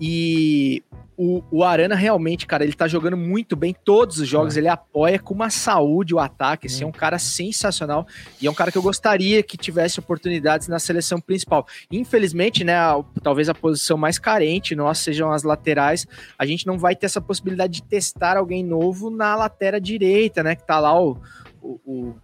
e 0.00 0.82
o, 1.20 1.42
o 1.50 1.64
Arana 1.64 1.96
realmente, 1.96 2.46
cara, 2.46 2.62
ele 2.62 2.72
tá 2.72 2.86
jogando 2.86 3.16
muito 3.16 3.56
bem 3.56 3.74
todos 3.74 4.20
os 4.20 4.28
jogos, 4.28 4.56
é. 4.56 4.60
ele 4.60 4.68
apoia 4.68 5.18
com 5.18 5.34
uma 5.34 5.50
saúde 5.50 6.14
o 6.14 6.20
ataque, 6.20 6.68
assim, 6.68 6.84
é 6.84 6.86
um 6.86 6.92
cara 6.92 7.18
sensacional 7.18 8.06
e 8.40 8.46
é 8.46 8.50
um 8.50 8.54
cara 8.54 8.70
que 8.70 8.78
eu 8.78 8.82
gostaria 8.82 9.42
que 9.42 9.56
tivesse 9.56 9.98
oportunidades 9.98 10.68
na 10.68 10.78
seleção 10.78 11.20
principal. 11.20 11.66
Infelizmente, 11.90 12.62
né, 12.62 12.76
a, 12.76 13.02
talvez 13.20 13.48
a 13.48 13.54
posição 13.54 13.98
mais 13.98 14.16
carente 14.16 14.76
nossa 14.76 15.02
sejam 15.02 15.32
as 15.32 15.42
laterais, 15.42 16.06
a 16.38 16.46
gente 16.46 16.64
não 16.68 16.78
vai 16.78 16.94
ter 16.94 17.06
essa 17.06 17.20
possibilidade 17.20 17.72
de 17.72 17.82
testar 17.82 18.36
alguém 18.36 18.62
novo 18.62 19.10
na 19.10 19.34
lateral 19.34 19.80
direita, 19.80 20.44
né, 20.44 20.54
que 20.54 20.64
tá 20.64 20.78
lá 20.78 21.02
o, 21.02 21.18
o, 21.60 21.80
o 21.84 22.14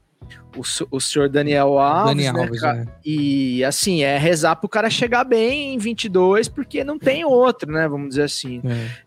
o, 0.57 0.63
o 0.97 1.01
senhor 1.01 1.29
Daniel 1.29 1.79
Alves, 1.79 2.15
Daniel 2.15 2.35
né, 2.35 2.41
Alves 2.41 2.63
né? 2.63 2.87
E 3.05 3.65
assim, 3.65 4.03
é 4.03 4.17
rezar 4.17 4.57
pro 4.57 4.69
cara 4.69 4.89
chegar 4.89 5.25
bem 5.25 5.75
em 5.75 5.79
22, 5.79 6.49
porque 6.49 6.85
não 6.85 6.99
tem 6.99 7.25
outro, 7.25 7.71
né? 7.73 7.89
Vamos 7.89 8.11
dizer 8.11 8.23
assim. 8.23 8.63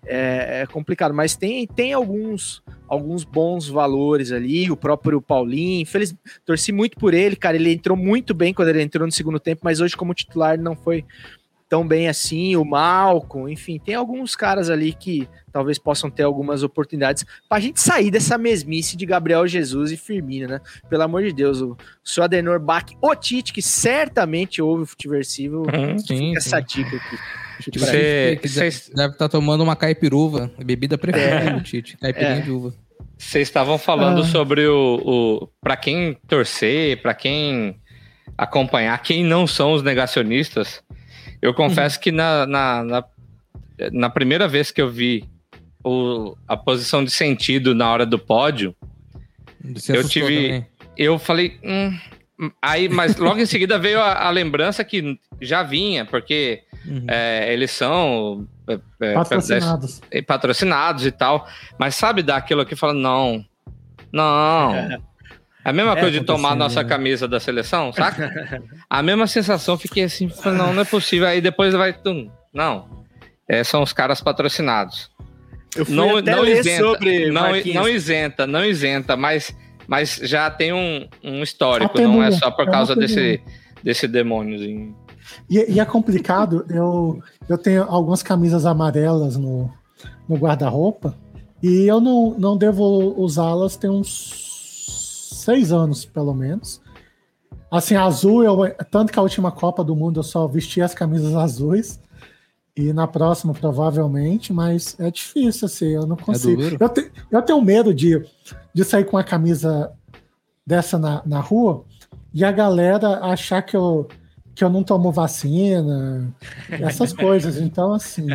É, 0.06 0.60
é, 0.60 0.62
é 0.62 0.66
complicado, 0.66 1.14
mas 1.14 1.36
tem, 1.36 1.66
tem 1.66 1.94
alguns, 1.94 2.62
alguns 2.88 3.24
bons 3.24 3.68
valores 3.68 4.32
ali. 4.32 4.70
O 4.70 4.78
próprio 4.78 5.22
Paulinho, 5.22 5.86
feliz, 5.86 6.16
torci 6.46 6.72
muito 6.72 6.98
por 6.98 7.14
ele, 7.14 7.36
cara. 7.36 7.56
Ele 7.56 7.74
entrou 7.74 7.98
muito 7.98 8.34
bem 8.34 8.54
quando 8.54 8.70
ele 8.70 8.82
entrou 8.82 9.06
no 9.06 9.12
segundo 9.12 9.40
tempo, 9.40 9.62
mas 9.64 9.80
hoje, 9.80 9.96
como 9.96 10.14
titular, 10.14 10.58
não 10.58 10.76
foi 10.76 11.06
tão 11.70 11.88
bem 11.88 12.08
assim, 12.08 12.56
o 12.56 12.64
Malcolm, 12.64 13.52
enfim, 13.52 13.80
tem 13.84 13.96
alguns 13.96 14.36
caras 14.36 14.70
ali 14.70 14.94
que 14.94 15.28
talvez 15.52 15.78
possam 15.78 16.10
ter 16.10 16.24
algumas 16.24 16.64
oportunidades 16.64 17.26
para 17.48 17.58
a 17.58 17.62
gente 17.62 17.82
sair 17.82 18.10
dessa 18.10 18.38
mesmice 18.38 18.96
de 18.96 19.06
Gabriel 19.06 19.46
Jesus 19.48 19.92
e 19.92 19.98
Firmino, 19.98 20.48
né? 20.48 20.62
Pelo 20.90 21.04
amor 21.04 21.24
de 21.24 21.34
Deus, 21.34 21.62
o 21.62 21.78
seu 22.04 22.24
Adenor 22.24 22.60
Bach, 22.60 22.86
o 23.02 23.16
Tite, 23.16 23.52
que 23.52 23.62
certamente 23.62 24.62
ouve 24.62 24.84
o 24.84 24.86
Futiversivo, 24.86 25.64
uhum, 25.64 25.98
sim, 25.98 26.06
fica 26.06 26.16
sim. 26.16 26.38
essa 26.38 26.60
dica 26.60 26.96
aqui. 26.96 27.18
Você, 27.80 28.40
deve 28.44 28.68
estar 28.68 29.10
tá 29.10 29.30
tomando 29.30 29.64
uma 29.64 29.76
caipiruva, 29.76 30.52
bebida 30.64 30.98
preferida 30.98 31.50
é. 31.50 31.54
do 31.54 31.62
Tite, 31.62 31.98
caipirinha 31.98 32.38
é. 32.38 32.42
de 32.42 32.52
uva. 32.52 32.74
Vocês 33.18 33.48
estavam 33.48 33.80
falando 33.80 34.22
ah. 34.22 34.26
sobre 34.26 34.68
o, 34.68 35.02
o 35.04 35.48
para 35.60 35.76
quem 35.76 36.16
torcer, 36.28 37.02
para 37.02 37.16
quem 37.16 37.76
acompanhar, 38.38 39.02
quem 39.02 39.24
não 39.24 39.48
são 39.48 39.74
os 39.74 39.82
negacionistas. 39.82 40.84
Eu 41.48 41.54
confesso 41.54 41.98
uhum. 41.98 42.02
que 42.02 42.12
na, 42.12 42.46
na, 42.46 42.84
na, 42.84 43.04
na, 43.92 44.10
primeira 44.10 44.48
vez 44.48 44.70
que 44.70 44.82
eu 44.82 44.90
vi 44.90 45.24
o, 45.84 46.36
a 46.48 46.58
posição 46.58 47.04
de 47.04 47.12
sentido 47.12 47.74
na 47.74 47.90
hora 47.90 48.06
do 48.06 48.20
pódio, 48.20 48.76
Você 49.64 49.98
eu 49.98 50.08
tive. 50.08 50.48
Também. 50.48 50.68
Eu 50.98 51.18
falei. 51.18 51.58
Hum, 51.64 51.98
aí, 52.62 52.90
mas 52.90 53.16
logo 53.16 53.40
em 53.40 53.46
seguida 53.46 53.80
veio 53.80 54.02
a, 54.02 54.28
a, 54.28 54.30
lembrança 54.30 54.84
que 54.84 55.18
já 55.40 55.64
vinha, 55.64 56.06
porque 56.06 56.64
uhum. 56.86 57.06
é, 57.08 57.54
eles 57.54 57.72
são 57.72 58.46
é, 58.68 58.80
é 59.00 59.14
patrocinados. 59.14 60.02
É, 60.12 60.22
patrocinados 60.22 61.06
e 61.06 61.12
tal. 61.12 61.48
Mas 61.80 61.96
sabe 61.96 62.22
daquilo 62.22 62.66
que 62.66 62.76
fala, 62.76 62.94
não, 62.94 63.46
não. 64.12 65.02
É 65.68 65.70
a 65.70 65.74
mesma 65.74 65.92
é, 65.92 66.00
coisa 66.00 66.18
de 66.18 66.26
tomar 66.26 66.52
a 66.52 66.56
nossa 66.56 66.82
né? 66.82 66.88
camisa 66.88 67.28
da 67.28 67.42
seleção, 67.42 67.92
saca? 67.92 68.64
a 68.90 69.04
mesma 69.04 69.28
sensação, 69.28 69.78
fiquei 69.78 70.06
assim, 70.06 70.32
não, 70.46 70.74
não 70.74 70.82
é 70.82 70.86
possível. 70.86 71.28
Aí 71.28 71.42
depois 71.42 71.74
vai. 71.74 71.92
Tum, 71.92 72.32
não. 72.54 72.88
É, 73.46 73.66
são 73.66 73.84
os 73.84 73.92
caras 73.92 74.22
patrocinados. 74.22 75.12
Eu 75.76 75.86
fui 75.86 75.94
não, 75.94 76.16
até 76.16 76.34
não 76.34 76.46
isenta, 76.46 76.84
sobre 76.86 77.30
não, 77.30 77.50
não 77.74 77.90
isenta, 77.90 78.48
não 78.48 78.64
isenta, 78.64 79.18
mas, 79.18 79.54
mas 79.86 80.16
já 80.24 80.50
tem 80.50 80.72
um, 80.72 81.06
um 81.22 81.44
histórico, 81.44 82.00
não 82.00 82.24
é 82.24 82.32
só 82.32 82.50
por 82.50 82.66
causa 82.72 82.96
desse, 82.96 83.42
desse 83.84 84.08
demôniozinho. 84.08 84.96
E, 85.50 85.74
e, 85.74 85.80
é 85.82 85.86
complicado, 85.86 86.66
eu, 86.70 87.22
eu 87.50 87.58
tenho 87.58 87.84
algumas 87.84 88.24
camisas 88.24 88.66
amarelas 88.66 89.36
no, 89.36 89.70
no 90.30 90.38
guarda-roupa 90.38 91.14
e 91.62 91.86
eu 91.86 92.00
não, 92.00 92.34
não 92.40 92.56
devo 92.56 93.14
usá-las 93.18 93.76
tem 93.76 93.90
uns 93.90 94.47
seis 95.48 95.72
anos, 95.72 96.04
pelo 96.06 96.34
menos. 96.34 96.82
Assim, 97.72 97.96
azul, 97.96 98.44
eu, 98.44 98.58
tanto 98.92 99.12
que 99.14 99.20
a 99.20 99.22
última 99.22 99.50
Copa 99.50 99.82
do 99.84 99.96
Mundo 99.96 100.20
eu 100.20 100.24
só 100.24 100.46
vesti 100.46 100.82
as 100.82 100.94
camisas 100.94 101.34
azuis. 101.46 102.00
E 102.76 102.92
na 102.94 103.08
próxima, 103.08 103.54
provavelmente, 103.54 104.52
mas 104.54 104.96
é 105.00 105.10
difícil, 105.10 105.66
assim, 105.66 105.88
eu 105.88 106.06
não 106.06 106.16
É 106.16 106.22
consigo. 106.24 106.62
duro? 106.62 106.78
eu, 106.80 106.90
te- 106.90 107.12
eu 107.32 107.42
tenho 107.42 107.62
medo 107.62 107.92
de, 107.94 108.24
de 108.74 108.84
sair 108.84 109.06
com 109.06 109.18
a 109.18 109.24
camisa 109.24 109.92
dessa 110.66 111.00
na, 111.00 111.22
na 111.26 111.40
rua 111.40 111.84
e 112.34 112.44
a 112.46 112.52
galera 112.52 113.20
achar 113.26 113.62
que 113.64 113.76
eu, 113.76 114.08
que 114.54 114.64
eu 114.64 114.70
não 114.70 114.84
tomo 114.84 115.12
vacina, 115.12 116.32
essas 116.70 117.14
coisas. 117.18 117.58
Então, 117.58 117.94
assim, 117.94 118.28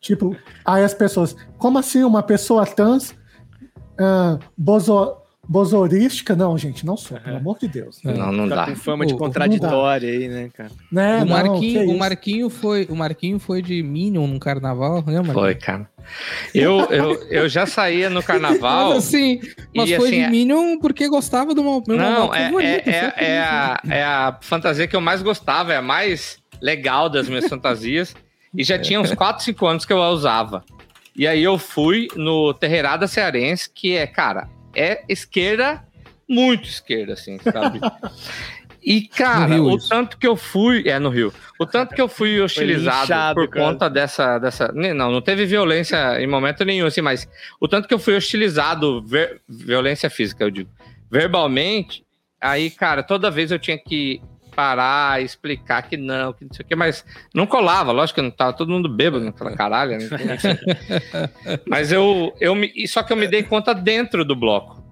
tipo, 0.00 0.34
aí 0.64 0.82
as 0.82 0.94
pessoas, 0.94 1.36
como 1.58 1.78
assim 1.78 2.02
uma 2.02 2.22
pessoa 2.24 2.66
trans 2.66 3.14
ah, 4.00 4.38
bozo, 4.58 5.14
bozorística? 5.48 6.34
Não, 6.34 6.56
gente, 6.58 6.84
não 6.84 6.96
sou, 6.96 7.18
pelo 7.18 7.36
amor 7.36 7.58
de 7.58 7.68
Deus. 7.68 8.00
Não, 8.02 8.32
não 8.32 8.48
Tá 8.48 8.56
dá. 8.56 8.66
com 8.66 8.76
fama 8.76 9.06
de 9.06 9.14
contraditória 9.14 10.10
aí, 10.10 10.28
né, 10.28 10.50
cara? 10.54 10.70
Né? 10.90 11.16
o, 11.16 11.20
Não, 11.20 11.26
Marquinho, 11.26 11.86
que 11.86 11.92
o. 11.92 11.98
Marquinho 11.98 12.50
foi, 12.50 12.86
o 12.90 12.96
Marquinho 12.96 13.38
foi 13.38 13.62
de 13.62 13.82
Minion 13.82 14.26
no 14.26 14.38
carnaval, 14.38 15.02
lembra? 15.06 15.32
Foi, 15.32 15.54
cara. 15.54 15.88
Eu, 16.54 16.80
eu, 16.90 17.14
eu 17.30 17.48
já 17.48 17.66
saía 17.66 18.08
no 18.08 18.22
carnaval. 18.22 18.90
Mas 18.90 18.98
assim, 19.06 19.40
mas 19.74 19.90
e, 19.90 19.96
foi 19.96 20.08
assim, 20.08 20.24
de 20.24 20.30
Minion 20.30 20.78
porque 20.78 21.08
gostava 21.08 21.54
do 21.54 21.62
meu, 21.62 21.82
meu 21.86 21.96
Não, 21.96 22.34
é, 22.34 22.44
favorito, 22.44 22.88
é, 22.88 23.10
foi 23.12 23.24
é, 23.24 23.26
é 23.26 23.40
isso. 23.40 23.50
a, 23.50 23.80
é 23.88 24.04
a 24.04 24.38
fantasia 24.40 24.86
que 24.86 24.94
eu 24.94 25.00
mais 25.00 25.22
gostava, 25.22 25.72
é 25.72 25.76
a 25.76 25.82
mais 25.82 26.38
legal 26.60 27.08
das 27.08 27.28
minhas 27.28 27.46
fantasias. 27.48 28.14
E 28.56 28.64
já 28.64 28.78
tinha 28.78 29.00
uns 29.00 29.12
4, 29.12 29.44
5 29.44 29.66
anos 29.66 29.84
que 29.84 29.92
eu 29.92 30.02
a 30.02 30.10
usava. 30.10 30.64
E 31.14 31.26
aí 31.26 31.42
eu 31.42 31.58
fui 31.58 32.08
no 32.14 32.54
Terreirada 32.54 33.06
Cearense, 33.06 33.68
que 33.74 33.96
é, 33.96 34.06
cara, 34.06 34.48
é 34.76 35.02
esquerda, 35.08 35.82
muito 36.28 36.68
esquerda, 36.68 37.14
assim, 37.14 37.38
sabe? 37.38 37.80
E, 38.86 39.00
cara, 39.00 39.60
o 39.60 39.76
isso. 39.76 39.88
tanto 39.88 40.16
que 40.16 40.24
eu 40.24 40.36
fui. 40.36 40.88
É, 40.88 40.96
no 41.00 41.08
Rio. 41.08 41.34
O 41.58 41.66
tanto 41.66 41.92
que 41.92 42.00
eu 42.00 42.06
fui 42.06 42.40
hostilizado 42.40 43.00
linchado, 43.00 43.34
por 43.34 43.48
cara. 43.48 43.66
conta 43.66 43.90
dessa, 43.90 44.38
dessa. 44.38 44.70
Não, 44.72 45.10
não 45.10 45.20
teve 45.20 45.44
violência 45.44 46.20
em 46.20 46.26
momento 46.28 46.64
nenhum, 46.64 46.86
assim, 46.86 47.00
mas 47.00 47.28
o 47.60 47.66
tanto 47.66 47.88
que 47.88 47.94
eu 47.94 47.98
fui 47.98 48.14
hostilizado, 48.14 49.02
ver- 49.02 49.40
violência 49.48 50.08
física, 50.08 50.44
eu 50.44 50.52
digo, 50.52 50.70
verbalmente, 51.10 52.04
aí, 52.40 52.70
cara, 52.70 53.02
toda 53.02 53.28
vez 53.28 53.50
eu 53.50 53.58
tinha 53.58 53.76
que 53.76 54.20
parar, 54.56 55.22
explicar 55.22 55.82
que 55.82 55.96
não, 55.96 56.32
que 56.32 56.44
não 56.46 56.52
sei 56.54 56.64
o 56.64 56.68
que, 56.68 56.74
mas 56.74 57.04
não 57.34 57.46
colava, 57.46 57.92
lógico 57.92 58.16
que 58.16 58.22
não 58.22 58.30
tava 58.30 58.54
todo 58.54 58.72
mundo 58.72 58.88
bêbado 58.88 59.24
naquela 59.24 59.54
caralho, 59.54 59.98
né? 59.98 60.04
Enfim. 60.06 60.58
mas 61.68 61.92
eu, 61.92 62.34
eu 62.40 62.54
me, 62.54 62.88
só 62.88 63.02
que 63.02 63.12
eu 63.12 63.16
me 63.16 63.28
dei 63.28 63.42
conta 63.42 63.74
dentro 63.74 64.24
do 64.24 64.34
bloco. 64.34 64.84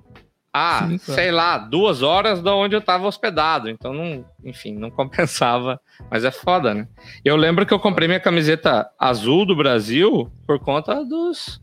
Ah, 0.56 0.86
Sim, 0.88 0.98
claro. 0.98 1.20
sei 1.20 1.32
lá, 1.32 1.58
duas 1.58 2.00
horas 2.02 2.40
da 2.40 2.54
onde 2.54 2.76
eu 2.76 2.80
tava 2.80 3.08
hospedado, 3.08 3.68
então 3.68 3.92
não, 3.92 4.24
enfim, 4.44 4.72
não 4.72 4.88
compensava, 4.88 5.80
mas 6.08 6.24
é 6.24 6.30
foda, 6.30 6.72
né? 6.72 6.86
Eu 7.24 7.34
lembro 7.34 7.66
que 7.66 7.74
eu 7.74 7.80
comprei 7.80 8.06
minha 8.06 8.20
camiseta 8.20 8.88
azul 8.96 9.44
do 9.44 9.56
Brasil 9.56 10.30
por 10.46 10.60
conta 10.60 11.04
dos 11.04 11.60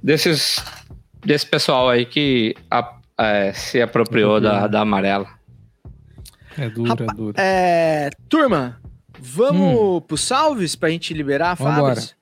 desses 0.00 0.64
desse 1.24 1.46
pessoal 1.46 1.88
aí 1.88 2.04
que 2.04 2.54
a- 2.70 2.96
é, 3.18 3.52
se 3.52 3.80
apropriou 3.82 4.40
da, 4.40 4.66
da 4.68 4.80
amarela. 4.80 5.26
É 6.58 6.68
duro, 6.68 7.04
é 7.04 7.14
duro. 7.14 7.34
É, 7.38 8.10
turma, 8.28 8.80
vamos 9.18 10.02
pro 10.04 10.16
salves 10.16 10.76
pra 10.76 10.90
gente 10.90 11.14
liberar 11.14 11.52
a 11.52 11.54
Vambora. 11.54 11.94
Fabris? 11.94 12.16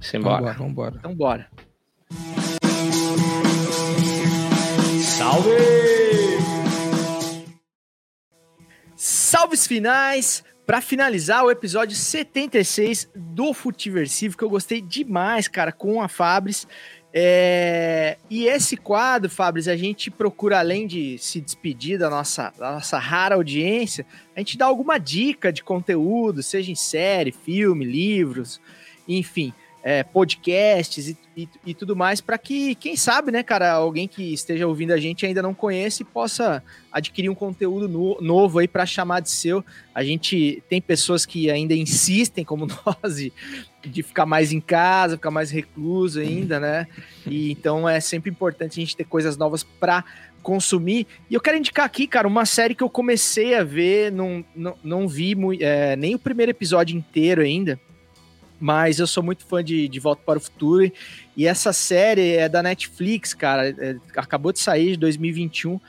Simbora. 0.00 0.52
Vambora, 0.52 0.54
vambora. 0.54 0.94
Então 0.98 1.14
bora. 1.14 1.46
Salve! 5.02 5.50
Salves 8.96 9.66
finais 9.66 10.44
para 10.66 10.80
finalizar 10.80 11.44
o 11.44 11.50
episódio 11.50 11.96
76 11.96 13.10
do 13.14 13.54
Futiversivo, 13.54 14.36
que 14.36 14.44
eu 14.44 14.50
gostei 14.50 14.80
demais, 14.80 15.48
cara, 15.48 15.72
com 15.72 16.02
a 16.02 16.08
Fabris. 16.08 16.66
É, 17.20 18.16
E 18.30 18.46
esse 18.46 18.76
quadro, 18.76 19.28
Fabris, 19.28 19.66
a 19.66 19.76
gente 19.76 20.08
procura, 20.08 20.60
além 20.60 20.86
de 20.86 21.18
se 21.18 21.40
despedir 21.40 21.98
da 21.98 22.08
nossa, 22.08 22.52
da 22.56 22.70
nossa 22.70 22.96
rara 22.96 23.34
audiência, 23.34 24.06
a 24.36 24.38
gente 24.38 24.56
dá 24.56 24.66
alguma 24.66 24.98
dica 24.98 25.52
de 25.52 25.64
conteúdo, 25.64 26.44
seja 26.44 26.70
em 26.70 26.76
série, 26.76 27.32
filme, 27.32 27.84
livros, 27.84 28.60
enfim, 29.08 29.52
é, 29.88 30.02
podcasts 30.02 31.08
e, 31.08 31.16
e- 31.34 31.48
e 31.64 31.72
tudo 31.72 31.96
mais, 31.96 32.20
para 32.20 32.36
que, 32.36 32.74
quem 32.74 32.94
sabe, 32.94 33.32
né, 33.32 33.42
cara, 33.42 33.72
alguém 33.72 34.06
que 34.06 34.34
esteja 34.34 34.66
ouvindo 34.66 34.92
a 34.92 34.98
gente 34.98 35.24
ainda 35.24 35.40
não 35.40 35.54
conhece 35.54 36.04
possa 36.04 36.62
adquirir 36.92 37.30
um 37.30 37.34
conteúdo 37.34 37.88
no- 37.88 38.20
novo 38.20 38.58
aí 38.58 38.68
para 38.68 38.84
chamar 38.84 39.20
de 39.20 39.30
seu. 39.30 39.64
A 39.94 40.04
gente 40.04 40.62
tem 40.68 40.78
pessoas 40.78 41.24
que 41.24 41.50
ainda 41.50 41.72
insistem, 41.74 42.44
como 42.44 42.66
nós, 42.84 43.16
de, 43.16 44.02
ficar 44.02 44.26
mais 44.26 44.52
em 44.52 44.60
casa, 44.60 45.16
ficar 45.16 45.30
mais 45.30 45.50
recluso 45.50 46.20
ainda, 46.20 46.60
né? 46.60 46.86
E 47.26 47.50
então 47.50 47.88
é 47.88 47.98
sempre 47.98 48.30
importante 48.30 48.72
a 48.78 48.82
gente 48.84 48.94
ter 48.94 49.04
coisas 49.04 49.38
novas 49.38 49.62
para 49.62 50.04
consumir. 50.42 51.06
E 51.30 51.34
eu 51.34 51.40
quero 51.40 51.56
indicar 51.56 51.86
aqui, 51.86 52.06
cara, 52.06 52.28
uma 52.28 52.44
série 52.44 52.74
que 52.74 52.82
eu 52.82 52.90
comecei 52.90 53.54
a 53.54 53.64
ver, 53.64 54.12
não, 54.12 54.44
não, 54.54 54.76
não 54.84 55.08
vi 55.08 55.34
é, 55.60 55.96
nem 55.96 56.14
o 56.14 56.18
primeiro 56.18 56.50
episódio 56.50 56.94
inteiro 56.94 57.40
ainda, 57.40 57.80
mas 58.60 58.98
eu 58.98 59.06
sou 59.06 59.22
muito 59.22 59.44
fã 59.44 59.62
de, 59.62 59.88
de 59.88 60.00
Volta 60.00 60.22
para 60.24 60.38
o 60.38 60.40
Futuro. 60.40 60.90
E 61.36 61.46
essa 61.46 61.72
série 61.72 62.36
é 62.36 62.48
da 62.48 62.62
Netflix, 62.62 63.34
cara, 63.34 63.68
é, 63.68 63.96
acabou 64.16 64.52
de 64.52 64.58
sair 64.58 64.92
de 64.92 64.96
2021 64.96 65.80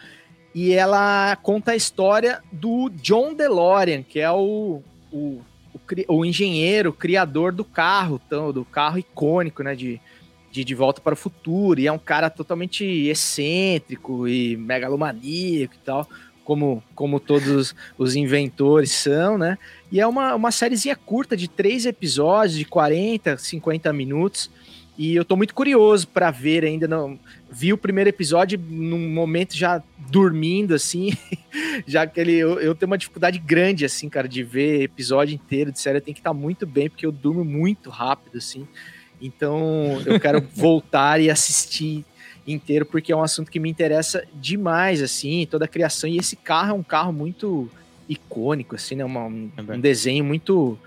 e 0.54 0.74
ela 0.74 1.36
conta 1.38 1.72
a 1.72 1.76
história 1.76 2.41
do 2.52 2.90
John 2.90 3.34
DeLorean, 3.34 4.04
que 4.04 4.20
é 4.20 4.32
o, 4.32 4.82
o, 5.12 5.41
o, 5.74 5.80
o 6.08 6.26
engenheiro, 6.26 6.91
criador 6.91 7.52
do 7.52 7.64
carro, 7.64 8.20
tão, 8.30 8.52
do 8.52 8.66
carro 8.66 8.98
icônico, 8.98 9.62
né, 9.62 9.76
de, 9.76 10.02
de 10.52 10.64
De 10.64 10.76
Volta 10.76 11.02
para 11.02 11.14
o 11.14 11.18
Futuro, 11.18 11.80
e 11.80 11.88
é 11.88 11.91
um 11.91 12.00
cara 12.00 12.30
totalmente 12.30 12.84
excêntrico 12.84 14.28
e 14.28 14.58
megalomaníaco 14.58 15.76
e 15.76 15.86
tal, 15.86 16.08
como, 16.50 16.84
como 16.96 17.20
todos 17.20 17.76
os 17.96 18.16
inventores 18.16 18.92
são, 18.92 19.38
né, 19.38 19.56
e 19.92 20.00
é 20.00 20.08
uma, 20.08 20.34
uma 20.34 20.52
sériezinha 20.52 20.96
curta 20.96 21.38
de 21.38 21.48
três 21.48 21.86
episódios, 21.86 22.58
de 22.58 22.66
40, 22.66 23.38
50 23.38 23.94
minutos, 23.94 24.50
e 24.98 25.16
eu 25.16 25.24
tô 25.24 25.36
muito 25.36 25.54
curioso 25.54 26.08
para 26.08 26.32
ver 26.32 26.66
ainda, 26.66 26.88
não 26.88 27.20
vi 27.52 27.72
o 27.72 27.78
primeiro 27.78 28.10
episódio 28.10 28.60
num 28.60 29.14
momento 29.14 29.56
já 29.56 29.84
dormindo, 30.10 30.74
assim, 30.74 31.12
já 31.86 32.08
que 32.08 32.20
ele, 32.20 32.34
eu, 32.34 32.60
eu 32.60 32.74
tenho 32.74 32.90
uma 32.90 32.98
dificuldade 32.98 33.38
grande, 33.38 33.86
assim, 33.86 34.10
cara, 34.10 34.28
de 34.28 34.42
ver 34.42 34.82
episódio 34.82 35.36
inteiro 35.36 35.72
de 35.72 35.80
série, 35.80 36.02
tem 36.02 36.16
que 36.16 36.20
estar 36.20 36.34
muito 36.34 36.66
bem, 36.66 36.90
porque 36.90 37.06
eu 37.06 37.12
durmo 37.12 37.46
muito 37.46 37.92
rápido, 37.92 38.40
assim, 38.40 38.68
então 39.22 40.02
eu 40.04 40.20
quero 40.20 40.42
voltar 40.52 41.22
e 41.22 41.30
assistir 41.30 42.04
inteiro, 42.54 42.86
porque 42.86 43.12
é 43.12 43.16
um 43.16 43.24
assunto 43.24 43.50
que 43.52 43.60
me 43.60 43.70
interessa 43.70 44.24
demais, 44.34 45.02
assim, 45.02 45.46
toda 45.50 45.66
a 45.66 45.68
criação, 45.68 46.10
e 46.10 46.18
esse 46.18 46.36
carro 46.36 46.72
é 46.72 46.74
um 46.74 46.84
carro 46.84 47.12
muito 47.14 47.70
icônico, 48.08 48.76
assim, 48.76 48.96
né, 48.96 49.06
uma- 49.06 49.26
um, 49.26 49.50
um 49.76 49.80
desenho 49.80 50.24
muito 50.24 50.78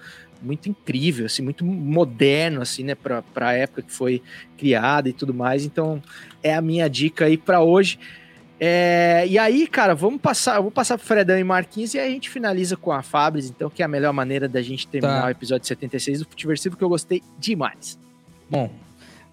muito 0.45 0.69
incrível, 0.69 1.27
assim, 1.27 1.41
muito 1.41 1.65
moderno, 1.65 2.61
assim, 2.63 2.83
né, 2.83 2.97
para 2.97 3.23
a 3.37 3.53
época 3.53 3.81
que 3.83 3.93
foi 3.93 4.21
criada 4.59 5.09
e 5.09 5.13
tudo 5.13 5.33
mais. 5.33 5.65
Então, 5.65 6.03
é 6.43 6.53
a 6.53 6.61
minha 6.61 6.91
dica 6.91 7.27
aí 7.27 7.37
para 7.37 7.61
hoje. 7.63 7.97
É, 8.59 9.25
e 9.29 9.39
aí, 9.39 9.69
cara, 9.69 9.95
vamos 9.95 10.21
passar, 10.21 10.57
eu 10.57 10.63
vou 10.63 10.71
passar 10.73 10.99
pro 10.99 11.07
Fredão 11.07 11.39
e 11.39 11.45
Marquinhos 11.45 11.95
e 11.95 11.99
aí 12.01 12.09
a 12.09 12.11
gente 12.13 12.29
finaliza 12.29 12.77
com 12.77 12.91
a 12.91 13.03
Fabris, 13.03 13.49
então, 13.51 13.71
que 13.71 13.83
é 13.83 13.85
a 13.85 13.89
melhor 13.89 14.13
maneira 14.13 14.49
da 14.49 14.61
gente 14.61 14.87
terminar 14.89 15.21
Tá. 15.23 15.27
o 15.29 15.31
episódio 15.31 15.65
76 15.67 16.19
do 16.19 16.25
Futiversivo, 16.25 16.77
que 16.77 16.83
eu 16.83 16.89
gostei 16.89 17.23
demais. 17.39 17.97
Bom, 18.51 18.69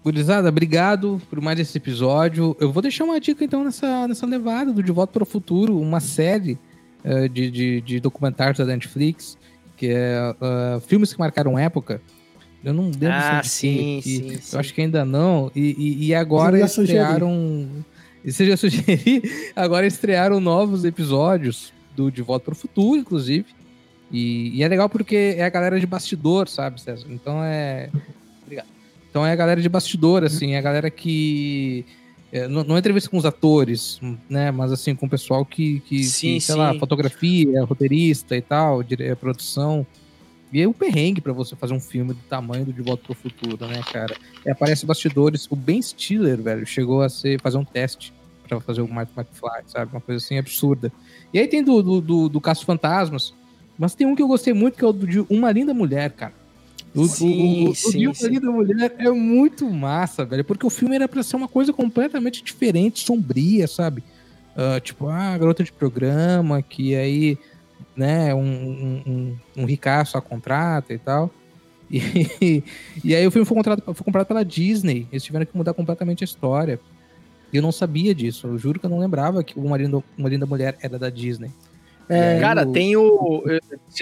gurizada, 0.02 0.48
obrigado 0.48 1.20
por 1.28 1.40
mais 1.40 1.58
esse 1.58 1.76
episódio. 1.78 2.56
Eu 2.60 2.72
vou 2.72 2.82
deixar 2.82 3.04
uma 3.04 3.20
dica, 3.20 3.44
então, 3.44 3.64
nessa, 3.64 4.08
nessa 4.08 4.26
levada 4.26 4.72
do 4.72 4.82
De 4.82 4.92
Volta 4.92 5.12
para 5.12 5.22
o 5.22 5.26
Futuro, 5.26 5.78
uma 5.78 6.00
série 6.00 6.58
eh, 7.04 7.28
de, 7.28 7.50
de, 7.50 7.80
de 7.80 8.00
documentários 8.00 8.58
da 8.58 8.64
Netflix, 8.64 9.38
que 9.76 9.88
é 9.88 10.34
ah, 10.40 10.80
filmes 10.86 11.12
que 11.12 11.18
marcaram 11.18 11.58
época. 11.58 12.00
Eu 12.62 12.74
não 12.74 12.84
lembro 12.84 13.08
Ah, 13.10 13.42
se 13.42 13.66
eu 13.66 13.72
indiquei 13.72 14.02
sim, 14.02 14.18
aqui. 14.18 14.34
sim, 14.34 14.40
sim. 14.42 14.54
Eu 14.56 14.60
acho 14.60 14.74
que 14.74 14.80
ainda 14.82 15.04
não. 15.04 15.50
E, 15.56 15.74
e, 15.78 16.06
e 16.08 16.14
agora 16.14 16.60
estrearam. 16.60 17.66
E 18.22 18.30
você 18.30 18.46
já 18.46 18.54
sugeri? 18.54 19.22
Agora 19.56 19.86
estrearam 19.86 20.40
novos 20.40 20.84
episódios 20.84 21.72
do 21.96 22.10
De 22.10 22.20
Volta 22.20 22.44
para 22.44 22.52
o 22.52 22.56
Futuro, 22.56 23.00
inclusive. 23.00 23.46
E, 24.12 24.58
e 24.58 24.62
é 24.62 24.68
legal 24.68 24.90
porque 24.90 25.36
é 25.38 25.42
a 25.42 25.48
galera 25.48 25.80
de 25.80 25.86
bastidor, 25.86 26.46
sabe, 26.46 26.78
César? 26.82 27.06
Então 27.08 27.42
é. 27.42 27.88
Obrigado. 28.42 28.66
Então 29.10 29.26
é 29.26 29.32
a 29.32 29.36
galera 29.36 29.60
de 29.60 29.68
bastidor, 29.68 30.22
assim, 30.24 30.52
é 30.52 30.58
a 30.58 30.62
galera 30.62 30.88
que. 30.88 31.84
é, 32.32 32.46
não, 32.46 32.62
não 32.62 32.76
é 32.76 32.78
entrevista 32.78 33.10
com 33.10 33.16
os 33.18 33.24
atores, 33.26 34.00
né? 34.28 34.50
Mas 34.52 34.70
assim, 34.72 34.94
com 34.94 35.06
o 35.06 35.08
pessoal 35.10 35.44
que, 35.44 35.80
que, 35.80 36.04
Sim, 36.04 36.34
que, 36.34 36.40
sei 36.40 36.54
lá, 36.54 36.72
sim. 36.72 36.78
fotografia, 36.78 37.64
roteirista 37.64 38.36
e 38.36 38.40
tal, 38.42 38.82
dire- 38.82 39.14
produção. 39.16 39.84
E 40.52 40.60
é 40.60 40.66
um 40.68 40.72
perrengue 40.72 41.20
pra 41.20 41.32
você 41.32 41.54
fazer 41.54 41.74
um 41.74 41.80
filme 41.80 42.12
do 42.12 42.20
tamanho 42.28 42.64
do 42.64 42.72
De 42.72 42.82
Volta 42.82 43.04
pro 43.04 43.14
Futuro, 43.14 43.66
né, 43.66 43.80
cara? 43.92 44.16
E 44.44 44.50
aparece 44.50 44.84
bastidores. 44.84 45.46
O 45.48 45.54
Ben 45.54 45.80
Stiller, 45.80 46.42
velho, 46.42 46.66
chegou 46.66 47.02
a 47.02 47.08
ser, 47.08 47.40
fazer 47.40 47.56
um 47.56 47.64
teste 47.64 48.12
pra 48.48 48.60
fazer 48.60 48.80
o 48.80 48.88
Martin 48.92 49.12
McFly, 49.16 49.62
sabe? 49.68 49.92
Uma 49.92 50.00
coisa 50.00 50.24
assim 50.24 50.38
absurda. 50.38 50.92
E 51.32 51.38
aí 51.38 51.46
tem 51.46 51.62
do, 51.62 51.80
do, 51.80 52.00
do, 52.00 52.28
do 52.28 52.40
Caso 52.40 52.64
Fantasmas, 52.64 53.32
mas 53.78 53.94
tem 53.94 54.08
um 54.08 54.16
que 54.16 54.22
eu 54.22 54.26
gostei 54.26 54.52
muito, 54.52 54.76
que 54.76 54.84
é 54.84 54.88
o 54.88 54.92
de 54.92 55.20
Uma 55.30 55.52
Linda 55.52 55.72
Mulher, 55.72 56.10
cara. 56.10 56.34
O, 56.94 57.06
Sim, 57.06 57.66
o, 57.66 57.68
o, 57.68 57.70
o 57.70 57.74
sim, 57.74 57.98
Dia 57.98 58.14
sim. 58.14 58.40
Da 58.40 58.50
Mulher 58.50 58.94
é 58.98 59.10
muito 59.10 59.68
massa, 59.70 60.24
velho. 60.24 60.44
Porque 60.44 60.66
o 60.66 60.70
filme 60.70 60.96
era 60.96 61.06
pra 61.06 61.22
ser 61.22 61.36
uma 61.36 61.48
coisa 61.48 61.72
completamente 61.72 62.42
diferente, 62.42 63.04
sombria, 63.04 63.68
sabe? 63.68 64.02
Ah, 64.56 64.80
tipo, 64.80 65.08
ah, 65.08 65.36
garota 65.38 65.64
de 65.64 65.72
programa, 65.72 66.60
que 66.60 66.94
aí, 66.94 67.38
né, 67.96 68.34
um, 68.34 68.40
um, 68.40 69.02
um, 69.06 69.36
um 69.62 69.64
ricaço 69.64 70.18
a 70.18 70.20
contrata 70.20 70.92
e 70.92 70.98
tal. 70.98 71.30
E, 71.92 72.62
e 73.04 73.16
aí 73.16 73.26
o 73.26 73.32
filme 73.32 73.44
foi 73.44 73.56
comprado, 73.56 73.82
foi 73.82 74.04
comprado 74.04 74.24
pela 74.24 74.44
Disney. 74.44 75.08
Eles 75.10 75.24
tiveram 75.24 75.44
que 75.44 75.56
mudar 75.56 75.74
completamente 75.74 76.22
a 76.22 76.24
história. 76.24 76.78
E 77.52 77.56
eu 77.56 77.62
não 77.62 77.72
sabia 77.72 78.14
disso. 78.14 78.46
Eu 78.46 78.56
juro 78.58 78.78
que 78.78 78.86
eu 78.86 78.90
não 78.90 79.00
lembrava 79.00 79.42
que 79.42 79.58
o 79.58 79.68
Marido, 79.68 80.04
o 80.16 80.22
Marido 80.22 80.38
da 80.38 80.46
Mulher 80.46 80.78
era 80.80 81.00
da 81.00 81.10
Disney. 81.10 81.50
É, 82.10 82.40
cara, 82.40 82.66
o- 82.66 82.72
tem 82.72 82.96
o. 82.96 83.44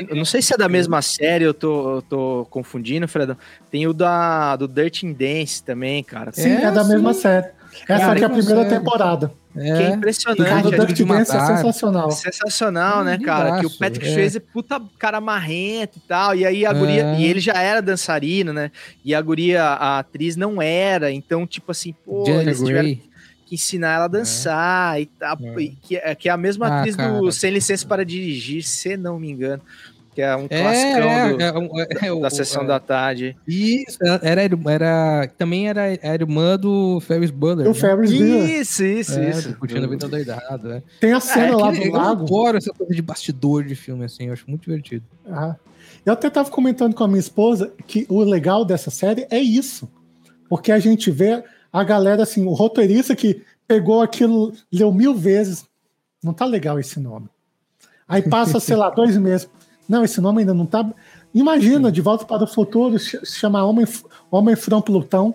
Eu 0.08 0.16
não 0.16 0.24
sei 0.24 0.40
se 0.40 0.54
é 0.54 0.56
da 0.56 0.68
mesma 0.68 1.02
série, 1.02 1.44
eu 1.44 1.52
tô, 1.54 1.96
eu 1.96 2.02
tô 2.02 2.46
confundindo, 2.50 3.06
Fredão. 3.06 3.36
Tem 3.70 3.86
o 3.86 3.92
da, 3.92 4.56
do 4.56 4.66
Dirty 4.66 5.12
Dance 5.12 5.62
também, 5.62 6.02
cara. 6.02 6.32
Sim, 6.32 6.52
é, 6.54 6.70
da 6.70 6.82
mesma 6.84 7.12
série. 7.12 7.48
Essa 7.86 7.98
Cara, 8.00 8.12
aqui 8.12 8.22
é 8.22 8.26
a 8.26 8.30
primeira 8.30 8.62
série. 8.64 8.78
temporada. 8.78 9.32
Que 9.52 9.60
é 9.60 9.90
impressionante. 9.90 10.42
Cara, 10.48 10.68
o 10.68 10.74
é 10.74 10.78
Dirty 10.86 11.04
Dance 11.04 11.36
é 11.36 11.40
sensacional. 11.46 12.10
Sensacional, 12.10 13.04
né, 13.04 13.18
cara? 13.18 13.60
Que 13.60 13.66
o 13.66 13.70
Patrick 13.78 14.06
é. 14.06 14.12
Swayze 14.12 14.36
é 14.38 14.40
puta 14.40 14.80
cara 14.98 15.20
marrento 15.20 15.98
e 15.98 16.00
tal. 16.08 16.34
E 16.34 16.46
aí 16.46 16.64
a 16.64 16.72
guria. 16.72 17.04
É. 17.04 17.20
E 17.20 17.24
ele 17.26 17.40
já 17.40 17.54
era 17.54 17.80
dançarino, 17.82 18.52
né? 18.52 18.70
E 19.04 19.14
a 19.14 19.20
guria, 19.20 19.62
a 19.64 19.98
atriz, 19.98 20.34
não 20.36 20.62
era. 20.62 21.10
Então, 21.12 21.46
tipo 21.46 21.70
assim, 21.72 21.94
pô, 22.04 22.24
eles 22.26 22.58
tiveram 22.58 22.82
Grey. 22.84 23.02
Que 23.48 23.54
ensinar 23.54 23.94
ela 23.94 24.04
a 24.04 24.08
dançar 24.08 25.00
e 25.00 25.06
tal. 25.06 25.38
e 25.58 25.68
Que, 25.70 25.96
é- 25.96 26.14
que 26.14 26.28
é 26.28 26.32
a 26.32 26.36
mesma 26.36 26.66
Ah, 26.68 26.78
atriz 26.80 26.94
do 26.96 26.98
cara. 26.98 27.32
Sem 27.32 27.50
Licença 27.52 27.86
para 27.86 28.04
Dirigir, 28.04 28.62
se 28.62 28.96
não 28.96 29.18
me 29.18 29.30
engano. 29.30 29.62
Que 30.14 30.22
é 30.22 30.34
um 30.36 30.46
É, 30.50 30.62
classicão 30.62 31.08
é, 31.10 31.32
do- 31.32 31.40
é, 31.80 32.06
é, 32.08 32.12
o- 32.12 32.20
da 32.20 32.28
sessão 32.28 32.62
é. 32.64 32.66
da 32.66 32.80
tarde. 32.80 33.36
Isso, 33.46 33.98
era, 34.02 34.42
era, 34.42 34.42
era- 34.72 35.30
também 35.38 35.68
era, 35.68 35.82
era 36.02 36.22
irmã 36.24 36.58
do 36.58 36.98
Ferris 37.00 37.30
Bueller. 37.30 37.64
Do 37.64 37.72
né? 37.72 37.74
Ferris 37.74 38.12
Bueller. 38.12 38.50
Isso, 38.60 38.84
isso, 38.84 39.18
É, 39.18 39.30
isso. 39.30 39.48
do 39.50 39.56
Curtindo 39.56 39.84
a 39.84 39.88
Vida 39.88 40.08
Doidado. 40.08 40.72
É. 40.72 40.82
Tem 41.00 41.12
a 41.12 41.20
cena 41.20 41.46
É, 41.52 41.56
lá 41.56 41.72
que 41.72 41.78
do 41.78 41.84
eu 41.86 41.92
lago. 41.92 42.22
adoro 42.24 42.58
essa 42.58 42.72
coisa 42.72 42.92
de 42.92 43.00
bastidor 43.00 43.62
de 43.64 43.76
filme, 43.76 44.04
assim, 44.04 44.26
eu 44.26 44.32
acho 44.32 44.44
muito 44.48 44.62
divertido. 44.64 45.04
Ah. 45.30 45.54
Eu 46.04 46.12
até 46.14 46.28
tava 46.28 46.50
comentando 46.50 46.94
com 46.94 47.04
a 47.04 47.08
minha 47.08 47.20
esposa 47.20 47.72
que 47.86 48.04
o 48.08 48.20
legal 48.24 48.64
dessa 48.64 48.90
série 48.90 49.24
é 49.30 49.38
isso. 49.38 49.88
Porque 50.48 50.72
a 50.72 50.78
gente 50.80 51.10
vê 51.12 51.44
a 51.72 51.84
galera, 51.84 52.22
assim, 52.22 52.44
o 52.44 52.52
roteirista 52.52 53.14
que 53.16 53.42
pegou 53.66 54.00
aquilo, 54.02 54.52
leu 54.72 54.92
mil 54.92 55.14
vezes. 55.14 55.66
Não 56.22 56.32
tá 56.32 56.44
legal 56.44 56.78
esse 56.78 56.98
nome. 56.98 57.28
Aí 58.08 58.22
passa, 58.22 58.58
sei 58.58 58.74
lá, 58.76 58.90
dois 58.90 59.16
meses. 59.16 59.48
Não, 59.88 60.02
esse 60.04 60.20
nome 60.20 60.40
ainda 60.40 60.54
não 60.54 60.66
tá. 60.66 60.88
Imagina, 61.34 61.92
De 61.92 62.00
Volta 62.00 62.24
para 62.24 62.44
o 62.44 62.46
Futuro, 62.46 62.98
se 62.98 63.24
chama 63.26 63.64
Homem, 63.64 63.86
Homem 64.30 64.56
From 64.56 64.80
Plutão. 64.80 65.34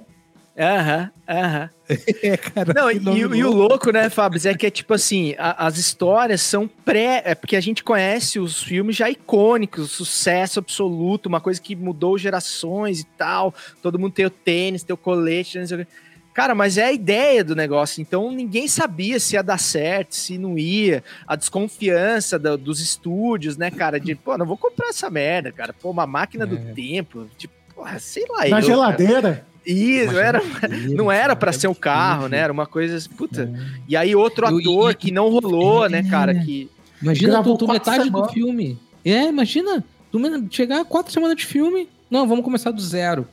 Aham, 0.58 1.10
aham. 1.28 1.70
É, 2.24 2.38
cara, 2.38 2.74
Não, 2.74 2.90
e, 2.90 2.96
e 3.38 3.44
o 3.44 3.52
louco. 3.52 3.92
né, 3.92 4.10
Fábio, 4.10 4.40
é 4.48 4.54
que 4.54 4.66
é 4.66 4.72
tipo 4.72 4.94
assim, 4.94 5.36
a- 5.38 5.66
as 5.68 5.78
histórias 5.78 6.42
são 6.42 6.68
pré. 6.68 7.22
É 7.26 7.36
porque 7.36 7.56
a 7.56 7.62
gente 7.62 7.84
conhece 7.84 8.40
os 8.40 8.62
filmes 8.64 8.96
já 8.96 9.10
icônicos, 9.10 9.92
sucesso 9.92 10.60
absoluto, 10.60 11.28
uma 11.28 11.42
coisa 11.42 11.60
que 11.62 11.76
mudou 11.76 12.18
gerações 12.18 13.02
e 13.02 13.06
tal. 13.18 13.54
Todo 13.82 14.00
mundo 14.00 14.14
tem 14.14 14.26
o 14.26 14.30
tênis, 14.30 14.82
tem 14.84 14.94
o 14.94 14.98
colete, 14.98 15.60
não 15.60 15.68
sei 15.68 15.82
o 15.82 15.86
quê. 15.86 15.92
Cara, 16.34 16.56
mas 16.56 16.78
é 16.78 16.86
a 16.86 16.92
ideia 16.92 17.44
do 17.44 17.56
negócio, 17.56 18.02
então 18.02 18.32
ninguém 18.32 18.68
sabia 18.68 19.20
se 19.20 19.36
ia 19.36 19.44
dar 19.44 19.60
certo, 19.60 20.16
se 20.16 20.38
não 20.38 20.58
ia. 20.58 21.04
A 21.28 21.36
desconfiança 21.36 22.40
da- 22.40 22.56
dos 22.56 22.80
estúdios, 22.80 23.56
né, 23.58 23.70
cara? 23.70 24.00
De, 24.00 24.16
pô, 24.16 24.38
não 24.38 24.46
vou 24.46 24.58
comprar 24.58 24.88
essa 24.90 25.10
merda, 25.10 25.52
cara. 25.52 25.74
Pô, 25.74 25.92
uma 25.92 26.08
máquina 26.08 26.46
do 26.46 26.58
tempo, 26.74 27.28
tipo, 27.38 27.54
porra, 27.76 28.00
sei 28.00 28.26
lá. 28.30 28.40
Na 28.40 28.46
eu, 28.46 28.50
cara. 28.50 28.62
geladeira. 28.62 29.46
Isso, 29.66 30.12
Uma 30.12 30.22
era, 30.22 30.42
não 30.90 31.10
era 31.12 31.36
pra 31.38 31.52
cara, 31.52 31.60
ser 31.60 31.68
um 31.68 31.74
carro, 31.74 32.28
né? 32.28 32.40
Era 32.40 32.52
uma 32.52 32.66
coisa. 32.66 32.98
Puta. 33.16 33.50
E 33.88 33.96
aí, 33.96 34.14
outro 34.14 34.46
Eu- 34.48 34.58
ator 34.60 34.92
e- 34.92 34.96
que 34.96 35.10
não 35.12 35.30
rolou, 35.30 35.88
né, 35.88 36.04
cara? 36.10 36.34
Que. 36.36 36.70
Imagina 37.02 37.42
tu, 37.44 37.58
tu 37.58 37.68
metade 37.68 38.00
do 38.00 38.06
semanas. 38.06 38.32
filme. 38.34 38.80
É, 39.06 39.28
imagina. 39.30 39.82
Tu 40.12 40.20
me- 40.20 40.48
chegar 40.52 40.82
a 40.82 40.86
quatro 40.86 41.14
semanas 41.14 41.38
de 41.38 41.46
filme. 41.46 41.88
Não, 42.12 42.28
vamos 42.28 42.44
começar 42.44 42.72
do 42.72 42.82
zero. 42.82 43.26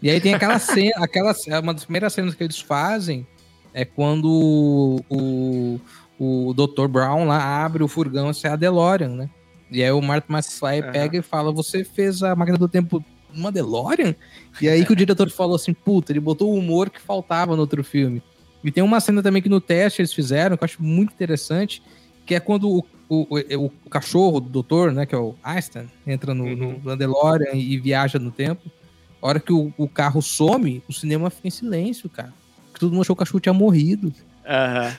E 0.00 0.10
aí 0.10 0.20
tem 0.20 0.34
aquela 0.34 0.58
cena, 0.58 0.92
aquela, 0.96 1.34
uma 1.62 1.74
das 1.74 1.84
primeiras 1.84 2.12
cenas 2.12 2.34
que 2.34 2.44
eles 2.44 2.60
fazem 2.60 3.26
é 3.74 3.84
quando 3.84 5.02
o, 5.08 5.80
o 6.18 6.54
Dr. 6.54 6.86
Brown 6.88 7.26
lá 7.26 7.64
abre 7.64 7.82
o 7.82 7.88
furgão, 7.88 8.30
essa 8.30 8.48
é 8.48 8.50
a 8.50 8.56
DeLorean, 8.56 9.10
né? 9.10 9.30
E 9.70 9.82
aí 9.82 9.90
o 9.90 10.00
Martin 10.00 10.32
McFly 10.32 10.80
Aham. 10.80 10.92
pega 10.92 11.18
e 11.18 11.22
fala: 11.22 11.52
Você 11.52 11.84
fez 11.84 12.22
a 12.22 12.34
máquina 12.34 12.56
do 12.56 12.68
tempo 12.68 13.04
numa 13.32 13.52
DeLorean? 13.52 14.14
E 14.60 14.68
aí 14.68 14.84
que 14.84 14.92
o 14.92 14.96
diretor 14.96 15.30
falou 15.30 15.56
assim: 15.56 15.74
Puta, 15.74 16.12
ele 16.12 16.20
botou 16.20 16.52
o 16.52 16.58
humor 16.58 16.90
que 16.90 17.00
faltava 17.00 17.54
no 17.54 17.60
outro 17.60 17.84
filme. 17.84 18.22
E 18.64 18.70
tem 18.70 18.82
uma 18.82 19.00
cena 19.00 19.22
também 19.22 19.42
que 19.42 19.48
no 19.48 19.60
teste 19.60 20.00
eles 20.00 20.12
fizeram, 20.12 20.56
que 20.56 20.64
eu 20.64 20.66
acho 20.66 20.82
muito 20.82 21.12
interessante, 21.12 21.82
que 22.26 22.34
é 22.34 22.40
quando 22.40 22.68
o, 22.68 22.84
o, 23.08 23.38
o, 23.38 23.64
o 23.84 23.90
cachorro 23.90 24.40
do 24.40 24.48
doutor, 24.48 24.92
né, 24.92 25.06
que 25.06 25.14
é 25.14 25.18
o 25.18 25.34
Einstein, 25.42 25.88
entra 26.06 26.34
no, 26.34 26.56
no, 26.56 26.78
no 26.78 26.96
DeLorean 26.96 27.54
e 27.54 27.78
viaja 27.78 28.18
no 28.18 28.30
tempo. 28.30 28.70
A 29.20 29.26
hora 29.28 29.40
que 29.40 29.52
o, 29.52 29.72
o 29.76 29.88
carro 29.88 30.22
some, 30.22 30.82
o 30.88 30.92
cinema 30.92 31.28
fica 31.30 31.48
em 31.48 31.50
silêncio, 31.50 32.08
cara. 32.08 32.32
Porque 32.66 32.80
todo 32.80 32.90
mundo 32.92 33.02
achou 33.02 33.16
que 33.16 33.22
o 33.22 33.24
cachorro 33.24 33.40
tinha 33.40 33.52
morrido. 33.52 34.12
Aham. 34.46 34.92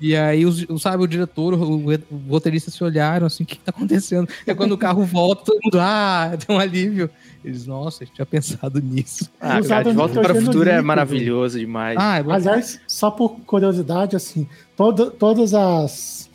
E 0.00 0.16
aí, 0.16 0.44
os, 0.44 0.64
o- 0.68 0.80
sabe, 0.80 1.04
o 1.04 1.06
diretor, 1.06 1.54
o, 1.54 1.86
o 1.86 2.18
roteirista 2.28 2.72
se 2.72 2.82
olharam 2.82 3.24
assim, 3.24 3.44
o 3.44 3.46
que, 3.46 3.56
tá 3.56 3.70
acontecendo? 3.70 4.28
É 4.44 4.52
quando 4.52 4.72
o 4.72 4.78
carro 4.78 5.04
volta, 5.04 5.44
todo 5.44 5.60
mundo, 5.62 5.78
ah, 5.80 6.36
tem 6.44 6.56
um 6.56 6.58
alívio. 6.58 7.08
Eles, 7.44 7.66
nossa, 7.66 8.02
a 8.02 8.06
gente 8.06 8.16
tinha 8.16 8.26
pensado 8.26 8.80
nisso. 8.80 9.30
Ah, 9.40 9.60
cara, 9.62 9.84
de 9.84 9.92
volta 9.92 10.20
para 10.20 10.32
o 10.36 10.40
futuro 10.40 10.68
é 10.68 10.82
maravilhoso 10.82 11.56
demais. 11.58 11.96
Ah, 12.00 12.18
é. 12.18 12.24
Aliás, 12.32 12.80
só 12.88 13.12
por 13.12 13.36
curiosidade, 13.46 14.16
assim, 14.16 14.48
toda, 14.76 15.08
todas 15.08 15.54
as. 15.54 16.28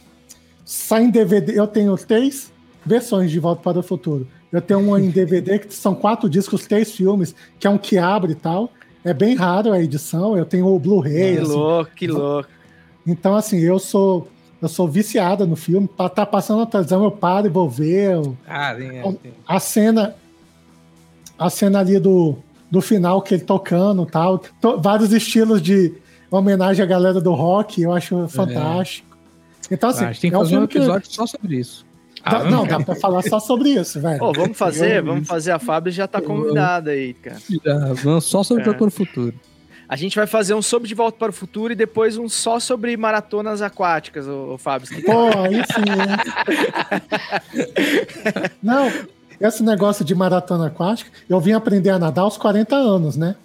Saem 0.64 1.09
DVD. 1.09 1.59
Eu 1.59 1.68
tenho 1.68 1.95
três 1.97 2.51
versões 2.85 3.31
de 3.31 3.39
Volta 3.39 3.61
para 3.61 3.80
o 3.80 3.84
Futuro. 3.84 4.27
Eu 4.52 4.61
tenho 4.61 4.80
uma 4.80 4.99
em 4.99 5.10
DVD 5.10 5.60
que 5.60 5.74
são 5.74 5.94
quatro 5.94 6.30
discos, 6.30 6.65
três 6.65 6.91
filmes, 6.91 7.36
que 7.60 7.68
é 7.68 7.69
um 7.69 7.78
que 7.78 7.98
abre 7.98 8.32
e 8.32 8.36
tal. 8.36 8.72
É 9.03 9.14
bem 9.14 9.36
raro 9.36 9.72
a 9.74 9.82
edição. 9.82 10.38
Eu 10.38 10.45
tenho 10.45 10.68
o 10.68 10.80
Blu-ray. 10.80 11.36
que 11.36 11.41
assim. 11.41 11.52
louco, 11.53 11.91
que 11.95 12.07
louco. 12.07 12.49
Então, 13.06 13.36
assim, 13.36 13.60
eu 13.60 13.78
sou. 13.80 14.28
Eu 14.61 14.68
sou 14.68 14.88
viciada 14.88 15.45
no 15.45 15.56
filme. 15.56 15.88
Tá 16.15 16.26
passando 16.26 16.60
na 16.60 16.65
televisão, 16.65 17.03
eu 17.03 17.11
paro 17.11 17.45
e 17.45 17.49
vou 17.49 17.69
ver. 17.69 18.14
eu- 18.14 18.36
Ah, 18.48 18.74
tem, 18.76 18.88
é, 18.99 19.02
tem. 19.03 19.34
a 19.48 19.60
cena 19.60 20.15
a 21.38 21.49
cena 21.49 21.80
ali 21.80 21.99
do, 21.99 22.36
do 22.72 22.82
final 22.82 23.22
que 23.22 23.36
ele 23.36 23.44
tocando 23.44 24.02
e 24.03 24.06
tal 24.07 24.40
to- 24.40 24.82
vários 24.82 25.14
estilos 25.14 25.61
de 25.61 25.94
homenagem 26.32 26.84
à 26.84 26.86
galera 26.88 27.22
do 27.22 27.32
rock 27.34 27.80
eu 27.82 27.91
acho 27.94 28.28
fantástico 28.28 29.15
então 29.69 29.90
assim 29.91 30.06
Ah, 30.06 30.07
a 30.07 30.11
gente 30.11 30.22
tem 30.22 30.32
que 30.32 30.36
é 30.36 30.40
um 30.40 30.41
fazer 30.41 30.56
um 30.56 30.57
filme 30.61 30.68
que 30.68 30.78
episódio 30.80 31.11
só 31.11 31.28
sobre 31.28 31.57
isso. 31.57 31.86
Dá- 32.30 32.44
não 32.45 32.66
dá 32.68 32.80
pra 32.80 32.95
falar 32.95 33.22
só 33.24 33.40
sobre 33.40 33.70
isso 33.70 33.99
velho 33.99 34.20
Pô, 34.20 34.32
vamos 34.34 34.58
fazer, 34.58 35.02
vamos 35.02 35.28
fazer. 35.28 35.52
A 35.52 35.60
Fábio 35.60 35.91
já 35.91 36.08
tá 36.08 36.22
convidada 36.22 36.91
aí, 36.91 37.14
cara. 37.14 37.38
Já, 37.64 37.94
vamos 37.94 38.26
só 38.26 38.44
sobre 38.44 38.64
É. 38.64 38.66
Doutor 38.66 38.86
no 38.86 38.91
Futuro. 38.91 39.34
A 39.90 39.95
gente 39.95 40.18
vai 40.18 40.28
fazer 40.28 40.54
um 40.54 40.62
sobre 40.62 40.88
De 40.90 40.94
Volta 40.94 41.18
para 41.18 41.30
o 41.30 41.34
Futuro 41.34 41.72
e 41.72 41.76
depois 41.76 42.18
um 42.18 42.28
só 42.28 42.60
sobre 42.60 42.98
maratonas 42.98 43.62
aquáticas, 43.62 44.28
ô, 44.28 44.54
ô 44.54 44.58
Fábio. 44.58 44.88
Que 44.90 45.02
Pô, 45.02 45.28
aí 45.40 45.56
sim, 45.66 45.86
hein? 45.90 47.68
Não, 48.62 48.91
esse 49.40 49.64
negócio 49.64 50.04
de 50.04 50.14
maratona 50.14 50.68
aquática, 50.68 51.10
eu 51.30 51.40
vim 51.40 51.54
aprender 51.54 51.90
a 51.91 51.99
nadar 51.99 52.24
aos 52.24 52.38
40 52.38 52.76
anos, 52.76 53.16
né? 53.16 53.36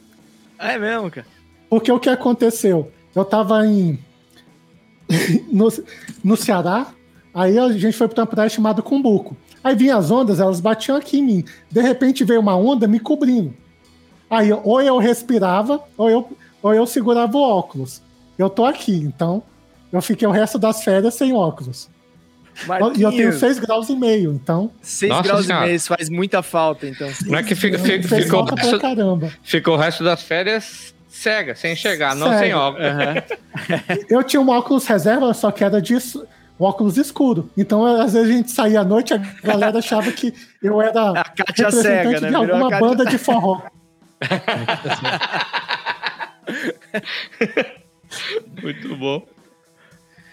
É 0.58 0.78
mesmo, 0.78 1.10
cara. 1.10 1.26
Porque 1.70 1.90
o 1.92 1.98
que 2.00 2.08
aconteceu? 2.08 2.90
Eu 3.14 3.24
tava 3.24 3.64
em. 3.66 3.98
no, 5.52 5.68
no 6.24 6.36
Ceará, 6.36 6.86
aí 7.34 7.58
a 7.58 7.72
gente 7.72 7.96
foi 7.96 8.08
pra 8.08 8.22
uma 8.22 8.26
praia 8.26 8.48
chamada 8.48 8.82
Cumbuco. 8.82 9.36
Aí 9.64 9.74
vinha 9.76 9.96
as 9.96 10.10
ondas, 10.10 10.40
elas 10.40 10.60
batiam 10.60 10.96
aqui 10.96 11.18
em 11.18 11.22
mim. 11.22 11.44
De 11.70 11.80
repente 11.80 12.24
veio 12.24 12.40
uma 12.40 12.56
onda 12.56 12.86
me 12.88 12.98
cobrindo. 12.98 13.54
Aí 14.28 14.52
ou 14.52 14.80
eu 14.80 14.98
respirava, 14.98 15.80
ou 15.96 16.10
eu, 16.10 16.36
ou 16.62 16.74
eu 16.74 16.86
segurava 16.86 17.36
o 17.36 17.40
óculos. 17.42 18.02
Eu 18.38 18.48
tô 18.50 18.64
aqui, 18.64 18.94
então 18.96 19.42
eu 19.92 20.00
fiquei 20.02 20.26
o 20.26 20.30
resto 20.30 20.58
das 20.58 20.82
férias 20.82 21.14
sem 21.14 21.32
óculos. 21.32 21.88
E 22.54 22.70
eu 22.70 22.90
tenho 22.90 23.02
Marquinhos, 23.04 23.36
6 23.36 23.58
graus 23.60 23.88
e 23.88 23.94
meio, 23.96 24.32
então. 24.32 24.70
6 24.82 25.10
Nossa 25.10 25.22
graus 25.22 25.46
Senhora. 25.46 25.64
e 25.64 25.66
meio, 25.68 25.76
isso 25.76 25.88
faz 25.88 26.08
muita 26.10 26.42
falta, 26.42 26.86
então. 26.86 27.08
Não 27.26 27.38
é 27.38 27.42
que 27.42 27.54
fica, 27.54 27.78
fica, 27.78 28.06
ficou, 28.08 28.46
falta 28.46 28.56
pra 28.56 28.78
caramba. 28.78 29.32
ficou 29.42 29.74
o 29.74 29.76
resto 29.78 30.02
das 30.04 30.22
férias 30.22 30.94
cega, 31.08 31.54
sem 31.54 31.72
enxergar, 31.72 32.14
não 32.14 32.38
sem 32.38 32.52
óculos. 32.54 32.86
Eu 34.08 34.22
tinha 34.22 34.40
um 34.40 34.48
óculos 34.50 34.86
reserva, 34.86 35.32
só 35.34 35.50
que 35.50 35.62
era 35.64 35.80
de 35.80 35.94
s- 35.94 36.20
um 36.58 36.64
óculos 36.64 36.96
escuro. 36.96 37.50
Então, 37.56 37.84
às 37.84 38.12
vezes 38.12 38.30
a 38.30 38.32
gente 38.32 38.50
saía 38.50 38.80
à 38.80 38.84
noite, 38.84 39.14
a 39.14 39.18
galera 39.42 39.78
achava 39.78 40.10
que 40.12 40.32
eu 40.62 40.80
era 40.80 41.10
A 41.20 41.24
Kátia 41.24 41.66
representante 41.66 41.82
cega, 41.82 42.20
né? 42.20 42.28
de 42.28 42.34
alguma 42.34 42.70
Kátia 42.70 42.86
banda 42.86 43.04
de 43.04 43.18
forró. 43.18 43.62
Muito 48.62 48.96
bom. 48.96 49.26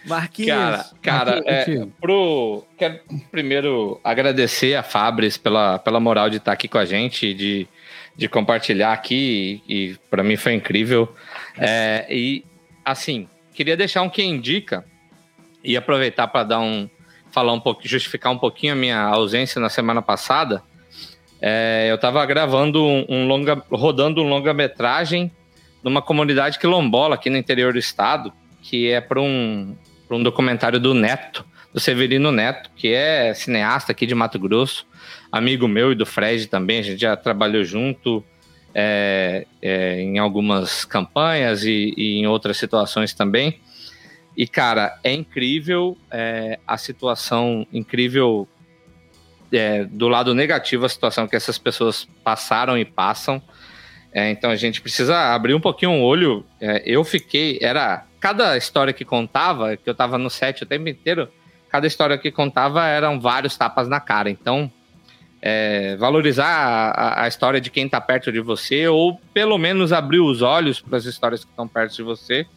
Marquinhos. 0.06 0.50
Cara, 0.50 0.86
cara 1.02 1.42
Marquinhos, 1.44 1.88
é, 1.88 1.92
pro, 2.00 2.64
quero 2.78 3.00
primeiro 3.32 4.00
agradecer 4.04 4.76
a 4.76 4.84
Fabris 4.84 5.38
pela, 5.38 5.80
pela 5.80 6.00
moral 6.00 6.30
de 6.30 6.38
estar 6.38 6.52
aqui 6.52 6.68
com 6.68 6.78
a 6.78 6.86
gente, 6.86 7.34
de, 7.34 7.68
de 8.16 8.30
compartilhar 8.30 8.94
aqui, 8.94 9.62
e, 9.68 9.92
e 9.92 9.98
para 10.10 10.24
mim 10.24 10.36
foi 10.36 10.54
incrível. 10.54 11.14
É, 11.58 12.06
e, 12.10 12.46
assim, 12.84 13.28
queria 13.54 13.76
deixar 13.76 14.02
um 14.02 14.10
que 14.10 14.24
indica 14.24 14.86
e 15.64 15.76
aproveitar 15.78 16.28
para 16.28 16.44
dar 16.44 16.60
um. 16.60 16.90
falar 17.32 17.54
um 17.54 17.60
pouco, 17.60 17.82
justificar 17.88 18.32
um 18.32 18.38
pouquinho 18.38 18.74
a 18.74 18.76
minha 18.76 19.02
ausência 19.02 19.60
na 19.60 19.70
semana 19.70 20.02
passada. 20.02 20.64
É, 21.42 21.88
eu 21.90 21.96
estava 21.96 22.26
gravando 22.26 22.84
um, 22.84 23.06
um 23.08 23.28
longa, 23.28 23.64
rodando 23.72 24.22
um 24.22 24.28
longa-metragem 24.28 25.32
numa 25.84 26.02
comunidade 26.02 26.60
quilombola 26.60 27.16
aqui 27.16 27.30
no 27.30 27.38
interior 27.38 27.74
do 27.74 27.80
estado, 27.80 28.34
que 28.62 28.90
é 28.90 29.00
para 29.00 29.22
um, 29.22 29.76
pra 30.08 30.18
um 30.18 30.24
documentário 30.24 30.80
do 30.80 30.94
Neto, 30.94 31.46
do 31.74 31.80
Severino 31.80 32.32
Neto, 32.32 32.70
que 32.76 32.94
é 32.94 33.34
cineasta 33.34 33.92
aqui 33.92 34.06
de 34.06 34.14
Mato 34.14 34.38
Grosso, 34.38 34.86
amigo 35.32 35.68
meu 35.68 35.92
e 35.92 35.96
do 35.96 36.06
Fred 36.06 36.48
também, 36.48 36.80
a 36.80 36.84
gente 36.84 37.00
já 37.00 37.16
trabalhou 37.16 37.64
junto 37.64 38.24
é, 38.74 39.46
é, 39.62 40.02
em 40.02 40.18
algumas 40.20 40.86
campanhas 40.86 41.64
e, 41.64 41.94
e, 41.96 42.20
em 42.20 42.28
outras 42.28 42.58
situações 42.58 43.14
também. 43.14 43.60
E, 44.40 44.48
cara, 44.48 44.98
é 45.04 45.12
incrível 45.12 45.98
é, 46.10 46.60
a 46.66 46.78
situação, 46.78 47.68
incrível 47.74 48.48
é, 49.52 49.84
do 49.84 50.08
lado 50.08 50.34
negativo, 50.34 50.86
a 50.86 50.90
situação 50.90 51.28
que 51.28 51.36
essas 51.36 51.58
pessoas 51.58 52.08
passaram 52.24 52.78
e 52.78 52.86
passam. 52.86 53.42
É, 54.14 54.32
então 54.32 54.50
a 54.50 54.56
gente 54.56 54.80
precisa 54.80 55.34
abrir 55.36 55.54
um 55.54 55.60
pouquinho 55.60 55.92
o 55.92 56.02
olho. 56.04 56.46
É, 56.62 56.82
eu 56.86 57.04
fiquei, 57.04 57.60
era 57.62 58.06
cada 58.18 58.56
história 58.56 58.94
que 58.94 59.04
contava, 59.04 59.76
que 59.76 59.90
eu 59.90 59.94
tava 59.94 60.18
no 60.18 60.30
set 60.30 60.64
o 60.64 60.66
tempo 60.66 60.88
inteiro, 60.88 61.28
cada 61.70 61.86
história 61.86 62.18
que 62.18 62.32
contava 62.32 62.88
eram 62.88 63.20
vários 63.20 63.58
tapas 63.58 63.90
na 63.90 64.00
cara. 64.00 64.30
Então, 64.30 64.72
é, 65.42 65.98
valorizar 65.98 66.48
a, 66.48 67.24
a, 67.24 67.28
história 67.28 67.60
de 67.60 67.70
quem 67.70 67.88
está 67.88 68.00
perto 68.00 68.32
de 68.32 68.40
você, 68.40 68.88
ou 68.88 69.20
pelo 69.34 69.58
menos 69.58 69.92
abrir 69.92 70.22
os 70.22 70.42
olhos 70.42 70.80
para 70.80 70.98
as 70.98 71.04
histórias 71.04 71.44
que 71.44 71.50
estão 71.50 71.68
perto 71.68 71.94
de 71.94 72.04
você. 72.04 72.48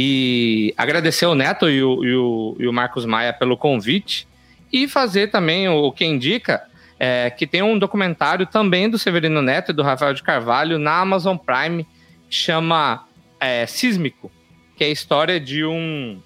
E 0.00 0.72
agradecer 0.76 1.26
o 1.26 1.34
Neto 1.34 1.68
e 1.68 1.82
o, 1.82 2.04
e 2.04 2.14
o, 2.14 2.56
e 2.60 2.68
o 2.68 2.72
Marcos 2.72 3.04
Maia 3.04 3.32
pelo 3.32 3.56
convite. 3.56 4.28
E 4.72 4.86
fazer 4.86 5.26
também 5.26 5.68
o, 5.68 5.86
o 5.86 5.90
que 5.90 6.04
indica 6.04 6.62
é, 7.00 7.28
que 7.30 7.48
tem 7.48 7.62
um 7.62 7.76
documentário 7.76 8.46
também 8.46 8.88
do 8.88 8.96
Severino 8.96 9.42
Neto 9.42 9.72
e 9.72 9.74
do 9.74 9.82
Rafael 9.82 10.14
de 10.14 10.22
Carvalho 10.22 10.78
na 10.78 11.00
Amazon 11.00 11.36
Prime, 11.36 11.84
que 12.30 12.36
chama 12.36 13.08
é, 13.40 13.66
Sísmico, 13.66 14.30
que 14.76 14.84
é 14.84 14.86
a 14.86 14.90
história 14.90 15.40
de 15.40 15.64
um, 15.64 16.22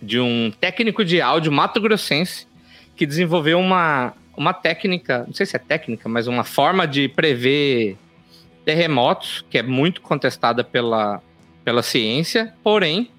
de 0.00 0.20
um 0.20 0.52
técnico 0.60 1.04
de 1.04 1.20
áudio 1.20 1.50
mato-grossense 1.50 2.46
que 2.94 3.04
desenvolveu 3.04 3.58
uma, 3.58 4.14
uma 4.36 4.54
técnica, 4.54 5.24
não 5.26 5.34
sei 5.34 5.46
se 5.46 5.56
é 5.56 5.58
técnica, 5.58 6.08
mas 6.08 6.28
uma 6.28 6.44
forma 6.44 6.86
de 6.86 7.08
prever 7.08 7.96
terremotos, 8.64 9.44
que 9.50 9.58
é 9.58 9.64
muito 9.64 10.00
contestada 10.00 10.62
pela, 10.62 11.20
pela 11.64 11.82
ciência, 11.82 12.52
porém, 12.62 13.10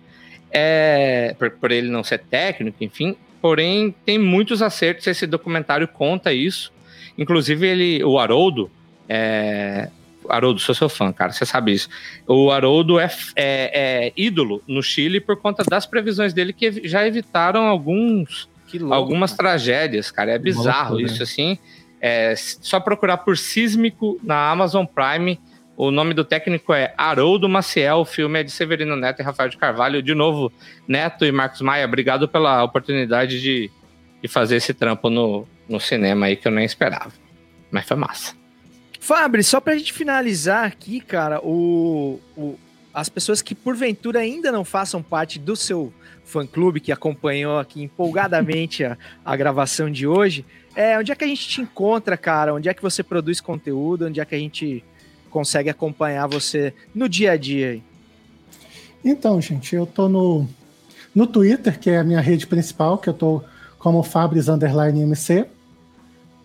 é, 0.52 1.36
por, 1.38 1.52
por 1.52 1.72
ele 1.72 1.90
não 1.90 2.04
ser 2.04 2.20
técnico, 2.20 2.84
enfim, 2.84 3.18
porém 3.42 3.94
tem 4.06 4.18
muitos 4.18 4.62
acertos. 4.62 5.08
Esse 5.08 5.26
documentário 5.26 5.88
conta 5.88 6.32
isso. 6.32 6.72
Inclusive, 7.18 7.68
ele, 7.68 8.04
o 8.04 8.20
Haroldo, 8.20 8.70
é, 9.08 9.90
Haroldo, 10.30 10.60
sou 10.60 10.76
seu 10.76 10.90
fã, 10.90 11.12
cara, 11.12 11.32
você 11.32 11.46
sabe 11.46 11.74
isso. 11.74 11.90
O 12.28 12.52
Haroldo 12.52 13.00
é, 13.00 13.10
é, 13.36 14.08
é, 14.08 14.14
ídolo 14.16 14.62
no 14.68 14.82
Chile 14.82 15.20
por 15.20 15.38
conta 15.38 15.64
das 15.64 15.86
previsões 15.86 16.34
dele 16.34 16.54
que 16.54 16.88
já 16.88 17.06
evitaram 17.06 17.66
alguns, 17.66 18.50
louco, 18.74 18.94
algumas 18.94 19.32
cara. 19.32 19.50
tragédias, 19.50 20.12
cara. 20.12 20.32
É 20.32 20.40
bizarro 20.40 21.00
isso, 21.00 21.18
né? 21.18 21.24
assim. 21.24 21.58
É, 22.02 22.36
só 22.36 22.80
procurar 22.80 23.18
por 23.18 23.38
Sísmico 23.38 24.20
na 24.22 24.50
Amazon 24.50 24.86
Prime. 24.86 25.40
O 25.78 25.92
nome 25.92 26.14
do 26.14 26.24
técnico 26.24 26.74
é 26.74 26.94
Haroldo 26.98 27.50
Maciel, 27.50 27.98
o 27.98 28.06
filme 28.06 28.40
é 28.40 28.44
de 28.44 28.52
Severino 28.52 28.96
Neto 28.96 29.20
e 29.20 29.24
Rafael 29.24 29.50
de 29.50 29.58
Carvalho. 29.58 30.02
De 30.02 30.16
novo, 30.16 30.52
Neto 30.88 31.26
e 31.26 31.32
Marcos 31.32 31.62
Maia, 31.62 31.86
obrigado 31.86 32.30
pela 32.30 32.64
oportunidade 32.64 33.42
de, 33.42 33.70
de 34.22 34.28
fazer 34.28 34.56
esse 34.56 34.74
trampo 34.74 35.10
no, 35.10 35.46
no 35.68 35.80
cinema 35.80 36.28
aí 36.28 36.38
que 36.38 36.48
eu 36.48 36.52
nem 36.52 36.64
esperava. 36.64 37.12
Mas 37.70 37.86
foi 37.86 37.98
massa. 37.98 38.34
Fabri, 39.02 39.44
só 39.44 39.60
pra 39.60 39.78
gente 39.78 39.92
finalizar 39.92 40.66
aqui, 40.66 41.02
cara, 41.02 41.42
o, 41.44 42.22
o, 42.38 42.58
as 42.94 43.10
pessoas 43.10 43.42
que 43.42 43.54
porventura 43.54 44.20
ainda 44.20 44.54
não 44.54 44.64
façam 44.64 45.04
parte 45.04 45.38
do 45.38 45.58
seu 45.58 45.94
fã-clube, 46.24 46.80
que 46.80 46.92
acompanhou 46.92 47.60
aqui 47.60 47.84
empolgadamente 47.84 48.86
a, 48.86 48.98
a 49.24 49.36
gravação 49.36 49.92
de 49.92 50.08
hoje, 50.08 50.46
é, 50.74 50.98
onde 50.98 51.12
é 51.12 51.16
que 51.16 51.24
a 51.24 51.28
gente 51.28 51.48
te 51.48 51.62
encontra, 51.62 52.16
cara? 52.16 52.54
Onde 52.54 52.70
é 52.70 52.74
que 52.74 52.82
você 52.82 53.04
produz 53.04 53.40
conteúdo? 53.42 54.08
Onde 54.08 54.20
é 54.22 54.26
que 54.26 54.34
a 54.34 54.40
gente 54.40 54.84
consegue 55.36 55.70
acompanhar 55.70 56.28
você 56.28 56.74
no 56.94 57.10
dia 57.10 57.34
a 57.34 57.38
dia? 57.38 57.82
Então, 59.04 59.42
gente, 59.42 59.76
eu 59.76 59.86
tô 59.86 60.08
no, 60.08 60.48
no 61.14 61.28
Twitter, 61.28 61.78
que 61.78 61.90
é 61.90 61.98
a 61.98 62.04
minha 62.04 62.22
rede 62.22 62.48
principal, 62.48 62.98
que 62.98 63.10
eu 63.10 63.14
tô 63.14 63.44
como 63.78 64.02
Fabris 64.02 64.48
Underline 64.48 65.02
MC. 65.02 65.46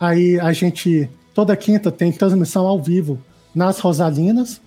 Aí 0.01 0.41
a 0.41 0.53
gente 0.53 1.09
Toda 1.35 1.57
quinta 1.57 1.91
tem 1.93 2.13
transmissão 2.13 2.67
ao 2.67 2.83
vivo 2.83 3.19
nas 3.55 3.79
Rosalinas, 3.79 4.61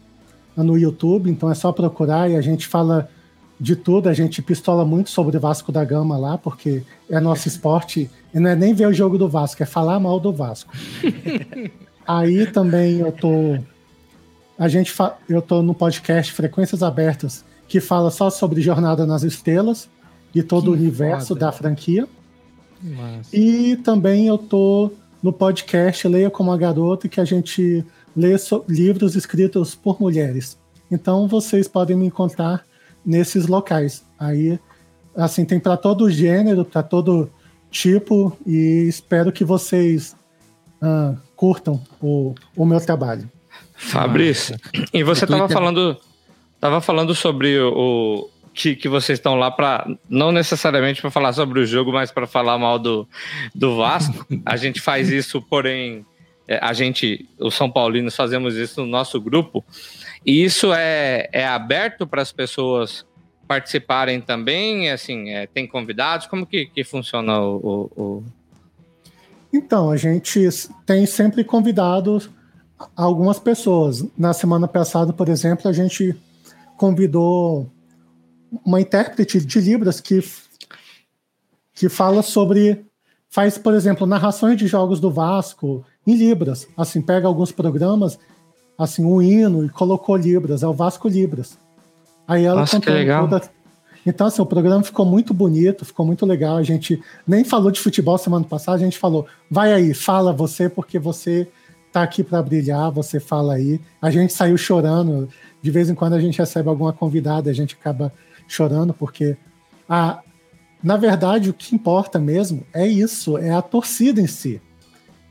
no 0.56 0.78
YouTube, 0.78 1.30
então 1.30 1.52
é 1.52 1.56
só 1.56 1.72
procurar 1.72 2.30
e 2.30 2.36
a 2.36 2.42
gente 2.42 2.68
fala 2.68 3.10
de 3.60 3.76
tudo, 3.76 4.10
a 4.10 4.14
gente 4.14 4.42
pistola 4.42 4.86
muito 4.86 5.10
sobre 5.10 5.38
o 5.38 5.40
Vasco 5.40 5.72
da 5.72 5.84
Gama 5.84 6.18
lá, 6.18 6.38
porque 6.38 6.84
é 7.10 7.20
nosso 7.20 7.48
esporte, 7.48 8.10
e 8.34 8.40
não 8.40 8.50
é 8.50 8.56
nem 8.56 8.74
ver 8.74 8.88
o 8.88 8.94
jogo 8.94 9.18
do 9.18 9.30
Vasco, 9.30 9.62
é 9.62 9.66
falar 9.66 10.00
mal 10.00 10.20
do 10.20 10.32
Vasco. 10.32 10.74
Aí 12.08 12.48
também 12.48 13.00
eu 13.00 13.12
tô 13.12 13.58
a 14.64 14.70
gente 14.70 14.94
fa... 14.94 15.18
eu 15.28 15.42
tô 15.42 15.62
no 15.62 15.74
podcast 15.74 16.32
Frequências 16.32 16.82
Abertas, 16.82 17.44
que 17.68 17.82
fala 17.82 18.10
só 18.10 18.30
sobre 18.30 18.62
Jornada 18.62 19.06
nas 19.06 19.22
Estrelas 19.22 19.90
e 20.34 20.42
todo 20.42 20.64
que 20.64 20.70
o 20.70 20.74
universo 20.74 21.30
foda. 21.30 21.42
da 21.42 21.52
franquia. 21.52 22.08
Nossa. 22.82 23.36
E 23.36 23.76
também 23.76 24.28
eu 24.28 24.38
tô 24.38 24.90
no 25.22 25.34
podcast 25.34 26.08
Leia 26.08 26.30
como 26.30 26.50
a 26.50 26.58
Garota, 26.58 27.10
que 27.10 27.20
a 27.20 27.26
gente 27.26 27.84
lê 28.16 28.38
so 28.38 28.64
livros 28.66 29.18
escritos 29.18 29.76
por 29.76 30.00
mulheres. 30.00 30.58
Então 30.90 31.28
vocês 31.28 31.68
podem 31.68 31.98
me 31.98 32.06
encontrar 32.06 32.64
nesses 33.06 33.48
locais. 33.48 34.06
Aí, 34.18 34.58
assim, 35.14 35.44
tem 35.44 35.60
para 35.60 35.76
todo 35.76 36.10
gênero, 36.10 36.64
para 36.64 36.82
todo 36.82 37.30
tipo, 37.70 38.32
e 38.48 38.86
espero 38.88 39.30
que 39.30 39.44
vocês 39.44 40.16
uh, 40.82 41.18
curtam 41.36 41.82
o, 42.02 42.34
o 42.56 42.66
meu 42.66 42.80
trabalho. 42.80 43.30
Fabrício, 43.84 44.58
e 44.94 45.04
você 45.04 45.26
estava 45.26 45.48
falando, 45.50 45.98
tava 46.60 46.82
falando 46.82 47.14
sobre 47.14 47.60
o, 47.60 48.30
que, 48.54 48.76
que 48.76 48.88
vocês 48.88 49.18
estão 49.18 49.36
lá 49.36 49.50
para 49.50 49.86
não 50.08 50.32
necessariamente 50.32 51.02
para 51.02 51.10
falar 51.10 51.34
sobre 51.34 51.60
o 51.60 51.66
jogo, 51.66 51.92
mas 51.92 52.12
para 52.12 52.28
falar 52.28 52.58
mal 52.58 52.78
do, 52.78 53.08
do 53.54 53.76
Vasco. 53.76 54.26
A 54.46 54.56
gente 54.56 54.80
faz 54.80 55.10
isso, 55.10 55.42
porém, 55.42 56.06
é, 56.48 56.60
a 56.62 56.72
gente, 56.72 57.28
os 57.40 57.56
São 57.56 57.70
Paulinos, 57.70 58.16
fazemos 58.16 58.56
isso 58.56 58.82
no 58.82 58.88
nosso 58.88 59.20
grupo. 59.20 59.66
E 60.26 60.44
isso 60.44 60.72
é, 60.74 61.28
é 61.32 61.46
aberto 61.46 62.06
para 62.06 62.22
as 62.22 62.32
pessoas 62.32 63.06
participarem 63.48 64.22
também? 64.22 64.92
Assim, 64.92 65.30
é, 65.30 65.48
tem 65.48 65.68
convidados? 65.68 66.28
Como 66.28 66.46
que, 66.46 66.68
que 66.68 66.84
funciona 66.84 67.40
o, 67.42 67.56
o, 67.56 68.02
o, 68.02 68.24
Então, 69.52 69.90
a 69.90 69.98
gente 69.98 70.48
tem 70.86 71.06
sempre 71.06 71.44
convidados 71.44 72.30
algumas 72.96 73.40
pessoas. 73.40 74.06
Na 74.18 74.34
semana 74.34 74.68
passada, 74.68 75.14
por 75.14 75.30
exemplo, 75.30 75.70
a 75.70 75.74
gente 75.74 76.16
convidou 76.78 77.70
uma 78.66 78.80
intérprete 78.80 79.40
de 79.40 79.60
Libras 79.60 80.00
que, 80.00 80.24
que 81.74 81.90
fala 81.90 82.22
sobre. 82.22 82.86
Faz, 83.30 83.58
por 83.58 83.74
exemplo, 83.74 84.06
narrações 84.06 84.58
de 84.58 84.68
jogos 84.68 85.00
do 85.00 85.10
Vasco 85.10 85.84
em 86.06 86.16
Libras. 86.16 86.68
Assim, 86.78 87.02
pega 87.02 87.28
alguns 87.28 87.52
programas, 87.52 88.20
assim, 88.78 89.04
um 89.04 89.20
hino 89.22 89.66
e 89.66 89.70
colocou 89.70 90.16
Libras, 90.16 90.62
é 90.62 90.68
o 90.68 90.74
Vasco 90.74 91.08
Libras. 91.08 91.58
Aí 92.28 92.46
ela 92.46 92.62
Nossa, 92.62 92.80
que 92.80 92.90
legal. 92.92 93.28
Toda... 93.28 93.50
Então, 94.06 94.28
assim, 94.28 94.42
o 94.42 94.46
programa 94.46 94.84
ficou 94.84 95.06
muito 95.06 95.34
bonito, 95.34 95.86
ficou 95.86 96.06
muito 96.06 96.26
legal. 96.26 96.58
A 96.58 96.64
gente 96.64 97.02
nem 97.26 97.44
falou 97.44 97.72
de 97.72 97.80
futebol 97.80 98.18
semana 98.18 98.46
passada, 98.46 98.78
a 98.78 98.84
gente 98.84 99.00
falou, 99.00 99.26
vai 99.50 99.74
aí, 99.74 99.94
fala 99.94 100.34
você, 100.34 100.70
porque 100.70 101.00
você 101.00 101.50
tá 101.94 102.02
aqui 102.02 102.24
para 102.24 102.42
brilhar, 102.42 102.92
você 102.92 103.20
fala 103.20 103.54
aí. 103.54 103.80
A 104.02 104.10
gente 104.10 104.34
saiu 104.34 104.58
chorando. 104.58 105.30
De 105.62 105.72
vez 105.72 105.90
em 105.90 105.96
quando 105.96 106.14
a 106.14 106.20
gente 106.20 106.40
recebe 106.40 106.68
alguma 106.68 106.92
convidada, 106.92 107.50
a 107.50 107.54
gente 107.54 107.78
acaba 107.80 108.12
chorando, 108.48 108.94
porque 108.94 109.38
a, 109.88 110.22
na 110.84 110.98
verdade 110.98 111.50
o 111.50 111.54
que 111.54 111.76
importa 111.76 112.20
mesmo 112.20 112.66
é 112.74 112.86
isso, 112.86 113.38
é 113.38 113.52
a 113.52 113.62
torcida 113.62 114.20
em 114.20 114.28
si. 114.28 114.60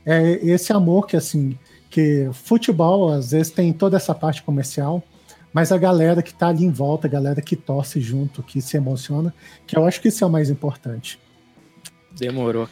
É 0.05 0.39
esse 0.45 0.73
amor 0.73 1.05
que 1.05 1.15
assim, 1.15 1.57
que 1.89 2.29
futebol 2.33 3.11
às 3.11 3.31
vezes 3.31 3.51
tem 3.51 3.71
toda 3.71 3.97
essa 3.97 4.15
parte 4.15 4.41
comercial, 4.41 5.03
mas 5.53 5.71
a 5.71 5.77
galera 5.77 6.23
que 6.23 6.33
tá 6.33 6.47
ali 6.47 6.65
em 6.65 6.71
volta, 6.71 7.07
a 7.07 7.09
galera 7.09 7.41
que 7.41 7.55
torce 7.55 8.01
junto, 8.01 8.41
que 8.41 8.61
se 8.61 8.75
emociona, 8.75 9.33
que 9.67 9.77
eu 9.77 9.85
acho 9.85 10.01
que 10.01 10.07
isso 10.07 10.23
é 10.23 10.27
o 10.27 10.29
mais 10.29 10.49
importante. 10.49 11.19
Demorou. 12.17 12.67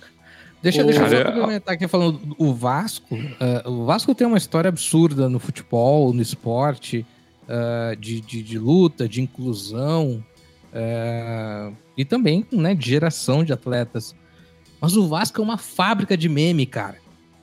Deixa, 0.61 0.83
deixa 0.83 1.01
eu 1.01 1.09
só 1.09 1.31
complementar 1.31 1.73
aqui 1.73 1.87
falando 1.87 2.35
o 2.37 2.53
Vasco. 2.53 3.15
Uh, 3.15 3.69
o 3.69 3.85
Vasco 3.85 4.13
tem 4.13 4.27
uma 4.27 4.37
história 4.37 4.69
absurda 4.69 5.27
no 5.27 5.39
futebol, 5.39 6.13
no 6.13 6.21
esporte, 6.21 7.05
uh, 7.43 7.95
de, 7.95 8.21
de, 8.21 8.43
de, 8.43 8.59
luta, 8.59 9.09
de 9.09 9.21
inclusão 9.21 10.23
uh, 10.71 11.75
e 11.97 12.05
também 12.05 12.45
né, 12.51 12.75
de 12.75 12.89
geração 12.89 13.43
de 13.43 13.51
atletas. 13.51 14.15
Mas 14.79 14.95
o 14.95 15.07
Vasco 15.07 15.41
é 15.41 15.43
uma 15.43 15.57
fábrica 15.57 16.15
de 16.15 16.29
meme, 16.29 16.65
cara. 16.65 16.97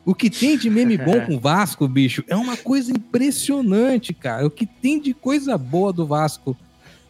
O 0.05 0.15
que 0.15 0.31
tem 0.31 0.57
de 0.57 0.70
meme 0.70 0.97
bom 0.97 1.20
com 1.27 1.35
o 1.35 1.40
Vasco, 1.40 1.89
bicho, 1.89 2.24
é 2.28 2.36
uma 2.36 2.57
coisa 2.57 2.93
impressionante, 2.93 4.15
cara. 4.15 4.47
O 4.47 4.51
que 4.51 4.65
tem 4.65 5.01
de 5.01 5.12
coisa 5.12 5.59
boa 5.59 5.93
do 5.93 6.07
Vasco 6.07 6.57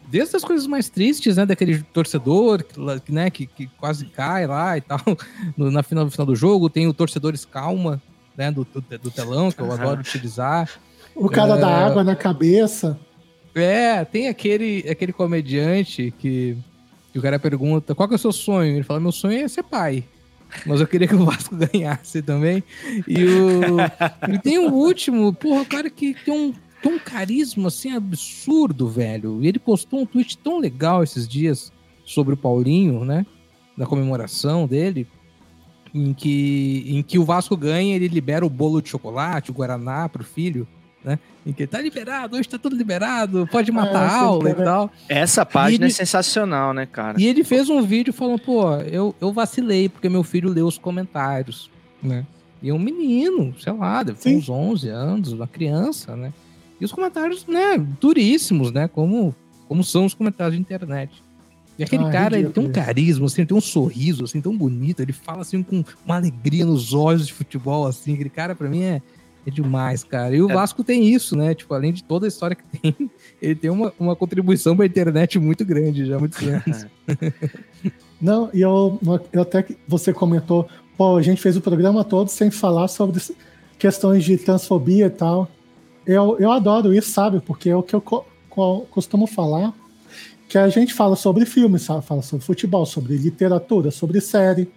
desde 0.09 0.35
as 0.35 0.43
coisas 0.43 0.65
mais 0.65 0.89
tristes, 0.89 1.37
né, 1.37 1.45
daquele 1.45 1.81
torcedor, 1.81 2.63
que, 3.05 3.11
né, 3.11 3.29
que, 3.29 3.45
que 3.45 3.67
quase 3.77 4.05
cai 4.05 4.47
lá 4.47 4.77
e 4.77 4.81
tal, 4.81 4.99
no, 5.55 5.69
na 5.69 5.83
final, 5.83 6.05
no 6.05 6.11
final 6.11 6.25
do 6.25 6.35
jogo, 6.35 6.69
tem 6.69 6.87
o 6.87 6.93
Torcedores 6.93 7.45
Calma, 7.45 8.01
né, 8.35 8.51
do, 8.51 8.65
do, 8.65 8.81
do 8.97 9.11
telão, 9.11 9.51
que 9.51 9.61
eu 9.61 9.71
adoro 9.71 10.01
utilizar. 10.01 10.69
O 11.15 11.29
cara 11.29 11.55
é, 11.55 11.59
da 11.59 11.85
água 11.85 12.03
na 12.03 12.15
cabeça. 12.15 12.99
É, 13.53 14.03
tem 14.05 14.27
aquele, 14.27 14.85
aquele 14.89 15.13
comediante 15.13 16.13
que, 16.17 16.57
que 17.11 17.19
o 17.19 17.21
cara 17.21 17.37
pergunta, 17.37 17.93
qual 17.93 18.07
que 18.07 18.15
é 18.15 18.17
o 18.17 18.19
seu 18.19 18.31
sonho? 18.31 18.75
Ele 18.75 18.83
fala, 18.83 18.99
meu 18.99 19.11
sonho 19.11 19.43
é 19.43 19.47
ser 19.47 19.63
pai. 19.63 20.03
Mas 20.65 20.81
eu 20.81 20.87
queria 20.87 21.07
que 21.07 21.15
o 21.15 21.25
Vasco 21.25 21.55
ganhasse 21.57 22.21
também. 22.21 22.63
E, 23.07 23.23
o, 23.23 23.77
e 24.33 24.39
tem 24.39 24.57
o 24.57 24.71
último, 24.71 25.33
porra, 25.33 25.61
o 25.61 25.65
cara 25.65 25.89
que 25.89 26.15
tem 26.25 26.33
um 26.33 26.53
tem 26.81 26.93
um 26.93 26.99
carisma 26.99 27.67
assim 27.67 27.91
absurdo, 27.93 28.87
velho. 28.87 29.39
E 29.41 29.47
ele 29.47 29.59
postou 29.59 30.01
um 30.01 30.05
tweet 30.05 30.37
tão 30.37 30.59
legal 30.59 31.03
esses 31.03 31.27
dias 31.27 31.71
sobre 32.05 32.33
o 32.33 32.37
Paulinho, 32.37 33.05
né? 33.05 33.25
Da 33.77 33.85
comemoração 33.85 34.67
dele, 34.67 35.07
em 35.93 36.13
que, 36.13 36.85
em 36.87 37.03
que 37.03 37.17
o 37.19 37.25
Vasco 37.25 37.55
ganha, 37.55 37.95
ele 37.95 38.07
libera 38.07 38.45
o 38.45 38.49
bolo 38.49 38.81
de 38.81 38.89
chocolate, 38.89 39.51
o 39.51 39.53
Guaraná 39.53 40.09
pro 40.09 40.23
filho, 40.23 40.67
né? 41.03 41.19
Em 41.45 41.53
que 41.53 41.65
tá 41.65 41.81
liberado, 41.81 42.35
hoje 42.35 42.49
tá 42.49 42.57
tudo 42.57 42.75
liberado, 42.75 43.47
pode 43.51 43.71
matar 43.71 44.09
a 44.09 44.17
aula 44.17 44.49
e 44.49 44.53
tal. 44.53 44.91
Essa 45.07 45.45
página 45.45 45.85
ele, 45.85 45.91
é 45.91 45.95
sensacional, 45.95 46.73
né, 46.73 46.85
cara? 46.85 47.19
E 47.19 47.25
ele 47.25 47.43
fez 47.43 47.69
um 47.69 47.81
vídeo 47.81 48.11
falando, 48.11 48.39
pô, 48.39 48.75
eu, 48.77 49.15
eu 49.19 49.31
vacilei 49.31 49.87
porque 49.87 50.09
meu 50.09 50.23
filho 50.23 50.49
leu 50.49 50.67
os 50.67 50.77
comentários, 50.77 51.71
né? 52.03 52.25
E 52.61 52.69
é 52.69 52.73
um 52.73 52.79
menino, 52.79 53.55
sei 53.57 53.71
lá, 53.71 54.03
deve 54.03 54.19
ter 54.19 54.35
uns 54.35 54.49
11 54.49 54.89
anos, 54.89 55.31
uma 55.31 55.47
criança, 55.47 56.15
né? 56.15 56.33
E 56.79 56.85
os 56.85 56.91
comentários, 56.91 57.45
né, 57.45 57.77
duríssimos, 57.99 58.71
né? 58.71 58.87
Como, 58.87 59.35
como 59.67 59.83
são 59.83 60.05
os 60.05 60.13
comentários 60.13 60.55
de 60.55 60.61
internet. 60.61 61.21
E 61.77 61.83
aquele 61.83 62.03
ah, 62.03 62.09
cara, 62.09 62.37
ele 62.37 62.49
tem 62.49 62.65
um 62.65 62.71
carisma, 62.71 63.25
assim, 63.25 63.41
ele 63.41 63.47
tem 63.47 63.57
um 63.57 63.61
sorriso, 63.61 64.25
assim, 64.25 64.41
tão 64.41 64.55
bonito. 64.55 64.99
Ele 65.01 65.13
fala, 65.13 65.41
assim, 65.41 65.63
com 65.63 65.83
uma 66.05 66.17
alegria 66.17 66.65
nos 66.65 66.93
olhos 66.93 67.27
de 67.27 67.33
futebol, 67.33 67.87
assim. 67.87 68.13
Aquele 68.13 68.29
cara, 68.29 68.53
para 68.53 68.67
mim, 68.67 68.83
é, 68.83 69.01
é 69.47 69.49
demais, 69.49 70.03
cara. 70.03 70.35
E 70.35 70.41
o 70.41 70.49
é. 70.49 70.53
Vasco 70.53 70.83
tem 70.83 71.07
isso, 71.07 71.37
né? 71.37 71.55
Tipo, 71.55 71.73
além 71.73 71.93
de 71.93 72.03
toda 72.03 72.27
a 72.27 72.29
história 72.29 72.53
que 72.53 72.63
tem, 72.77 73.09
ele 73.41 73.55
tem 73.55 73.69
uma, 73.69 73.93
uma 73.97 74.13
contribuição 74.13 74.75
pra 74.75 74.85
internet 74.85 75.39
muito 75.39 75.63
grande 75.63 76.05
já 76.05 76.17
há 76.17 76.19
muitos 76.19 76.45
anos. 76.45 76.85
Não, 78.21 78.49
e 78.53 78.59
eu, 78.59 78.99
eu 79.31 79.41
até 79.41 79.63
que 79.63 79.77
você 79.87 80.11
comentou, 80.11 80.67
pô, 80.97 81.15
a 81.15 81.21
gente 81.21 81.41
fez 81.41 81.55
o 81.55 81.61
programa 81.61 82.03
todo 82.03 82.27
sem 82.27 82.51
falar 82.51 82.89
sobre 82.89 83.21
questões 83.77 84.25
de 84.25 84.37
transfobia 84.37 85.05
e 85.05 85.09
tal 85.09 85.49
eu, 86.13 86.37
eu 86.39 86.51
adoro 86.51 86.93
isso, 86.93 87.11
sabe? 87.11 87.39
Porque 87.39 87.69
é 87.69 87.75
o 87.75 87.83
que 87.83 87.93
eu 87.93 88.01
co 88.01 88.25
co 88.49 88.81
costumo 88.89 89.27
falar, 89.27 89.73
que 90.47 90.57
a 90.57 90.67
gente 90.67 90.91
fala 90.93 91.15
sobre 91.15 91.45
filmes? 91.45 91.85
Fala 91.85 92.21
sobre 92.23 92.43
futebol, 92.43 92.83
sobre 92.85 93.15
literatura, 93.15 93.91
sobre 93.91 94.19
série. 94.19 94.71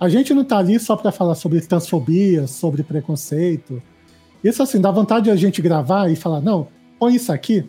A 0.00 0.08
gente 0.08 0.34
não 0.34 0.44
tá 0.44 0.58
ali 0.58 0.80
só 0.80 0.96
para 0.96 1.12
falar 1.12 1.36
sobre 1.36 1.60
transfobia, 1.60 2.48
sobre 2.48 2.82
preconceito. 2.82 3.80
Isso, 4.42 4.62
assim, 4.62 4.80
dá 4.80 4.90
vontade 4.90 5.26
de 5.26 5.30
a 5.30 5.36
gente 5.36 5.62
gravar 5.62 6.10
e 6.10 6.16
falar, 6.16 6.40
não, 6.40 6.66
põe 6.98 7.14
isso 7.14 7.32
aqui, 7.32 7.64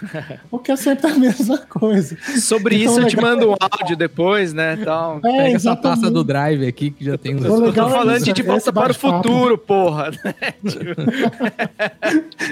porque 0.50 0.72
é 0.72 0.76
sempre 0.76 1.10
a 1.10 1.14
mesma 1.14 1.58
coisa. 1.58 2.16
Sobre 2.40 2.82
então, 2.82 2.92
isso 2.92 3.00
eu 3.02 3.08
te 3.08 3.16
mando 3.16 3.50
um 3.50 3.54
áudio 3.58 3.96
depois, 3.96 4.52
né? 4.52 4.76
Então, 4.80 5.20
é, 5.24 5.36
pega 5.36 5.56
essa 5.56 5.76
pasta 5.76 6.10
do 6.10 6.24
drive 6.24 6.66
aqui 6.66 6.90
que 6.90 7.04
já 7.04 7.18
tem. 7.18 7.32
Eu 7.32 7.72
tô 7.72 7.88
falando 7.88 8.22
de, 8.22 8.32
de 8.32 8.42
volta 8.42 8.72
para 8.72 8.92
o 8.92 8.94
futuro, 8.94 9.58
porra. 9.58 10.10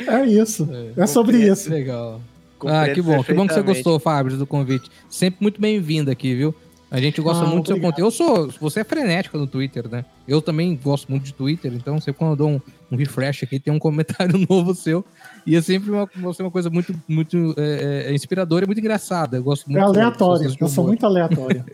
é 0.08 0.26
isso. 0.26 0.68
É, 0.96 1.02
é 1.02 1.06
sobre 1.06 1.38
isso. 1.38 1.70
Legal. 1.70 2.20
Ah, 2.66 2.88
que 2.88 3.00
bom. 3.00 3.22
Que 3.22 3.32
bom 3.32 3.46
que 3.46 3.54
você 3.54 3.62
gostou, 3.62 3.98
Fábio, 3.98 4.36
do 4.36 4.46
convite. 4.46 4.90
Sempre 5.08 5.38
muito 5.40 5.60
bem-vindo 5.60 6.10
aqui, 6.10 6.34
viu? 6.34 6.54
A 6.90 7.00
gente 7.00 7.20
gosta 7.20 7.44
ah, 7.44 7.46
muito 7.46 7.70
obrigado. 7.72 7.94
do 7.94 8.06
seu 8.06 8.10
conteúdo. 8.10 8.40
Eu 8.40 8.48
sou. 8.50 8.60
Você 8.60 8.80
é 8.80 8.84
frenética 8.84 9.38
no 9.38 9.46
Twitter, 9.46 9.88
né? 9.88 10.04
Eu 10.26 10.42
também 10.42 10.78
gosto 10.82 11.08
muito 11.08 11.24
de 11.24 11.32
Twitter, 11.32 11.72
então 11.72 12.00
sempre 12.00 12.18
quando 12.18 12.32
eu 12.32 12.36
dou 12.36 12.48
um, 12.50 12.60
um 12.90 12.96
refresh 12.96 13.44
aqui, 13.44 13.60
tem 13.60 13.72
um 13.72 13.78
comentário 13.78 14.34
novo 14.48 14.74
seu. 14.74 15.04
E 15.46 15.56
é 15.56 15.62
sempre 15.62 15.90
uma, 15.90 16.08
uma 16.16 16.50
coisa 16.50 16.68
muito, 16.68 16.94
muito 17.06 17.54
é, 17.56 18.06
é, 18.08 18.14
inspiradora 18.14 18.64
e 18.64 18.66
muito 18.66 18.80
engraçada. 18.80 19.36
Eu 19.36 19.42
gosto 19.42 19.70
muito. 19.70 19.82
É 19.82 19.86
aleatório, 19.86 20.54
eu 20.60 20.68
sou 20.68 20.86
muito 20.86 21.04
aleatório. 21.06 21.64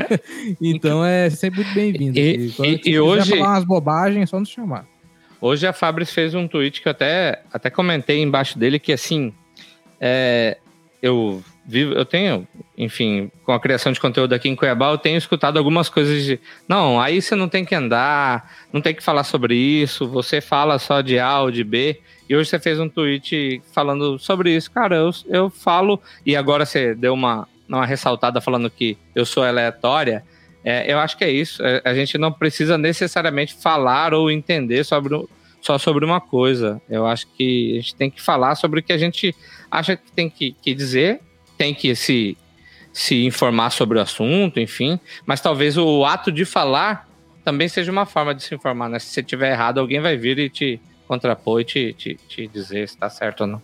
então 0.60 1.04
é 1.04 1.28
sempre 1.30 1.62
muito 1.62 1.74
bem-vindo. 1.74 2.18
E, 2.18 2.52
e, 2.58 2.90
e 2.90 3.00
hoje. 3.00 3.30
falar 3.30 3.50
umas 3.50 3.64
bobagens, 3.64 4.22
é 4.22 4.26
só 4.26 4.40
nos 4.40 4.48
chamar. 4.48 4.86
Hoje 5.40 5.66
a 5.66 5.72
Fabris 5.72 6.10
fez 6.10 6.34
um 6.34 6.48
tweet 6.48 6.80
que 6.80 6.88
eu 6.88 6.92
até, 6.92 7.42
até 7.52 7.68
comentei 7.68 8.22
embaixo 8.22 8.58
dele 8.58 8.78
que 8.78 8.92
assim. 8.92 9.32
É, 10.00 10.58
eu 11.02 11.42
vivo, 11.66 11.92
eu 11.92 12.04
tenho, 12.04 12.46
enfim, 12.76 13.30
com 13.44 13.52
a 13.52 13.60
criação 13.60 13.90
de 13.90 13.98
conteúdo 13.98 14.34
aqui 14.34 14.48
em 14.48 14.54
Cuiabá, 14.54 14.90
eu 14.90 14.98
tenho 14.98 15.16
escutado 15.16 15.56
algumas 15.56 15.88
coisas 15.88 16.22
de, 16.24 16.38
não, 16.68 17.00
aí 17.00 17.22
você 17.22 17.34
não 17.34 17.48
tem 17.48 17.64
que 17.64 17.74
andar, 17.74 18.52
não 18.72 18.82
tem 18.82 18.94
que 18.94 19.02
falar 19.02 19.24
sobre 19.24 19.54
isso, 19.56 20.06
você 20.06 20.40
fala 20.40 20.78
só 20.78 21.00
de 21.00 21.18
A 21.18 21.40
ou 21.40 21.50
de 21.50 21.64
B. 21.64 22.00
E 22.28 22.36
hoje 22.36 22.50
você 22.50 22.58
fez 22.58 22.78
um 22.78 22.88
tweet 22.88 23.62
falando 23.72 24.18
sobre 24.18 24.54
isso. 24.54 24.70
Cara, 24.70 24.96
eu, 24.96 25.10
eu 25.28 25.48
falo, 25.48 26.00
e 26.24 26.36
agora 26.36 26.66
você 26.66 26.94
deu 26.94 27.14
uma, 27.14 27.48
uma 27.68 27.86
ressaltada 27.86 28.40
falando 28.40 28.68
que 28.68 28.98
eu 29.14 29.24
sou 29.24 29.42
aleatória. 29.42 30.24
É, 30.64 30.92
eu 30.92 30.98
acho 30.98 31.16
que 31.16 31.24
é 31.24 31.30
isso. 31.30 31.62
É, 31.64 31.80
a 31.84 31.94
gente 31.94 32.18
não 32.18 32.32
precisa 32.32 32.76
necessariamente 32.76 33.54
falar 33.54 34.12
ou 34.12 34.30
entender 34.30 34.84
sobre, 34.84 35.16
só 35.62 35.78
sobre 35.78 36.04
uma 36.04 36.20
coisa. 36.20 36.82
Eu 36.90 37.06
acho 37.06 37.28
que 37.28 37.78
a 37.78 37.80
gente 37.80 37.94
tem 37.94 38.10
que 38.10 38.20
falar 38.20 38.56
sobre 38.56 38.80
o 38.80 38.82
que 38.82 38.92
a 38.92 38.98
gente 38.98 39.34
acha 39.70 39.96
que 39.96 40.10
tem 40.10 40.28
que, 40.28 40.54
que 40.60 40.74
dizer, 40.74 41.20
tem 41.56 41.72
que 41.72 41.94
se, 41.94 42.36
se 42.96 43.26
informar 43.26 43.68
sobre 43.68 43.98
o 43.98 44.00
assunto, 44.00 44.58
enfim. 44.58 44.98
Mas 45.26 45.42
talvez 45.42 45.76
o 45.76 46.02
ato 46.06 46.32
de 46.32 46.46
falar 46.46 47.06
também 47.44 47.68
seja 47.68 47.92
uma 47.92 48.06
forma 48.06 48.34
de 48.34 48.42
se 48.42 48.54
informar, 48.54 48.88
né? 48.88 48.98
Se 48.98 49.08
você 49.08 49.22
tiver 49.22 49.52
errado, 49.52 49.78
alguém 49.78 50.00
vai 50.00 50.16
vir 50.16 50.38
e 50.38 50.48
te 50.48 50.80
contrapor 51.06 51.60
e 51.60 51.64
te, 51.64 51.92
te, 51.92 52.14
te 52.26 52.46
dizer 52.46 52.88
se 52.88 52.96
tá 52.96 53.10
certo 53.10 53.42
ou 53.42 53.46
não. 53.48 53.62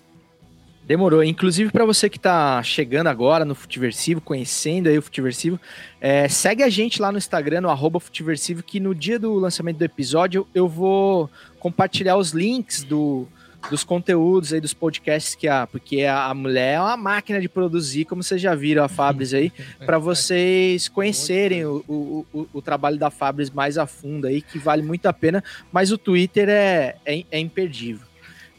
Demorou. 0.85 1.25
Inclusive, 1.25 1.73
para 1.73 1.87
você 1.87 2.11
que 2.11 2.19
tá 2.19 2.63
chegando 2.63 3.07
agora 3.07 3.43
no 3.43 3.55
Futiversivo, 3.55 4.21
conhecendo 4.21 4.91
aí 4.91 4.99
o 4.99 5.03
Futiversivo, 5.03 5.59
é, 5.99 6.29
segue 6.29 6.63
a 6.63 6.69
gente 6.69 7.01
lá 7.01 7.11
no 7.11 7.17
Instagram, 7.17 7.63
no 7.63 8.01
Futiversivo, 8.01 8.63
que 8.63 8.79
no 8.79 8.95
dia 8.95 9.19
do 9.19 9.33
lançamento 9.33 9.79
do 9.79 9.85
episódio 9.85 10.47
eu 10.55 10.69
vou 10.69 11.31
compartilhar 11.59 12.19
os 12.19 12.33
links 12.33 12.85
do, 12.85 13.27
dos 13.71 13.85
conteúdos 13.85 14.53
aí, 14.53 14.61
dos 14.61 14.75
podcasts 14.75 15.35
que 15.35 15.49
a. 15.49 15.67
Porque 15.67 16.05
a 16.05 16.33
mulher 16.35 16.75
é 16.75 16.81
uma 16.81 16.97
máquina 16.97 17.41
de 17.41 17.49
produzir, 17.49 18.05
como 18.05 18.23
vocês 18.23 18.41
já 18.41 18.55
viram 18.55 18.85
a 18.85 18.89
Fabris 18.91 19.35
aí, 19.35 19.53
para 19.85 19.99
vocês 19.99 20.89
conhecerem 20.89 21.65
o, 21.65 21.85
o, 21.89 22.27
o, 22.33 22.49
o, 22.55 22.63
trabalho 22.63 22.99
da 22.99 23.11
Fabris 23.11 23.51
mais 23.51 23.79
a 23.79 23.87
fundo 23.87 24.27
aí, 24.27 24.43
que 24.43 24.59
vale 24.59 24.83
muito 24.83 25.07
a 25.07 25.13
pena, 25.13 25.43
mas 25.71 25.93
o 25.93 25.99
Twitter 25.99 26.49
é, 26.49 26.97
é, 27.05 27.25
é 27.31 27.39
imperdível. 27.39 28.07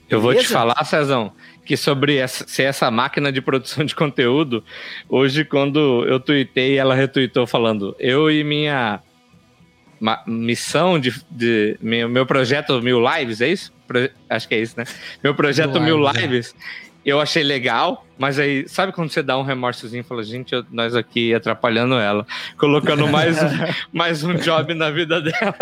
Eu 0.10 0.22
vou 0.22 0.36
te 0.36 0.48
falar, 0.48 0.84
Cezão, 0.84 1.32
que 1.66 1.76
sobre 1.76 2.18
essa, 2.18 2.48
ser 2.48 2.64
essa 2.64 2.92
máquina 2.92 3.32
de 3.32 3.42
produção 3.42 3.84
de 3.84 3.96
conteúdo, 3.96 4.64
hoje, 5.10 5.44
quando 5.46 6.06
eu 6.06 6.20
tuitei, 6.20 6.78
ela 6.78 6.94
retuitou 6.94 7.48
falando: 7.48 7.96
eu 8.00 8.30
e 8.30 8.44
minha 8.44 9.02
missão 10.28 11.00
de, 11.00 11.14
de 11.32 11.78
meu, 11.82 12.10
meu 12.10 12.26
projeto 12.26 12.82
Mil 12.82 13.00
Lives, 13.00 13.42
é 13.42 13.50
isso? 13.50 13.72
Pro, 13.88 14.10
acho 14.30 14.48
que 14.48 14.56
é 14.56 14.60
isso, 14.60 14.76
né? 14.78 14.86
Meu 15.24 15.34
projeto 15.34 15.80
Mil, 15.80 15.98
Mil 15.98 16.12
Lives, 16.12 16.56
eu 17.06 17.20
achei 17.20 17.44
legal, 17.44 18.06
mas 18.18 18.40
aí, 18.40 18.68
sabe 18.68 18.94
quando 18.94 19.10
você 19.10 19.22
dá 19.22 19.38
um 19.38 19.44
remorsozinho 19.44 20.02
e 20.02 20.04
fala, 20.04 20.24
gente, 20.24 20.54
eu, 20.54 20.64
nós 20.72 20.96
aqui 20.96 21.34
atrapalhando 21.34 21.96
ela, 21.96 22.26
colocando 22.58 23.08
mais, 23.08 23.38
mais 23.92 24.24
um 24.24 24.36
job 24.36 24.74
na 24.74 24.90
vida 24.90 25.22
dela. 25.22 25.56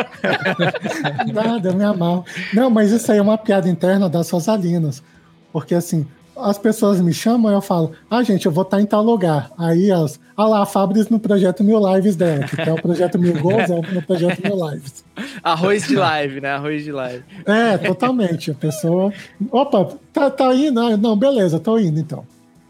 Nada, 1.33 1.69
eu 1.69 1.75
me 1.75 1.83
amal. 1.83 2.25
Não, 2.53 2.69
mas 2.69 2.91
isso 2.91 3.11
aí 3.11 3.17
é 3.17 3.21
uma 3.21 3.37
piada 3.37 3.67
interna 3.67 4.07
das 4.07 4.29
Rosalinas. 4.29 5.03
Porque 5.51 5.75
assim, 5.75 6.07
as 6.35 6.57
pessoas 6.57 6.99
me 7.01 7.13
chamam, 7.13 7.51
eu 7.51 7.61
falo, 7.61 7.91
ah, 8.09 8.23
gente, 8.23 8.45
eu 8.45 8.51
vou 8.51 8.63
estar 8.63 8.81
em 8.81 8.85
tal 8.85 9.03
lugar. 9.03 9.51
Aí 9.57 9.91
as, 9.91 10.19
ah 10.35 10.47
lá, 10.47 10.63
a 10.63 10.65
Fabris 10.65 11.09
no 11.09 11.19
projeto 11.19 11.63
Mil 11.63 11.79
Lives 11.93 12.15
dela, 12.15 12.45
que 12.45 12.61
é 12.61 12.73
o 12.73 12.81
projeto 12.81 13.19
Mil 13.19 13.39
Gols, 13.39 13.69
é 13.69 13.93
no 13.93 14.01
projeto 14.01 14.41
Mil 14.43 14.69
Lives. 14.69 15.03
Arroz 15.43 15.87
de 15.87 15.95
live, 15.95 16.41
né? 16.41 16.49
Arroz 16.49 16.83
de 16.83 16.91
live. 16.91 17.23
É, 17.45 17.77
totalmente. 17.77 18.51
A 18.51 18.53
pessoa. 18.53 19.13
Opa, 19.51 19.97
tá, 20.13 20.29
tá 20.29 20.53
indo? 20.55 20.79
Ah, 20.79 20.97
não, 20.97 21.17
beleza, 21.17 21.59
tô 21.59 21.77
indo 21.77 21.99
então. 21.99 22.25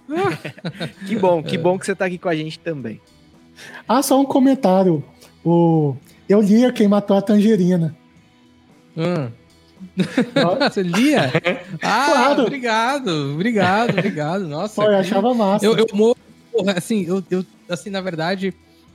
que 1.08 1.16
bom, 1.18 1.42
que 1.42 1.58
bom 1.58 1.78
que 1.78 1.86
você 1.86 1.96
tá 1.96 2.06
aqui 2.06 2.18
com 2.18 2.30
a 2.30 2.36
gente 2.36 2.60
também. 2.60 3.00
Ah, 3.88 4.02
só 4.02 4.20
um 4.20 4.26
comentário. 4.26 5.04
O... 5.46 5.96
Eu 6.28 6.42
lia 6.42 6.72
Quem 6.72 6.88
Matou 6.88 7.16
a 7.18 7.22
Tangerina. 7.22 7.96
Hum. 8.98 9.30
Você 10.60 10.84
lia? 10.84 11.32
Ah, 11.82 12.12
claro. 12.12 12.42
obrigado, 12.44 13.34
obrigado, 13.34 13.98
obrigado. 13.98 14.48
Nossa. 14.48 14.76
Pô, 14.76 14.84
eu 14.84 14.98
achava 14.98 15.34
massa. 15.34 15.66
Eu, 15.66 15.76
eu 15.76 15.88
porra, 15.88 16.74
assim, 16.78 17.06
eu, 17.08 17.24
eu, 17.32 17.46
assim, 17.70 17.90
na 17.90 18.02
verdade, 18.02 18.54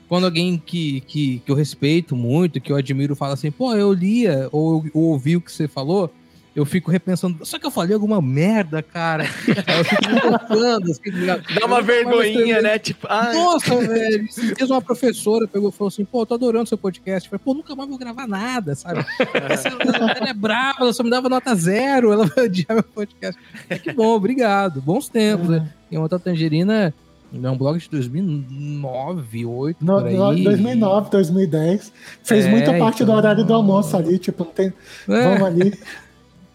quando 0.09 0.25
alguém 0.25 0.61
que, 0.65 1.01
que, 1.03 1.43
que 1.45 1.51
eu 1.51 1.57
respeito 1.57 2.15
muito, 2.15 2.61
que 2.61 2.71
eu 2.71 2.77
admiro, 2.77 3.17
fala 3.17 3.35
assim, 3.35 3.51
pô, 3.51 3.75
eu 3.75 3.93
lia 3.93 4.49
ou 4.53 4.85
eu 4.87 5.01
ouvi 5.01 5.37
o 5.37 5.41
que 5.41 5.51
você 5.51 5.67
falou, 5.67 6.13
eu 6.57 6.65
fico 6.65 6.91
repensando, 6.91 7.45
só 7.45 7.59
que 7.59 7.67
eu 7.67 7.71
falei 7.71 7.93
alguma 7.93 8.23
merda, 8.23 8.83
cara. 8.83 9.25
eu 9.47 9.85
fico 9.85 10.49
pensando, 10.49 10.91
assim, 10.91 11.61
Dá 11.61 11.67
uma 11.67 11.83
vergonhinha, 11.83 12.63
né? 12.63 12.79
Tipo, 12.79 13.07
ai. 13.11 13.35
Nossa, 13.35 13.77
velho. 13.77 14.25
Esses 14.25 14.71
uma 14.71 14.81
professora 14.81 15.47
pegou 15.47 15.69
e 15.69 15.73
falou 15.73 15.89
assim, 15.89 16.07
pô, 16.07 16.25
tô 16.25 16.33
adorando 16.33 16.67
seu 16.67 16.79
podcast. 16.79 17.27
Eu 17.27 17.39
falei, 17.39 17.43
pô, 17.45 17.53
nunca 17.53 17.77
mais 17.77 17.91
vou 17.91 17.99
gravar 17.99 18.27
nada, 18.27 18.75
sabe? 18.75 19.05
Essa, 19.51 19.69
ela 19.69 20.31
é 20.31 20.33
brava, 20.33 20.79
ela 20.81 20.95
só 20.95 21.03
me 21.03 21.11
dava 21.11 21.29
nota 21.29 21.55
zero, 21.55 22.11
ela 22.11 22.25
vai 22.25 22.47
odiar 22.47 22.73
meu 22.73 22.83
podcast. 22.83 23.39
É 23.69 23.79
que 23.79 23.93
bom, 23.93 24.15
obrigado. 24.15 24.81
Bons 24.81 25.11
tempos, 25.11 25.51
né? 25.51 25.69
E 25.91 25.99
uma 25.99 26.09
tangerina 26.09 26.95
é 27.35 27.51
um 27.51 27.59
blog 27.59 27.79
de 27.79 27.91
2009, 27.91 29.15
2008, 29.21 29.85
no, 29.85 30.01
por 30.01 30.07
aí. 30.07 30.43
2009, 30.43 31.11
2010. 31.11 31.93
Fez 32.25 32.47
é, 32.47 32.51
muita 32.51 32.79
parte 32.79 33.03
então... 33.03 33.15
do 33.15 33.19
horário 33.19 33.45
do 33.45 33.53
almoço 33.53 33.95
ali, 33.95 34.19
tipo, 34.19 34.43
não 34.43 34.53
tem... 34.53 34.73
É. 35.07 35.23
Vamos 35.23 35.43
ali... 35.43 35.79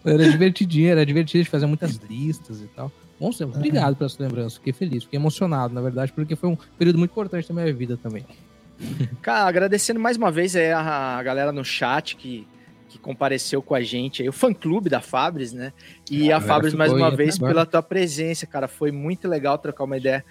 Era 0.04 0.28
divertidinho, 0.28 0.90
era 0.90 1.06
divertido 1.06 1.44
de 1.44 1.50
fazer 1.50 1.66
muitas 1.66 1.96
listas 1.96 2.60
e 2.60 2.66
tal. 2.66 2.90
Bom, 3.18 3.30
obrigado 3.54 3.94
pela 3.94 4.08
sua 4.08 4.26
lembrança. 4.26 4.56
Fiquei 4.56 4.72
feliz, 4.72 5.04
fiquei 5.04 5.18
emocionado, 5.18 5.72
na 5.72 5.80
verdade, 5.80 6.12
porque 6.12 6.34
foi 6.34 6.48
um 6.48 6.56
período 6.76 6.98
muito 6.98 7.12
importante 7.12 7.46
da 7.46 7.54
minha 7.54 7.72
vida 7.72 7.96
também. 7.96 8.26
Cara, 9.22 9.48
agradecendo 9.48 10.00
mais 10.00 10.16
uma 10.16 10.30
vez 10.30 10.56
é, 10.56 10.72
a 10.72 11.22
galera 11.22 11.52
no 11.52 11.64
chat 11.64 12.16
que, 12.16 12.46
que 12.88 12.98
compareceu 12.98 13.62
com 13.62 13.76
a 13.76 13.80
gente 13.80 14.22
aí, 14.22 14.28
o 14.28 14.32
fã-clube 14.32 14.90
da 14.90 15.00
Fabris, 15.00 15.52
né? 15.52 15.72
E 16.10 16.32
a, 16.32 16.38
a 16.38 16.40
Fabris, 16.40 16.74
mais 16.74 16.92
uma 16.92 17.10
vez, 17.14 17.38
pela 17.38 17.64
tua 17.64 17.82
presença, 17.82 18.44
cara. 18.44 18.66
Foi 18.66 18.90
muito 18.90 19.28
legal 19.28 19.56
trocar 19.56 19.84
uma 19.84 19.96
ideia 19.96 20.24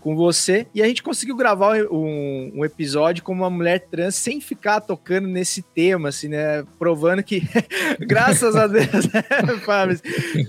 com 0.00 0.16
você. 0.16 0.66
E 0.74 0.82
a 0.82 0.86
gente 0.86 1.02
conseguiu 1.02 1.36
gravar 1.36 1.76
um, 1.90 2.52
um, 2.54 2.64
episódio 2.64 3.22
com 3.22 3.32
uma 3.32 3.50
mulher 3.50 3.80
trans 3.80 4.14
sem 4.14 4.40
ficar 4.40 4.80
tocando 4.80 5.28
nesse 5.28 5.62
tema, 5.62 6.08
assim, 6.08 6.28
né? 6.28 6.64
Provando 6.78 7.22
que, 7.22 7.42
graças 8.00 8.56
a 8.56 8.66
Deus, 8.66 9.06
né, 9.12 9.22
Fábio? 9.64 10.00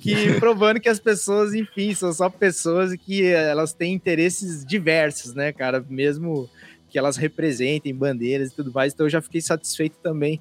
Que 0.01 0.33
provando 0.39 0.79
que 0.79 0.89
as 0.89 0.99
pessoas, 0.99 1.53
enfim, 1.53 1.93
são 1.93 2.11
só 2.13 2.29
pessoas 2.29 2.93
e 2.93 2.97
que 2.97 3.25
elas 3.25 3.73
têm 3.73 3.93
interesses 3.93 4.65
diversos, 4.65 5.33
né, 5.33 5.51
cara? 5.51 5.83
Mesmo 5.89 6.49
que 6.89 6.97
elas 6.97 7.17
representem 7.17 7.93
bandeiras 7.93 8.51
e 8.51 8.55
tudo 8.55 8.71
mais. 8.73 8.93
Então 8.93 9.05
eu 9.05 9.11
já 9.11 9.21
fiquei 9.21 9.41
satisfeito 9.41 9.97
também 10.01 10.39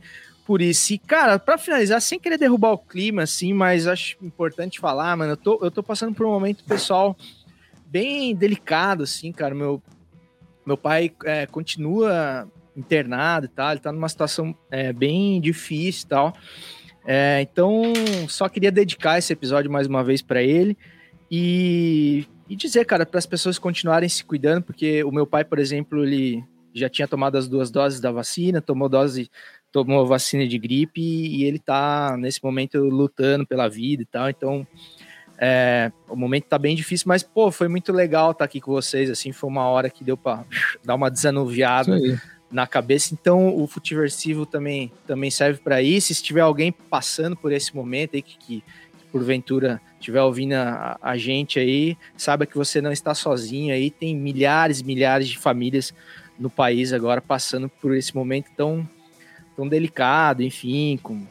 por 0.48 0.62
isso. 0.62 0.94
E, 0.94 0.98
cara, 0.98 1.39
para 1.39 1.59
finalizar, 1.59 2.01
sem 2.01 2.18
querer 2.18 2.39
derrubar 2.39 2.72
o 2.72 2.78
clima, 2.78 3.24
assim, 3.24 3.52
mas 3.52 3.86
acho 3.86 4.16
importante 4.22 4.80
falar, 4.80 5.14
mano, 5.14 5.32
eu 5.32 5.36
tô, 5.36 5.59
eu 5.62 5.70
tô 5.70 5.82
passando 5.82 6.14
por 6.14 6.24
um 6.24 6.30
momento 6.30 6.64
pessoal 6.64 7.14
bem 7.90 8.35
delicado, 8.35 9.02
assim, 9.02 9.32
cara. 9.32 9.55
Meu, 9.55 9.82
meu 10.65 10.77
pai 10.77 11.12
é, 11.24 11.47
continua 11.47 12.48
internado 12.77 13.47
e 13.47 13.48
tal, 13.48 13.73
ele 13.73 13.81
tá 13.81 13.90
numa 13.90 14.09
situação 14.09 14.55
é, 14.70 14.93
bem 14.93 15.40
difícil 15.40 16.05
e 16.06 16.09
tal. 16.09 16.32
É, 17.05 17.40
então, 17.40 17.93
só 18.28 18.48
queria 18.48 18.70
dedicar 18.70 19.19
esse 19.19 19.32
episódio 19.32 19.70
mais 19.70 19.86
uma 19.86 20.05
vez 20.05 20.23
para 20.23 20.43
ele 20.43 20.77
e, 21.31 22.27
e 22.48 22.55
dizer, 22.55 22.85
cara, 22.85 23.06
para 23.06 23.19
as 23.19 23.27
pessoas 23.27 23.59
continuarem 23.59 24.09
se 24.09 24.24
cuidando, 24.24 24.62
porque 24.62 25.02
o 25.02 25.10
meu 25.10 25.27
pai, 25.27 25.44
por 25.44 25.59
exemplo, 25.59 26.05
ele 26.05 26.44
já 26.74 26.89
tinha 26.89 27.09
tomado 27.09 27.36
as 27.36 27.48
duas 27.48 27.70
doses 27.70 28.01
da 28.01 28.12
vacina, 28.12 28.60
tomou 28.60 28.89
dose, 28.89 29.31
tomou 29.73 30.06
vacina 30.06 30.47
de 30.47 30.59
gripe 30.59 31.01
e, 31.01 31.44
ele 31.44 31.59
tá 31.59 32.16
nesse 32.19 32.43
momento 32.44 32.78
lutando 32.78 33.47
pela 33.47 33.69
vida 33.69 34.02
e 34.02 34.06
tal. 34.06 34.28
Então, 34.28 34.66
é, 35.40 35.93
o 36.09 36.16
momento 36.16 36.44
tá 36.44 36.59
bem 36.59 36.74
difícil, 36.74 37.05
mas, 37.06 37.23
pô, 37.23 37.52
foi 37.52 37.69
muito 37.69 37.93
legal 37.93 38.32
estar 38.32 38.40
tá 38.40 38.44
aqui 38.44 38.60
com 38.60 38.73
vocês, 38.73 39.09
assim, 39.09 39.31
foi 39.31 39.48
uma 39.48 39.69
hora 39.69 39.89
que 39.89 40.02
deu 40.02 40.16
para 40.16 40.44
dar 40.85 40.97
uma 40.97 41.09
desanuviada 41.09 41.97
na 42.51 42.66
cabeça. 42.66 43.15
Então, 43.15 43.55
o 43.55 43.66
Futiversivo 43.69 44.44
também, 44.44 44.90
também 45.06 45.31
serve 45.31 45.60
para 45.60 45.81
isso. 45.81 46.12
Se 46.12 46.23
tiver 46.23 46.40
alguém 46.40 46.73
passando 46.73 47.36
por 47.36 47.52
esse 47.52 47.74
momento 47.74 48.16
aí, 48.16 48.23
que, 48.23 48.36
que 48.36 48.65
porventura 49.12 49.81
estiver 49.98 50.23
ouvindo 50.23 50.55
a, 50.55 50.98
a, 51.01 51.16
gente 51.16 51.59
aí, 51.59 51.97
saiba 52.16 52.44
que 52.44 52.56
você 52.56 52.81
não 52.81 52.93
está 52.93 53.15
sozinho 53.15 53.73
aí, 53.73 53.90
tem 53.90 54.15
milhares, 54.15 54.82
milhares 54.82 55.28
de 55.28 55.39
famílias 55.39 55.94
no 56.39 56.51
país 56.51 56.93
agora 56.93 57.20
passando 57.20 57.69
por 57.69 57.97
esse 57.97 58.15
momento 58.15 58.51
tão, 58.56 58.89
tão 59.56 59.66
delicado, 59.66 60.43
enfim, 60.43 60.98
com 61.02 61.27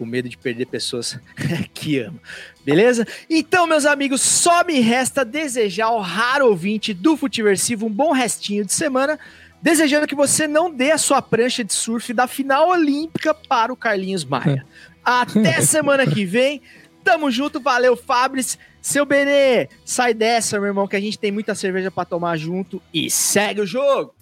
com 0.00 0.06
medo 0.06 0.30
de 0.30 0.38
perder 0.38 0.64
pessoas 0.64 1.20
que 1.74 1.98
amam. 1.98 2.18
Beleza? 2.64 3.06
Então, 3.28 3.66
meus 3.66 3.86
amigos, 3.86 4.20
só 4.20 4.62
me 4.64 4.80
resta 4.80 5.24
desejar 5.24 5.86
ao 5.86 6.00
raro 6.00 6.46
ouvinte 6.48 6.92
do 6.92 7.16
Futiversivo 7.16 7.86
um 7.86 7.90
bom 7.90 8.12
restinho 8.12 8.64
de 8.64 8.72
semana, 8.72 9.18
desejando 9.62 10.06
que 10.06 10.14
você 10.14 10.46
não 10.46 10.70
dê 10.70 10.92
a 10.92 10.98
sua 10.98 11.22
prancha 11.22 11.64
de 11.64 11.72
surf 11.72 12.12
da 12.12 12.26
final 12.26 12.68
olímpica 12.68 13.32
para 13.34 13.72
o 13.72 13.76
Carlinhos 13.76 14.24
Maia. 14.24 14.64
Até 15.04 15.60
semana 15.62 16.06
que 16.06 16.24
vem. 16.24 16.60
Tamo 17.02 17.30
junto, 17.30 17.58
valeu, 17.58 17.96
Fabris. 17.96 18.58
Seu 18.82 19.04
Benê, 19.04 19.68
sai 19.84 20.14
dessa, 20.14 20.58
meu 20.58 20.68
irmão, 20.68 20.86
que 20.86 20.96
a 20.96 21.00
gente 21.00 21.18
tem 21.18 21.30
muita 21.30 21.54
cerveja 21.54 21.90
para 21.90 22.04
tomar 22.04 22.36
junto 22.36 22.80
e 22.92 23.10
segue 23.10 23.62
o 23.62 23.66
jogo. 23.66 24.14